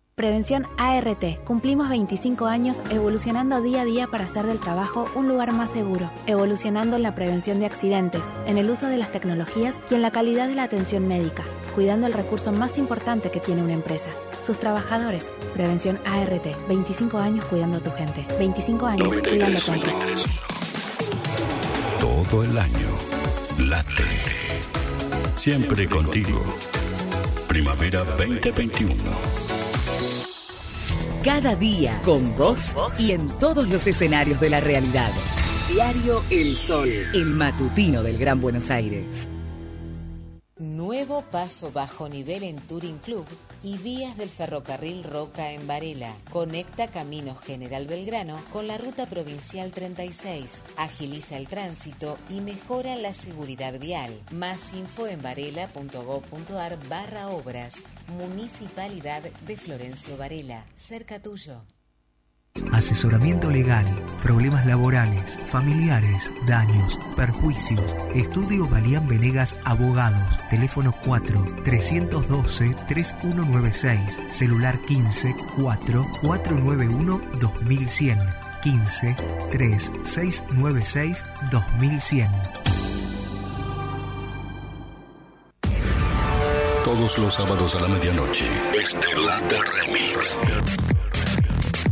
Prevención 0.21 0.67
ART. 0.77 1.43
Cumplimos 1.45 1.89
25 1.89 2.45
años 2.45 2.79
evolucionando 2.91 3.59
día 3.59 3.81
a 3.81 3.85
día 3.85 4.05
para 4.05 4.25
hacer 4.25 4.45
del 4.45 4.59
trabajo 4.59 5.09
un 5.15 5.27
lugar 5.27 5.51
más 5.51 5.71
seguro, 5.71 6.11
evolucionando 6.27 6.95
en 6.95 7.01
la 7.01 7.15
prevención 7.15 7.59
de 7.59 7.65
accidentes, 7.65 8.21
en 8.45 8.59
el 8.59 8.69
uso 8.69 8.85
de 8.85 8.99
las 8.99 9.11
tecnologías 9.11 9.79
y 9.89 9.95
en 9.95 10.03
la 10.03 10.11
calidad 10.11 10.47
de 10.47 10.53
la 10.53 10.61
atención 10.61 11.07
médica, 11.07 11.41
cuidando 11.73 12.05
el 12.05 12.13
recurso 12.13 12.51
más 12.51 12.77
importante 12.77 13.31
que 13.31 13.39
tiene 13.39 13.63
una 13.63 13.73
empresa, 13.73 14.09
sus 14.43 14.59
trabajadores. 14.59 15.31
Prevención 15.55 15.97
ART. 16.05 16.45
25 16.67 17.17
años 17.17 17.43
cuidando 17.45 17.77
a 17.77 17.81
tu 17.81 17.89
gente. 17.89 18.23
25 18.37 18.85
años 18.85 19.07
cuidando 19.07 19.57
a 19.57 19.59
tu 19.59 19.71
gente. 19.71 19.91
Todo 21.99 22.43
el 22.43 22.55
año. 22.59 22.89
Late. 23.57 24.03
Siempre 25.33 25.87
contigo. 25.87 26.43
Primavera 27.47 28.03
2021. 28.03 29.50
Cada 31.23 31.55
día 31.55 32.01
con 32.03 32.35
vos 32.35 32.73
y 32.97 33.11
en 33.11 33.27
todos 33.39 33.69
los 33.69 33.85
escenarios 33.85 34.41
de 34.41 34.49
la 34.49 34.59
realidad. 34.59 35.11
Diario 35.71 36.19
El 36.31 36.57
Sol, 36.57 36.89
el 36.89 37.27
matutino 37.27 38.01
del 38.01 38.17
Gran 38.17 38.41
Buenos 38.41 38.71
Aires. 38.71 39.27
Nuevo 40.61 41.23
paso 41.23 41.71
bajo 41.71 42.07
nivel 42.07 42.43
en 42.43 42.55
Touring 42.67 42.99
Club 42.99 43.25
y 43.63 43.79
vías 43.79 44.15
del 44.15 44.29
ferrocarril 44.29 45.03
Roca 45.03 45.53
en 45.53 45.65
Varela. 45.65 46.15
Conecta 46.29 46.91
Camino 46.91 47.33
General 47.33 47.87
Belgrano 47.87 48.39
con 48.51 48.67
la 48.67 48.77
ruta 48.77 49.07
provincial 49.07 49.71
36. 49.71 50.63
Agiliza 50.77 51.37
el 51.37 51.47
tránsito 51.47 52.15
y 52.29 52.41
mejora 52.41 52.95
la 52.95 53.15
seguridad 53.15 53.79
vial. 53.79 54.21
Más 54.31 54.75
info 54.75 55.07
en 55.07 55.23
varela.gov.ar 55.23 56.77
barra 56.87 57.29
obras. 57.29 57.85
Municipalidad 58.19 59.23
de 59.23 59.57
Florencio 59.57 60.15
Varela. 60.15 60.63
Cerca 60.75 61.19
tuyo. 61.19 61.63
Asesoramiento 62.71 63.49
legal, 63.49 63.85
problemas 64.21 64.65
laborales, 64.65 65.37
familiares, 65.47 66.33
daños, 66.47 66.97
perjuicios. 67.15 67.95
Estudio 68.15 68.67
Balián 68.67 69.07
Venegas 69.07 69.59
Abogados. 69.65 70.37
Teléfono 70.49 70.93
4 71.05 71.45
312 71.63 72.75
3196. 72.87 74.19
Celular 74.31 74.79
15 74.81 75.35
4 75.61 76.05
491 76.21 77.21
2100. 77.39 78.19
15 78.63 79.15
3 79.51 79.91
696 80.03 81.25
2100. 81.51 82.31
Todos 86.85 87.17
los 87.17 87.33
sábados 87.33 87.75
a 87.75 87.81
la 87.81 87.87
medianoche, 87.87 88.45
Estelate 88.73 89.59
Remix. 89.61 90.37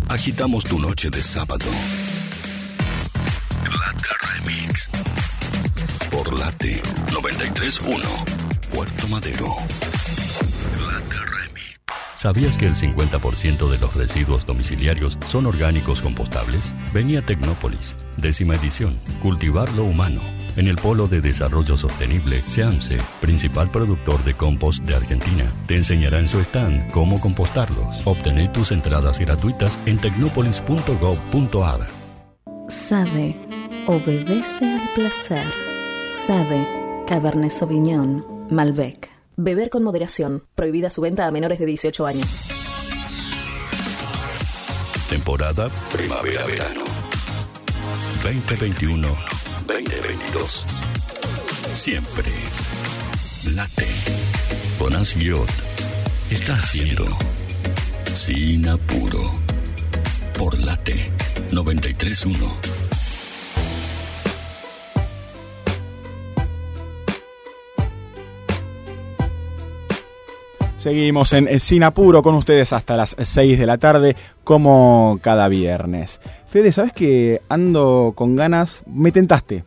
Agitamos 0.09 0.63
tu 0.63 0.79
noche 0.79 1.11
de 1.11 1.21
sábado. 1.21 1.65
Late 3.63 4.07
Remix. 4.33 4.89
Por 6.09 6.37
Late 6.37 6.81
931, 7.11 8.09
Puerto 8.73 9.07
Madero. 9.07 9.55
¿Sabías 12.19 12.57
que 12.57 12.67
el 12.67 12.75
50% 12.75 13.69
de 13.69 13.77
los 13.77 13.95
residuos 13.95 14.45
domiciliarios 14.45 15.17
son 15.25 15.45
orgánicos 15.45 16.01
compostables? 16.01 16.73
Venía 16.93 17.25
Tecnópolis, 17.25 17.95
décima 18.17 18.55
edición, 18.55 18.99
Cultivar 19.21 19.71
lo 19.71 19.85
Humano, 19.85 20.19
en 20.57 20.67
el 20.67 20.75
Polo 20.75 21.07
de 21.07 21.21
Desarrollo 21.21 21.77
Sostenible, 21.77 22.43
SEAMSE, 22.43 22.97
principal 23.21 23.71
productor 23.71 24.21
de 24.25 24.33
compost 24.33 24.83
de 24.83 24.95
Argentina. 24.95 25.49
Te 25.65 25.77
enseñará 25.77 26.19
en 26.19 26.27
su 26.27 26.41
stand 26.41 26.91
cómo 26.91 27.21
compostarlos. 27.21 28.05
Obtener 28.05 28.51
tus 28.51 28.73
entradas 28.73 29.17
gratuitas 29.17 29.79
en 29.85 29.97
tecnopolis.gov.ar. 30.01 31.87
Sabe, 32.67 33.37
obedece 33.87 34.65
al 34.65 34.89
placer. 34.93 35.45
Sabe, 36.27 36.67
Cabernet 37.07 37.51
Sauvignon, 37.51 38.25
Malbec. 38.51 39.18
Beber 39.41 39.69
con 39.69 39.83
moderación. 39.83 40.43
Prohibida 40.53 40.89
su 40.89 40.99
venta 40.99 41.25
a 41.25 41.31
menores 41.31 41.59
de 41.59 41.65
18 41.65 42.05
años. 42.05 42.49
Temporada 45.09 45.69
primavera-verano. 45.93 46.83
2021-2022. 48.21 50.65
Siempre. 51.73 52.29
Late. 53.55 53.87
Con 54.77 54.93
Asgiot. 54.93 55.49
Está 56.29 56.55
haciendo. 56.55 57.05
Sin 58.13 58.67
apuro. 58.67 59.31
Por 60.37 60.59
Late 60.59 61.13
931. 61.53 62.78
Seguimos 70.79 71.33
en 71.33 71.47
eh, 71.49 71.59
Sin 71.59 71.83
Apuro 71.83 72.21
con 72.21 72.35
ustedes 72.35 72.71
hasta 72.71 72.95
las 72.95 73.15
6 73.19 73.59
de 73.59 73.65
la 73.65 73.77
tarde, 73.77 74.15
como 74.45 75.19
cada 75.21 75.47
viernes. 75.49 76.21
Fede, 76.49 76.71
¿sabes 76.71 76.93
que 76.93 77.41
ando 77.49 78.13
con 78.15 78.35
ganas? 78.37 78.81
Me 78.87 79.11
tentaste. 79.11 79.65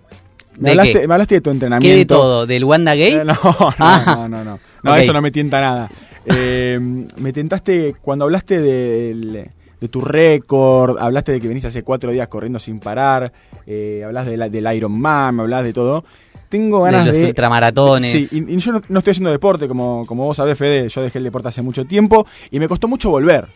Me, 0.56 0.66
¿De 0.66 0.70
hablaste, 0.70 0.92
qué? 1.02 1.08
me 1.08 1.14
hablaste 1.14 1.34
de 1.36 1.40
tu 1.42 1.50
entrenamiento. 1.50 1.92
¿Qué 1.92 1.98
de 1.98 2.06
todo? 2.06 2.46
¿Del 2.46 2.64
Wanda 2.64 2.94
Gay? 2.94 3.12
Eh, 3.12 3.24
No, 3.24 3.34
no, 3.44 3.74
Ah. 3.78 4.02
no, 4.06 4.28
no, 4.28 4.44
no. 4.44 4.58
No, 4.82 4.92
Ok. 4.92 4.98
eso 4.98 5.12
no 5.12 5.20
me 5.22 5.30
tienta 5.30 5.60
nada. 5.60 5.88
Eh, 6.26 6.78
me 7.16 7.32
tentaste 7.32 7.94
cuando 8.00 8.24
hablaste 8.24 8.58
del- 8.60 9.48
de 9.80 9.88
tu 9.88 10.00
récord, 10.00 10.96
hablaste 10.98 11.32
de 11.32 11.40
que 11.40 11.48
venís 11.48 11.64
hace 11.64 11.82
cuatro 11.82 12.10
días 12.10 12.26
corriendo 12.28 12.58
sin 12.58 12.78
parar, 12.80 13.32
eh, 13.66 14.02
hablas 14.04 14.26
de 14.26 14.36
la- 14.36 14.48
del 14.48 14.72
Iron 14.74 14.92
Man, 14.98 15.36
me 15.36 15.42
hablas 15.42 15.62
de 15.64 15.72
todo. 15.72 16.04
Tengo 16.52 16.82
ganas 16.82 17.06
de... 17.06 17.12
los 17.12 17.20
ultramaratones. 17.22 18.12
Sí, 18.12 18.28
y, 18.30 18.54
y 18.54 18.58
yo 18.58 18.72
no, 18.72 18.82
no 18.88 18.98
estoy 18.98 19.12
haciendo 19.12 19.30
deporte, 19.30 19.66
como, 19.66 20.04
como 20.06 20.24
vos 20.26 20.36
sabés, 20.36 20.56
Fede, 20.58 20.88
yo 20.88 21.02
dejé 21.02 21.18
el 21.18 21.24
deporte 21.24 21.48
hace 21.48 21.62
mucho 21.62 21.84
tiempo 21.86 22.26
y 22.50 22.60
me 22.60 22.68
costó 22.68 22.86
mucho 22.88 23.08
volver. 23.10 23.46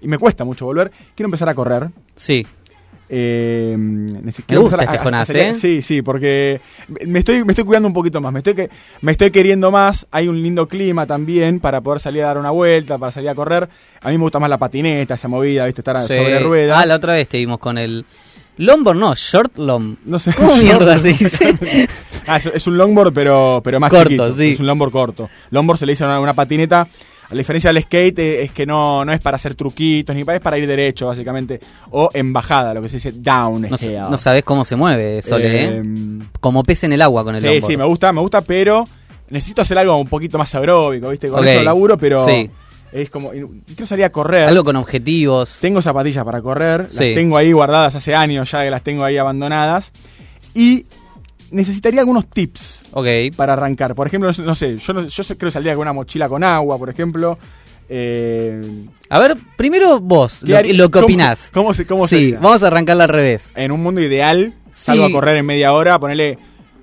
Y 0.00 0.08
me 0.08 0.18
cuesta 0.18 0.44
mucho 0.44 0.64
volver. 0.66 0.90
Quiero 1.14 1.28
empezar 1.28 1.48
a 1.48 1.54
correr. 1.54 1.88
Sí. 2.16 2.44
Eh, 3.14 3.74
Me 3.76 4.56
gusta 4.56 4.82
este 4.82 4.96
a- 4.96 5.02
Jonás, 5.02 5.28
a 5.28 5.32
¿eh? 5.38 5.54
Sí, 5.54 5.82
sí, 5.82 6.00
porque 6.00 6.60
me 7.06 7.18
estoy, 7.18 7.44
me 7.44 7.52
estoy 7.52 7.64
cuidando 7.64 7.86
un 7.86 7.92
poquito 7.92 8.20
más, 8.22 8.32
me 8.32 8.38
estoy, 8.38 8.54
que, 8.54 8.70
me 9.02 9.12
estoy 9.12 9.30
queriendo 9.30 9.70
más, 9.70 10.06
hay 10.10 10.28
un 10.28 10.40
lindo 10.42 10.66
clima 10.66 11.06
también 11.06 11.60
para 11.60 11.82
poder 11.82 12.00
salir 12.00 12.22
a 12.22 12.28
dar 12.28 12.38
una 12.38 12.50
vuelta, 12.50 12.96
para 12.96 13.12
salir 13.12 13.28
a 13.28 13.34
correr. 13.34 13.68
A 14.00 14.08
mí 14.08 14.16
me 14.16 14.22
gusta 14.22 14.38
más 14.38 14.48
la 14.48 14.56
patineta, 14.56 15.14
esa 15.14 15.28
movida, 15.28 15.66
viste, 15.66 15.82
estar 15.82 16.00
Sí. 16.00 16.14
sobre 16.14 16.38
ruedas. 16.40 16.80
Ah, 16.82 16.86
la 16.86 16.96
otra 16.96 17.12
vez 17.12 17.28
te 17.28 17.36
vimos 17.38 17.58
con 17.58 17.76
el... 17.78 18.04
Longboard 18.58 18.96
no, 18.98 19.14
short 19.14 19.56
long. 19.58 19.96
No 20.04 20.18
sé. 20.18 20.32
¿Cómo 20.34 20.54
mierda 20.56 20.98
se 20.98 21.08
dice? 21.14 21.56
Ah, 22.26 22.36
es, 22.36 22.66
un 22.68 22.78
longboard, 22.78 23.12
pero, 23.12 23.60
pero 23.64 23.80
más 23.80 23.90
Corto, 23.90 24.04
chiquito. 24.04 24.36
sí. 24.36 24.52
Es 24.52 24.60
un 24.60 24.66
longboard 24.66 24.92
corto. 24.92 25.28
Longboard 25.50 25.78
se 25.80 25.86
le 25.86 25.92
dice 25.92 26.04
a 26.04 26.06
una, 26.06 26.20
una 26.20 26.34
patineta. 26.34 26.82
A 26.82 27.34
la 27.34 27.38
diferencia 27.38 27.72
del 27.72 27.82
skate 27.82 28.18
eh, 28.20 28.42
es 28.44 28.52
que 28.52 28.64
no, 28.66 29.04
no 29.04 29.12
es 29.12 29.18
para 29.20 29.36
hacer 29.36 29.54
truquitos, 29.56 30.14
ni 30.14 30.22
para, 30.22 30.36
es 30.36 30.42
para 30.42 30.56
ir 30.58 30.66
derecho, 30.66 31.06
básicamente. 31.08 31.58
O 31.90 32.10
en 32.14 32.32
bajada, 32.32 32.74
lo 32.74 32.82
que 32.82 32.88
se 32.90 32.96
dice 32.98 33.12
down 33.12 33.62
No, 33.62 33.76
scale. 33.76 34.00
no 34.02 34.16
sabes 34.18 34.44
cómo 34.44 34.64
se 34.64 34.76
mueve, 34.76 35.20
Sole, 35.22 35.78
¿eh? 35.78 35.82
Como 36.40 36.62
pez 36.62 36.84
en 36.84 36.92
el 36.92 37.02
agua 37.02 37.24
con 37.24 37.34
el 37.34 37.40
Sí, 37.40 37.46
longboard. 37.48 37.70
sí, 37.72 37.76
me 37.76 37.86
gusta, 37.86 38.12
me 38.12 38.20
gusta, 38.20 38.40
pero 38.42 38.84
necesito 39.30 39.62
hacer 39.62 39.78
algo 39.78 39.96
un 39.96 40.06
poquito 40.08 40.36
más 40.38 40.54
aeróbico, 40.54 41.08
¿viste? 41.08 41.28
Con 41.28 41.44
eso 41.46 41.62
laburo, 41.62 41.96
pero 41.98 42.24
Sí. 42.26 42.50
Es 42.92 43.10
como... 43.10 43.30
Quiero 43.30 43.86
salir 43.86 44.04
a 44.04 44.10
correr. 44.10 44.48
Algo 44.48 44.64
con 44.64 44.76
objetivos. 44.76 45.56
Tengo 45.60 45.80
zapatillas 45.82 46.24
para 46.24 46.40
correr, 46.42 46.86
Sí. 46.90 46.96
las 46.98 47.14
tengo 47.14 47.36
ahí 47.36 47.52
guardadas 47.52 47.94
hace 47.94 48.14
años 48.14 48.50
ya 48.50 48.62
que 48.62 48.70
las 48.70 48.82
tengo 48.82 49.04
ahí 49.04 49.16
abandonadas. 49.18 49.90
Y 50.54 50.86
necesitaría 51.50 52.00
algunos 52.00 52.28
tips 52.28 52.80
para 53.30 53.54
arrancar. 53.54 53.94
Por 53.94 54.06
ejemplo, 54.06 54.30
no 54.44 54.54
sé, 54.54 54.76
yo, 54.76 54.92
no- 54.92 55.06
yo 55.06 55.22
creo 55.24 55.36
que 55.38 55.50
saldría 55.50 55.74
con 55.74 55.82
una 55.82 55.92
mochila 55.92 56.28
con 56.28 56.44
agua, 56.44 56.78
por 56.78 56.88
ejemplo. 56.90 57.38
Eh, 57.88 58.60
A 59.10 59.18
ver, 59.18 59.36
primero 59.56 60.00
vos, 60.00 60.42
¿Qué 60.46 60.72
lo, 60.72 60.90
que 60.90 61.00
opinás. 61.00 61.50
cómo 61.52 61.74
cómo 61.84 62.06
sí, 62.06 62.16
sería? 62.16 62.38
vamos 62.40 62.62
a 62.62 62.68
arrancarla 62.68 63.04
al 63.04 63.10
revés. 63.10 63.52
en 63.54 63.70
un 63.72 63.82
mundo 63.82 64.00
ideal, 64.00 64.54
salgo 64.70 65.06
Sí. 65.06 65.10
a 65.10 65.14
correr 65.14 65.36
en 65.36 65.44
media 65.46 65.72
hora, 65.74 65.98
ponerle 65.98 66.38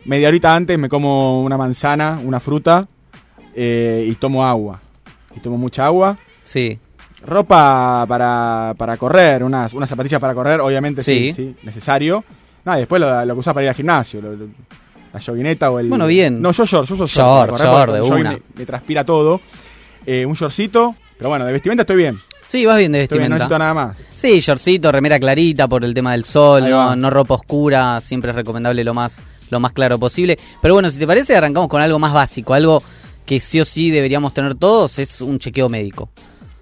media 0.06 0.28
horita 0.28 0.54
antes, 0.54 0.78
me 0.78 0.88
como 0.90 1.42
una 1.42 1.58
manzana, 1.58 2.20
una 2.24 2.40
fruta 2.40 2.88
eh, 3.56 4.06
y 4.08 4.14
tomo 4.16 4.46
agua. 4.46 4.82
Y 5.36 5.40
tomo 5.40 5.58
mucha 5.58 5.86
agua. 5.86 6.18
Sí. 6.44 6.80
Ropa 7.26 8.06
para, 8.08 8.74
para 8.78 8.98
correr, 8.98 9.44
unas, 9.44 9.74
unas 9.74 9.90
zapatillas 9.90 10.22
para 10.22 10.34
correr, 10.34 10.62
obviamente 10.62 11.02
sí, 11.02 11.34
Sí. 11.34 11.56
sí, 11.56 11.56
necesario. 11.66 12.24
Nada, 12.64 12.78
y 12.78 12.82
después 12.82 13.02
lo, 13.02 13.26
lo 13.26 13.34
que 13.34 13.40
usás 13.40 13.54
para 13.54 13.64
ir 13.66 13.70
al 13.70 13.76
gimnasio, 13.76 14.22
lo- 14.22 14.36
lo- 14.36 14.48
la 15.12 15.20
joguineta 15.20 15.70
o 15.72 15.80
el... 15.80 15.90
Bueno, 15.90 16.06
bien. 16.08 16.42
No, 16.42 16.52
yo 16.52 16.66
short, 16.66 16.88
yo 16.88 16.94
uso 16.96 17.08
short. 17.08 17.50
Short, 17.50 17.62
short, 17.62 17.94
de 17.94 18.02
una. 18.02 18.32
Me, 18.34 18.42
me 18.56 18.66
transpira 18.66 19.04
todo. 19.04 19.42
Eh, 20.06 20.26
un 20.26 20.34
shortcito, 20.34 20.96
pero 21.18 21.30
bueno, 21.30 21.46
de 21.46 21.52
vestimenta 21.54 21.82
estoy 21.82 21.98
bien. 21.98 22.18
Sí, 22.48 22.66
vas 22.66 22.78
bien 22.78 22.92
de 22.92 23.04
Estoy 23.04 23.20
bien, 23.20 23.30
no 23.30 23.36
vestimenta. 23.36 23.58
necesito 23.58 23.60
nada 23.60 23.74
más. 23.74 23.98
Sí, 24.16 24.40
shortcito, 24.40 24.92
remera 24.92 25.20
clarita 25.20 25.68
por 25.68 25.84
el 25.84 25.94
tema 25.94 26.12
del 26.14 26.24
sol, 26.26 26.70
no, 26.70 26.96
no 26.96 27.10
ropa 27.10 27.34
oscura, 27.36 28.00
siempre 28.02 28.32
es 28.32 28.36
recomendable 28.36 28.84
lo 28.84 28.94
más, 28.94 29.22
lo 29.50 29.60
más 29.60 29.74
claro 29.74 29.98
posible. 30.00 30.38
Pero 30.62 30.74
bueno, 30.76 30.90
si 30.90 30.98
te 31.00 31.06
parece, 31.08 31.36
arrancamos 31.36 31.70
con 31.70 31.82
algo 31.82 32.00
más 32.00 32.14
básico, 32.14 32.54
algo 32.54 32.82
que 33.30 33.40
sí 33.40 33.60
o 33.60 33.66
sí 33.66 33.92
deberíamos 33.92 34.34
tener 34.34 34.56
todos, 34.56 34.98
es 34.98 35.22
un 35.22 35.38
chequeo 35.38 35.70
médico. 35.70 36.10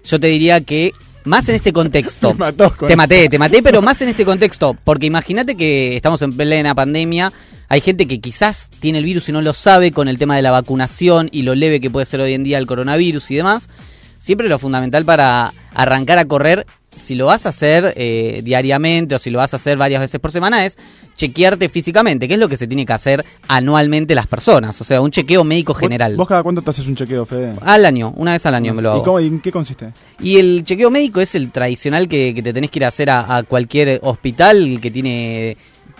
Yo 0.04 0.20
te 0.20 0.26
diría 0.26 0.60
que 0.60 0.92
más 1.24 1.48
en 1.48 1.54
este 1.54 1.72
contexto. 1.72 2.28
Me 2.34 2.40
mató 2.40 2.76
con 2.76 2.88
te 2.88 2.92
eso. 2.92 2.96
maté, 2.98 3.28
te 3.30 3.38
maté, 3.38 3.62
pero 3.62 3.80
más 3.80 4.02
en 4.02 4.10
este 4.10 4.26
contexto, 4.26 4.76
porque 4.84 5.06
imagínate 5.06 5.54
que 5.54 5.96
estamos 5.96 6.20
en 6.20 6.36
plena 6.36 6.74
pandemia, 6.74 7.32
hay 7.70 7.80
gente 7.80 8.06
que 8.06 8.20
quizás 8.20 8.68
tiene 8.68 8.98
el 8.98 9.06
virus 9.06 9.30
y 9.30 9.32
no 9.32 9.40
lo 9.40 9.54
sabe 9.54 9.92
con 9.92 10.08
el 10.08 10.18
tema 10.18 10.36
de 10.36 10.42
la 10.42 10.50
vacunación 10.50 11.30
y 11.32 11.40
lo 11.40 11.54
leve 11.54 11.80
que 11.80 11.88
puede 11.88 12.04
ser 12.04 12.20
hoy 12.20 12.34
en 12.34 12.44
día 12.44 12.58
el 12.58 12.66
coronavirus 12.66 13.30
y 13.30 13.36
demás. 13.36 13.70
Siempre 14.18 14.50
lo 14.50 14.58
fundamental 14.58 15.06
para 15.06 15.54
arrancar 15.72 16.18
a 16.18 16.26
correr, 16.26 16.66
si 16.98 17.14
lo 17.14 17.26
vas 17.26 17.46
a 17.46 17.50
hacer 17.50 17.94
eh, 17.96 18.40
diariamente 18.44 19.14
o 19.14 19.18
si 19.18 19.30
lo 19.30 19.38
vas 19.38 19.52
a 19.54 19.56
hacer 19.56 19.76
varias 19.78 20.00
veces 20.00 20.20
por 20.20 20.30
semana, 20.32 20.66
es 20.66 20.76
chequearte 21.16 21.68
físicamente, 21.68 22.28
que 22.28 22.34
es 22.34 22.40
lo 22.40 22.48
que 22.48 22.56
se 22.56 22.66
tiene 22.66 22.84
que 22.86 22.92
hacer 22.92 23.24
anualmente 23.48 24.14
las 24.14 24.26
personas. 24.26 24.80
O 24.80 24.84
sea, 24.84 25.00
un 25.00 25.10
chequeo 25.10 25.42
médico 25.44 25.74
general. 25.74 26.14
¿Vos 26.16 26.28
cada 26.28 26.42
cuánto 26.42 26.62
te 26.62 26.70
haces 26.70 26.86
un 26.86 26.94
chequeo, 26.96 27.24
Fede? 27.26 27.52
Al 27.62 27.84
año, 27.86 28.12
una 28.16 28.32
vez 28.32 28.44
al 28.46 28.54
año 28.54 28.74
me 28.74 28.82
lo 28.82 28.90
hago. 28.92 29.00
¿Y, 29.00 29.04
cómo- 29.04 29.20
y 29.20 29.26
en 29.26 29.40
qué 29.40 29.50
consiste? 29.50 29.92
Y 30.20 30.38
el 30.38 30.62
chequeo 30.64 30.90
médico 30.90 31.20
es 31.20 31.34
el 31.34 31.50
tradicional 31.50 32.08
que, 32.08 32.34
que 32.34 32.42
te 32.42 32.52
tenés 32.52 32.70
que 32.70 32.78
ir 32.78 32.84
a 32.84 32.88
hacer 32.88 33.10
a, 33.10 33.36
a 33.36 33.42
cualquier 33.42 33.98
hospital 34.02 34.78
que 34.80 34.90
tiene 34.90 35.56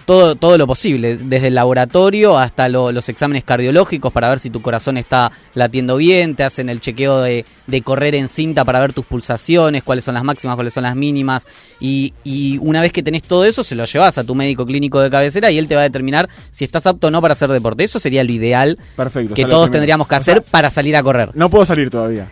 todo, 0.08 0.36
todo 0.36 0.56
lo 0.56 0.66
posible, 0.66 1.18
desde 1.18 1.48
el 1.48 1.54
laboratorio 1.54 2.38
hasta 2.38 2.66
lo- 2.70 2.92
los 2.92 3.10
exámenes 3.10 3.44
cardiológicos 3.44 4.10
para 4.10 4.30
ver 4.30 4.38
si 4.38 4.48
tu 4.48 4.62
corazón 4.62 4.96
está 4.96 5.30
latiendo 5.52 5.96
bien, 5.98 6.34
te 6.34 6.44
hacen 6.44 6.70
el 6.70 6.80
chequeo 6.80 7.20
de, 7.20 7.44
de 7.66 7.82
correr 7.82 8.14
en 8.14 8.28
cinta 8.28 8.64
para 8.64 8.80
ver 8.80 8.94
tus 8.94 9.04
pulsaciones, 9.04 9.82
cuáles 9.82 10.06
son 10.06 10.14
las 10.14 10.24
máximas, 10.24 10.56
cuáles 10.56 10.72
son 10.72 10.84
las 10.84 10.96
mínimas, 10.96 11.46
y, 11.78 12.14
y 12.24 12.56
una 12.62 12.80
vez 12.80 12.90
que 12.90 13.02
tenés 13.02 13.20
todo 13.20 13.44
eso, 13.44 13.62
se 13.62 13.74
lo 13.74 13.84
llevas 13.84 14.16
a 14.16 14.24
tu 14.24 14.34
médico 14.34 14.64
clínico 14.64 14.98
de 15.00 15.10
cabecera 15.10 15.50
y 15.50 15.58
él 15.58 15.68
te 15.68 15.74
va 15.74 15.82
a 15.82 15.84
determinar 15.84 16.26
si 16.50 16.64
estás 16.64 16.86
apto 16.86 17.08
o 17.08 17.10
no 17.10 17.20
para 17.20 17.32
hacer 17.32 17.50
deporte. 17.50 17.84
Eso 17.84 18.00
sería 18.00 18.24
lo 18.24 18.32
ideal 18.32 18.78
Perfecto. 18.96 19.34
que 19.34 19.44
todos 19.44 19.70
tendríamos 19.70 20.08
que 20.08 20.14
O 20.14 20.18
sea, 20.20 20.32
hacer 20.32 20.42
para 20.42 20.70
salir 20.70 20.96
a 20.96 21.02
correr. 21.02 21.32
No 21.34 21.50
puedo 21.50 21.66
salir 21.66 21.90
todavía. 21.90 22.28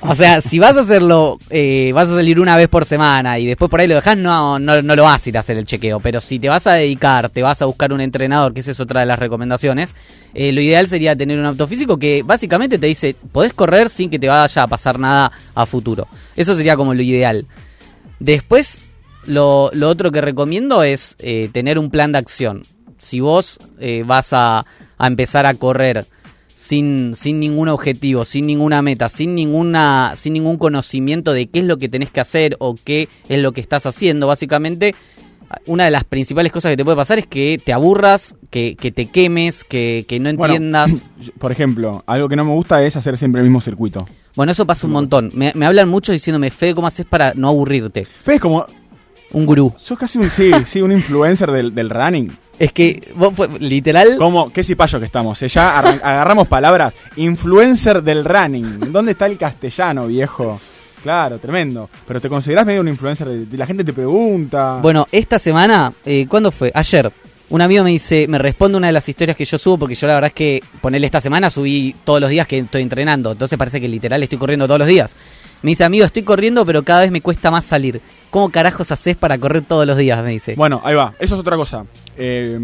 O 0.00 0.14
sea, 0.14 0.40
si 0.40 0.58
vas 0.58 0.76
a 0.76 0.80
hacerlo, 0.80 1.38
eh, 1.48 1.90
vas 1.94 2.08
a 2.08 2.16
salir 2.16 2.38
una 2.38 2.54
vez 2.54 2.68
por 2.68 2.84
semana 2.84 3.38
y 3.38 3.46
después 3.46 3.70
por 3.70 3.80
ahí 3.80 3.88
lo 3.88 3.94
dejas, 3.94 4.16
no, 4.16 4.58
no, 4.58 4.82
no 4.82 4.94
lo 4.94 5.02
vas 5.04 5.24
a 5.24 5.28
ir 5.28 5.36
a 5.36 5.40
hacer 5.40 5.56
el 5.56 5.64
chequeo. 5.64 6.00
Pero 6.00 6.20
si 6.20 6.38
te 6.38 6.48
vas 6.48 6.66
a 6.66 6.74
dedicar, 6.74 7.30
te 7.30 7.42
vas 7.42 7.62
a 7.62 7.64
buscar 7.64 7.92
un 7.92 8.00
entrenador, 8.00 8.52
que 8.52 8.60
esa 8.60 8.72
es 8.72 8.80
otra 8.80 9.00
de 9.00 9.06
las 9.06 9.18
recomendaciones, 9.18 9.94
eh, 10.34 10.52
lo 10.52 10.60
ideal 10.60 10.86
sería 10.86 11.16
tener 11.16 11.38
un 11.38 11.46
auto 11.46 11.66
físico 11.66 11.98
que 11.98 12.22
básicamente 12.22 12.78
te 12.78 12.86
dice, 12.86 13.16
podés 13.32 13.54
correr 13.54 13.88
sin 13.88 14.10
que 14.10 14.18
te 14.18 14.28
vaya 14.28 14.62
a 14.62 14.66
pasar 14.66 14.98
nada 14.98 15.32
a 15.54 15.66
futuro. 15.66 16.06
Eso 16.36 16.54
sería 16.54 16.76
como 16.76 16.92
lo 16.92 17.02
ideal. 17.02 17.46
Después, 18.20 18.82
lo, 19.24 19.70
lo 19.72 19.88
otro 19.88 20.12
que 20.12 20.20
recomiendo 20.20 20.82
es 20.82 21.16
eh, 21.20 21.48
tener 21.52 21.78
un 21.78 21.90
plan 21.90 22.12
de 22.12 22.18
acción. 22.18 22.62
Si 22.98 23.20
vos 23.20 23.58
eh, 23.80 24.04
vas 24.06 24.32
a, 24.32 24.66
a 24.98 25.06
empezar 25.06 25.46
a 25.46 25.54
correr 25.54 26.06
sin, 26.56 27.14
sin 27.14 27.38
ningún 27.38 27.68
objetivo, 27.68 28.24
sin 28.24 28.46
ninguna 28.46 28.80
meta, 28.80 29.10
sin 29.10 29.34
ninguna, 29.34 30.14
sin 30.16 30.32
ningún 30.32 30.56
conocimiento 30.56 31.34
de 31.34 31.46
qué 31.48 31.60
es 31.60 31.66
lo 31.66 31.76
que 31.76 31.88
tenés 31.90 32.10
que 32.10 32.20
hacer 32.20 32.56
o 32.58 32.74
qué 32.82 33.08
es 33.28 33.40
lo 33.40 33.52
que 33.52 33.60
estás 33.60 33.84
haciendo, 33.84 34.26
básicamente 34.26 34.94
una 35.66 35.84
de 35.84 35.90
las 35.90 36.04
principales 36.04 36.50
cosas 36.50 36.70
que 36.70 36.76
te 36.76 36.84
puede 36.84 36.96
pasar 36.96 37.18
es 37.18 37.26
que 37.26 37.60
te 37.62 37.72
aburras, 37.72 38.34
que, 38.50 38.74
que 38.74 38.90
te 38.90 39.06
quemes, 39.06 39.64
que, 39.64 40.04
que 40.08 40.18
no 40.18 40.32
Bueno, 40.34 40.54
entiendas. 40.54 40.92
Por 41.38 41.52
ejemplo, 41.52 42.02
algo 42.06 42.28
que 42.28 42.36
no 42.36 42.44
me 42.44 42.52
gusta 42.52 42.82
es 42.82 42.96
hacer 42.96 43.16
siempre 43.16 43.42
el 43.42 43.46
mismo 43.46 43.60
circuito. 43.60 44.08
Bueno, 44.34 44.52
eso 44.52 44.66
pasa 44.66 44.86
un 44.86 44.94
montón. 44.94 45.30
Me, 45.34 45.52
me 45.54 45.66
hablan 45.66 45.88
mucho 45.88 46.10
diciéndome, 46.10 46.50
Fede, 46.50 46.74
¿cómo 46.74 46.86
haces 46.86 47.06
para 47.06 47.34
no 47.34 47.48
aburrirte? 47.48 48.04
Fede 48.04 48.36
es 48.36 48.40
como... 48.40 48.66
Un 49.32 49.44
gurú. 49.44 49.74
Sos 49.76 49.98
casi 49.98 50.18
un, 50.18 50.30
sí, 50.30 50.52
sí, 50.66 50.80
un 50.80 50.92
influencer 50.92 51.50
del, 51.50 51.74
del 51.74 51.90
running. 51.90 52.30
Es 52.58 52.72
que, 52.72 53.00
vos, 53.14 53.34
fue- 53.34 53.48
literal... 53.60 54.16
Como, 54.18 54.50
qué 54.52 54.62
cipayo 54.64 54.98
que 54.98 55.04
estamos. 55.06 55.40
eh, 55.42 55.48
Ya 55.48 55.78
agarramos 55.78 56.48
palabras. 56.48 56.94
Influencer 57.16 58.02
del 58.02 58.24
running. 58.24 58.92
¿Dónde 58.92 59.12
está 59.12 59.26
el 59.26 59.36
castellano, 59.36 60.06
viejo? 60.06 60.58
Claro, 61.02 61.38
tremendo. 61.38 61.88
Pero 62.06 62.20
te 62.20 62.28
considerás 62.28 62.64
medio 62.66 62.80
un 62.80 62.88
influencer. 62.88 63.28
De- 63.28 63.56
la 63.58 63.66
gente 63.66 63.84
te 63.84 63.92
pregunta. 63.92 64.78
Bueno, 64.82 65.06
esta 65.12 65.38
semana, 65.38 65.92
eh, 66.04 66.26
¿cuándo 66.28 66.50
fue? 66.50 66.70
Ayer. 66.74 67.10
Un 67.48 67.60
amigo 67.60 67.84
me 67.84 67.90
dice, 67.90 68.26
me 68.26 68.38
responde 68.38 68.76
una 68.76 68.88
de 68.88 68.92
las 68.92 69.08
historias 69.08 69.36
que 69.36 69.44
yo 69.44 69.56
subo, 69.56 69.78
porque 69.78 69.94
yo 69.94 70.08
la 70.08 70.14
verdad 70.14 70.28
es 70.28 70.34
que 70.34 70.60
ponerle 70.80 71.06
esta 71.06 71.20
semana 71.20 71.48
subí 71.48 71.94
todos 72.04 72.20
los 72.20 72.28
días 72.28 72.44
que 72.48 72.58
estoy 72.58 72.82
entrenando, 72.82 73.30
entonces 73.30 73.56
parece 73.56 73.80
que 73.80 73.86
literal 73.86 74.20
estoy 74.20 74.36
corriendo 74.36 74.66
todos 74.66 74.80
los 74.80 74.88
días. 74.88 75.14
Me 75.66 75.72
dice, 75.72 75.82
amigo, 75.82 76.04
estoy 76.06 76.22
corriendo, 76.22 76.64
pero 76.64 76.84
cada 76.84 77.00
vez 77.00 77.10
me 77.10 77.20
cuesta 77.20 77.50
más 77.50 77.64
salir. 77.64 78.00
¿Cómo 78.30 78.50
carajos 78.50 78.92
haces 78.92 79.16
para 79.16 79.36
correr 79.36 79.62
todos 79.62 79.84
los 79.84 79.98
días? 79.98 80.22
Me 80.22 80.30
dice. 80.30 80.54
Bueno, 80.56 80.80
ahí 80.84 80.94
va. 80.94 81.12
Eso 81.18 81.34
es 81.34 81.40
otra 81.40 81.56
cosa. 81.56 81.84
Eh, 82.16 82.56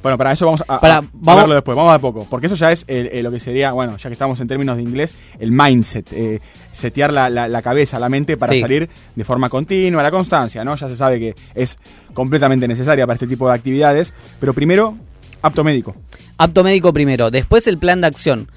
bueno, 0.00 0.16
para 0.16 0.30
eso 0.30 0.44
vamos 0.46 0.62
a, 0.68 0.74
a- 0.76 0.80
Para- 0.80 0.98
a 0.98 1.04
vamos- 1.14 1.42
verlo 1.42 1.54
después. 1.56 1.76
Vamos 1.76 1.92
a 1.92 1.98
poco. 1.98 2.24
Porque 2.30 2.46
eso 2.46 2.54
ya 2.54 2.70
es 2.70 2.84
el- 2.86 3.08
el- 3.08 3.24
lo 3.24 3.32
que 3.32 3.40
sería, 3.40 3.72
bueno, 3.72 3.96
ya 3.96 4.08
que 4.08 4.12
estamos 4.12 4.38
en 4.38 4.46
términos 4.46 4.76
de 4.76 4.84
inglés, 4.84 5.16
el 5.40 5.50
mindset. 5.50 6.12
eh, 6.12 6.38
setear 6.72 7.12
la, 7.12 7.28
la- 7.28 7.48
la 7.48 7.60
cabeza, 7.60 7.98
la 7.98 8.08
mente 8.08 8.36
para 8.36 8.52
Sí. 8.52 8.60
salir 8.60 8.88
de 9.16 9.24
forma 9.24 9.48
continua, 9.48 10.00
la 10.04 10.12
constancia, 10.12 10.62
¿no? 10.62 10.76
Ya 10.76 10.88
se 10.88 10.96
sabe 10.96 11.18
que 11.18 11.34
es 11.56 11.76
completamente 12.12 12.68
necesaria 12.68 13.04
para 13.04 13.14
este 13.14 13.26
tipo 13.26 13.48
de 13.48 13.54
actividades. 13.54 14.14
Pero 14.38 14.54
primero, 14.54 14.96
apto 15.42 15.64
médico. 15.64 15.96
Apto 16.38 16.62
médico 16.62 16.92
primero, 16.92 17.32
después 17.32 17.66
el 17.66 17.78
plan 17.78 18.00
de 18.00 18.06
acción. 18.06 18.48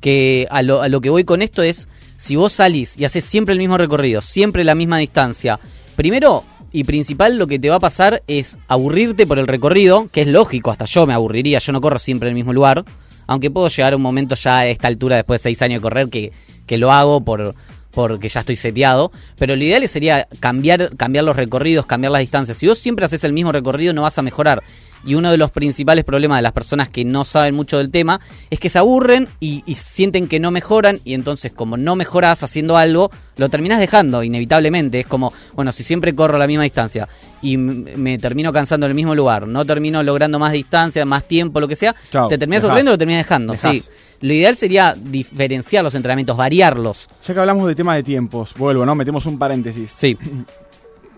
Que 0.00 0.46
a 0.50 0.62
lo, 0.62 0.82
a 0.82 0.88
lo 0.88 1.00
que 1.00 1.08
voy 1.08 1.22
con 1.24 1.40
esto 1.40 1.62
es, 1.62 1.88
si 2.24 2.36
vos 2.36 2.54
salís 2.54 2.98
y 2.98 3.04
haces 3.04 3.22
siempre 3.22 3.52
el 3.52 3.58
mismo 3.58 3.76
recorrido, 3.76 4.22
siempre 4.22 4.64
la 4.64 4.74
misma 4.74 4.96
distancia, 4.96 5.60
primero 5.94 6.42
y 6.72 6.84
principal 6.84 7.36
lo 7.36 7.46
que 7.46 7.58
te 7.58 7.68
va 7.68 7.76
a 7.76 7.80
pasar 7.80 8.22
es 8.26 8.56
aburrirte 8.66 9.26
por 9.26 9.38
el 9.38 9.46
recorrido, 9.46 10.08
que 10.10 10.22
es 10.22 10.28
lógico, 10.28 10.70
hasta 10.70 10.86
yo 10.86 11.06
me 11.06 11.12
aburriría, 11.12 11.58
yo 11.58 11.72
no 11.72 11.82
corro 11.82 11.98
siempre 11.98 12.30
en 12.30 12.30
el 12.30 12.36
mismo 12.36 12.54
lugar, 12.54 12.82
aunque 13.26 13.50
puedo 13.50 13.68
llegar 13.68 13.92
a 13.92 13.96
un 13.96 14.02
momento 14.02 14.36
ya 14.36 14.60
a 14.60 14.66
esta 14.66 14.88
altura 14.88 15.16
después 15.16 15.42
de 15.42 15.50
seis 15.50 15.60
años 15.60 15.80
de 15.80 15.82
correr 15.82 16.08
que, 16.08 16.32
que 16.66 16.78
lo 16.78 16.90
hago 16.90 17.20
por 17.22 17.54
porque 17.90 18.28
ya 18.28 18.40
estoy 18.40 18.56
seteado, 18.56 19.12
pero 19.38 19.54
lo 19.54 19.62
ideal 19.62 19.86
sería 19.86 20.26
cambiar, 20.40 20.96
cambiar 20.96 21.24
los 21.24 21.36
recorridos, 21.36 21.86
cambiar 21.86 22.10
las 22.10 22.20
distancias. 22.20 22.56
Si 22.56 22.66
vos 22.66 22.78
siempre 22.78 23.04
haces 23.04 23.22
el 23.22 23.32
mismo 23.32 23.52
recorrido 23.52 23.92
no 23.92 24.02
vas 24.02 24.18
a 24.18 24.22
mejorar. 24.22 24.64
Y 25.06 25.14
uno 25.14 25.30
de 25.30 25.36
los 25.36 25.50
principales 25.50 26.04
problemas 26.04 26.38
de 26.38 26.42
las 26.42 26.52
personas 26.52 26.88
que 26.88 27.04
no 27.04 27.24
saben 27.24 27.54
mucho 27.54 27.78
del 27.78 27.90
tema 27.90 28.20
es 28.50 28.58
que 28.58 28.68
se 28.68 28.78
aburren 28.78 29.28
y, 29.40 29.62
y 29.66 29.74
sienten 29.74 30.28
que 30.28 30.40
no 30.40 30.50
mejoran 30.50 30.98
y 31.04 31.14
entonces 31.14 31.52
como 31.52 31.76
no 31.76 31.94
mejoras 31.96 32.42
haciendo 32.42 32.76
algo, 32.76 33.10
lo 33.36 33.48
terminas 33.48 33.80
dejando 33.80 34.22
inevitablemente. 34.22 35.00
Es 35.00 35.06
como, 35.06 35.32
bueno, 35.54 35.72
si 35.72 35.84
siempre 35.84 36.14
corro 36.14 36.38
la 36.38 36.46
misma 36.46 36.62
distancia 36.64 37.08
y 37.42 37.56
me 37.56 38.16
termino 38.18 38.52
cansando 38.52 38.86
en 38.86 38.90
el 38.92 38.96
mismo 38.96 39.14
lugar, 39.14 39.46
no 39.46 39.64
termino 39.64 40.02
logrando 40.02 40.38
más 40.38 40.52
distancia, 40.52 41.04
más 41.04 41.24
tiempo, 41.24 41.60
lo 41.60 41.68
que 41.68 41.76
sea, 41.76 41.94
te 42.28 42.38
terminas 42.38 42.62
dejás. 42.62 42.64
aburriendo 42.64 42.90
y 42.90 42.94
lo 42.94 42.98
terminas 42.98 43.20
dejando. 43.24 43.52
Dejás. 43.52 43.72
Sí. 43.72 43.82
Lo 44.20 44.32
ideal 44.32 44.56
sería 44.56 44.94
diferenciar 44.96 45.84
los 45.84 45.94
entrenamientos, 45.94 46.34
variarlos. 46.36 47.08
Ya 47.26 47.34
que 47.34 47.40
hablamos 47.40 47.66
de 47.68 47.74
tema 47.74 47.94
de 47.94 48.02
tiempos, 48.02 48.54
vuelvo, 48.56 48.86
¿no? 48.86 48.94
Metemos 48.94 49.26
un 49.26 49.38
paréntesis. 49.38 49.90
Sí. 49.94 50.16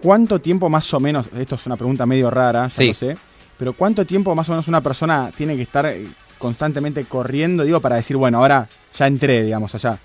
¿Cuánto 0.03 0.39
tiempo 0.41 0.69
más 0.69 0.93
o 0.95 1.01
menos, 1.01 1.27
esto 1.39 1.55
es 1.55 1.67
una 1.67 1.77
pregunta 1.77 2.05
medio 2.07 2.31
rara, 2.31 2.69
ya 2.69 2.75
Sí. 2.75 2.87
lo 2.89 2.95
sé, 2.95 3.17
pero 3.59 3.73
cuánto 3.73 4.05
tiempo 4.05 4.35
más 4.35 4.49
o 4.49 4.53
menos 4.53 4.69
una 4.69 4.81
persona 4.83 5.31
tiene 5.37 5.57
que 5.57 5.63
estar 5.63 5.87
eh, 5.87 6.07
constantemente 6.39 7.05
corriendo, 7.05 7.65
digo, 7.65 7.81
para 7.81 7.97
decir, 7.97 8.17
bueno, 8.17 8.39
ahora 8.39 8.69
ya 8.99 9.07
entré, 9.07 9.43
digamos, 9.43 9.75
allá. 9.75 9.99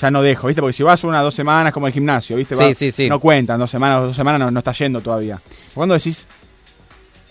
Ya 0.00 0.10
no 0.10 0.22
dejo, 0.22 0.48
¿viste? 0.48 0.60
Porque 0.60 0.72
si 0.72 0.82
vas 0.82 1.04
una 1.04 1.22
dos 1.22 1.34
semanas 1.34 1.72
como 1.72 1.86
el 1.86 1.92
gimnasio, 1.92 2.36
¿viste? 2.36 2.56
Sí, 2.56 2.74
sí, 2.74 2.90
sí. 2.90 3.08
No 3.08 3.20
cuentan, 3.20 3.60
dos 3.60 3.70
semanas, 3.70 4.02
dos 4.02 4.16
semanas 4.16 4.40
no, 4.40 4.50
no 4.50 4.58
está 4.58 4.72
yendo 4.72 5.00
todavía. 5.00 5.38
¿Cuándo 5.72 5.94
decís, 5.94 6.26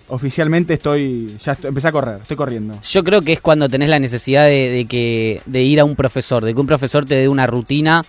oficialmente 0.09 0.73
estoy, 0.75 1.37
ya 1.43 1.53
estoy- 1.53 1.69
empecé 1.69 1.87
a 1.87 1.91
correr, 1.91 2.19
estoy 2.21 2.37
corriendo? 2.37 2.79
Yo 2.83 3.03
creo 3.03 3.21
que 3.21 3.33
es 3.33 3.41
cuando 3.41 3.67
tenés 3.69 3.89
la 3.89 3.99
necesidad 3.99 4.45
de, 4.45 4.69
de 4.69 4.85
que 4.85 5.41
de 5.45 5.61
ir 5.61 5.79
a 5.79 5.85
un 5.85 5.95
profesor, 5.95 6.43
de 6.45 6.53
que 6.53 6.59
un 6.61 6.67
profesor 6.67 7.05
te 7.05 7.15
dé 7.15 7.27
una 7.27 7.47
rutina 7.47 8.01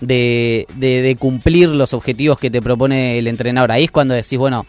de, 0.00 0.66
de, 0.76 1.02
de 1.02 1.16
cumplir 1.16 1.68
los 1.68 1.92
objetivos 1.92 2.38
que 2.38 2.50
te 2.50 2.62
propone 2.62 3.18
el 3.18 3.26
entrenador. 3.26 3.72
Ahí 3.72 3.84
es 3.84 3.90
cuando 3.90 4.14
decís, 4.14 4.38
bueno, 4.38 4.64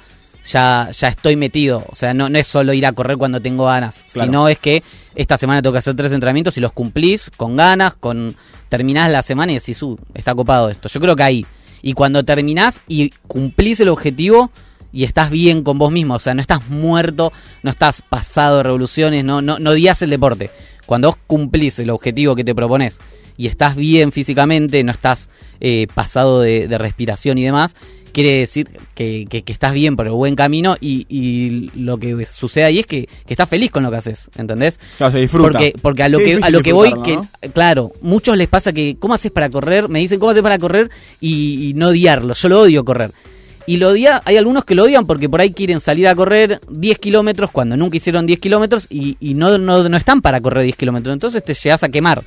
ya, 0.51 0.89
ya 0.91 1.07
estoy 1.09 1.35
metido. 1.35 1.85
O 1.89 1.95
sea, 1.95 2.13
no, 2.13 2.29
no 2.29 2.37
es 2.37 2.47
solo 2.47 2.73
ir 2.73 2.85
a 2.85 2.91
correr 2.91 3.17
cuando 3.17 3.39
tengo 3.41 3.65
ganas, 3.65 4.03
Claro. 4.11 4.27
sino 4.27 4.47
es 4.47 4.59
que 4.59 4.83
esta 5.15 5.37
semana 5.37 5.61
tengo 5.61 5.73
que 5.73 5.79
hacer 5.79 5.95
tres 5.95 6.11
entrenamientos 6.11 6.57
y 6.57 6.61
los 6.61 6.71
cumplís 6.71 7.29
con 7.35 7.55
ganas, 7.55 7.95
con 7.95 8.35
terminás 8.69 9.11
la 9.11 9.21
semana 9.23 9.51
y 9.51 9.55
decís, 9.55 9.81
uh, 9.83 9.97
está 10.13 10.33
copado 10.35 10.69
esto. 10.69 10.87
Yo 10.89 10.99
creo 10.99 11.15
que 11.15 11.23
ahí. 11.23 11.45
Y 11.81 11.93
cuando 11.93 12.23
terminás 12.23 12.81
y 12.87 13.09
cumplís 13.27 13.79
el 13.79 13.89
objetivo 13.89 14.51
y 14.91 15.03
estás 15.03 15.29
bien 15.29 15.63
con 15.63 15.77
vos 15.77 15.91
mismo, 15.91 16.15
o 16.15 16.19
sea, 16.19 16.33
no 16.33 16.41
estás 16.41 16.67
muerto, 16.69 17.31
no 17.63 17.71
estás 17.71 18.01
pasado 18.01 18.57
de 18.57 18.63
revoluciones, 18.63 19.23
no, 19.23 19.41
no, 19.41 19.59
no 19.59 19.71
odias 19.71 20.01
el 20.01 20.09
deporte. 20.09 20.51
Cuando 20.85 21.09
vos 21.09 21.17
cumplís 21.27 21.79
el 21.79 21.89
objetivo 21.91 22.35
que 22.35 22.43
te 22.43 22.55
propones 22.55 22.99
y 23.37 23.47
estás 23.47 23.75
bien 23.75 24.11
físicamente, 24.11 24.83
no 24.83 24.91
estás 24.91 25.29
eh, 25.61 25.87
pasado 25.93 26.41
de, 26.41 26.67
de 26.67 26.77
respiración 26.77 27.37
y 27.37 27.43
demás, 27.43 27.75
quiere 28.09 28.39
decir 28.39 28.67
que, 28.95 29.25
que- 29.29 29.43
que 29.43 29.51
estás 29.53 29.73
bien 29.73 29.95
por 29.95 30.05
el 30.07 30.11
buen 30.13 30.35
camino 30.35 30.75
y, 30.81 31.05
y 31.09 31.71
lo 31.75 31.97
que 31.97 32.25
sucede 32.25 32.65
ahí 32.65 32.79
es 32.79 32.85
que, 32.85 33.07
que 33.25 33.33
estás 33.33 33.47
feliz 33.49 33.71
con 33.71 33.83
lo 33.83 33.91
que 33.91 33.97
haces, 33.97 34.29
¿entendés? 34.37 34.79
Claro, 34.97 35.11
se 35.13 35.19
disfruta. 35.19 35.51
Porque, 35.51 35.73
porque 35.81 36.03
a 36.03 36.09
lo 36.09 36.17
que, 36.19 36.39
a 36.43 36.49
lo 36.49 36.61
que 36.61 36.73
voy, 36.73 36.89
disfrutarlo, 36.89 37.27
que, 37.41 37.49
claro, 37.49 37.91
muchos 38.01 38.35
les 38.37 38.47
pasa 38.47 38.73
que, 38.73 38.97
¿cómo 38.99 39.13
haces 39.13 39.31
para 39.31 39.49
correr? 39.49 39.89
Me 39.89 39.99
dicen, 39.99 40.19
¿cómo 40.19 40.31
haces 40.31 40.43
para 40.43 40.57
correr? 40.59 40.89
Y, 41.19 41.69
y 41.69 41.73
no 41.73 41.87
odiarlo. 41.89 42.33
Yo 42.33 42.49
lo 42.49 42.61
odio 42.61 42.83
correr. 42.85 43.11
Y 43.65 43.77
lo 43.77 43.89
odia, 43.89 44.21
hay 44.25 44.37
algunos 44.37 44.65
que 44.65 44.73
lo 44.73 44.83
odian 44.85 45.05
porque 45.05 45.29
por 45.29 45.41
ahí 45.41 45.51
quieren 45.51 45.79
salir 45.79 46.07
a 46.07 46.15
correr 46.15 46.59
10 46.69 46.97
kilómetros 46.97 47.51
cuando 47.51 47.77
nunca 47.77 47.97
hicieron 47.97 48.25
10 48.25 48.39
kilómetros 48.39 48.87
y, 48.89 49.15
y 49.19 49.35
no, 49.35 49.59
no, 49.59 49.87
no 49.87 49.95
están 49.97 50.21
para 50.21 50.41
correr 50.41 50.63
10 50.63 50.75
kilómetros. 50.75 51.13
Entonces 51.13 51.43
te 51.43 51.53
llegas 51.53 51.83
a 51.83 51.89
quemar. 51.89 52.23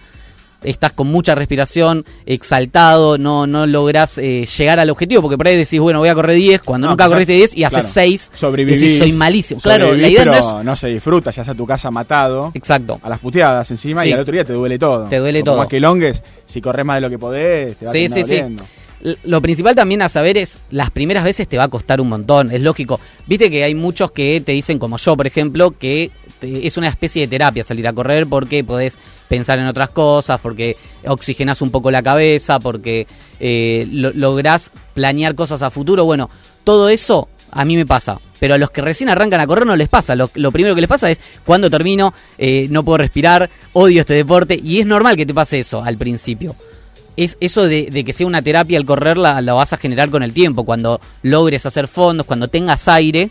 Estás 0.63 0.93
con 0.93 1.09
mucha 1.09 1.35
respiración, 1.35 2.05
exaltado, 2.25 3.19
no, 3.19 3.47
no 3.47 3.67
logras 3.67 4.19
eh, 4.19 4.47
llegar 4.59 4.79
al 4.81 4.91
objetivo 4.91 5.23
porque 5.23 5.37
por 5.37 5.47
ahí 5.49 5.57
decís, 5.57 5.81
bueno, 5.81 5.99
voy 6.01 6.09
a 6.09 6.15
correr 6.15 6.37
10 6.37 6.63
cuando 6.63 6.87
No, 6.87 6.93
nunca 6.93 7.05
quizás- 7.05 7.13
corriste 7.13 7.33
10 7.35 7.57
y 7.57 7.65
haces 7.65 7.79
claro, 7.81 7.93
6. 7.95 8.31
Sobrevivís. 8.35 8.81
decís, 8.81 8.99
soy 8.99 9.13
malísimo. 9.13 9.61
Claro, 9.61 9.95
la 9.95 10.09
idea 10.09 10.25
no 10.25 10.33
pero 10.33 10.59
es 10.61 10.65
no 10.65 10.77
se 10.77 10.89
disfruta, 10.89 11.31
ya 11.31 11.45
sea 11.45 11.55
tu 11.55 11.67
casa 11.67 11.91
matado. 11.91 12.51
Exacto. 12.55 13.01
A 13.03 13.09
las 13.09 13.19
puteadas 13.19 13.71
encima 13.71 14.03
Sí. 14.03 14.09
y 14.11 14.13
al 14.13 14.21
otro 14.21 14.33
día 14.33 14.45
te 14.45 14.53
duele 14.53 14.79
todo. 14.79 15.09
Te 15.09 15.19
duele 15.19 15.43
todo. 15.43 15.59
Más 15.59 15.69
que 15.69 15.81
longues, 15.81 16.23
si 16.47 16.61
corres 16.61 16.85
más 16.85 16.97
de 16.97 17.01
lo 17.03 17.11
que 17.11 17.19
podés, 17.19 17.77
te 17.77 17.85
va 17.87 17.91
a 17.91 17.93
Sí, 17.93 18.09
sí, 18.09 18.15
sí. 18.25 18.37
doliendo. 18.37 18.65
Lo 19.25 19.43
principal 19.43 19.75
también 19.75 20.01
a 20.03 20.09
saber 20.09 20.39
es, 20.39 20.61
las 20.71 20.91
primeras 20.93 21.25
veces 21.25 21.49
te 21.49 21.59
va 21.59 21.65
a 21.65 21.69
costar 21.69 22.01
un 22.01 22.09
montón, 22.09 22.53
es 22.53 22.61
lógico. 22.61 23.01
Viste 23.27 23.51
que 23.51 23.65
hay 23.65 23.75
muchos 23.75 24.13
que 24.13 24.41
te 24.41 24.53
dicen, 24.53 24.79
como 24.79 24.97
yo, 24.97 25.17
por 25.17 25.27
ejemplo, 25.27 25.73
que 25.77 26.13
te- 26.43 26.67
es 26.67 26.77
una 26.77 26.89
especie 26.89 27.23
de 27.23 27.29
terapia 27.29 27.63
salir 27.65 27.87
a 27.89 27.93
correr 27.93 28.27
porque 28.27 28.65
podés 28.65 28.99
pensar 29.29 29.59
en 29.59 29.67
otras 29.67 29.91
cosas, 29.91 30.41
porque 30.41 30.77
oxigenás 31.07 31.63
un 31.63 31.71
poco 31.71 31.91
la 31.91 32.03
cabeza, 32.03 32.59
porque 32.59 33.07
eh, 33.41 33.87
lo- 33.91 34.13
lográs 34.13 34.71
planear 34.95 35.35
cosas 35.35 35.63
a 35.63 35.71
futuro. 35.71 36.05
Bueno, 36.05 36.29
todo 36.65 36.89
eso 36.89 37.29
a 37.51 37.65
mí 37.65 37.77
me 37.77 37.87
pasa. 37.87 38.21
Pero 38.41 38.55
a 38.55 38.59
los 38.59 38.71
que 38.71 38.83
recién 38.83 39.09
arrancan 39.09 39.41
a 39.41 39.47
correr 39.47 39.67
no 39.67 39.77
les 39.77 39.89
pasa. 39.89 40.17
Lo, 40.17 40.29
lo 40.35 40.51
primero 40.51 40.75
que 40.75 40.81
les 40.81 40.89
pasa 40.91 41.09
es 41.11 41.21
cuando 41.47 41.71
termino, 41.71 42.13
eh, 42.37 42.67
no 42.71 42.83
puedo 42.83 42.99
respirar, 42.99 43.49
odio 43.73 44.01
este 44.01 44.15
deporte. 44.15 44.61
Y 44.63 44.81
es 44.81 44.87
normal 44.87 45.17
que 45.17 45.25
te 45.27 45.33
pase 45.33 45.61
eso 45.61 45.83
al 45.83 45.97
principio 45.97 46.55
es 47.15 47.37
eso 47.41 47.69
de, 47.69 47.89
de 47.93 48.05
que 48.07 48.15
sea 48.15 48.27
una 48.27 48.41
terapia 48.41 48.79
al 48.79 48.87
correr 48.87 49.19
la, 49.19 49.43
la 49.43 49.53
vas 49.53 49.75
a 49.75 49.77
generar 49.77 50.09
con 50.09 50.23
el 50.23 50.33
tiempo. 50.33 50.65
Cuando 50.65 50.99
logres 51.23 51.67
hacer 51.67 51.87
fondos, 51.87 52.27
cuando 52.27 52.49
tengas 52.49 52.89
aire, 52.89 53.29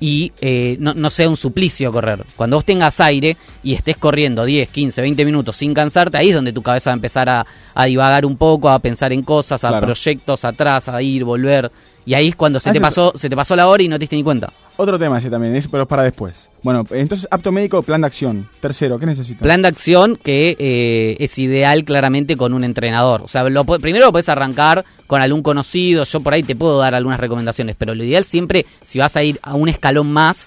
y 0.00 0.32
eh, 0.40 0.76
no, 0.80 0.94
no 0.94 1.10
sea 1.10 1.28
un 1.28 1.36
suplicio 1.36 1.92
correr. 1.92 2.24
Cuando 2.36 2.56
vos 2.56 2.64
tengas 2.64 3.00
aire 3.00 3.36
y 3.62 3.74
estés 3.74 3.96
corriendo 3.96 4.44
10, 4.44 4.68
15, 4.70 5.00
20 5.00 5.24
minutos 5.24 5.56
sin 5.56 5.74
cansarte, 5.74 6.18
ahí 6.18 6.28
es 6.28 6.34
donde 6.34 6.52
tu 6.52 6.62
cabeza 6.62 6.90
va 6.90 6.94
a 6.94 6.98
empezar 6.98 7.28
a, 7.28 7.44
a 7.74 7.84
divagar 7.86 8.24
un 8.24 8.36
poco, 8.36 8.68
a 8.70 8.78
pensar 8.78 9.12
en 9.12 9.22
cosas, 9.22 9.64
a 9.64 9.68
Claro. 9.68 9.86
proyectos 9.86 10.44
atrás, 10.44 10.88
a 10.88 11.02
ir, 11.02 11.24
volver. 11.24 11.70
Y 12.06 12.14
ahí 12.14 12.28
es 12.28 12.36
cuando 12.36 12.60
se 12.60 12.70
Ah, 12.70 12.72
te 12.72 12.80
pasó, 12.80 13.12
se 13.16 13.28
te 13.28 13.36
pasó 13.36 13.54
la 13.56 13.66
hora 13.68 13.82
y 13.82 13.88
no 13.88 13.96
te 13.96 14.00
diste 14.00 14.16
ni 14.16 14.22
cuenta. 14.22 14.52
Otro 14.80 14.96
tema 14.96 15.18
ese 15.18 15.28
también, 15.28 15.60
pero 15.72 15.88
para 15.88 16.04
después. 16.04 16.50
Bueno, 16.62 16.84
entonces, 16.90 17.26
apto 17.32 17.50
médico, 17.50 17.82
plan 17.82 18.00
de 18.00 18.06
acción. 18.06 18.48
Tercero, 18.60 18.96
¿qué 18.96 19.06
necesitas? 19.06 19.42
Plan 19.42 19.60
de 19.60 19.66
acción 19.66 20.14
que 20.14 20.56
eh, 20.56 21.16
es 21.18 21.36
ideal 21.40 21.82
claramente 21.84 22.36
con 22.36 22.54
un 22.54 22.62
entrenador. 22.62 23.22
O 23.22 23.26
sea, 23.26 23.42
lo, 23.48 23.64
primero 23.64 24.06
lo 24.06 24.12
puedes 24.12 24.28
arrancar 24.28 24.84
con 25.08 25.20
algún 25.20 25.42
conocido, 25.42 26.04
yo 26.04 26.20
por 26.20 26.32
ahí 26.32 26.44
te 26.44 26.54
puedo 26.54 26.78
dar 26.78 26.94
algunas 26.94 27.18
recomendaciones, 27.18 27.74
pero 27.76 27.92
lo 27.92 28.04
ideal 28.04 28.22
siempre, 28.22 28.66
si 28.82 29.00
vas 29.00 29.16
a 29.16 29.24
ir 29.24 29.40
a 29.42 29.56
un 29.56 29.68
escalón 29.68 30.12
más, 30.12 30.46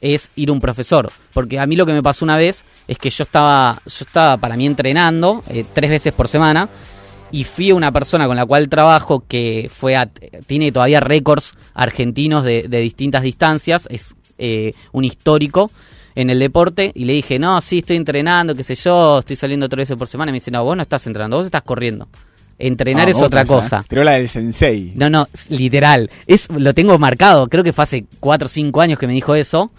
es 0.00 0.32
ir 0.34 0.48
a 0.48 0.52
un 0.52 0.60
profesor. 0.60 1.12
Porque 1.32 1.60
a 1.60 1.66
mí 1.66 1.76
lo 1.76 1.86
que 1.86 1.92
me 1.92 2.02
pasó 2.02 2.24
una 2.24 2.36
vez 2.36 2.64
es 2.88 2.98
que 2.98 3.08
yo 3.08 3.22
estaba, 3.22 3.80
yo 3.86 4.04
estaba 4.04 4.36
para 4.36 4.56
mí 4.56 4.66
entrenando 4.66 5.44
eh, 5.48 5.64
tres 5.72 5.90
veces 5.90 6.12
por 6.12 6.26
semana 6.26 6.68
y 7.32 7.44
fui 7.44 7.70
a 7.70 7.74
una 7.74 7.92
persona 7.92 8.26
con 8.26 8.36
la 8.36 8.46
cual 8.46 8.68
trabajo 8.68 9.24
que 9.26 9.70
fue 9.72 9.96
a- 9.96 10.10
tiene 10.46 10.72
todavía 10.72 11.00
récords 11.00 11.54
argentinos 11.74 12.44
de, 12.44 12.64
de 12.68 12.80
distintas 12.80 13.22
distancias, 13.22 13.86
es 13.90 14.14
eh, 14.38 14.72
un 14.92 15.04
histórico 15.04 15.70
en 16.14 16.28
el 16.30 16.38
deporte 16.38 16.90
y 16.94 17.04
le 17.04 17.12
dije, 17.12 17.38
no, 17.38 17.60
sí, 17.60 17.78
estoy 17.78 17.96
entrenando, 17.96 18.54
qué 18.54 18.62
sé 18.62 18.74
yo, 18.74 19.20
estoy 19.20 19.36
saliendo 19.36 19.68
tres 19.68 19.82
veces 19.88 19.96
por 19.96 20.08
semana 20.08 20.30
y 20.30 20.32
me 20.32 20.36
dice, 20.36 20.50
no, 20.50 20.64
vos 20.64 20.76
no 20.76 20.82
estás 20.82 21.06
entrenando, 21.06 21.36
vos 21.36 21.46
estás 21.46 21.62
corriendo. 21.62 22.08
Entrenar 22.58 23.08
Ah, 23.08 23.10
es 23.10 23.16
otra 23.22 23.44
cosa. 23.46 23.78
¿eh? 23.80 23.86
Tiró 23.88 24.04
la 24.04 24.12
del 24.12 24.28
sensei. 24.28 24.92
No, 24.94 25.08
no, 25.08 25.26
literal. 25.48 26.10
Es, 26.26 26.46
lo 26.50 26.74
tengo 26.74 26.98
marcado. 26.98 27.48
Creo 27.48 27.64
que 27.64 27.72
fue 27.72 27.84
hace 27.84 28.04
4 28.20 28.44
o 28.46 28.48
5 28.50 28.80
años 28.82 28.98
que 28.98 29.06
me 29.06 29.14
dijo 29.14 29.34
eso. 29.34 29.70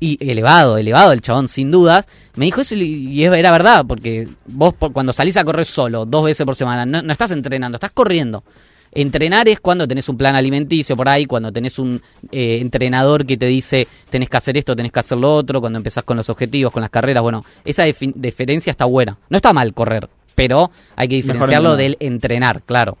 Y 0.00 0.16
elevado, 0.30 0.78
elevado 0.78 1.12
el 1.12 1.20
chabón, 1.20 1.48
sin 1.48 1.70
dudas. 1.70 2.06
Me 2.36 2.44
dijo 2.44 2.60
eso 2.60 2.74
y, 2.76 3.24
era 3.24 3.50
verdad, 3.50 3.84
porque 3.86 4.28
vos 4.46 4.72
por- 4.74 4.92
cuando 4.92 5.12
salís 5.12 5.36
a 5.36 5.44
correr 5.44 5.66
solo, 5.66 6.04
dos 6.06 6.24
veces 6.24 6.46
por 6.46 6.54
semana, 6.54 6.86
no, 6.86 7.02
no 7.02 7.12
estás 7.12 7.32
entrenando, 7.32 7.76
estás 7.76 7.90
corriendo. 7.90 8.44
Entrenar 8.92 9.48
es 9.48 9.60
cuando 9.60 9.86
tenés 9.86 10.08
un 10.08 10.16
plan 10.16 10.34
alimenticio 10.34 10.96
por 10.96 11.08
ahí, 11.08 11.26
cuando 11.26 11.52
tenés 11.52 11.78
un 11.78 12.00
eh, 12.32 12.58
entrenador 12.60 13.26
que 13.26 13.36
te 13.36 13.46
dice 13.46 13.86
tenés 14.08 14.30
que 14.30 14.36
hacer 14.38 14.56
esto, 14.56 14.74
tenés 14.74 14.92
que 14.92 15.00
hacer 15.00 15.18
lo 15.18 15.34
otro, 15.34 15.60
cuando 15.60 15.76
empezás 15.78 16.04
con 16.04 16.16
los 16.16 16.30
objetivos, 16.30 16.72
con 16.72 16.80
las 16.80 16.90
carreras. 16.90 17.22
Bueno, 17.22 17.44
esa 17.64 17.84
diferencia 17.84 18.70
está 18.70 18.86
buena. 18.86 19.18
No 19.28 19.36
está 19.36 19.52
mal 19.52 19.74
correr, 19.74 20.08
pero 20.34 20.70
hay 20.96 21.08
que 21.08 21.16
diferenciarlo 21.16 21.70
del 21.76 21.96
entrenar, 22.00 22.62
claro. 22.62 22.96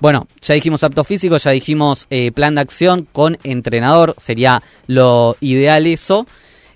Bueno, 0.00 0.26
ya 0.42 0.54
dijimos 0.54 0.84
apto 0.84 1.04
físico, 1.04 1.36
ya 1.38 1.50
dijimos 1.52 2.06
eh, 2.10 2.30
plan 2.32 2.54
de 2.54 2.60
acción 2.60 3.08
con 3.10 3.38
entrenador, 3.44 4.14
sería 4.18 4.62
lo 4.86 5.36
ideal 5.40 5.86
eso. 5.86 6.26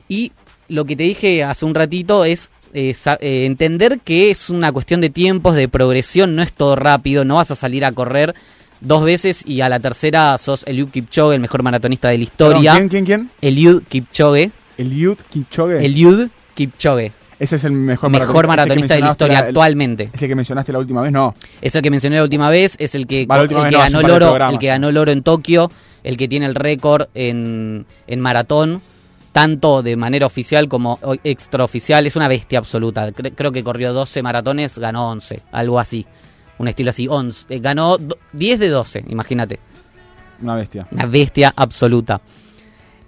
Y 0.09 0.32
lo 0.68 0.84
que 0.84 0.97
te 0.97 1.02
dije 1.02 1.44
hace 1.44 1.64
un 1.64 1.74
ratito 1.74 2.24
es 2.24 2.51
eh, 2.72 2.94
eh, 3.20 3.44
entender 3.44 4.01
que 4.01 4.30
es 4.30 4.48
una 4.48 4.72
cuestión 4.72 5.01
de 5.01 5.10
tiempos, 5.10 5.55
de 5.55 5.68
progresión, 5.68 6.34
no 6.34 6.42
es 6.42 6.52
todo 6.52 6.76
rápido, 6.76 7.24
no 7.24 7.36
vas 7.36 7.51
a 7.51 7.56
salir 7.56 7.84
a 7.84 7.92
correr 7.92 8.34
dos 8.80 9.05
veces 9.05 9.44
y 9.47 9.60
a 9.60 9.68
la 9.68 9.80
tercera 9.80 10.38
sos 10.38 10.64
Eliud 10.66 10.88
Kipchoge, 10.88 11.34
el 11.34 11.40
mejor 11.40 11.62
maratonista 11.62 12.09
de 12.09 12.18
la 12.18 12.24
historia. 12.24 12.72
Perdón, 12.72 12.88
¿quién, 12.88 13.05
quién, 13.05 13.05
quién? 13.05 13.30
Eliud 13.42 13.82
Kipchoge. 13.88 14.51
Eliud 14.78 15.18
Kipchoge. 15.30 15.84
Eliud 15.84 16.28
Kipchoge. 16.55 17.12
Ese 17.40 17.56
es 17.56 17.64
el 17.64 17.72
mejor, 17.72 18.10
Mejor 18.10 18.46
maratonista, 18.46 18.94
de 18.94 19.00
la 19.00 19.10
historia 19.10 19.38
el- 19.40 19.44
actualmente. 19.46 20.10
Ese 20.12 20.28
que 20.28 20.34
mencionaste 20.36 20.72
la 20.72 20.78
última 20.78 21.00
vez, 21.00 21.10
no. 21.10 21.34
Es 21.62 21.74
el 21.74 21.82
que 21.82 21.90
mencioné 21.90 22.16
la 22.16 22.22
última 22.22 22.50
vez, 22.50 22.76
es 22.78 22.94
el 22.94 23.06
que, 23.06 23.26
la 23.26 23.40
el 23.40 23.50
no, 23.50 23.78
ganó 23.78 24.00
el 24.00 24.10
oro, 24.10 24.48
el 24.50 24.58
que 24.58 24.66
ganó 24.66 24.88
el 24.90 24.96
oro 24.98 25.10
en 25.10 25.22
Tokio, 25.22 25.70
el 26.04 26.16
que 26.18 26.28
tiene 26.28 26.44
el 26.46 26.54
récord 26.54 27.08
en, 27.14 27.86
en 28.06 28.20
maratón, 28.20 28.82
tanto 29.32 29.82
de 29.82 29.96
manera 29.96 30.26
oficial 30.26 30.68
como 30.68 30.98
extraoficial, 31.24 32.06
es 32.06 32.14
una 32.14 32.28
bestia 32.28 32.58
absoluta. 32.58 33.08
Cre- 33.10 33.32
creo 33.34 33.52
que 33.52 33.64
corrió 33.64 33.94
12 33.94 34.22
maratones, 34.22 34.78
ganó 34.78 35.08
11, 35.10 35.40
algo 35.50 35.80
así. 35.80 36.04
Un 36.58 36.68
estilo 36.68 36.90
así, 36.90 37.08
11. 37.08 37.46
eh, 37.48 37.58
ganó 37.58 37.96
do- 37.96 38.18
10 38.34 38.60
de 38.60 38.68
12, 38.68 39.02
imagínate. 39.08 39.58
Una 40.42 40.56
bestia. 40.56 40.86
Una 40.90 41.06
bestia 41.06 41.54
absoluta. 41.56 42.20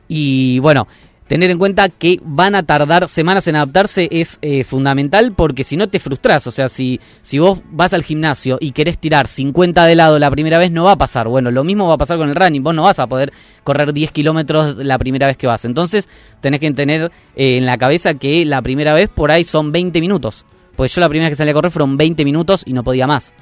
Y 0.09 0.59
bueno, 0.61 0.87
tener 1.33 1.51
en 1.51 1.57
cuenta 1.57 1.89
que 1.89 2.21
van 2.23 2.55
a 2.55 2.63
tardar 2.63 3.09
semanas 3.09 3.49
en 3.49 3.57
adaptarse 3.57 4.07
es 4.11 4.39
eh, 4.43 4.65
fundamental 4.65 5.33
porque 5.33 5.65
si 5.65 5.79
no 5.79 5.89
te 5.89 5.99
frustras. 5.99 6.47
O 6.47 6.51
sea, 6.51 6.69
si, 6.69 7.01
si 7.23 7.39
vos 7.39 7.63
vas 7.71 7.95
al 7.95 8.03
gimnasio 8.03 8.59
y 8.61 8.73
querés 8.73 8.99
tirar 8.99 9.29
50 9.29 9.83
de 9.87 9.95
lado 9.95 10.19
la 10.19 10.31
primera 10.31 10.59
vez, 10.59 10.71
no 10.71 10.85
va 10.85 10.93
a 10.93 10.99
pasar. 10.99 11.29
Bueno, 11.29 11.51
lo 11.51 11.65
mismo 11.65 11.89
va 11.89 11.95
a 11.95 11.97
pasar 11.97 12.19
con 12.19 12.29
el 12.29 12.37
running. 12.37 12.63
Vos 12.63 12.75
no 12.75 12.83
vas 12.83 12.99
a 12.99 13.07
poder 13.07 13.33
correr 13.65 13.95
10 13.95 14.11
kilómetros 14.11 14.77
la 14.77 14.99
primera 14.99 15.27
vez 15.27 15.39
que 15.39 15.47
vas. 15.47 15.65
Entonces, 15.65 16.07
tenés 16.43 16.61
que 16.61 16.71
tener 16.73 17.11
eh, 17.35 17.57
en 17.57 17.65
la 17.65 17.79
cabeza 17.79 18.13
que 18.13 18.45
la 18.45 18.61
primera 18.61 18.93
vez 18.93 19.09
por 19.09 19.31
ahí 19.31 19.45
son 19.45 19.73
20 19.73 20.03
minutos. 20.03 20.45
Pues 20.77 20.95
yo 20.95 21.01
la 21.01 21.09
primera 21.09 21.31
vez 21.31 21.33
que 21.33 21.37
salí 21.37 21.53
a 21.53 21.55
correr 21.55 21.73
fueron 21.73 21.97
20 21.97 22.27
minutos 22.27 22.63
y 22.67 22.75
no 22.75 22.85
podía 22.85 23.07
más. 23.07 23.33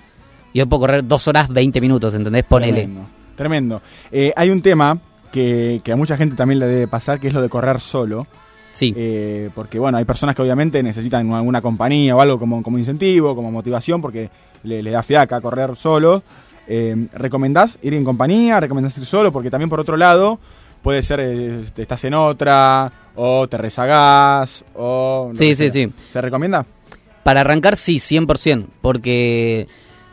Y 0.52 0.60
hoy 0.60 0.66
puedo 0.66 0.82
correr 0.82 1.08
2 1.08 1.26
horas 1.26 1.48
20 1.48 1.80
minutos, 1.80 2.14
¿entendés? 2.14 2.44
Ponele. 2.44 2.82
Tremendo. 2.82 3.06
Tremendo. 3.34 3.82
Eh, 4.12 4.32
hay 4.36 4.50
un 4.50 4.62
tema 4.62 4.96
que, 5.32 5.80
que 5.84 5.92
a 5.92 5.96
mucha 5.96 6.16
gente 6.16 6.36
también 6.36 6.58
le 6.60 6.66
debe 6.66 6.88
pasar, 6.88 7.20
que 7.20 7.28
es 7.28 7.34
lo 7.34 7.42
de 7.42 7.48
correr 7.48 7.80
solo. 7.80 8.26
Sí. 8.72 8.94
porque, 9.54 9.80
bueno, 9.80 9.98
hay 9.98 10.04
personas 10.04 10.36
que 10.36 10.42
obviamente 10.42 10.80
necesitan 10.82 11.32
alguna 11.32 11.60
compañía 11.60 12.14
o 12.14 12.20
algo 12.20 12.38
como, 12.38 12.62
como 12.62 12.78
incentivo, 12.78 13.34
como 13.34 13.50
motivación, 13.50 14.00
porque 14.00 14.30
le, 14.62 14.80
le 14.82 14.90
da 14.90 15.02
fiaca 15.02 15.40
correr 15.40 15.76
solo. 15.76 16.22
Eh, 16.68 17.08
¿Recomendás 17.14 17.78
ir 17.82 17.94
en 17.94 18.04
compañía? 18.04 18.60
¿Recomendás 18.60 18.96
ir 18.96 19.04
solo? 19.04 19.32
Porque 19.32 19.50
también, 19.50 19.68
por 19.68 19.80
otro 19.80 19.96
lado, 19.96 20.38
puede 20.82 21.02
ser, 21.02 21.20
eh, 21.20 21.64
te 21.74 21.82
estás 21.82 22.04
en 22.04 22.14
otra, 22.14 22.92
o 23.16 23.48
te 23.48 23.58
rezagás, 23.58 24.64
o... 24.76 25.32
Sí, 25.34 25.56
sí, 25.56 25.68
sea. 25.68 25.70
sí. 25.70 25.92
¿Se 26.12 26.20
recomienda? 26.20 26.64
Para 27.24 27.40
arrancar, 27.40 27.76
sí, 27.76 27.96
100%. 27.96 28.66
Porque 28.80 29.66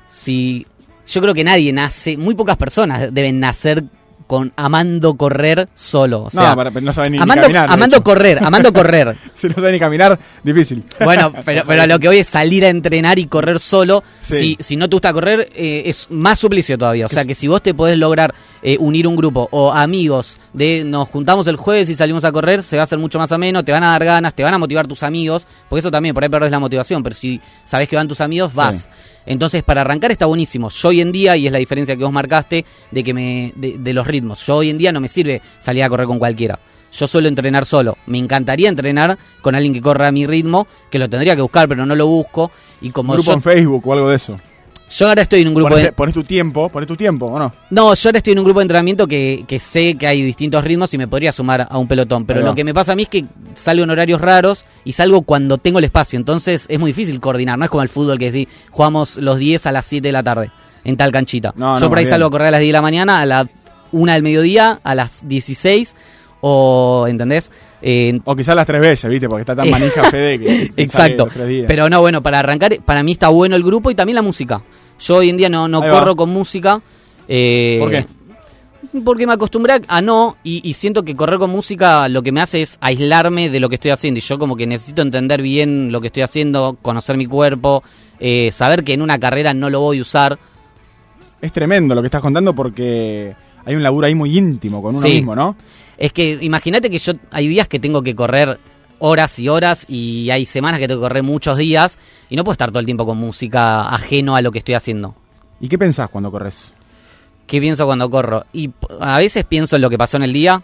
si. 0.10 0.66
Yo 1.06 1.22
creo 1.22 1.34
que 1.34 1.44
nadie 1.44 1.72
nace. 1.72 2.18
Muy 2.18 2.36
pocas 2.36 2.58
personas 2.58 3.14
deben 3.14 3.40
nacer 3.40 3.84
con 4.28 4.52
amando 4.56 5.16
correr 5.16 5.70
solo. 5.74 6.24
O 6.24 6.30
sea, 6.30 6.50
no, 6.50 6.56
para- 6.56 6.70
no 6.70 6.94
saben 6.94 7.14
ni, 7.14 7.18
ni 7.18 7.24
amando, 7.24 7.44
caminar. 7.44 7.72
amando 7.72 8.04
correr, 8.04 8.44
amando 8.44 8.74
correr. 8.74 9.18
si 9.36 9.48
no 9.48 9.56
sabe 9.56 9.72
ni 9.72 9.80
caminar, 9.80 10.20
difícil. 10.44 10.84
Bueno, 11.04 11.32
pero, 11.46 11.64
pero 11.66 11.82
a 11.82 11.88
lo 11.88 11.98
que 11.98 12.10
hoy 12.10 12.18
es 12.20 12.28
salir 12.28 12.66
a 12.66 12.70
entrenar 12.70 13.18
y 13.18 13.26
correr 13.28 13.60
solo. 13.60 14.04
Sí. 14.20 14.58
Si, 14.60 14.64
si 14.64 14.76
no 14.76 14.88
te 14.90 14.96
gusta 14.96 15.14
correr, 15.14 15.50
eh, 15.56 15.84
es 15.86 16.08
más 16.10 16.38
suplicio 16.40 16.78
todavía. 16.78 17.06
O 17.06 17.10
sea 17.10 17.26
que 17.26 17.34
si 17.34 17.48
vos 17.48 17.64
te 17.64 17.74
podés 17.74 17.98
lograr 17.98 18.36
eh, 18.62 18.78
unir 18.80 19.08
un 19.08 19.16
grupo 19.16 19.48
o 19.52 19.72
amigos 19.72 20.38
de 20.54 20.84
nos 20.84 21.08
juntamos 21.10 21.48
el 21.48 21.56
jueves 21.56 21.90
y 21.90 21.96
salimos 21.96 22.26
a 22.26 22.32
correr, 22.32 22.64
se 22.64 22.76
va 22.76 22.82
a 22.82 22.84
hacer 22.84 23.00
mucho 23.00 23.20
más 23.20 23.32
ameno, 23.32 23.64
te 23.64 23.72
van 23.72 23.84
a 23.84 23.92
dar 23.92 24.04
ganas, 24.04 24.34
te 24.34 24.44
van 24.44 24.54
a 24.54 24.58
motivar 24.58 24.88
tus 24.88 25.04
amigos. 25.04 25.48
Porque 25.70 25.80
eso 25.80 25.92
también, 25.92 26.14
por 26.14 26.24
ahí 26.24 26.30
perdés 26.30 26.52
la 26.52 26.60
motivación. 26.60 27.02
Pero 27.04 27.16
si 27.16 27.40
sabés 27.64 27.88
que 27.88 27.96
van 27.96 28.08
tus 28.08 28.22
amigos, 28.22 28.54
vas. 28.54 28.84
Sí. 28.84 28.88
Entonces, 29.28 29.62
para 29.62 29.82
arrancar 29.82 30.12
está 30.12 30.26
buenísimo. 30.26 30.70
Yo 30.70 30.88
hoy 30.90 31.02
en 31.02 31.12
día, 31.12 31.38
y 31.38 31.46
es 31.46 31.52
la 31.52 31.60
diferencia 31.60 31.96
que 31.96 32.04
vos 32.04 32.12
marcaste, 32.14 32.66
de 32.90 33.04
que 33.04 33.14
me 33.14 33.54
de, 33.56 33.78
de 33.78 33.94
los 33.94 34.08
ritmos. 34.08 34.46
Yo 34.46 34.56
hoy 34.56 34.70
en 34.72 34.78
día 34.78 34.92
no 34.92 35.00
me 35.00 35.08
sirve 35.08 35.42
salir 35.60 35.84
a 35.84 35.90
correr 35.90 36.08
con 36.08 36.18
cualquiera. 36.18 36.60
Yo 36.92 37.06
suelo 37.06 37.28
entrenar 37.28 37.66
solo. 37.66 37.98
Me 38.08 38.18
encantaría 38.18 38.70
entrenar 38.70 39.18
con 39.42 39.54
alguien 39.54 39.74
que 39.74 39.82
corra 39.82 40.08
a 40.08 40.12
mi 40.12 40.26
ritmo, 40.26 40.68
que 40.90 40.98
lo 40.98 41.10
tendría 41.10 41.36
que 41.36 41.42
buscar, 41.42 41.68
pero 41.68 41.86
no 41.86 41.96
lo 41.96 42.08
busco. 42.08 42.52
Y 42.82 42.92
como 42.92 43.14
grupo 43.14 43.28
yo, 43.28 43.34
en 43.34 43.42
Facebook 43.42 43.86
o 43.86 43.94
algo 43.94 44.10
de 44.10 44.16
eso. 44.16 44.36
Yo 44.90 45.08
ahora 45.08 45.24
estoy 45.24 45.42
en 45.42 45.50
un 45.50 45.54
grupo 45.56 45.76
de... 45.76 45.92
pones 45.92 46.14
tu 46.16 46.24
tiempo, 46.24 46.70
pones 46.70 46.88
tu 46.88 46.96
tiempo, 46.96 47.26
¿o 47.26 47.38
no? 47.38 47.52
No, 47.70 47.94
yo 47.94 48.10
ahora 48.10 48.20
estoy 48.20 48.34
en 48.34 48.40
un 48.40 48.46
grupo 48.46 48.60
de 48.60 48.64
entrenamiento 48.64 49.08
que, 49.08 49.44
que 49.48 49.60
sé 49.60 49.96
que 49.96 50.08
hay 50.08 50.22
distintos 50.22 50.64
ritmos 50.64 50.94
y 50.94 50.98
me 50.98 51.08
podría 51.08 51.32
sumar 51.32 51.68
a 51.70 51.78
un 51.78 51.88
pelotón. 51.88 52.26
Pero 52.26 52.42
lo 52.42 52.56
que 52.56 52.64
me 52.64 52.74
pasa 52.74 52.94
a 52.94 52.96
mí 52.96 53.04
es 53.04 53.10
que 53.10 53.26
salgo 53.54 53.84
en 53.84 53.90
horarios 53.90 54.22
raros 54.22 54.66
y 54.86 54.94
salgo 54.94 55.24
cuando 55.24 55.58
tengo 55.58 55.80
el 55.80 55.86
espacio. 55.86 56.18
Entonces 56.18 56.66
es 56.70 56.80
muy 56.80 56.92
difícil 56.92 57.20
coordinar. 57.20 57.58
No 57.58 57.66
es 57.66 57.70
como 57.72 57.84
el 57.84 57.90
fútbol 57.90 58.18
que 58.18 58.32
decís, 58.32 58.48
jugamos 58.72 59.18
los 59.18 59.38
10 59.38 59.66
a 59.66 59.72
las 59.72 59.86
7 59.86 60.08
de 60.08 60.12
la 60.12 60.24
tarde 60.24 60.52
en 60.84 60.96
tal 60.96 61.12
canchita. 61.12 61.54
No, 61.56 61.76
yo 61.76 61.82
no, 61.82 61.90
por 61.90 61.98
ahí 61.98 62.06
bien. 62.06 62.12
salgo 62.12 62.28
a 62.28 62.32
correr 62.32 62.48
a 62.48 62.52
las 62.52 62.62
10 62.62 62.70
de 62.70 62.74
la 62.74 62.82
mañana, 62.82 63.20
a 63.20 63.26
la 63.26 63.50
1 63.92 64.14
del 64.14 64.24
mediodía, 64.24 64.80
a 64.84 64.96
las 64.96 65.28
16 65.28 65.96
o, 66.42 67.06
¿entendés? 67.10 67.52
Eh, 67.82 68.20
O 68.26 68.36
quizás 68.36 68.56
las 68.56 68.66
tres 68.66 68.82
veces, 68.82 69.10
¿viste? 69.10 69.28
Porque 69.28 69.42
está 69.42 69.56
tan 69.56 69.70
manija 69.70 70.04
Fede 70.12 70.40
que... 70.40 70.72
Exacto. 70.78 71.28
Pero 71.68 71.90
no, 71.90 72.02
bueno, 72.02 72.24
para 72.24 72.40
arrancar, 72.40 72.78
para 72.86 73.04
mí 73.04 73.12
está 73.12 73.30
bueno 73.30 73.56
el 73.56 73.64
grupo 73.64 73.92
y 73.92 73.96
también 73.96 74.16
la 74.16 74.22
música. 74.22 74.62
Yo 75.00 75.16
hoy 75.18 75.30
en 75.30 75.38
día 75.38 75.50
no, 75.50 75.68
no 75.68 75.82
Ahí 75.82 75.90
va. 75.90 76.00
corro 76.00 76.16
con 76.16 76.30
música. 76.30 76.82
eh, 77.28 77.78
¿Por 77.80 77.90
qué? 77.92 78.06
Porque 79.04 79.28
me 79.28 79.34
acostumbré 79.34 79.82
a 79.88 80.02
no 80.02 80.38
y, 80.44 80.68
y 80.68 80.74
siento 80.74 81.04
que 81.04 81.16
correr 81.16 81.40
con 81.40 81.50
música 81.52 82.08
lo 82.08 82.22
que 82.24 82.32
me 82.32 82.42
hace 82.42 82.62
es 82.62 82.78
aislarme 82.80 83.50
de 83.50 83.60
lo 83.60 83.68
que 83.70 83.76
estoy 83.76 83.92
haciendo. 83.92 84.18
Y 84.20 84.22
yo 84.22 84.40
como 84.40 84.56
que 84.56 84.66
necesito 84.66 85.02
entender 85.02 85.42
bien 85.42 85.92
lo 85.92 86.00
que 86.00 86.08
estoy 86.08 86.24
haciendo, 86.24 86.78
conocer 86.82 87.18
mi 87.18 87.26
cuerpo, 87.26 87.84
eh, 88.20 88.50
saber 88.52 88.84
que 88.84 88.94
en 88.94 89.02
una 89.02 89.20
carrera 89.20 89.54
no 89.54 89.70
lo 89.70 89.82
voy 89.82 90.00
a 90.00 90.02
usar. 90.02 90.40
Es 91.42 91.52
tremendo 91.52 91.94
lo 91.96 92.02
que 92.02 92.08
estás 92.08 92.22
contando 92.22 92.54
porque 92.56 93.36
hay 93.66 93.76
un 93.76 93.84
laburo 93.84 94.08
ahí 94.08 94.16
muy 94.16 94.36
íntimo 94.38 94.82
con 94.82 94.96
uno 94.96 95.06
Sí. 95.06 95.14
mismo, 95.16 95.36
¿no? 95.36 95.56
Es 95.98 96.14
que 96.14 96.38
imagínate 96.42 96.90
que 96.90 96.98
yo 97.00 97.14
hay 97.32 97.48
días 97.48 97.68
que 97.68 97.80
tengo 97.80 98.02
que 98.02 98.16
correr 98.16 98.58
horas 99.00 99.38
y 99.40 99.50
horas 99.50 99.86
y 99.88 100.30
hay 100.32 100.46
semanas 100.46 100.80
que 100.80 100.88
tengo 100.88 101.02
que 101.02 101.06
correr 101.06 101.24
muchos 101.24 101.58
días 101.58 101.98
y 102.30 102.36
no 102.36 102.44
puedo 102.44 102.54
estar 102.54 102.70
todo 102.70 102.80
el 102.80 102.86
tiempo 102.86 103.06
con 103.06 103.18
música 103.18 103.82
ajeno 103.90 104.36
a 104.36 104.42
lo 104.42 104.52
que 104.52 104.60
estoy 104.60 104.76
haciendo. 104.76 105.16
¿Y 105.60 105.70
qué 105.70 105.78
pensás 105.78 106.10
cuando 106.10 106.32
corres? 106.32 106.72
¿Qué 107.46 107.60
pienso 107.62 107.86
cuando 107.86 108.10
corro? 108.10 108.46
Y 108.54 108.72
a 109.00 109.18
veces 109.18 109.46
pienso 109.46 109.76
en 109.78 109.82
lo 109.82 109.90
que 109.90 109.98
pasó 109.98 110.18
en 110.18 110.24
el 110.24 110.34
día 110.34 110.62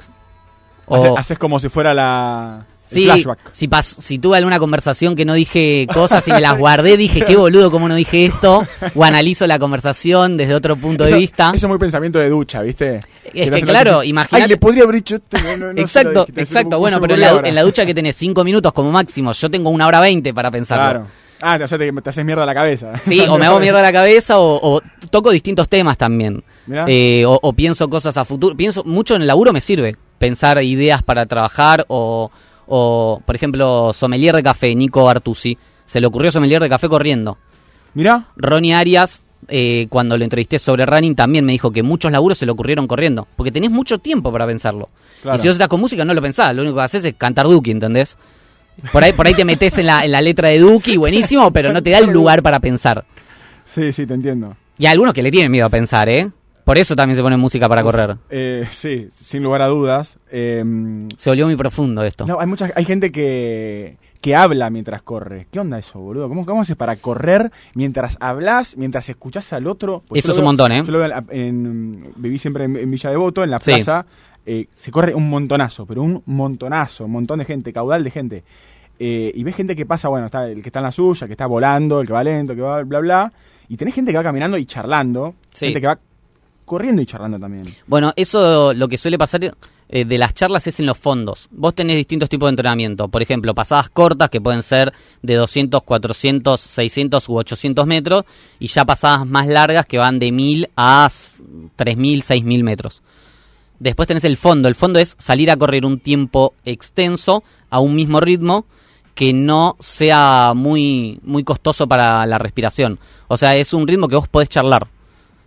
O- 0.85 0.95
Hace- 0.97 1.13
Haces 1.17 1.37
como 1.39 1.59
si 1.59 1.69
fuera 1.69 1.93
la. 1.93 2.65
Sí, 2.93 3.05
flashback. 3.05 3.39
si, 3.51 3.67
pas- 3.67 3.95
si 3.99 4.19
tuve 4.19 4.37
alguna 4.37 4.59
conversación 4.59 5.15
que 5.15 5.25
no 5.25 5.33
dije 5.33 5.87
cosas 5.93 6.27
y 6.27 6.31
me 6.31 6.41
las 6.41 6.57
guardé, 6.57 6.97
dije, 6.97 7.25
qué 7.25 7.35
boludo, 7.35 7.71
cómo 7.71 7.87
no 7.89 7.95
dije 7.95 8.25
esto, 8.25 8.65
o 8.95 9.03
analizo 9.03 9.45
la 9.47 9.59
conversación 9.59 10.37
desde 10.37 10.55
otro 10.55 10.75
punto 10.75 11.03
de 11.03 11.13
vista. 11.13 11.51
Eso 11.53 11.65
es 11.65 11.69
muy 11.69 11.79
pensamiento 11.79 12.19
de 12.19 12.29
ducha, 12.29 12.61
¿viste? 12.61 12.99
Es 13.33 13.49
que 13.49 13.61
claro, 13.61 14.03
imagínate- 14.03 14.43
Ay, 14.43 14.49
le 14.49 14.57
podría 14.57 14.83
haber 14.83 14.95
dicho 14.95 15.15
esto. 15.15 15.37
no, 15.57 15.73
no, 15.73 15.81
exacto, 15.81 16.25
se 16.33 16.41
exacto. 16.41 16.79
Bueno, 16.79 16.99
pero 17.01 17.15
en 17.15 17.19
la, 17.19 17.41
en 17.43 17.55
la 17.55 17.63
ducha 17.63 17.85
que 17.85 17.93
tenés 17.93 18.15
cinco 18.15 18.43
minutos 18.43 18.71
como 18.73 18.91
máximo, 18.91 19.31
yo 19.33 19.49
tengo 19.49 19.69
una 19.69 19.87
hora 19.87 19.99
veinte 19.99 20.33
para 20.33 20.51
pensarlo. 20.51 20.83
Claro. 20.83 21.07
Ah, 21.45 21.59
o 21.61 21.67
sea, 21.67 21.77
te, 21.77 21.91
te 21.91 22.09
haces 22.09 22.23
mierda 22.23 22.45
la 22.45 22.53
cabeza. 22.53 22.93
Sí, 23.03 23.19
o 23.27 23.37
me 23.37 23.45
hago 23.47 23.59
mierda 23.59 23.81
la 23.81 23.91
cabeza 23.91 24.37
o, 24.39 24.75
o 24.75 24.81
toco 25.09 25.29
distintos 25.29 25.67
temas 25.67 25.97
también. 25.97 26.41
Eh, 26.87 27.25
o, 27.25 27.37
o 27.41 27.51
pienso 27.51 27.89
cosas 27.89 28.15
a 28.15 28.23
futuro. 28.23 28.55
Pienso 28.55 28.83
mucho 28.85 29.15
en 29.15 29.23
el 29.23 29.27
laburo 29.27 29.51
me 29.51 29.59
sirve. 29.59 29.97
Pensar 30.17 30.63
ideas 30.63 31.03
para 31.03 31.25
trabajar 31.25 31.83
o, 31.89 32.31
o 32.67 33.21
por 33.25 33.35
ejemplo, 33.35 33.91
sommelier 33.93 34.35
de 34.35 34.43
café, 34.43 34.73
Nico 34.75 35.07
Artusi. 35.09 35.57
Se 35.85 35.99
le 35.99 36.07
ocurrió 36.07 36.31
sommelier 36.31 36.61
de 36.61 36.69
café 36.69 36.87
corriendo. 36.87 37.37
Mirá. 37.93 38.27
Ronnie 38.35 38.73
Arias, 38.73 39.25
eh, 39.47 39.87
cuando 39.89 40.17
lo 40.17 40.23
entrevisté 40.23 40.59
sobre 40.59 40.85
running, 40.85 41.15
también 41.15 41.45
me 41.45 41.51
dijo 41.51 41.71
que 41.71 41.83
muchos 41.83 42.11
laburos 42.11 42.37
se 42.37 42.45
le 42.45 42.51
ocurrieron 42.51 42.87
corriendo. 42.87 43.27
Porque 43.35 43.51
tenés 43.51 43.69
mucho 43.69 43.99
tiempo 43.99 44.31
para 44.31 44.47
pensarlo. 44.47 44.89
Claro. 45.21 45.37
Y 45.37 45.41
si 45.41 45.47
vos 45.47 45.55
estás 45.55 45.67
con 45.67 45.81
música, 45.81 46.05
no 46.05 46.13
lo 46.13 46.21
pensás. 46.21 46.55
Lo 46.55 46.61
único 46.61 46.77
que 46.77 46.83
haces 46.83 47.05
es 47.05 47.15
cantar 47.15 47.47
Duki, 47.47 47.71
¿entendés? 47.71 48.17
Por 48.91 49.03
ahí, 49.03 49.13
por 49.13 49.27
ahí 49.27 49.33
te 49.33 49.45
metes 49.45 49.77
en 49.77 49.85
la, 49.85 50.03
en 50.03 50.11
la 50.11 50.21
letra 50.21 50.49
de 50.49 50.59
Duki, 50.59 50.97
buenísimo, 50.97 51.51
pero 51.51 51.71
no 51.71 51.83
te 51.83 51.91
da 51.91 51.99
el 51.99 52.09
lugar 52.09 52.41
para 52.41 52.59
pensar. 52.59 53.05
Sí, 53.65 53.93
sí, 53.93 54.05
te 54.05 54.13
entiendo. 54.13 54.55
Y 54.77 54.85
hay 54.87 54.93
algunos 54.93 55.13
que 55.13 55.21
le 55.21 55.31
tienen 55.31 55.51
miedo 55.51 55.67
a 55.67 55.69
pensar, 55.69 56.09
¿eh? 56.09 56.29
Por 56.63 56.77
eso 56.77 56.95
también 56.95 57.15
se 57.17 57.21
pone 57.21 57.35
música 57.37 57.67
para 57.67 57.83
correr. 57.83 58.17
Eh, 58.29 58.65
sí, 58.71 59.07
sin 59.11 59.43
lugar 59.43 59.61
a 59.61 59.67
dudas. 59.67 60.17
Eh, 60.31 60.63
Se 61.17 61.29
volvió 61.29 61.45
muy 61.45 61.55
profundo 61.55 62.03
esto. 62.03 62.25
no, 62.25 62.39
hay 62.39 62.47
mucha, 62.47 62.71
hay 62.75 62.85
gente 62.85 63.11
que, 63.11 63.97
que 64.21 64.35
habla 64.35 64.69
mientras 64.69 65.01
corre. 65.01 65.47
¿Qué 65.51 65.59
onda 65.59 65.77
eso, 65.77 65.99
boludo? 65.99 66.29
¿Cómo, 66.29 66.45
cómo 66.45 66.61
haces 66.61 66.75
para 66.77 66.95
correr 66.95 67.51
mientras 67.75 68.17
hablas, 68.21 68.77
mientras 68.77 69.09
escuchás 69.09 69.51
al 69.51 69.67
otro? 69.67 70.03
Eso 70.13 70.31
es 70.31 70.37
un 70.37 70.45
montón, 70.45 70.71
¿eh? 70.71 70.83
Yo 70.85 70.91
lo 70.93 70.99
veo 70.99 71.11
en, 71.31 71.37
en- 71.37 72.13
viví 72.15 72.37
siempre 72.37 72.63
en, 72.63 72.77
en 72.77 72.89
Villa 72.89 73.09
Devoto, 73.09 73.43
en 73.43 73.51
la 73.51 73.59
Sí. 73.59 73.71
plaza. 73.75 74.05
eh, 74.45 74.67
se 74.73 74.91
corre 74.91 75.13
un 75.15 75.29
montonazo, 75.29 75.85
pero 75.85 76.01
un 76.03 76.21
montonazo, 76.25 77.05
un 77.05 77.11
montón 77.11 77.39
de 77.39 77.45
gente, 77.45 77.71
caudal 77.73 78.03
de 78.03 78.11
gente. 78.11 78.43
Eh, 78.99 79.31
y 79.35 79.43
ves 79.43 79.55
gente 79.55 79.75
que 79.75 79.85
pasa, 79.85 80.07
bueno, 80.09 80.27
está 80.27 80.47
el 80.49 80.61
que 80.61 80.69
está 80.69 80.79
en 80.79 80.83
la 80.85 80.91
suya, 80.91 81.25
el 81.25 81.27
que 81.27 81.33
está 81.33 81.45
volando, 81.45 81.99
el 82.01 82.07
que 82.07 82.13
va 82.13 82.23
lento, 82.23 82.53
el 82.53 82.57
que 82.57 82.63
va 82.63 82.83
bla 82.83 82.99
bla. 82.99 83.33
Y 83.67 83.75
tenés 83.77 83.95
gente 83.95 84.11
que 84.11 84.17
va 84.17 84.23
caminando 84.23 84.57
y 84.57 84.65
charlando. 84.65 85.33
Sí. 85.51 85.65
Gente 85.67 85.81
que 85.81 85.87
va 85.87 85.99
corriendo 86.63 87.01
y 87.01 87.05
charlando 87.05 87.39
también. 87.39 87.73
Bueno, 87.87 88.13
eso 88.15 88.73
lo 88.73 88.87
que 88.87 88.97
suele 88.97 89.17
pasar 89.17 89.55
eh, 89.89 90.05
de 90.05 90.17
las 90.17 90.33
charlas 90.33 90.65
es 90.67 90.79
en 90.79 90.85
los 90.85 90.97
fondos. 90.97 91.47
Vos 91.51 91.75
tenés 91.75 91.97
distintos 91.97 92.29
tipos 92.29 92.47
de 92.47 92.51
entrenamiento. 92.51 93.07
Por 93.09 93.21
ejemplo, 93.21 93.53
pasadas 93.53 93.89
cortas 93.89 94.29
que 94.29 94.41
pueden 94.41 94.63
ser 94.63 94.91
de 95.21 95.35
200, 95.35 95.83
400, 95.83 96.59
600 96.59 97.29
u 97.29 97.35
800 97.37 97.85
metros. 97.85 98.23
Y 98.59 98.67
ya 98.67 98.85
pasadas 98.85 99.25
más 99.27 99.47
largas 99.47 99.85
que 99.85 99.97
van 99.97 100.19
de 100.19 100.31
1000 100.31 100.69
a 100.75 101.05
s- 101.07 101.43
3000, 101.75 102.23
6000 102.23 102.63
metros. 102.63 103.01
Después 103.79 104.07
tenés 104.07 104.23
el 104.23 104.37
fondo. 104.37 104.67
El 104.67 104.75
fondo 104.75 104.99
es 104.99 105.15
salir 105.19 105.51
a 105.51 105.57
correr 105.57 105.85
un 105.85 105.99
tiempo 105.99 106.53
extenso 106.65 107.43
a 107.69 107.79
un 107.79 107.95
mismo 107.95 108.19
ritmo 108.19 108.65
que 109.13 109.31
no 109.33 109.75
sea 109.79 110.53
muy, 110.55 111.19
muy 111.23 111.43
costoso 111.43 111.87
para 111.87 112.25
la 112.25 112.37
respiración. 112.39 112.97
O 113.27 113.37
sea, 113.37 113.55
es 113.55 113.73
un 113.73 113.87
ritmo 113.87 114.07
que 114.07 114.15
vos 114.15 114.27
podés 114.27 114.49
charlar. 114.49 114.87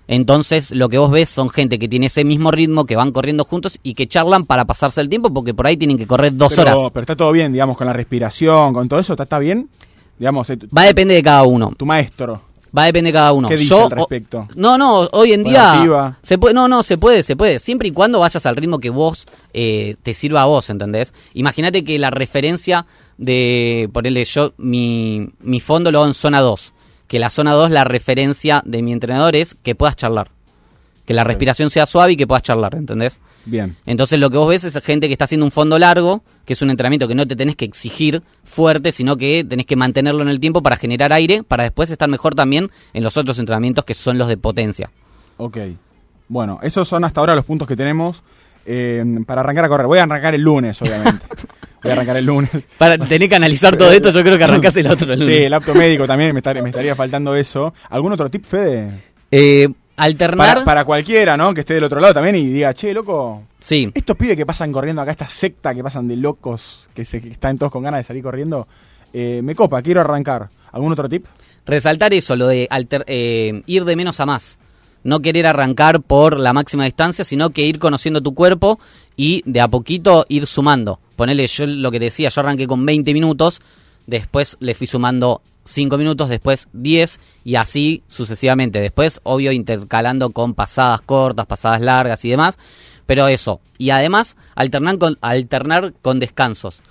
Entonces, 0.09 0.71
lo 0.71 0.89
que 0.89 0.99
vos 0.99 1.11
ves 1.11 1.29
son 1.29 1.49
gente 1.49 1.79
que 1.79 1.89
tiene 1.89 2.07
ese 2.07 2.25
mismo 2.25 2.51
ritmo, 2.51 2.85
que 2.85 2.97
van 2.97 3.11
corriendo 3.13 3.45
juntos 3.45 3.79
y 3.83 3.95
que 3.95 4.07
charlan 4.07 4.45
para 4.47 4.65
pasarse 4.65 5.01
el 5.01 5.09
tiempo 5.09 5.33
porque 5.33 5.53
por 5.53 5.67
ahí 5.67 5.77
tienen 5.77 5.99
que 5.99 6.07
correr 6.07 6.37
dos 6.37 6.55
pero, 6.55 6.63
horas. 6.63 6.91
Pero 6.93 7.03
está 7.03 7.17
todo 7.17 7.33
bien, 7.33 7.53
digamos, 7.53 7.77
con 7.77 7.87
la 7.87 7.93
respiración, 7.93 8.73
con 8.73 8.89
todo 8.89 9.01
eso, 9.01 9.15
¿está, 9.15 9.25
está 9.25 9.39
bien? 9.39 9.69
Digamos, 10.19 10.49
eh, 10.51 10.59
Va 10.77 10.83
a 10.83 10.87
depender 10.87 11.17
de 11.17 11.23
cada 11.23 11.43
uno. 11.43 11.73
tu 11.77 11.85
maestro. 11.85 12.41
Va 12.77 12.83
a 12.83 12.87
depender 12.87 13.13
de 13.13 13.19
cada 13.19 13.33
uno. 13.33 13.49
¿Qué 13.49 13.57
dice 13.57 13.71
Yo, 13.71 13.85
al 13.85 13.91
respecto? 13.91 14.49
no, 14.55 14.77
no, 14.77 15.09
hoy 15.13 15.33
en 15.33 15.43
día 15.45 16.19
se 16.23 16.37
puede, 16.39 16.55
no, 16.55 16.69
no, 16.69 16.83
se 16.83 16.99
puede, 16.99 17.23
se 17.23 17.35
puede, 17.35 17.59
siempre 17.59 17.89
y 17.89 17.91
cuando 17.93 18.21
vayas 18.21 18.45
al 18.45 18.57
ritmo 18.57 18.79
que 18.79 18.91
vos 18.91 19.27
eh, 19.55 19.97
te 20.03 20.15
sirva 20.15 20.43
a 20.43 20.45
vos, 20.47 20.69
¿entendés? 20.69 21.15
Imagínate 21.35 21.85
que 21.85 21.99
la 21.99 22.11
referencia 22.11 22.87
de 23.19 23.89
ponerle 23.93 24.25
yo 24.25 24.53
mi, 24.59 25.31
mi 25.41 25.61
fondo 25.61 25.91
lo 25.91 26.01
hago 26.01 26.09
en 26.09 26.15
zona 26.15 26.41
2, 26.41 26.75
que 27.09 27.19
la 27.19 27.31
zona 27.31 27.53
2 27.53 27.71
la 27.71 27.85
referencia 27.85 28.63
de 28.65 28.83
mi 28.83 28.93
entrenador 28.93 29.37
es 29.37 29.55
que 29.55 29.75
puedas 29.75 29.97
charlar. 29.97 30.31
Que 31.05 31.15
la 31.15 31.23
respiración 31.23 31.71
sea 31.71 31.87
suave 31.87 32.13
y 32.13 32.17
que 32.17 32.27
puedas 32.27 32.43
charlar, 32.43 32.75
¿entendés? 32.75 33.21
Bien. 33.45 33.77
Entonces 33.87 34.19
lo 34.19 34.29
que 34.29 34.39
vos 34.39 34.49
ves 34.49 34.65
es 34.65 34.77
gente 34.83 35.07
que 35.07 35.13
está 35.13 35.25
haciendo 35.25 35.45
un 35.45 35.53
fondo 35.53 35.79
largo, 35.79 36.23
que 36.45 36.55
es 36.55 36.63
un 36.63 36.71
entrenamiento 36.71 37.07
que 37.07 37.15
no 37.15 37.27
te 37.27 37.37
tenés 37.37 37.55
que 37.55 37.65
exigir 37.65 38.23
fuerte, 38.43 38.91
sino 38.91 39.17
que 39.17 39.45
tenés 39.45 39.67
que 39.67 39.77
mantenerlo 39.77 40.23
en 40.23 40.29
el 40.29 40.41
tiempo 40.41 40.63
para 40.63 40.77
generar 40.77 41.13
aire, 41.13 41.45
para 41.45 41.63
después 41.63 41.91
estar 41.91 42.09
mejor 42.09 42.35
también 42.35 42.71
en 42.93 43.05
los 43.05 43.17
otros 43.17 43.39
entrenamientos 43.39 43.85
que 43.85 43.95
son 43.95 44.19
los 44.19 44.27
de 44.27 44.37
potencia. 44.37 44.91
Ok. 45.37 45.59
Bueno, 46.29 46.59
esos 46.63 46.89
son 46.89 47.05
hasta 47.05 47.21
ahora 47.21 47.37
los 47.37 47.45
puntos 47.45 47.69
que 47.69 47.77
tenemos 47.77 48.25
eh, 48.65 49.05
para 49.27 49.43
arrancar 49.43 49.67
a 49.67 49.69
correr. 49.69 49.87
Voy 49.87 49.99
a 49.99 50.03
arrancar 50.03 50.35
el 50.35 50.43
lunes, 50.43 50.83
obviamente. 50.83 51.25
Voy 51.87 51.91
a 51.91 51.93
arrancar 51.95 52.17
el 52.17 52.25
lunes. 52.27 52.51
Para 52.79 52.99
tener 52.99 53.29
que 53.29 53.37
analizar 53.37 53.77
todo 53.77 53.91
esto, 53.93 54.11
yo 54.11 54.23
creo 54.23 54.37
que 54.39 54.45
arrancás 54.45 54.77
el 54.77 54.87
otro 54.91 55.13
el 55.13 55.19
Sí, 55.19 55.25
lunes. 55.25 55.47
el 55.47 55.55
apto 55.55 55.75
médico 55.75 56.07
también, 56.07 56.33
me, 56.35 56.41
estar- 56.41 56.61
me 56.63 56.69
estaría 56.71 56.95
faltando 56.95 57.35
eso. 57.35 57.73
¿Algún 57.91 58.13
otro 58.13 58.29
tip, 58.31 58.45
Fede? 58.45 59.03
Eh, 59.31 59.67
alternar... 59.97 60.49
Para, 60.49 60.65
para 60.65 60.85
cualquiera, 60.85 61.37
¿no? 61.37 61.55
Que 61.55 61.61
esté 61.61 61.75
del 61.75 61.85
otro 61.85 62.01
lado 62.01 62.15
también 62.15 62.37
y 62.37 62.47
diga, 62.47 62.73
che, 62.75 62.93
loco, 62.93 63.43
Sí. 63.59 63.91
estos 63.95 64.17
pibes 64.17 64.37
que 64.37 64.47
pasan 64.47 64.71
corriendo 64.73 65.03
acá, 65.03 65.11
esta 65.11 65.29
secta 65.29 65.75
que 65.75 65.83
pasan 65.83 66.07
de 66.09 66.17
locos, 66.17 66.89
que, 66.95 67.05
se, 67.05 67.21
que 67.21 67.31
están 67.31 67.59
todos 67.59 67.73
con 67.73 67.83
ganas 67.83 68.01
de 68.01 68.05
salir 68.05 68.23
corriendo, 68.23 68.69
eh, 69.13 69.41
me 69.43 69.55
copa, 69.55 69.81
quiero 69.83 70.01
arrancar. 70.01 70.49
¿Algún 70.73 70.93
otro 70.93 71.09
tip? 71.09 71.25
Resaltar 71.65 72.13
eso, 72.13 72.37
lo 72.37 72.49
de 72.49 72.69
alter- 72.71 73.05
eh, 73.07 73.63
ir 73.67 73.85
de 73.85 73.97
menos 73.97 74.21
a 74.21 74.27
más. 74.27 74.59
No 75.03 75.21
querer 75.21 75.47
arrancar 75.47 76.01
por 76.03 76.39
la 76.39 76.53
máxima 76.53 76.85
distancia, 76.85 77.25
sino 77.25 77.51
que 77.51 77.63
ir 77.63 77.79
conociendo 77.79 78.21
tu 78.21 78.35
cuerpo 78.35 78.79
y 79.17 79.43
de 79.47 79.61
a 79.61 79.69
poquito 79.69 80.27
ir 80.29 80.47
sumando. 80.47 80.99
Ponele, 81.17 81.47
yo 81.47 81.67
lo 81.67 81.91
que 81.91 81.99
decía, 81.99 82.29
yo 82.29 82.41
arranqué 82.41 82.67
con 82.67 82.85
20 82.85 83.13
minutos, 83.15 83.61
después 84.07 84.57
le 84.61 84.75
fui 84.75 84.87
sumando 84.87 85.43
5 85.65 85.99
minutos, 85.99 86.29
después 86.29 86.69
10 86.73 87.19
y 87.45 87.57
así 87.57 88.03
sucesivamente. 88.07 88.81
Después, 88.81 89.21
obvio, 89.25 89.53
intercalando 89.53 90.31
con 90.31 90.55
pasadas 90.55 91.01
cortas, 91.01 91.47
pasadas 91.47 91.81
largas 91.81 92.25
y 92.25 92.31
demás. 92.31 92.59
Pero 93.07 93.29
eso. 93.29 93.61
Y 93.79 93.91
además, 93.91 94.37
alternar 94.55 94.99
con, 94.99 95.17
alternar 95.21 95.95
con 96.03 96.19
descansos. 96.19 96.83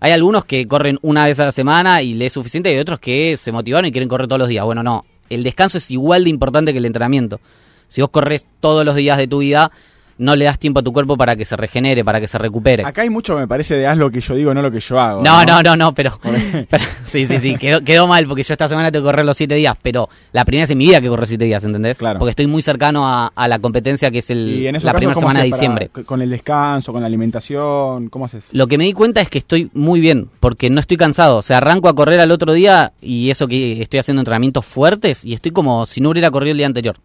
Hay 0.00 0.12
algunos 0.12 0.44
que 0.44 0.66
corren 0.66 0.98
una 1.02 1.24
vez 1.24 1.40
a 1.40 1.46
la 1.46 1.52
semana 1.52 2.02
y 2.02 2.14
le 2.14 2.26
es 2.26 2.32
suficiente, 2.32 2.74
y 2.74 2.78
otros 2.78 3.00
que 3.00 3.36
se 3.36 3.52
motivaron 3.52 3.86
y 3.86 3.92
quieren 3.92 4.08
correr 4.08 4.28
todos 4.28 4.38
los 4.38 4.48
días. 4.48 4.64
Bueno, 4.64 4.82
no. 4.82 5.04
El 5.30 5.42
descanso 5.42 5.78
es 5.78 5.90
igual 5.90 6.24
de 6.24 6.30
importante 6.30 6.72
que 6.72 6.78
el 6.78 6.84
entrenamiento. 6.84 7.40
Si 7.88 8.00
vos 8.00 8.10
corres 8.10 8.46
todos 8.60 8.84
los 8.84 8.94
días 8.94 9.18
de 9.18 9.26
tu 9.26 9.38
vida, 9.38 9.70
no 10.18 10.36
le 10.36 10.44
das 10.44 10.58
tiempo 10.58 10.80
a 10.80 10.82
tu 10.82 10.92
cuerpo 10.92 11.16
para 11.16 11.34
que 11.36 11.44
se 11.44 11.56
regenere, 11.56 12.04
para 12.04 12.20
que 12.20 12.28
se 12.28 12.38
recupere. 12.38 12.84
Acá 12.84 13.02
hay 13.02 13.10
mucho, 13.10 13.36
me 13.36 13.48
parece, 13.48 13.74
de 13.76 13.86
haz 13.86 13.96
lo 13.98 14.10
que 14.10 14.20
yo 14.20 14.34
digo, 14.34 14.54
no 14.54 14.62
lo 14.62 14.70
que 14.70 14.80
yo 14.80 15.00
hago. 15.00 15.22
No, 15.22 15.44
no, 15.44 15.62
no, 15.62 15.76
no, 15.76 15.94
pero, 15.94 16.18
pero- 16.68 16.84
sí, 17.04 17.26
sí, 17.26 17.38
sí, 17.40 17.56
quedó, 17.56 17.82
quedó 17.82 18.06
mal 18.06 18.26
porque 18.26 18.42
yo 18.42 18.54
esta 18.54 18.68
semana 18.68 18.92
tengo 18.92 19.04
que 19.04 19.08
correr 19.12 19.26
los 19.26 19.36
siete 19.36 19.54
días, 19.56 19.76
pero 19.82 20.08
la 20.32 20.44
primera 20.44 20.62
vez 20.64 20.70
en 20.70 20.78
mi 20.78 20.86
vida 20.86 21.00
que 21.00 21.08
corro 21.08 21.26
siete 21.26 21.44
días, 21.46 21.64
¿entendés? 21.64 21.98
Claro. 21.98 22.18
Porque 22.18 22.30
estoy 22.30 22.46
muy 22.46 22.62
cercano 22.62 23.06
a, 23.08 23.32
a 23.34 23.48
la 23.48 23.58
competencia 23.58 24.10
que 24.10 24.18
es 24.18 24.30
el, 24.30 24.54
Y 24.60 24.66
en 24.68 24.76
esos 24.76 24.84
la 24.84 24.92
primera 24.94 25.14
¿cómo 25.14 25.28
semana 25.28 25.40
de 25.44 25.46
diciembre. 25.50 25.88
con 26.06 26.22
el 26.22 26.30
descanso, 26.30 26.92
con 26.92 27.00
la 27.02 27.06
alimentación, 27.06 28.08
¿cómo 28.08 28.24
haces? 28.26 28.46
Lo 28.52 28.66
que 28.66 28.78
me 28.78 28.84
di 28.84 28.92
cuenta 28.92 29.20
es 29.20 29.28
que 29.28 29.38
estoy 29.38 29.70
muy 29.74 30.00
bien, 30.00 30.28
porque 30.40 30.70
no 30.70 30.80
estoy 30.80 30.96
cansado. 30.96 31.36
O 31.38 31.42
sea, 31.42 31.58
arranco 31.58 31.88
a 31.88 31.94
correr 31.94 32.20
al 32.20 32.30
otro 32.30 32.52
día 32.52 32.92
y 33.02 33.30
eso 33.30 33.48
que 33.48 33.82
estoy 33.82 34.00
haciendo 34.00 34.20
entrenamientos 34.20 34.64
fuertes 34.64 35.24
y 35.24 35.34
estoy 35.34 35.50
como 35.50 35.86
si 35.86 36.00
no 36.00 36.10
hubiera 36.10 36.30
corrido 36.30 36.52
el 36.52 36.58
día 36.58 36.66
anterior. 36.66 36.96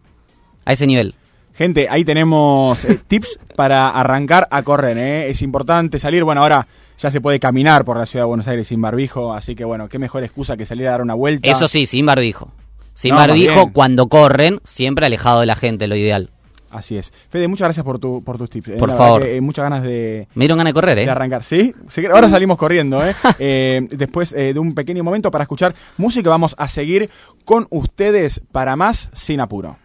A 0.64 0.72
ese 0.72 0.86
nivel. 0.86 1.14
Gente, 1.60 1.88
ahí 1.90 2.06
tenemos 2.06 2.82
eh, 2.86 2.98
tips 3.06 3.38
para 3.54 3.90
arrancar 3.90 4.48
a 4.50 4.62
correr, 4.62 4.96
¿eh? 4.96 5.28
Es 5.28 5.42
importante 5.42 5.98
salir, 5.98 6.24
bueno, 6.24 6.40
ahora 6.40 6.66
ya 6.98 7.10
se 7.10 7.20
puede 7.20 7.38
caminar 7.38 7.84
por 7.84 7.98
la 7.98 8.06
ciudad 8.06 8.24
de 8.24 8.28
Buenos 8.28 8.48
Aires 8.48 8.66
sin 8.68 8.80
barbijo, 8.80 9.34
así 9.34 9.54
que 9.54 9.66
bueno, 9.66 9.86
qué 9.86 9.98
mejor 9.98 10.24
excusa 10.24 10.56
que 10.56 10.64
salir 10.64 10.88
a 10.88 10.92
dar 10.92 11.02
una 11.02 11.12
vuelta. 11.12 11.46
Eso 11.50 11.68
sí, 11.68 11.84
sin 11.84 12.06
barbijo. 12.06 12.50
Sin 12.94 13.10
No, 13.10 13.18
barbijo, 13.18 13.72
cuando 13.74 14.06
corren, 14.08 14.60
siempre 14.64 15.04
alejado 15.04 15.40
de 15.40 15.46
la 15.46 15.54
gente, 15.54 15.86
lo 15.86 15.96
ideal. 15.96 16.30
Así 16.70 16.96
es. 16.96 17.12
Fede, 17.28 17.46
muchas 17.46 17.66
gracias 17.66 17.84
por, 17.84 17.98
tu, 17.98 18.24
por 18.24 18.38
tus 18.38 18.48
tips. 18.48 18.68
eh. 18.70 18.76
Por 18.78 18.88
La 18.88 18.96
favor. 18.96 19.22
que, 19.24 19.36
eh, 19.36 19.40
muchas 19.42 19.64
ganas 19.64 19.82
de, 19.82 20.28
Me 20.34 20.44
dieron 20.44 20.56
ganas 20.56 20.70
de 20.70 20.74
correr, 20.80 20.98
¿eh? 21.00 21.04
de 21.04 21.10
arrancar. 21.10 21.44
¿Sí? 21.44 21.74
Sí, 21.90 22.06
ahora 22.06 22.30
salimos 22.30 22.56
corriendo, 22.56 23.04
¿eh? 23.06 23.14
Eh, 23.38 23.86
después 23.90 24.30
de 24.30 24.58
un 24.58 24.74
pequeño 24.74 25.04
momento 25.04 25.30
para 25.30 25.42
escuchar 25.44 25.74
música, 25.98 26.30
vamos 26.30 26.54
a 26.56 26.68
seguir 26.70 27.10
con 27.44 27.66
ustedes 27.68 28.40
para 28.50 28.76
más 28.76 29.10
sin 29.12 29.40
apuro. 29.40 29.76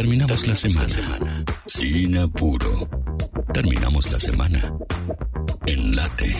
Terminamos 0.00 0.46
la 0.46 0.54
semana. 0.54 1.44
Sin 1.66 2.16
apuro. 2.16 2.88
Terminamos 3.52 4.10
la 4.10 4.18
semana. 4.18 4.72
En 5.66 5.94
late. 5.94 6.32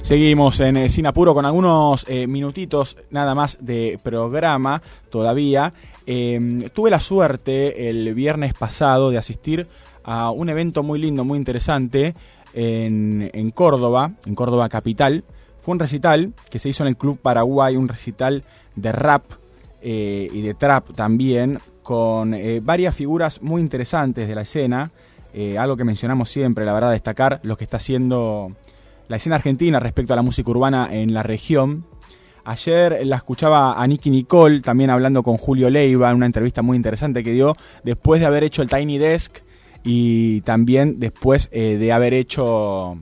Seguimos 0.00 0.60
en 0.60 0.76
eh, 0.76 0.88
Sin 0.88 1.08
Apuro 1.08 1.34
con 1.34 1.44
algunos 1.44 2.06
eh, 2.08 2.28
minutitos 2.28 2.98
nada 3.10 3.34
más 3.34 3.58
de 3.60 3.98
programa 4.00 4.80
todavía. 5.10 5.74
Eh, 6.06 6.70
tuve 6.72 6.88
la 6.88 7.00
suerte 7.00 7.90
el 7.90 8.14
viernes 8.14 8.54
pasado 8.54 9.10
de 9.10 9.18
asistir 9.18 9.66
a 10.04 10.30
un 10.30 10.50
evento 10.50 10.84
muy 10.84 11.00
lindo, 11.00 11.24
muy 11.24 11.36
interesante 11.36 12.14
en 12.54 13.50
Córdoba, 13.50 14.12
en 14.24 14.36
Córdoba 14.36 14.68
capital. 14.68 15.24
Fue 15.66 15.72
un 15.72 15.80
recital 15.80 16.32
que 16.48 16.60
se 16.60 16.68
hizo 16.68 16.84
en 16.84 16.90
el 16.90 16.96
Club 16.96 17.18
Paraguay, 17.18 17.76
un 17.76 17.88
recital 17.88 18.44
de 18.76 18.92
rap 18.92 19.24
eh, 19.82 20.30
y 20.32 20.40
de 20.42 20.54
trap 20.54 20.92
también, 20.94 21.58
con 21.82 22.34
eh, 22.34 22.60
varias 22.62 22.94
figuras 22.94 23.42
muy 23.42 23.60
interesantes 23.62 24.28
de 24.28 24.34
la 24.36 24.42
escena. 24.42 24.92
Eh, 25.34 25.58
algo 25.58 25.76
que 25.76 25.82
mencionamos 25.82 26.30
siempre, 26.30 26.64
la 26.64 26.72
verdad, 26.72 26.92
destacar 26.92 27.40
lo 27.42 27.56
que 27.56 27.64
está 27.64 27.78
haciendo 27.78 28.52
la 29.08 29.16
escena 29.16 29.34
argentina 29.34 29.80
respecto 29.80 30.12
a 30.12 30.16
la 30.16 30.22
música 30.22 30.48
urbana 30.52 30.88
en 30.92 31.12
la 31.12 31.24
región. 31.24 31.84
Ayer 32.44 33.04
la 33.04 33.16
escuchaba 33.16 33.82
a 33.82 33.84
Nicky 33.88 34.10
Nicole 34.10 34.60
también 34.60 34.90
hablando 34.90 35.24
con 35.24 35.36
Julio 35.36 35.68
Leiva 35.68 36.10
en 36.10 36.16
una 36.16 36.26
entrevista 36.26 36.62
muy 36.62 36.76
interesante 36.76 37.24
que 37.24 37.32
dio 37.32 37.56
después 37.82 38.20
de 38.20 38.26
haber 38.26 38.44
hecho 38.44 38.62
el 38.62 38.68
Tiny 38.68 38.98
Desk 38.98 39.38
y 39.82 40.42
también 40.42 41.00
después 41.00 41.50
de 41.50 41.92
haber 41.92 42.14
hecho 42.14 42.98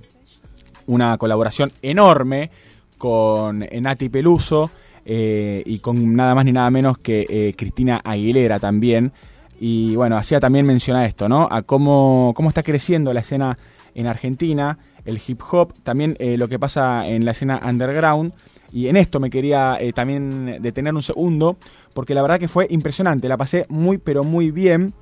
una 0.87 1.17
colaboración 1.19 1.73
enorme 1.83 2.51
con 2.99 3.63
eh, 3.63 3.81
Nati 3.81 4.09
Peluso 4.09 4.71
eh, 5.05 5.63
y 5.67 5.79
con 5.81 6.15
nada 6.15 6.35
más 6.35 6.45
ni 6.45 6.53
nada 6.53 6.71
menos 6.71 6.99
que 6.99 7.27
eh, 7.29 7.55
Cristina 7.57 8.01
Aguilera 8.03 8.59
también. 8.59 9.13
Y 9.61 9.95
bueno, 9.97 10.17
hacía 10.17 10.41
también 10.41 10.67
mencionar 10.67 11.07
esto, 11.07 11.29
¿no? 11.29 11.49
A 11.51 11.63
cómo, 11.63 12.33
cómo 12.35 12.49
está 12.49 12.63
creciendo 12.63 13.13
la 13.13 13.21
escena 13.21 13.57
en 13.95 14.07
Argentina, 14.07 14.79
el 15.05 15.21
hip 15.27 15.41
hop, 15.51 15.73
también 15.83 16.17
lo 16.19 16.49
que 16.49 16.59
pasa 16.59 17.07
en 17.07 17.25
la 17.25 17.31
escena 17.31 17.61
underground. 17.65 18.33
Y 18.73 18.89
en 18.89 18.97
esto 18.97 19.21
me 19.21 19.31
quería 19.31 19.79
también 19.95 20.61
detener 20.61 20.93
un 20.95 21.03
segundo, 21.03 21.57
porque 21.93 22.15
la 22.15 22.23
verdad 22.23 22.41
que 22.41 22.49
fue 22.49 22.67
impresionante, 22.69 23.29
la 23.29 23.37
pasé 23.37 23.67
muy 23.69 23.99
pero 23.99 24.25
muy 24.25 24.51
bien. 24.51 24.93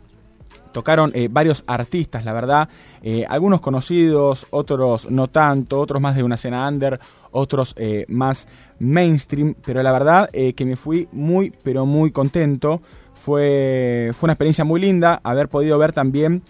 Tocaron 0.72 1.12
eh, 1.14 1.28
varios 1.30 1.62
artistas, 1.66 2.24
la 2.24 2.32
verdad, 2.32 2.68
eh, 3.02 3.24
algunos 3.28 3.60
conocidos, 3.60 4.46
otros 4.50 5.10
no 5.10 5.28
tanto, 5.28 5.78
otros 5.78 6.00
más 6.00 6.16
de 6.16 6.22
una 6.22 6.36
escena 6.36 6.66
under, 6.66 6.98
otros 7.30 7.74
eh, 7.76 8.06
más 8.08 8.48
mainstream, 8.78 9.54
pero 9.64 9.82
la 9.82 9.92
verdad 9.92 10.28
que 10.30 10.64
me 10.64 10.76
fui 10.76 11.08
muy 11.12 11.52
pero 11.62 11.86
muy 11.86 12.10
contento. 12.10 12.80
Fue, 13.14 14.10
fue 14.14 14.26
una 14.26 14.32
experiencia 14.32 14.64
muy 14.64 14.80
linda 14.80 15.20
haber 15.22 15.48
podido 15.48 15.78
ver 15.78 15.92
también 15.92 16.42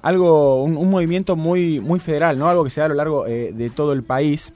algo, 0.00 0.64
un, 0.64 0.88
movimiento 0.88 1.36
muy, 1.36 1.78
muy 1.80 2.00
federal, 2.00 2.38
¿no? 2.38 2.48
Algo 2.48 2.64
que 2.64 2.70
se 2.70 2.80
da 2.80 2.86
a 2.86 2.88
lo 2.88 2.94
largo 2.94 3.24
de 3.24 3.70
todo 3.74 3.92
el 3.92 4.02
país. 4.02 4.50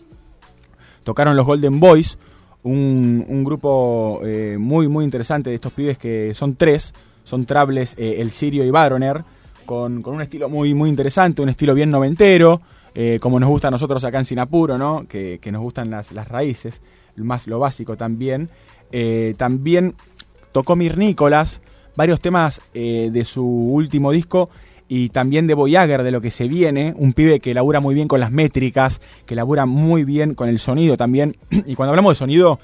Tocaron 1.02 1.36
los 1.36 1.44
Golden 1.44 1.78
Boys, 1.78 2.16
un, 2.62 3.26
un 3.28 3.44
grupo 3.44 4.22
muy, 4.58 4.88
muy 4.88 5.04
interesante 5.04 5.50
de 5.50 5.56
estos 5.56 5.72
pibes 5.74 5.98
que 5.98 6.32
son 6.32 6.56
tres, 6.56 6.94
son 7.26 7.44
Trables, 7.44 7.94
eh, 7.98 8.16
El 8.18 8.30
Sirio 8.30 8.64
y 8.64 8.70
Baroner, 8.70 9.24
con, 9.66 10.00
con 10.00 10.14
un 10.14 10.22
estilo 10.22 10.48
muy, 10.48 10.74
muy 10.74 10.88
interesante, 10.88 11.42
un 11.42 11.48
estilo 11.48 11.74
bien 11.74 11.90
noventero, 11.90 12.62
eh, 12.94 13.18
como 13.20 13.40
nos 13.40 13.50
gusta 13.50 13.66
a 13.68 13.70
nosotros 13.72 14.04
acá 14.04 14.18
en 14.18 14.24
Sinapuro, 14.24 14.78
¿no? 14.78 15.06
Que, 15.08 15.40
que 15.40 15.50
nos 15.50 15.60
gustan 15.60 15.90
las, 15.90 16.12
las 16.12 16.28
raíces, 16.28 16.80
más 17.16 17.48
lo 17.48 17.58
básico 17.58 17.96
también. 17.96 18.48
Eh, 18.92 19.34
también 19.36 19.96
tocó 20.52 20.76
Mirnícolas, 20.76 21.60
varios 21.96 22.20
temas 22.20 22.60
de 22.72 23.24
su 23.24 23.44
último 23.44 24.12
disco 24.12 24.48
y 24.86 25.08
también 25.08 25.48
de 25.48 25.54
Voyager, 25.54 26.04
de 26.04 26.12
lo 26.12 26.20
que 26.20 26.30
se 26.30 26.46
viene, 26.46 26.94
un 26.96 27.12
pibe 27.12 27.40
que 27.40 27.54
labura 27.54 27.80
muy 27.80 27.94
bien 27.94 28.06
con 28.06 28.20
las 28.20 28.30
métricas, 28.30 29.00
que 29.26 29.34
labura 29.34 29.66
muy 29.66 30.04
bien 30.04 30.34
con 30.34 30.48
el 30.48 30.60
sonido 30.60 30.96
también. 30.96 31.36
Y 31.66 31.74
cuando 31.74 31.90
hablamos 31.90 32.12
de 32.12 32.14
sonido, 32.16 32.60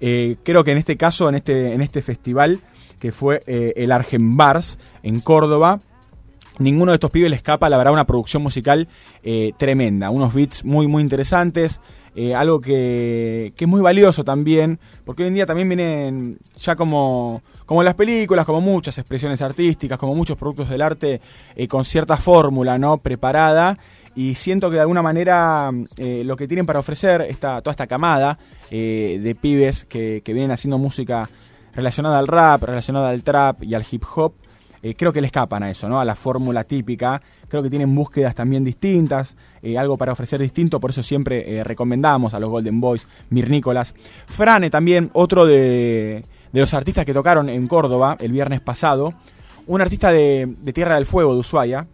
creo 0.00 0.64
que 0.64 0.70
en 0.70 0.78
este 0.78 0.96
caso, 0.96 1.28
en 1.28 1.34
este, 1.34 1.74
en 1.74 1.82
este 1.82 2.00
festival, 2.00 2.60
que 3.06 3.12
fue 3.12 3.40
eh, 3.46 3.72
el 3.76 3.92
Argen 3.92 4.36
Bars 4.36 4.80
en 5.04 5.20
Córdoba, 5.20 5.78
ninguno 6.58 6.90
de 6.90 6.96
estos 6.96 7.12
pibes 7.12 7.30
le 7.30 7.36
escapa, 7.36 7.70
la 7.70 7.76
verdad, 7.78 7.92
una 7.92 8.04
producción 8.04 8.42
musical 8.42 8.88
eh, 9.22 9.52
tremenda, 9.56 10.10
unos 10.10 10.34
beats 10.34 10.64
muy, 10.64 10.88
muy 10.88 11.04
interesantes. 11.04 11.80
eh, 12.16 12.34
algo 12.34 12.60
que, 12.60 13.52
que 13.56 13.64
es 13.64 13.68
muy 13.68 13.80
valioso 13.80 14.24
también, 14.24 14.80
porque 15.04 15.22
hoy 15.22 15.28
en 15.28 15.34
día 15.34 15.46
también 15.46 15.68
vienen 15.68 16.38
ya 16.56 16.74
como, 16.74 17.42
como 17.64 17.84
las 17.84 17.94
películas, 17.94 18.44
como 18.44 18.60
muchas 18.60 18.98
expresiones 18.98 19.40
artísticas, 19.40 19.98
como 19.98 20.16
muchos 20.16 20.36
productos 20.36 20.68
del 20.68 20.82
arte, 20.82 21.20
con 21.68 21.84
cierta 21.84 22.16
fórmula 22.16 22.76
no 22.76 22.98
preparada, 22.98 23.78
y 24.16 24.34
siento 24.34 24.68
que 24.68 24.76
de 24.76 24.80
alguna 24.80 25.02
manera 25.02 25.70
lo 25.98 26.36
que 26.36 26.48
tienen 26.48 26.66
para 26.66 26.80
ofrecer 26.80 27.20
esta, 27.20 27.60
toda 27.60 27.72
esta 27.72 27.86
camada 27.86 28.38
de 28.70 29.36
pibes 29.38 29.84
que, 29.84 30.22
que 30.24 30.32
vienen 30.32 30.50
haciendo 30.50 30.78
música 30.78 31.28
relacionada 31.76 32.18
al 32.18 32.26
rap, 32.26 32.64
relacionada 32.64 33.10
al 33.10 33.22
trap 33.22 33.62
y 33.62 33.74
al 33.74 33.84
hip 33.88 34.02
hop, 34.16 34.32
eh, 34.82 34.94
creo 34.94 35.12
que 35.12 35.20
le 35.20 35.26
escapan 35.26 35.62
a 35.62 35.70
eso, 35.70 35.88
¿no? 35.88 36.00
A 36.00 36.04
la 36.04 36.14
fórmula 36.14 36.64
típica. 36.64 37.20
Creo 37.48 37.62
que 37.62 37.70
tienen 37.70 37.94
búsquedas 37.94 38.34
también 38.34 38.62
distintas, 38.64 39.36
eh, 39.62 39.76
algo 39.76 39.96
para 39.96 40.12
ofrecer 40.12 40.40
distinto, 40.40 40.78
por 40.80 40.90
eso 40.90 41.02
siempre 41.02 41.58
eh, 41.58 41.64
recomendamos 41.64 42.34
a 42.34 42.40
los 42.40 42.50
Golden 42.50 42.80
Boys, 42.80 43.06
Mirnícolas. 43.30 43.94
Frane 44.26 44.70
también, 44.70 45.10
otro 45.12 45.44
de, 45.44 46.24
de 46.52 46.60
los 46.60 46.72
artistas 46.72 47.04
que 47.04 47.12
tocaron 47.12 47.48
en 47.48 47.66
Córdoba 47.66 48.16
el 48.20 48.32
viernes 48.32 48.60
pasado. 48.60 49.14
un 49.66 49.80
artista 49.80 50.10
de, 50.12 50.54
Tierra 50.72 50.94
del 50.94 51.06
Fuego, 51.06 51.34
de 51.34 51.40
Ushuaia, 51.40 51.88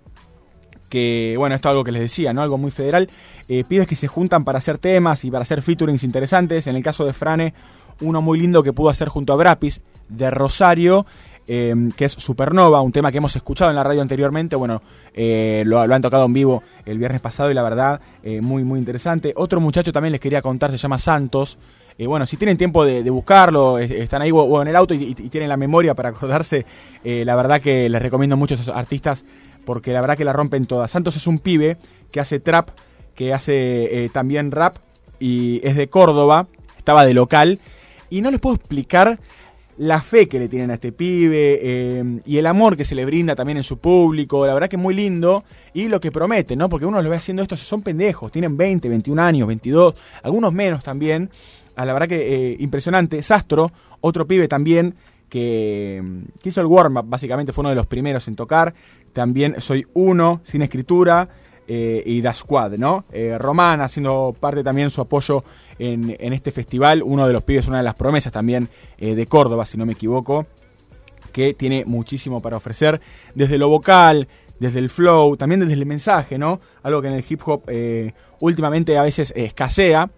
que, 0.90 1.34
bueno, 1.38 1.54
esto 1.54 1.68
es 1.68 1.70
algo 1.70 1.84
que 1.84 1.92
les 1.92 2.02
decía, 2.02 2.34
¿no? 2.34 2.42
Algo 2.42 2.58
muy 2.58 2.70
federal. 2.70 3.08
Pibes 3.48 3.86
que 3.86 3.96
se 3.96 4.08
juntan 4.08 4.44
para 4.44 4.58
hacer 4.58 4.76
temas 4.76 5.24
y 5.24 5.30
para 5.30 5.42
hacer 5.42 5.62
featurings 5.62 6.04
interesantes. 6.04 6.66
En 6.66 6.76
el 6.76 6.82
caso 6.82 7.06
de 7.06 7.14
Frane, 7.14 7.54
uno 8.02 8.20
muy 8.20 8.38
lindo 8.38 8.62
que 8.62 8.72
pudo 8.72 8.90
hacer 8.90 9.08
junto 9.08 9.32
a 9.32 9.36
Brapis, 9.36 9.80
de 10.08 10.30
Rosario, 10.30 11.06
eh, 11.48 11.74
que 11.96 12.04
es 12.04 12.12
Supernova, 12.12 12.80
un 12.82 12.92
tema 12.92 13.10
que 13.10 13.18
hemos 13.18 13.34
escuchado 13.34 13.70
en 13.70 13.76
la 13.76 13.82
radio 13.82 14.02
anteriormente. 14.02 14.56
Bueno, 14.56 14.82
eh, 15.14 15.62
lo, 15.66 15.80
han 15.80 16.02
tocado 16.02 16.24
en 16.26 16.32
vivo 16.32 16.62
el 16.86 16.98
viernes 16.98 17.20
pasado 17.20 17.50
y 17.50 17.54
la 17.54 17.62
verdad, 17.62 18.00
eh, 18.22 18.40
muy, 18.40 18.64
muy 18.64 18.78
interesante. 18.78 19.32
Otro 19.36 19.60
muchacho 19.60 19.92
también 19.92 20.12
les 20.12 20.20
quería 20.20 20.42
contar, 20.42 20.70
se 20.70 20.76
llama 20.76 20.98
Santos. 20.98 21.58
Eh, 21.98 22.06
bueno, 22.06 22.26
si 22.26 22.36
tienen 22.36 22.56
tiempo 22.56 22.84
de, 22.84 23.08
buscarlo, 23.10 23.78
están 23.78 24.22
ahí 24.22 24.30
o, 24.32 24.62
en 24.62 24.68
el 24.68 24.76
auto 24.76 24.94
y, 24.94 25.10
y 25.10 25.14
tienen 25.14 25.48
la 25.48 25.56
memoria 25.56 25.94
para 25.94 26.08
acordarse, 26.08 26.64
la 27.04 27.36
verdad 27.36 27.60
que 27.60 27.88
les 27.88 28.00
recomiendo 28.00 28.36
mucho 28.36 28.54
a 28.54 28.58
esos 28.58 28.74
artistas 28.74 29.24
porque 29.66 29.92
la 29.92 30.00
verdad 30.00 30.16
que 30.16 30.24
la 30.24 30.32
rompen 30.32 30.66
todas. 30.66 30.90
Santos 30.90 31.16
es 31.16 31.26
un 31.26 31.38
pibe 31.38 31.76
que 32.10 32.18
hace 32.18 32.40
trap, 32.40 32.70
que 33.14 33.34
hace 33.34 34.10
también 34.12 34.50
rap 34.50 34.76
y 35.20 35.60
es 35.64 35.76
de 35.76 35.88
Córdoba, 35.88 36.46
estaba 36.78 37.04
de 37.04 37.12
local 37.12 37.60
y 38.12 38.20
no 38.20 38.30
les 38.30 38.40
puedo 38.40 38.56
explicar 38.56 39.18
la 39.78 40.02
fe 40.02 40.28
que 40.28 40.38
le 40.38 40.48
tienen 40.48 40.70
a 40.70 40.74
este 40.74 40.92
pibe 40.92 41.58
eh, 41.62 42.20
y 42.26 42.36
el 42.36 42.46
amor 42.46 42.76
que 42.76 42.84
se 42.84 42.94
le 42.94 43.06
brinda 43.06 43.34
también 43.34 43.56
en 43.56 43.64
su 43.64 43.78
público, 43.78 44.46
la 44.46 44.52
verdad 44.52 44.68
que 44.68 44.76
es 44.76 44.82
muy 44.82 44.94
lindo 44.94 45.44
y 45.72 45.88
lo 45.88 45.98
que 45.98 46.12
promete, 46.12 46.54
¿no? 46.54 46.68
Porque 46.68 46.84
uno 46.84 47.00
lo 47.00 47.08
ve 47.08 47.16
haciendo 47.16 47.42
esto, 47.42 47.56
son 47.56 47.80
pendejos, 47.80 48.30
tienen 48.30 48.54
20, 48.54 48.86
21 48.86 49.22
años, 49.22 49.48
22, 49.48 49.94
algunos 50.22 50.52
menos 50.52 50.82
también. 50.84 51.30
A 51.74 51.86
la 51.86 51.94
verdad 51.94 52.06
que 52.06 52.50
eh, 52.50 52.56
impresionante. 52.60 53.22
Sastro, 53.22 53.72
otro 54.02 54.26
pibe 54.26 54.46
también 54.46 54.94
que, 55.30 56.02
que 56.42 56.50
hizo 56.50 56.60
el 56.60 56.66
warm-up, 56.66 57.06
básicamente 57.08 57.54
fue 57.54 57.62
uno 57.62 57.70
de 57.70 57.76
los 57.76 57.86
primeros 57.86 58.28
en 58.28 58.36
tocar. 58.36 58.74
También 59.14 59.54
soy 59.58 59.86
uno, 59.94 60.42
sin 60.44 60.60
escritura, 60.60 61.30
eh, 61.68 62.02
y 62.04 62.20
Da 62.20 62.34
Squad, 62.34 62.72
¿no? 62.72 63.04
Eh, 63.12 63.36
Román 63.38 63.80
haciendo 63.80 64.34
parte 64.38 64.62
también 64.62 64.90
su 64.90 65.00
apoyo 65.00 65.44
en, 65.78 66.32
este 66.32 66.52
festival, 66.52 67.02
uno 67.02 67.26
de 67.26 67.32
los 67.32 67.42
pibes, 67.42 67.66
una 67.68 67.78
de 67.78 67.84
las 67.84 67.94
promesas 67.94 68.32
también 68.32 68.68
eh, 68.98 69.14
de 69.14 69.26
Córdoba, 69.26 69.64
si 69.64 69.76
no 69.76 69.86
me 69.86 69.92
equivoco, 69.92 70.46
que 71.32 71.54
tiene 71.54 71.84
muchísimo 71.84 72.40
para 72.42 72.56
ofrecer, 72.56 73.00
desde 73.34 73.58
lo 73.58 73.68
vocal, 73.68 74.28
desde 74.58 74.78
el 74.78 74.90
flow, 74.90 75.36
también 75.36 75.60
desde 75.60 75.74
el 75.74 75.86
mensaje, 75.86 76.38
¿no? 76.38 76.60
Algo 76.82 77.02
que 77.02 77.08
en 77.08 77.14
el 77.14 77.24
hip 77.28 77.40
hop 77.46 77.62
eh, 77.66 78.12
últimamente 78.40 78.96
a 78.96 79.02
veces 79.02 79.32
escasea. 79.34 80.10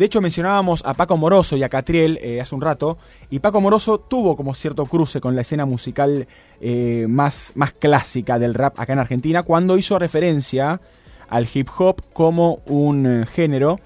De 0.00 0.06
hecho, 0.06 0.22
mencionábamos 0.22 0.82
a 0.86 0.94
Paco 0.94 1.18
Moroso 1.18 1.58
y 1.58 1.62
a 1.62 1.68
Catriel 1.68 2.18
eh, 2.22 2.40
hace 2.40 2.54
un 2.54 2.62
rato, 2.62 2.96
y 3.28 3.40
Paco 3.40 3.60
Moroso 3.60 3.98
tuvo 4.00 4.34
como 4.34 4.54
cierto 4.54 4.86
cruce 4.86 5.20
con 5.20 5.36
la 5.36 5.42
escena 5.42 5.66
musical 5.66 6.26
eh, 6.58 7.04
más, 7.06 7.52
más 7.54 7.72
clásica 7.72 8.38
del 8.38 8.54
rap 8.54 8.80
acá 8.80 8.94
en 8.94 8.98
Argentina, 8.98 9.42
cuando 9.42 9.76
hizo 9.76 9.98
referencia 9.98 10.80
al 11.28 11.46
hip 11.52 11.68
hop 11.76 12.00
como 12.14 12.62
un 12.64 13.06
eh, 13.06 13.26
género 13.26 13.78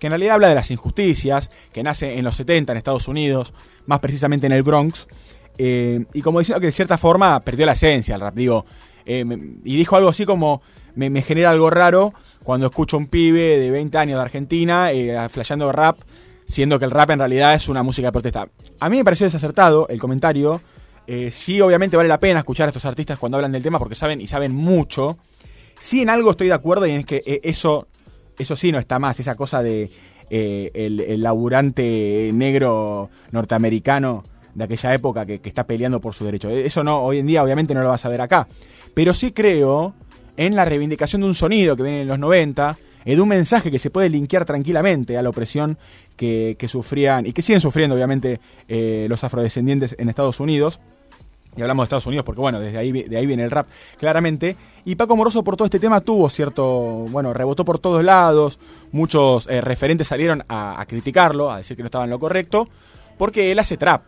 que 0.00 0.08
en 0.08 0.10
realidad 0.10 0.34
habla 0.34 0.48
de 0.48 0.56
las 0.56 0.72
injusticias, 0.72 1.52
que 1.72 1.84
nace 1.84 2.18
en 2.18 2.24
los 2.24 2.34
70 2.34 2.72
en 2.72 2.76
Estados 2.76 3.06
Unidos, 3.06 3.54
más 3.86 4.00
precisamente 4.00 4.48
en 4.48 4.52
el 4.52 4.64
Bronx, 4.64 5.06
y 5.56 6.22
como 6.22 6.40
diciendo 6.40 6.58
que 6.58 6.66
de 6.66 6.72
cierta 6.72 6.98
forma 6.98 7.38
perdió 7.40 7.64
la 7.64 7.74
esencia 7.74 8.16
el 8.16 8.22
rap, 8.22 8.34
digo, 8.34 8.64
y 9.06 9.76
dijo 9.76 9.94
algo 9.94 10.08
así 10.08 10.24
como, 10.24 10.62
me 10.96 11.22
genera 11.22 11.50
algo 11.50 11.70
raro 11.70 12.14
cuando 12.42 12.66
escucho 12.66 12.96
a 12.96 13.00
un 13.00 13.06
pibe 13.06 13.58
de 13.58 13.70
20 13.70 13.98
años 13.98 14.16
de 14.16 14.22
Argentina 14.22 14.92
eh, 14.92 15.28
flasheando 15.28 15.70
rap, 15.72 15.98
siendo 16.44 16.78
que 16.78 16.84
el 16.84 16.90
rap 16.90 17.10
en 17.10 17.18
realidad 17.20 17.54
es 17.54 17.68
una 17.68 17.82
música 17.82 18.08
de 18.08 18.12
protesta. 18.12 18.48
A 18.80 18.88
mí 18.88 18.96
me 18.96 19.04
pareció 19.04 19.26
desacertado 19.26 19.86
el 19.88 20.00
comentario, 20.00 20.60
eh, 21.06 21.30
sí 21.30 21.60
obviamente 21.60 21.96
vale 21.96 22.08
la 22.08 22.20
pena 22.20 22.38
escuchar 22.38 22.66
a 22.66 22.70
estos 22.70 22.84
artistas 22.84 23.18
cuando 23.18 23.36
hablan 23.36 23.52
del 23.52 23.62
tema 23.62 23.78
porque 23.78 23.94
saben 23.94 24.20
y 24.20 24.26
saben 24.26 24.54
mucho, 24.54 25.18
sí 25.80 26.02
en 26.02 26.10
algo 26.10 26.30
estoy 26.30 26.46
de 26.46 26.54
acuerdo 26.54 26.86
y 26.86 26.92
es 26.92 27.04
que 27.04 27.22
eh, 27.26 27.40
eso, 27.42 27.88
eso 28.38 28.54
sí 28.54 28.70
no 28.70 28.78
está 28.78 28.98
más, 28.98 29.18
esa 29.18 29.34
cosa 29.34 29.62
de 29.62 29.90
eh, 30.30 30.70
el, 30.72 31.20
laburante 31.20 32.30
negro 32.32 33.10
norteamericano 33.32 34.22
de 34.54 34.64
aquella 34.64 34.94
época 34.94 35.26
que, 35.26 35.40
que 35.40 35.48
está 35.48 35.64
peleando 35.64 36.00
por 36.00 36.14
su 36.14 36.24
derecho. 36.24 36.48
Eso 36.50 36.84
no, 36.84 37.02
hoy 37.02 37.18
en 37.18 37.26
día 37.26 37.42
obviamente 37.42 37.74
no 37.74 37.82
lo 37.82 37.88
vas 37.88 38.04
a 38.04 38.08
ver 38.08 38.20
acá. 38.20 38.46
Pero 38.94 39.12
sí 39.12 39.32
creo 39.32 39.94
en 40.40 40.56
la 40.56 40.64
reivindicación 40.64 41.20
de 41.20 41.28
un 41.28 41.34
sonido 41.34 41.76
que 41.76 41.82
viene 41.82 42.00
en 42.00 42.08
los 42.08 42.18
90, 42.18 42.78
eh, 43.04 43.14
de 43.14 43.20
un 43.20 43.28
mensaje 43.28 43.70
que 43.70 43.78
se 43.78 43.90
puede 43.90 44.08
linkear 44.08 44.46
tranquilamente 44.46 45.18
a 45.18 45.22
la 45.22 45.28
opresión 45.28 45.76
que, 46.16 46.56
que 46.58 46.66
sufrían 46.66 47.26
y 47.26 47.34
que 47.34 47.42
siguen 47.42 47.60
sufriendo 47.60 47.94
obviamente 47.94 48.40
eh, 48.66 49.04
los 49.10 49.22
afrodescendientes 49.22 49.94
en 49.98 50.08
Estados 50.08 50.40
Unidos. 50.40 50.80
Y 51.58 51.60
hablamos 51.60 51.82
de 51.82 51.84
Estados 51.84 52.06
Unidos 52.06 52.24
porque, 52.24 52.40
bueno, 52.40 52.58
desde 52.58 52.78
ahí, 52.78 52.90
de 52.90 53.18
ahí 53.18 53.26
viene 53.26 53.44
el 53.44 53.50
rap, 53.50 53.68
claramente. 53.98 54.56
Y 54.86 54.94
Paco 54.94 55.14
Moroso 55.14 55.44
por 55.44 55.56
todo 55.56 55.66
este 55.66 55.78
tema 55.78 56.00
tuvo 56.00 56.30
cierto, 56.30 56.64
bueno, 57.10 57.34
rebotó 57.34 57.62
por 57.62 57.78
todos 57.78 58.02
lados. 58.02 58.58
Muchos 58.92 59.46
eh, 59.46 59.60
referentes 59.60 60.06
salieron 60.06 60.42
a, 60.48 60.80
a 60.80 60.86
criticarlo, 60.86 61.50
a 61.50 61.58
decir 61.58 61.76
que 61.76 61.82
no 61.82 61.88
estaba 61.88 62.04
en 62.04 62.10
lo 62.10 62.18
correcto, 62.18 62.66
porque 63.18 63.52
él 63.52 63.58
hace 63.58 63.76
trap. 63.76 64.04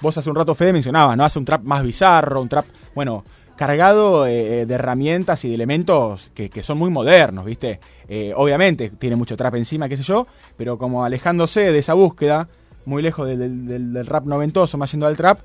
Vos 0.00 0.16
hace 0.16 0.30
un 0.30 0.36
rato, 0.36 0.54
Fede, 0.54 0.72
mencionabas, 0.72 1.16
¿no? 1.16 1.24
Hace 1.24 1.40
un 1.40 1.44
trap 1.44 1.62
más 1.62 1.82
bizarro, 1.82 2.40
un 2.40 2.48
trap, 2.48 2.66
bueno, 2.94 3.24
cargado 3.60 4.26
eh, 4.26 4.64
de 4.64 4.74
herramientas 4.74 5.44
y 5.44 5.50
de 5.50 5.54
elementos 5.54 6.30
que, 6.32 6.62
son 6.62 6.78
muy 6.78 6.88
modernos, 6.88 7.44
¿viste? 7.44 7.78
Eh, 8.08 8.32
obviamente 8.34 8.88
tiene 8.98 9.16
mucho 9.16 9.36
trap 9.36 9.54
encima, 9.56 9.86
qué 9.86 9.98
sé 9.98 10.02
yo, 10.02 10.26
pero 10.56 10.78
como 10.78 11.04
alejándose 11.04 11.60
de 11.70 11.78
esa 11.78 11.92
búsqueda, 11.92 12.48
muy 12.86 13.02
lejos 13.02 13.28
de- 13.28 13.36
del- 13.36 14.06
rap 14.06 14.24
noventoso, 14.24 14.78
más 14.78 14.90
yendo 14.90 15.06
al 15.06 15.14
trap, 15.14 15.40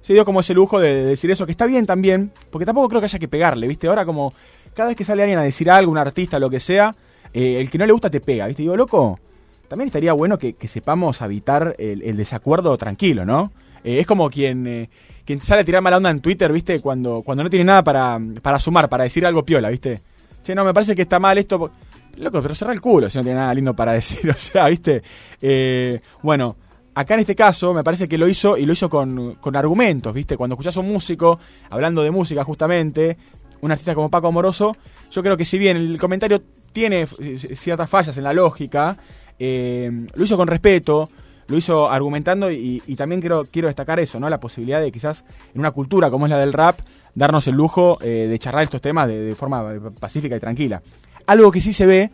se 0.00 0.12
dio 0.12 0.24
como 0.24 0.40
ese 0.40 0.52
lujo 0.52 0.80
de, 0.80 0.96
de 0.96 1.04
decir 1.04 1.30
eso, 1.30 1.46
que 1.46 1.52
está 1.52 1.64
bien 1.66 1.86
también, 1.86 2.32
porque 2.50 2.66
tampoco 2.66 2.88
creo 2.88 3.00
que 3.00 3.04
haya 3.04 3.20
que 3.20 3.28
pegarle, 3.28 3.68
¿viste? 3.68 3.86
Ahora 3.86 4.04
como 4.04 4.34
cada 4.74 4.88
vez 4.88 4.96
que 4.96 5.04
sale 5.04 5.22
alguien 5.22 5.38
a 5.38 5.44
decir 5.44 5.70
algo, 5.70 5.92
un 5.92 5.98
artista, 5.98 6.40
lo 6.40 6.50
que 6.50 6.58
sea, 6.58 6.92
eh, 7.32 7.60
el 7.60 7.70
que 7.70 7.78
no 7.78 7.86
le 7.86 7.92
gusta 7.92 8.10
te 8.10 8.20
pega, 8.20 8.48
¿viste? 8.48 8.62
Digo, 8.62 8.76
loco, 8.76 9.20
también 9.68 9.86
estaría 9.86 10.12
bueno 10.12 10.38
que, 10.38 10.56
sepamos 10.66 11.22
habitar 11.22 11.76
el, 11.78 12.16
desacuerdo 12.16 12.76
tranquilo, 12.76 13.24
¿no? 13.24 13.52
Eh, 13.84 14.00
es 14.00 14.06
como 14.08 14.28
quien, 14.28 14.66
eh, 14.66 14.90
quien 15.30 15.40
sale 15.42 15.60
a 15.60 15.64
tirar 15.64 15.80
mala 15.80 15.98
onda 15.98 16.10
en 16.10 16.18
Twitter, 16.18 16.52
¿viste? 16.52 16.80
Cuando, 16.80 17.22
cuando 17.22 17.44
no 17.44 17.50
tiene 17.50 17.64
nada 17.64 17.84
para, 17.84 18.18
para 18.42 18.58
sumar, 18.58 18.88
para 18.88 19.04
decir 19.04 19.24
algo 19.24 19.44
piola, 19.44 19.68
¿viste? 19.70 20.00
Che, 20.42 20.56
no, 20.56 20.64
me 20.64 20.74
parece 20.74 20.96
que 20.96 21.02
está 21.02 21.20
mal 21.20 21.38
esto. 21.38 21.70
Loco, 22.16 22.42
pero 22.42 22.52
cerra 22.52 22.72
el 22.72 22.80
culo 22.80 23.08
si 23.08 23.16
no 23.16 23.22
tiene 23.22 23.38
nada 23.38 23.54
lindo 23.54 23.72
para 23.72 23.92
decir, 24.00 24.28
o 24.28 24.34
sea, 24.34 24.68
¿viste? 24.68 25.04
Eh, 25.40 26.00
bueno, 26.24 26.56
acá 26.96 27.14
en 27.14 27.20
este 27.20 27.36
caso 27.36 27.72
me 27.72 27.84
parece 27.84 28.08
que 28.08 28.18
lo 28.18 28.26
hizo 28.26 28.56
y 28.56 28.66
lo 28.66 28.72
hizo 28.72 28.90
con, 28.90 29.36
con 29.36 29.54
argumentos, 29.54 30.12
¿viste? 30.12 30.36
Cuando 30.36 30.54
escuchás 30.54 30.76
a 30.76 30.80
un 30.80 30.88
músico, 30.88 31.38
hablando 31.70 32.02
de 32.02 32.10
música 32.10 32.42
justamente, 32.42 33.16
un 33.60 33.70
artista 33.70 33.94
como 33.94 34.10
Paco 34.10 34.26
Amoroso, 34.26 34.76
yo 35.12 35.22
creo 35.22 35.36
que 35.36 35.44
si 35.44 35.58
bien 35.58 35.76
el 35.76 35.96
comentario 36.00 36.42
tiene 36.72 37.06
ciertas 37.06 37.88
fallas 37.88 38.16
en 38.16 38.24
la 38.24 38.32
lógica, 38.32 38.96
eh, 39.38 40.08
lo 40.12 40.24
hizo 40.24 40.36
con 40.36 40.48
respeto, 40.48 41.08
lo 41.50 41.56
hizo 41.56 41.90
argumentando 41.90 42.50
y, 42.50 42.80
también 42.96 43.20
quiero, 43.20 43.44
quiero 43.50 43.68
destacar 43.68 43.98
eso, 44.00 44.18
¿no? 44.20 44.30
La 44.30 44.40
posibilidad 44.40 44.80
de 44.80 44.90
quizás 44.92 45.24
en 45.52 45.60
una 45.60 45.72
cultura 45.72 46.10
como 46.10 46.26
es 46.26 46.30
la 46.30 46.38
del 46.38 46.52
rap, 46.52 46.80
darnos 47.14 47.46
el 47.48 47.56
lujo 47.56 47.98
eh, 48.00 48.26
de 48.30 48.38
charlar 48.38 48.62
estos 48.64 48.80
temas 48.80 49.08
de, 49.08 49.34
forma 49.34 49.64
pacífica 49.98 50.36
y 50.36 50.40
tranquila. 50.40 50.80
Algo 51.26 51.50
que 51.50 51.60
sí 51.60 51.72
se 51.72 51.86
ve 51.86 52.10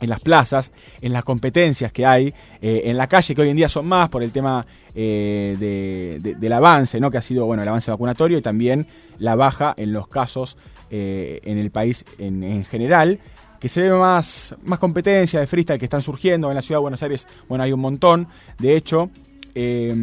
en 0.00 0.08
las 0.08 0.20
plazas, 0.20 0.72
en 1.02 1.12
las 1.12 1.24
competencias 1.24 1.92
que 1.92 2.06
hay, 2.06 2.32
eh, 2.62 2.82
en 2.84 2.96
la 2.96 3.06
calle, 3.06 3.34
que 3.34 3.42
hoy 3.42 3.50
en 3.50 3.56
día 3.56 3.68
son 3.68 3.86
más 3.86 4.08
por 4.08 4.22
el 4.22 4.30
tema 4.32 4.66
eh, 4.94 5.56
de- 5.58 6.18
de- 6.20 6.34
del 6.36 6.52
avance, 6.52 6.98
¿no? 7.00 7.10
que 7.10 7.18
ha 7.18 7.22
sido 7.22 7.44
bueno 7.46 7.62
el 7.62 7.68
avance 7.68 7.90
vacunatorio 7.90 8.38
y 8.38 8.42
también 8.42 8.86
la 9.18 9.36
baja 9.36 9.74
en 9.76 9.92
los 9.92 10.08
casos 10.08 10.56
en 10.92 11.56
el 11.58 11.70
país 11.70 12.04
en 12.18 12.64
general, 12.64 13.20
que 13.60 13.68
se 13.68 13.82
ve 13.82 13.90
más, 13.92 14.54
más 14.64 14.78
competencia 14.78 15.38
de 15.38 15.46
freestyle 15.46 15.78
que 15.78 15.84
están 15.84 16.02
surgiendo 16.02 16.48
en 16.48 16.54
la 16.56 16.62
ciudad 16.62 16.78
de 16.78 16.82
Buenos 16.82 17.02
Aires, 17.02 17.26
bueno, 17.48 17.62
hay 17.62 17.72
un 17.72 17.80
montón, 17.80 18.26
de 18.58 18.74
hecho, 18.74 19.10
eh, 19.54 19.94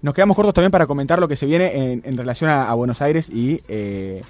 nos 0.00 0.14
quedamos 0.14 0.34
cortos 0.34 0.54
también 0.54 0.72
para 0.72 0.86
comentar 0.86 1.20
lo 1.20 1.28
que 1.28 1.36
se 1.36 1.46
viene 1.46 1.92
en, 1.92 2.02
en 2.04 2.16
relación 2.16 2.50
a, 2.50 2.72
Buenos 2.74 3.00
Aires 3.02 3.30
y 3.30 3.60
eh, 3.68 4.22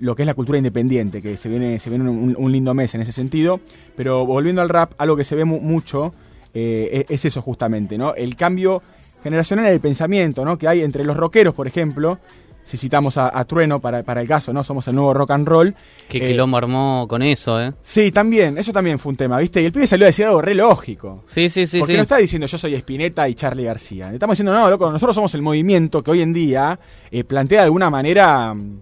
lo 0.00 0.14
que 0.14 0.22
es 0.22 0.26
la 0.26 0.34
cultura 0.34 0.56
independiente, 0.56 1.20
que 1.20 1.36
se 1.36 1.48
viene, 1.48 1.78
se 1.78 1.90
viene 1.90 2.08
un, 2.08 2.52
lindo 2.52 2.72
mes 2.74 2.94
en 2.94 3.02
ese 3.02 3.12
sentido. 3.12 3.60
Pero 3.96 4.24
volviendo 4.24 4.62
al 4.62 4.68
rap, 4.68 4.92
algo 4.98 5.16
que 5.16 5.24
se 5.24 5.34
ve 5.34 5.44
mu- 5.44 5.60
mucho 5.60 6.14
eh, 6.54 7.04
es, 7.08 7.16
es 7.16 7.24
eso 7.26 7.42
justamente, 7.42 7.98
¿no? 7.98 8.14
El 8.14 8.34
cambio 8.36 8.82
generacional 9.22 9.66
del 9.66 9.80
pensamiento, 9.80 10.44
¿no? 10.44 10.56
Que 10.58 10.68
hay 10.68 10.80
entre 10.82 11.04
los 11.04 11.16
rockeros, 11.16 11.54
por 11.54 11.66
ejemplo, 11.66 12.18
si 12.64 12.76
citamos 12.76 13.16
a, 13.18 13.36
a 13.38 13.44
Trueno 13.44 13.78
para, 13.80 14.02
para 14.02 14.20
el 14.22 14.26
caso, 14.28 14.52
¿no? 14.52 14.64
Somos 14.64 14.88
el 14.88 14.94
nuevo 14.94 15.12
rock 15.14 15.30
and 15.32 15.46
roll. 15.46 15.74
Que 16.08 16.18
Eh, 16.18 16.28
quilombo 16.28 16.56
armó 16.56 17.06
con 17.06 17.22
eso, 17.22 17.60
¿eh? 17.60 17.72
Sí, 17.82 18.10
también, 18.10 18.56
eso 18.58 18.72
también 18.72 18.98
fue 18.98 19.10
un 19.10 19.16
tema, 19.16 19.38
¿viste? 19.38 19.60
Y 19.62 19.66
el 19.66 19.72
pibe 19.72 19.86
salió 19.86 20.06
a 20.06 20.08
decir 20.08 20.24
algo 20.24 20.40
re 20.42 20.54
lógico. 20.54 21.22
Sí, 21.26 21.48
sí, 21.50 21.66
sí. 21.66 21.78
Porque 21.78 21.92
sí. 21.92 21.96
no 21.96 22.02
está 22.02 22.16
diciendo 22.16 22.46
yo 22.46 22.56
soy 22.58 22.74
Spinetta 22.74 23.28
y 23.28 23.34
Charlie 23.34 23.64
García. 23.64 24.08
Le 24.08 24.14
Estamos 24.14 24.34
diciendo, 24.34 24.52
no, 24.52 24.68
loco, 24.70 24.90
nosotros 24.90 25.14
somos 25.14 25.34
el 25.34 25.42
movimiento 25.42 26.02
que 26.02 26.10
hoy 26.10 26.22
en 26.22 26.32
día 26.32 26.78
eh, 27.10 27.22
plantea 27.24 27.60
de 27.60 27.64
alguna 27.66 27.90
manera 27.90 28.54
mm, 28.54 28.78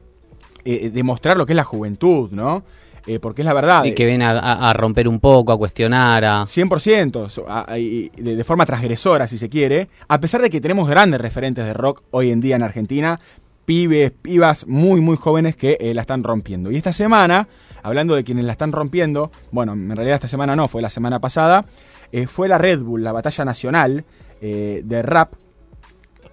eh, 0.65 0.91
demostrar 0.91 1.37
lo 1.37 1.45
que 1.45 1.53
es 1.53 1.57
la 1.57 1.65
juventud, 1.65 2.31
¿no? 2.31 2.63
Eh, 3.05 3.19
porque 3.19 3.43
es 3.43 3.47
la 3.47 3.53
verdad. 3.53 3.83
Y 3.85 3.95
que 3.95 4.05
viene 4.07 4.25
a, 4.25 4.31
a- 4.31 4.71
a 4.71 4.73
romper 4.75 5.09
un 5.09 5.19
poco, 5.19 5.51
a 5.51 5.59
cuestionar, 5.59 6.25
a... 6.25 6.43
100%, 6.45 7.29
so- 7.31 7.47
a- 7.49 7.67
de 7.75 8.45
forma 8.45 8.65
transgresora, 8.65 9.27
si 9.27 9.39
se 9.39 9.49
quiere, 9.49 9.89
a 10.07 10.21
pesar 10.21 10.41
de 10.41 10.49
que 10.49 10.61
tenemos 10.61 10.89
grandes 10.89 11.21
referentes 11.21 11.65
de 11.67 11.75
rock 11.75 12.05
hoy 12.13 12.31
en 12.31 12.41
día 12.41 12.55
en 12.55 12.63
Argentina, 12.63 13.19
pibes, 13.65 14.11
pibas 14.11 14.67
muy, 14.67 15.01
muy 15.01 15.17
jóvenes 15.17 15.57
que 15.57 15.77
eh, 15.81 15.95
la 15.95 16.03
están 16.03 16.23
rompiendo. 16.25 16.71
Y 16.71 16.77
esta 16.77 16.93
semana, 16.93 17.49
hablando 17.83 18.15
de 18.15 18.25
quienes 18.25 18.45
la 18.45 18.53
están 18.53 18.73
rompiendo, 18.73 19.31
bueno, 19.51 19.73
en 19.73 19.95
realidad 19.95 20.17
esta 20.17 20.29
semana 20.29 20.57
no, 20.57 20.69
fue 20.69 20.83
la 20.83 20.91
semana 20.91 21.21
pasada, 21.21 21.65
eh, 22.11 22.27
fue 22.27 22.49
la 22.49 22.59
Red 22.59 22.81
Bull, 22.81 23.03
la 23.05 23.13
batalla 23.13 23.45
nacional 23.45 24.05
eh, 24.41 24.83
de 24.85 25.03
rap, 25.03 25.33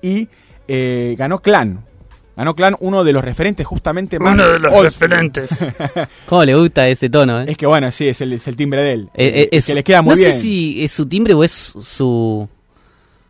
y 0.01 0.27
eh, 0.67 1.15
ganó 1.17 1.39
Clan. 1.39 1.83
Ganó 2.35 2.55
Clan, 2.55 2.75
uno 2.79 3.03
de 3.03 3.11
los 3.11 3.23
referentes 3.23 3.67
justamente 3.67 4.17
más... 4.17 4.33
Uno 4.33 4.47
de 4.47 4.59
los 4.59 4.73
old- 4.73 4.83
referentes. 4.85 5.49
¿Cómo 6.25 6.45
le 6.45 6.55
gusta 6.55 6.87
ese 6.87 7.09
tono, 7.09 7.41
eh? 7.41 7.45
Es 7.49 7.57
que 7.57 7.65
bueno, 7.65 7.91
sí, 7.91 8.07
es 8.07 8.21
el, 8.21 8.31
es 8.33 8.47
el 8.47 8.55
timbre 8.55 8.81
de 8.81 8.91
él. 8.93 9.09
Es- 9.13 9.67
que 9.67 9.73
le 9.75 9.83
queda 9.83 10.01
muy 10.01 10.11
no 10.11 10.17
bien. 10.17 10.31
sé 10.31 10.39
si 10.39 10.83
es 10.83 10.91
su 10.91 11.05
timbre 11.05 11.33
o 11.33 11.43
es 11.43 11.51
su... 11.51 12.47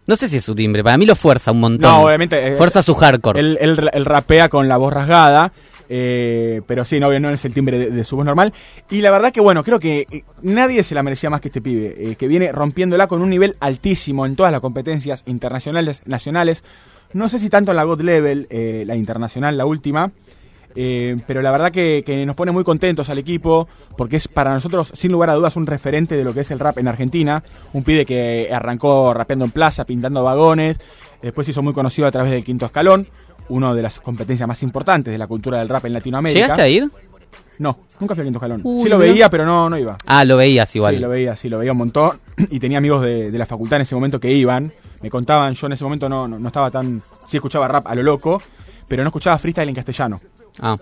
No 0.10 0.16
sé 0.16 0.28
si 0.28 0.38
es 0.38 0.44
su 0.44 0.56
timbre, 0.56 0.84
para 0.84 0.98
mí 0.98 1.06
lo 1.06 1.16
fuerza 1.16 1.52
un 1.52 1.60
montón. 1.60 1.90
No, 1.92 2.02
obviamente. 2.06 2.54
eh, 2.54 2.58
Fuerza 2.58 2.82
su 2.82 2.96
hardcore. 2.96 3.40
Él, 3.40 3.58
él- 3.62 3.90
él 3.94 4.06
rapea 4.06 4.50
con 4.50 4.68
la 4.68 4.76
voz 4.78 4.92
rasgada. 4.92 5.52
eh, 5.88 6.62
pero 6.68 6.84
sí, 6.86 7.00
no, 7.00 7.18
no 7.20 7.30
es 7.30 7.46
el 7.46 7.54
timbre 7.54 7.78
de, 7.78 7.90
de 7.92 8.04
su 8.04 8.16
voz 8.16 8.26
normal. 8.26 8.52
Y 8.90 9.02
la 9.02 9.12
verdad 9.12 9.32
que, 9.32 9.40
bueno, 9.40 9.64
creo 9.64 9.80
que 9.80 10.08
eh, 10.12 10.24
nadie 10.42 10.84
se 10.84 10.94
la 10.96 11.04
merecía 11.04 11.30
más 11.30 11.42
que 11.42 11.48
este 11.50 11.62
pibe. 11.62 11.96
eh, 11.98 12.16
que 12.16 12.28
viene 12.28 12.52
rompiéndola 12.52 13.06
con 13.08 13.22
un 13.22 13.30
nivel 13.30 13.56
altísimo 13.60 14.26
en 14.26 14.36
todas 14.36 14.52
las 14.52 14.62
competencias 14.62 15.22
internacionales, 15.28 16.02
nacionales. 16.06 16.64
No 17.14 17.30
sé 17.30 17.38
si 17.40 17.50
tanto 17.50 17.72
en 17.72 17.78
la 17.78 17.84
God 17.84 18.02
Level, 18.02 18.48
eh, 18.50 18.84
la 18.88 18.96
internacional, 18.96 19.58
la 19.58 19.66
última. 19.66 20.12
Eh, 20.76 21.16
pero 21.28 21.42
la 21.42 21.52
verdad 21.52 21.72
que, 21.72 22.04
que 22.06 22.26
nos 22.26 22.36
pone 22.36 22.52
muy 22.52 22.64
contentos 22.64 23.10
al 23.10 23.18
equipo, 23.18 23.68
porque 23.98 24.18
es 24.18 24.28
para 24.28 24.54
nosotros, 24.54 24.92
sin 24.94 25.12
lugar 25.12 25.30
a 25.30 25.34
dudas, 25.34 25.56
un 25.56 25.66
referente 25.66 26.16
de 26.16 26.24
lo 26.24 26.34
que 26.34 26.42
es 26.42 26.52
el 26.52 26.60
rap 26.60 26.78
en 26.78 26.88
Argentina. 26.88 27.44
Un 27.74 27.84
pibe 27.84 28.06
que 28.06 28.50
arrancó 28.52 29.14
rapeando 29.14 29.46
en 29.46 29.52
plaza, 29.52 29.84
pintando 29.84 30.24
vagones, 30.24 30.80
después 31.22 31.46
se 31.46 31.52
hizo 31.52 31.62
muy 31.62 31.74
conocido 31.74 32.08
a 32.08 32.12
través 32.12 32.32
del 32.32 32.44
Quinto 32.44 32.66
Escalón, 32.66 33.08
una 33.50 33.74
de 33.74 33.82
las 33.82 34.00
competencias 34.00 34.48
más 34.48 34.62
importantes 34.64 35.12
de 35.12 35.18
la 35.18 35.28
cultura 35.28 35.60
del 35.60 35.70
rap 35.70 35.86
en 35.86 35.94
Latinoamérica. 35.94 36.42
¿Llegaste 36.42 36.62
a 36.62 36.68
ir? 36.68 36.90
No, 37.58 37.78
nunca 38.00 38.16
fui 38.16 38.22
al 38.22 38.28
Quinto 38.28 38.38
Escalón. 38.38 38.62
Uy, 38.64 38.84
sí 38.84 38.90
lo 38.90 38.98
veía, 38.98 39.30
pero 39.30 39.46
no, 39.46 39.70
no 39.70 39.78
iba. 39.78 39.98
Ah, 40.06 40.24
lo 40.24 40.38
veías 40.38 40.74
igual. 40.76 40.96
Sí, 40.96 41.02
lo 41.02 41.10
veía, 41.10 41.36
sí, 41.36 41.50
lo 41.50 41.58
veía 41.58 41.72
un 41.72 41.80
montón. 41.80 42.20
Y 42.52 42.60
tenía 42.60 42.78
amigos 42.78 43.02
de, 43.04 43.32
de 43.32 43.38
la 43.38 43.46
facultad 43.46 43.78
en 43.78 43.82
ese 43.82 43.96
momento 43.96 44.20
que 44.20 44.32
iban. 44.32 44.72
Me 45.02 45.10
contaban, 45.10 45.54
yo 45.54 45.68
en 45.68 45.74
ese 45.74 45.84
momento 45.84 46.08
no, 46.08 46.28
no, 46.28 46.40
no 46.40 46.48
estaba 46.48 46.72
tan... 46.72 47.02
Sí 47.28 47.38
escuchaba 47.38 47.68
rap 47.68 47.88
a 47.88 47.96
lo 47.96 48.04
loco, 48.04 48.42
pero 48.88 49.04
no 49.04 49.10
escuchaba 49.10 49.38
freestyle 49.38 49.70
en 49.70 49.76
castellano. 49.76 50.20
Ah. 50.62 50.76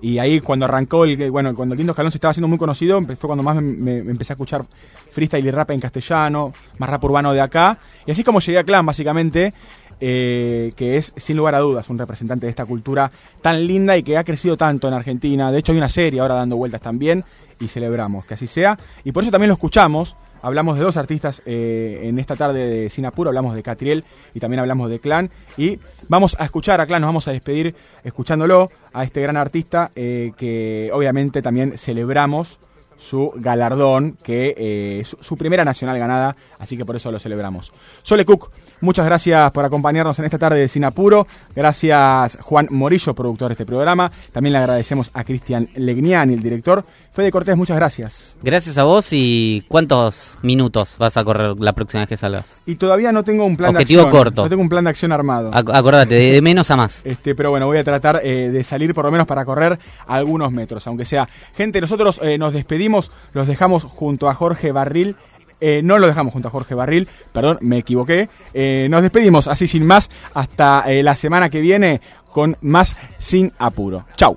Y 0.00 0.18
ahí 0.18 0.40
cuando 0.40 0.66
arrancó, 0.66 1.04
el 1.04 1.30
bueno, 1.30 1.54
cuando 1.54 1.74
el 1.74 1.78
Quinto 1.78 1.92
Escalón 1.92 2.12
se 2.12 2.18
estaba 2.18 2.30
haciendo 2.30 2.48
muy 2.48 2.58
conocido, 2.58 3.00
fue 3.00 3.16
cuando 3.16 3.42
más 3.42 3.60
me 3.62 3.96
empecé 3.98 4.32
a 4.32 4.34
escuchar 4.34 4.64
freestyle 5.10 5.46
y 5.46 5.50
rap 5.50 5.70
en 5.70 5.80
castellano, 5.80 6.52
más 6.78 6.90
rap 6.90 7.02
urbano 7.04 7.32
de 7.32 7.40
acá. 7.40 7.78
Y 8.04 8.10
así 8.10 8.20
es 8.20 8.24
como 8.24 8.40
llegué 8.40 8.58
a 8.58 8.64
Clan, 8.64 8.84
básicamente, 8.84 9.54
eh, 9.98 10.72
que 10.76 10.98
es 10.98 11.14
sin 11.16 11.38
lugar 11.38 11.54
a 11.54 11.60
dudas 11.60 11.88
un 11.88 11.98
representante 11.98 12.44
de 12.44 12.50
esta 12.50 12.66
cultura 12.66 13.10
tan 13.40 13.66
linda 13.66 13.96
y 13.96 14.02
que 14.02 14.18
ha 14.18 14.24
crecido 14.24 14.56
tanto 14.56 14.88
en 14.88 14.94
Argentina. 14.94 15.50
De 15.50 15.58
hecho 15.58 15.72
hay 15.72 15.78
una 15.78 15.88
serie 15.88 16.20
ahora 16.20 16.34
dando 16.34 16.56
vueltas 16.56 16.82
también 16.82 17.24
y 17.58 17.68
celebramos 17.68 18.26
que 18.26 18.34
así 18.34 18.46
sea. 18.46 18.78
Y 19.04 19.12
por 19.12 19.22
eso 19.22 19.32
también 19.32 19.48
lo 19.48 19.54
escuchamos. 19.54 20.14
Hablamos 20.46 20.78
de 20.78 20.84
dos 20.84 20.96
artistas 20.96 21.42
eh, 21.44 22.02
en 22.04 22.20
esta 22.20 22.36
tarde 22.36 22.68
de 22.68 22.88
Sinapuro, 22.88 23.30
hablamos 23.30 23.56
de 23.56 23.64
Catriel 23.64 24.04
y 24.32 24.38
también 24.38 24.60
hablamos 24.60 24.88
de 24.88 25.00
Clan. 25.00 25.28
Y 25.56 25.80
vamos 26.08 26.36
a 26.38 26.44
escuchar 26.44 26.80
a 26.80 26.86
Clan, 26.86 27.02
nos 27.02 27.08
vamos 27.08 27.26
a 27.26 27.32
despedir 27.32 27.74
escuchándolo 28.04 28.70
a 28.92 29.02
este 29.02 29.20
gran 29.20 29.36
artista 29.36 29.90
eh, 29.96 30.30
que 30.36 30.88
obviamente 30.92 31.42
también 31.42 31.76
celebramos 31.76 32.60
su 32.96 33.32
galardón, 33.34 34.18
que 34.22 34.54
eh, 34.56 35.02
su, 35.04 35.16
su 35.20 35.36
primera 35.36 35.64
nacional 35.64 35.98
ganada, 35.98 36.36
así 36.60 36.76
que 36.76 36.84
por 36.84 36.94
eso 36.94 37.10
lo 37.10 37.18
celebramos. 37.18 37.72
Sole 38.02 38.24
Cook, 38.24 38.52
muchas 38.80 39.06
gracias 39.06 39.50
por 39.52 39.64
acompañarnos 39.64 40.18
en 40.18 40.24
esta 40.26 40.38
tarde 40.38 40.58
de 40.60 40.68
Sinapuro. 40.68 41.26
Gracias 41.54 42.38
Juan 42.42 42.68
Morillo, 42.70 43.14
productor 43.14 43.48
de 43.48 43.52
este 43.54 43.66
programa. 43.66 44.10
También 44.32 44.52
le 44.52 44.58
agradecemos 44.58 45.10
a 45.14 45.24
Cristian 45.24 45.68
Legniani, 45.74 46.34
el 46.34 46.42
director. 46.42 46.84
Fede 47.12 47.32
Cortés, 47.32 47.56
muchas 47.56 47.76
gracias. 47.78 48.34
Gracias 48.42 48.76
a 48.76 48.84
vos 48.84 49.08
y 49.12 49.64
¿cuántos 49.68 50.38
minutos 50.42 50.96
vas 50.98 51.16
a 51.16 51.24
correr 51.24 51.56
la 51.58 51.72
próxima 51.72 52.02
vez 52.02 52.08
que 52.10 52.16
salgas? 52.18 52.56
Y 52.66 52.74
todavía 52.76 53.10
no 53.10 53.24
tengo 53.24 53.46
un 53.46 53.56
plan 53.56 53.74
Objetivo 53.74 54.02
de 54.02 54.06
acción. 54.08 54.22
corto. 54.24 54.42
No 54.42 54.48
tengo 54.50 54.62
un 54.62 54.68
plan 54.68 54.84
de 54.84 54.90
acción 54.90 55.12
armado. 55.12 55.50
Ac- 55.50 55.74
acordate, 55.74 56.14
de, 56.14 56.32
de 56.32 56.42
menos 56.42 56.70
a 56.70 56.76
más. 56.76 57.00
Este, 57.06 57.34
pero 57.34 57.50
bueno, 57.50 57.66
voy 57.66 57.78
a 57.78 57.84
tratar 57.84 58.20
eh, 58.22 58.50
de 58.50 58.62
salir 58.64 58.92
por 58.94 59.06
lo 59.06 59.10
menos 59.10 59.26
para 59.26 59.46
correr 59.46 59.78
algunos 60.06 60.52
metros, 60.52 60.86
aunque 60.86 61.06
sea. 61.06 61.26
Gente, 61.56 61.80
nosotros 61.80 62.20
eh, 62.22 62.36
nos 62.36 62.52
despedimos, 62.52 63.10
los 63.32 63.46
dejamos 63.46 63.84
junto 63.84 64.28
a 64.28 64.34
Jorge 64.34 64.70
Barril. 64.72 65.16
Eh, 65.60 65.80
no 65.82 65.98
lo 65.98 66.06
dejamos 66.06 66.32
junto 66.32 66.48
a 66.48 66.50
Jorge 66.50 66.74
Barril, 66.74 67.08
perdón, 67.32 67.58
me 67.60 67.78
equivoqué. 67.78 68.28
Eh, 68.52 68.86
nos 68.90 69.02
despedimos 69.02 69.48
así 69.48 69.66
sin 69.66 69.86
más 69.86 70.10
hasta 70.34 70.84
eh, 70.86 71.02
la 71.02 71.14
semana 71.14 71.50
que 71.50 71.60
viene 71.60 72.00
con 72.32 72.56
más 72.60 72.96
sin 73.18 73.52
apuro. 73.58 74.04
Chau. 74.16 74.36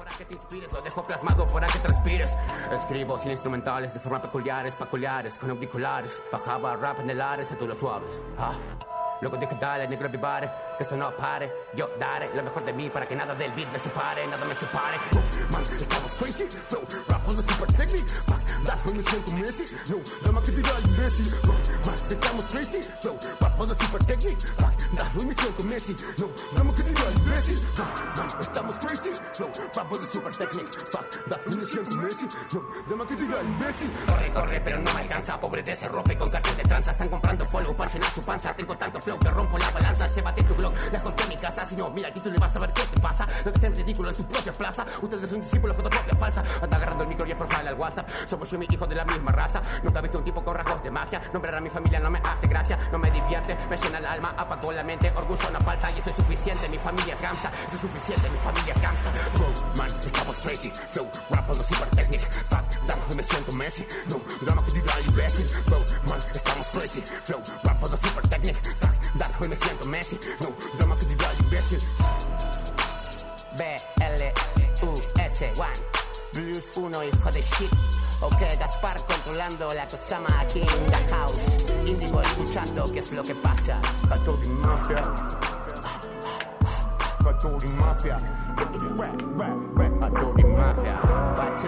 Luego 9.21 9.37
dije, 9.37 9.55
dale, 9.59 9.87
negro, 9.87 10.07
everybody, 10.07 10.47
que 10.77 10.83
esto 10.83 10.95
no 10.95 11.15
pare. 11.15 11.51
Yo 11.73 11.89
daré 11.99 12.29
lo 12.33 12.43
mejor 12.43 12.63
de 12.63 12.73
mí 12.73 12.89
para 12.89 13.05
que 13.05 13.15
nada 13.15 13.35
del 13.35 13.51
beat 13.51 13.71
me 13.71 13.79
separe, 13.79 14.25
nada 14.27 14.45
me 14.45 14.55
separe. 14.55 14.97
Oh, 15.15 15.51
man, 15.51 15.63
estamos 15.63 16.15
crazy, 16.15 16.47
flow, 16.67 16.81
rap 17.07 17.27
on 17.27 17.35
the 17.35 17.43
super 17.43 17.67
technique. 17.73 18.07
Fuck, 18.27 18.45
that 18.65 18.93
me 18.93 19.03
siento 19.03 19.31
Messi. 19.33 19.65
No, 19.89 19.97
dama 20.23 20.41
que 20.41 20.51
tira 20.51 20.69
al 20.75 20.91
Messi. 20.91 21.31
Oh, 21.43 21.85
man, 21.85 21.95
estamos 21.95 22.47
crazy, 22.47 22.81
flow, 23.01 23.19
rap 23.41 23.59
on 23.59 23.67
the 23.67 23.75
super 23.75 24.05
technique. 24.05 24.41
Fuck, 24.57 24.77
that 24.95 25.13
me 25.23 25.33
siento. 25.33 25.63
No, 26.17 26.27
dama 26.55 26.75
que 26.75 26.83
tira 26.83 27.01
al 27.01 27.19
Messi. 27.23 27.55
Oh, 27.77 28.17
man, 28.17 28.29
estamos 28.39 28.79
crazy, 28.79 29.11
flow, 29.33 29.51
rap 29.75 29.91
on 29.91 30.07
super 30.07 30.35
technique. 30.35 30.73
Fuck, 30.91 31.55
me 31.55 31.65
siento 31.65 31.95
Messi. 31.97 32.27
No, 32.53 32.61
dama 32.89 33.05
que 33.05 33.15
tira 33.15 33.39
al 33.39 33.47
Messi. 33.59 33.85
Corre, 34.07 34.33
corre, 34.33 34.61
pero 34.61 34.79
no 34.79 34.93
me 34.93 35.01
alcanza. 35.01 35.39
Pobre 35.39 35.61
de 35.61 35.71
ese 35.71 35.87
rope 35.89 36.17
con 36.17 36.29
cartel 36.29 36.55
de 36.57 36.63
tranza. 36.63 36.91
Están 36.91 37.09
comprando 37.09 37.45
follow 37.45 37.75
para 37.75 37.91
llenar 37.91 38.11
su 38.13 38.21
panza. 38.21 38.53
Tengo 38.55 38.77
tanto 38.77 38.99
flow 39.09 39.19
que 39.19 39.31
rompo 39.31 39.57
la 39.57 39.71
balanza. 39.71 40.07
Llévate 40.07 40.43
tu 40.43 40.53
blog 40.55 40.73
lejos 40.91 41.15
de 41.15 41.25
mi 41.27 41.35
casa. 41.35 41.65
Si 41.65 41.75
no, 41.75 41.89
mira 41.89 42.09
el 42.09 42.13
título 42.13 42.35
y 42.35 42.39
vas 42.39 42.55
a 42.55 42.59
ver 42.59 42.73
qué 42.73 42.83
te 42.83 42.99
pasa. 42.99 43.25
No 43.45 43.51
que 43.51 43.57
estén 43.57 43.75
ridículo 43.75 44.09
en 44.09 44.15
su 44.15 44.25
propia 44.25 44.53
plaza. 44.53 44.85
Ustedes 45.01 45.29
son 45.29 45.41
discípulos 45.41 45.75
fotocopia 45.75 46.15
falsa. 46.15 46.43
Anda 46.61 46.77
agarrando 46.77 47.03
el 47.03 47.09
micro 47.09 47.25
y 47.25 47.33
forjala 47.33 47.71
al 47.71 47.75
WhatsApp. 47.75 48.07
Somos 48.27 48.49
yo 48.49 48.57
y 48.57 48.59
mi 48.59 48.67
hijo 48.69 48.85
de 48.85 48.95
la 48.95 49.05
misma 49.05 49.31
raza. 49.31 49.61
Nunca 49.83 49.99
he 49.99 50.01
visto 50.03 50.17
un 50.19 50.23
tipo 50.23 50.43
con 50.43 50.55
rasgos 50.55 50.83
de 50.83 50.91
magia. 50.91 51.21
Nombrar 51.33 51.55
a 51.55 51.61
mi 51.61 51.69
familia 51.69 51.99
no 51.99 52.11
me 52.11 52.19
hace 52.23 52.47
gracia. 52.47 52.77
No 52.91 52.99
me 52.99 53.09
divierte, 53.09 53.57
me 53.69 53.77
llena 53.77 53.97
el 53.97 54.05
alma. 54.05 54.35
Apagó 54.37 54.71
la 54.71 54.83
mente. 54.83 55.11
Orgullo 55.15 55.49
no 55.51 55.59
falta 55.61 55.91
y 55.91 55.99
eso 55.99 56.09
es 56.11 56.15
suficiente. 56.15 56.69
Mi 56.69 56.77
familia 56.77 57.13
es 57.13 57.21
gangsta. 57.21 57.51
Eso 57.67 57.75
es 57.75 57.81
suficiente. 57.81 58.29
Mi 58.29 58.37
familia 58.37 58.73
es 58.73 58.81
gangsta. 58.81 59.11
Flow, 59.11 59.53
man, 59.75 59.91
estamos 60.05 60.39
crazy. 60.39 60.69
Flow, 60.91 61.07
rap 61.31 61.49
on 61.49 61.57
the 61.57 61.63
super 61.63 61.89
technique. 61.89 62.25
Fuck, 62.49 62.65
dame, 62.85 63.01
me 63.15 63.23
siento 63.23 63.51
Messi. 63.53 63.87
No, 64.07 64.21
drama 64.41 64.63
que 64.65 64.71
tira 64.73 64.93
al 64.93 65.05
imbécil. 65.05 65.49
Flow, 65.65 65.83
man, 66.07 66.19
estamos 66.33 66.67
crazy. 66.71 67.01
Flow, 67.23 67.41
rap 67.63 67.83
on 67.83 67.91
the 67.91 67.97
super 67.97 68.19
Fuck, 68.99 69.13
dame, 69.15 69.47
me 69.49 69.55
siento 69.55 69.85
Messi. 69.87 70.19
No, 70.41 70.49
drama 70.77 70.97
que 70.97 71.05
tira 71.05 71.29
al 71.29 71.39
imbécil. 71.39 71.79
B-L-U-S, 73.57 75.53
one. 75.57 75.79
Blues 76.33 76.71
1, 76.75 77.03
hijo 77.03 77.31
de 77.31 77.41
shit. 77.41 77.71
Ok, 78.21 78.39
Gaspar 78.59 78.97
controlando 79.05 79.73
la 79.73 79.87
cosa 79.87 80.19
más 80.19 80.33
aquí 80.33 80.59
in 80.59 80.67
the 80.67 81.13
house. 81.13 81.57
Indigo 81.85 82.21
escuchando 82.21 82.91
qué 82.91 82.99
es 82.99 83.11
lo 83.11 83.23
que 83.23 83.33
pasa. 83.35 83.79
Hattori 84.09 84.49
Mafia. 84.49 85.01
Hattori 87.25 87.67
Mafia. 87.69 88.19
Hattori 88.57 90.43
Mafia. 90.43 90.99
Batu. 91.37 91.67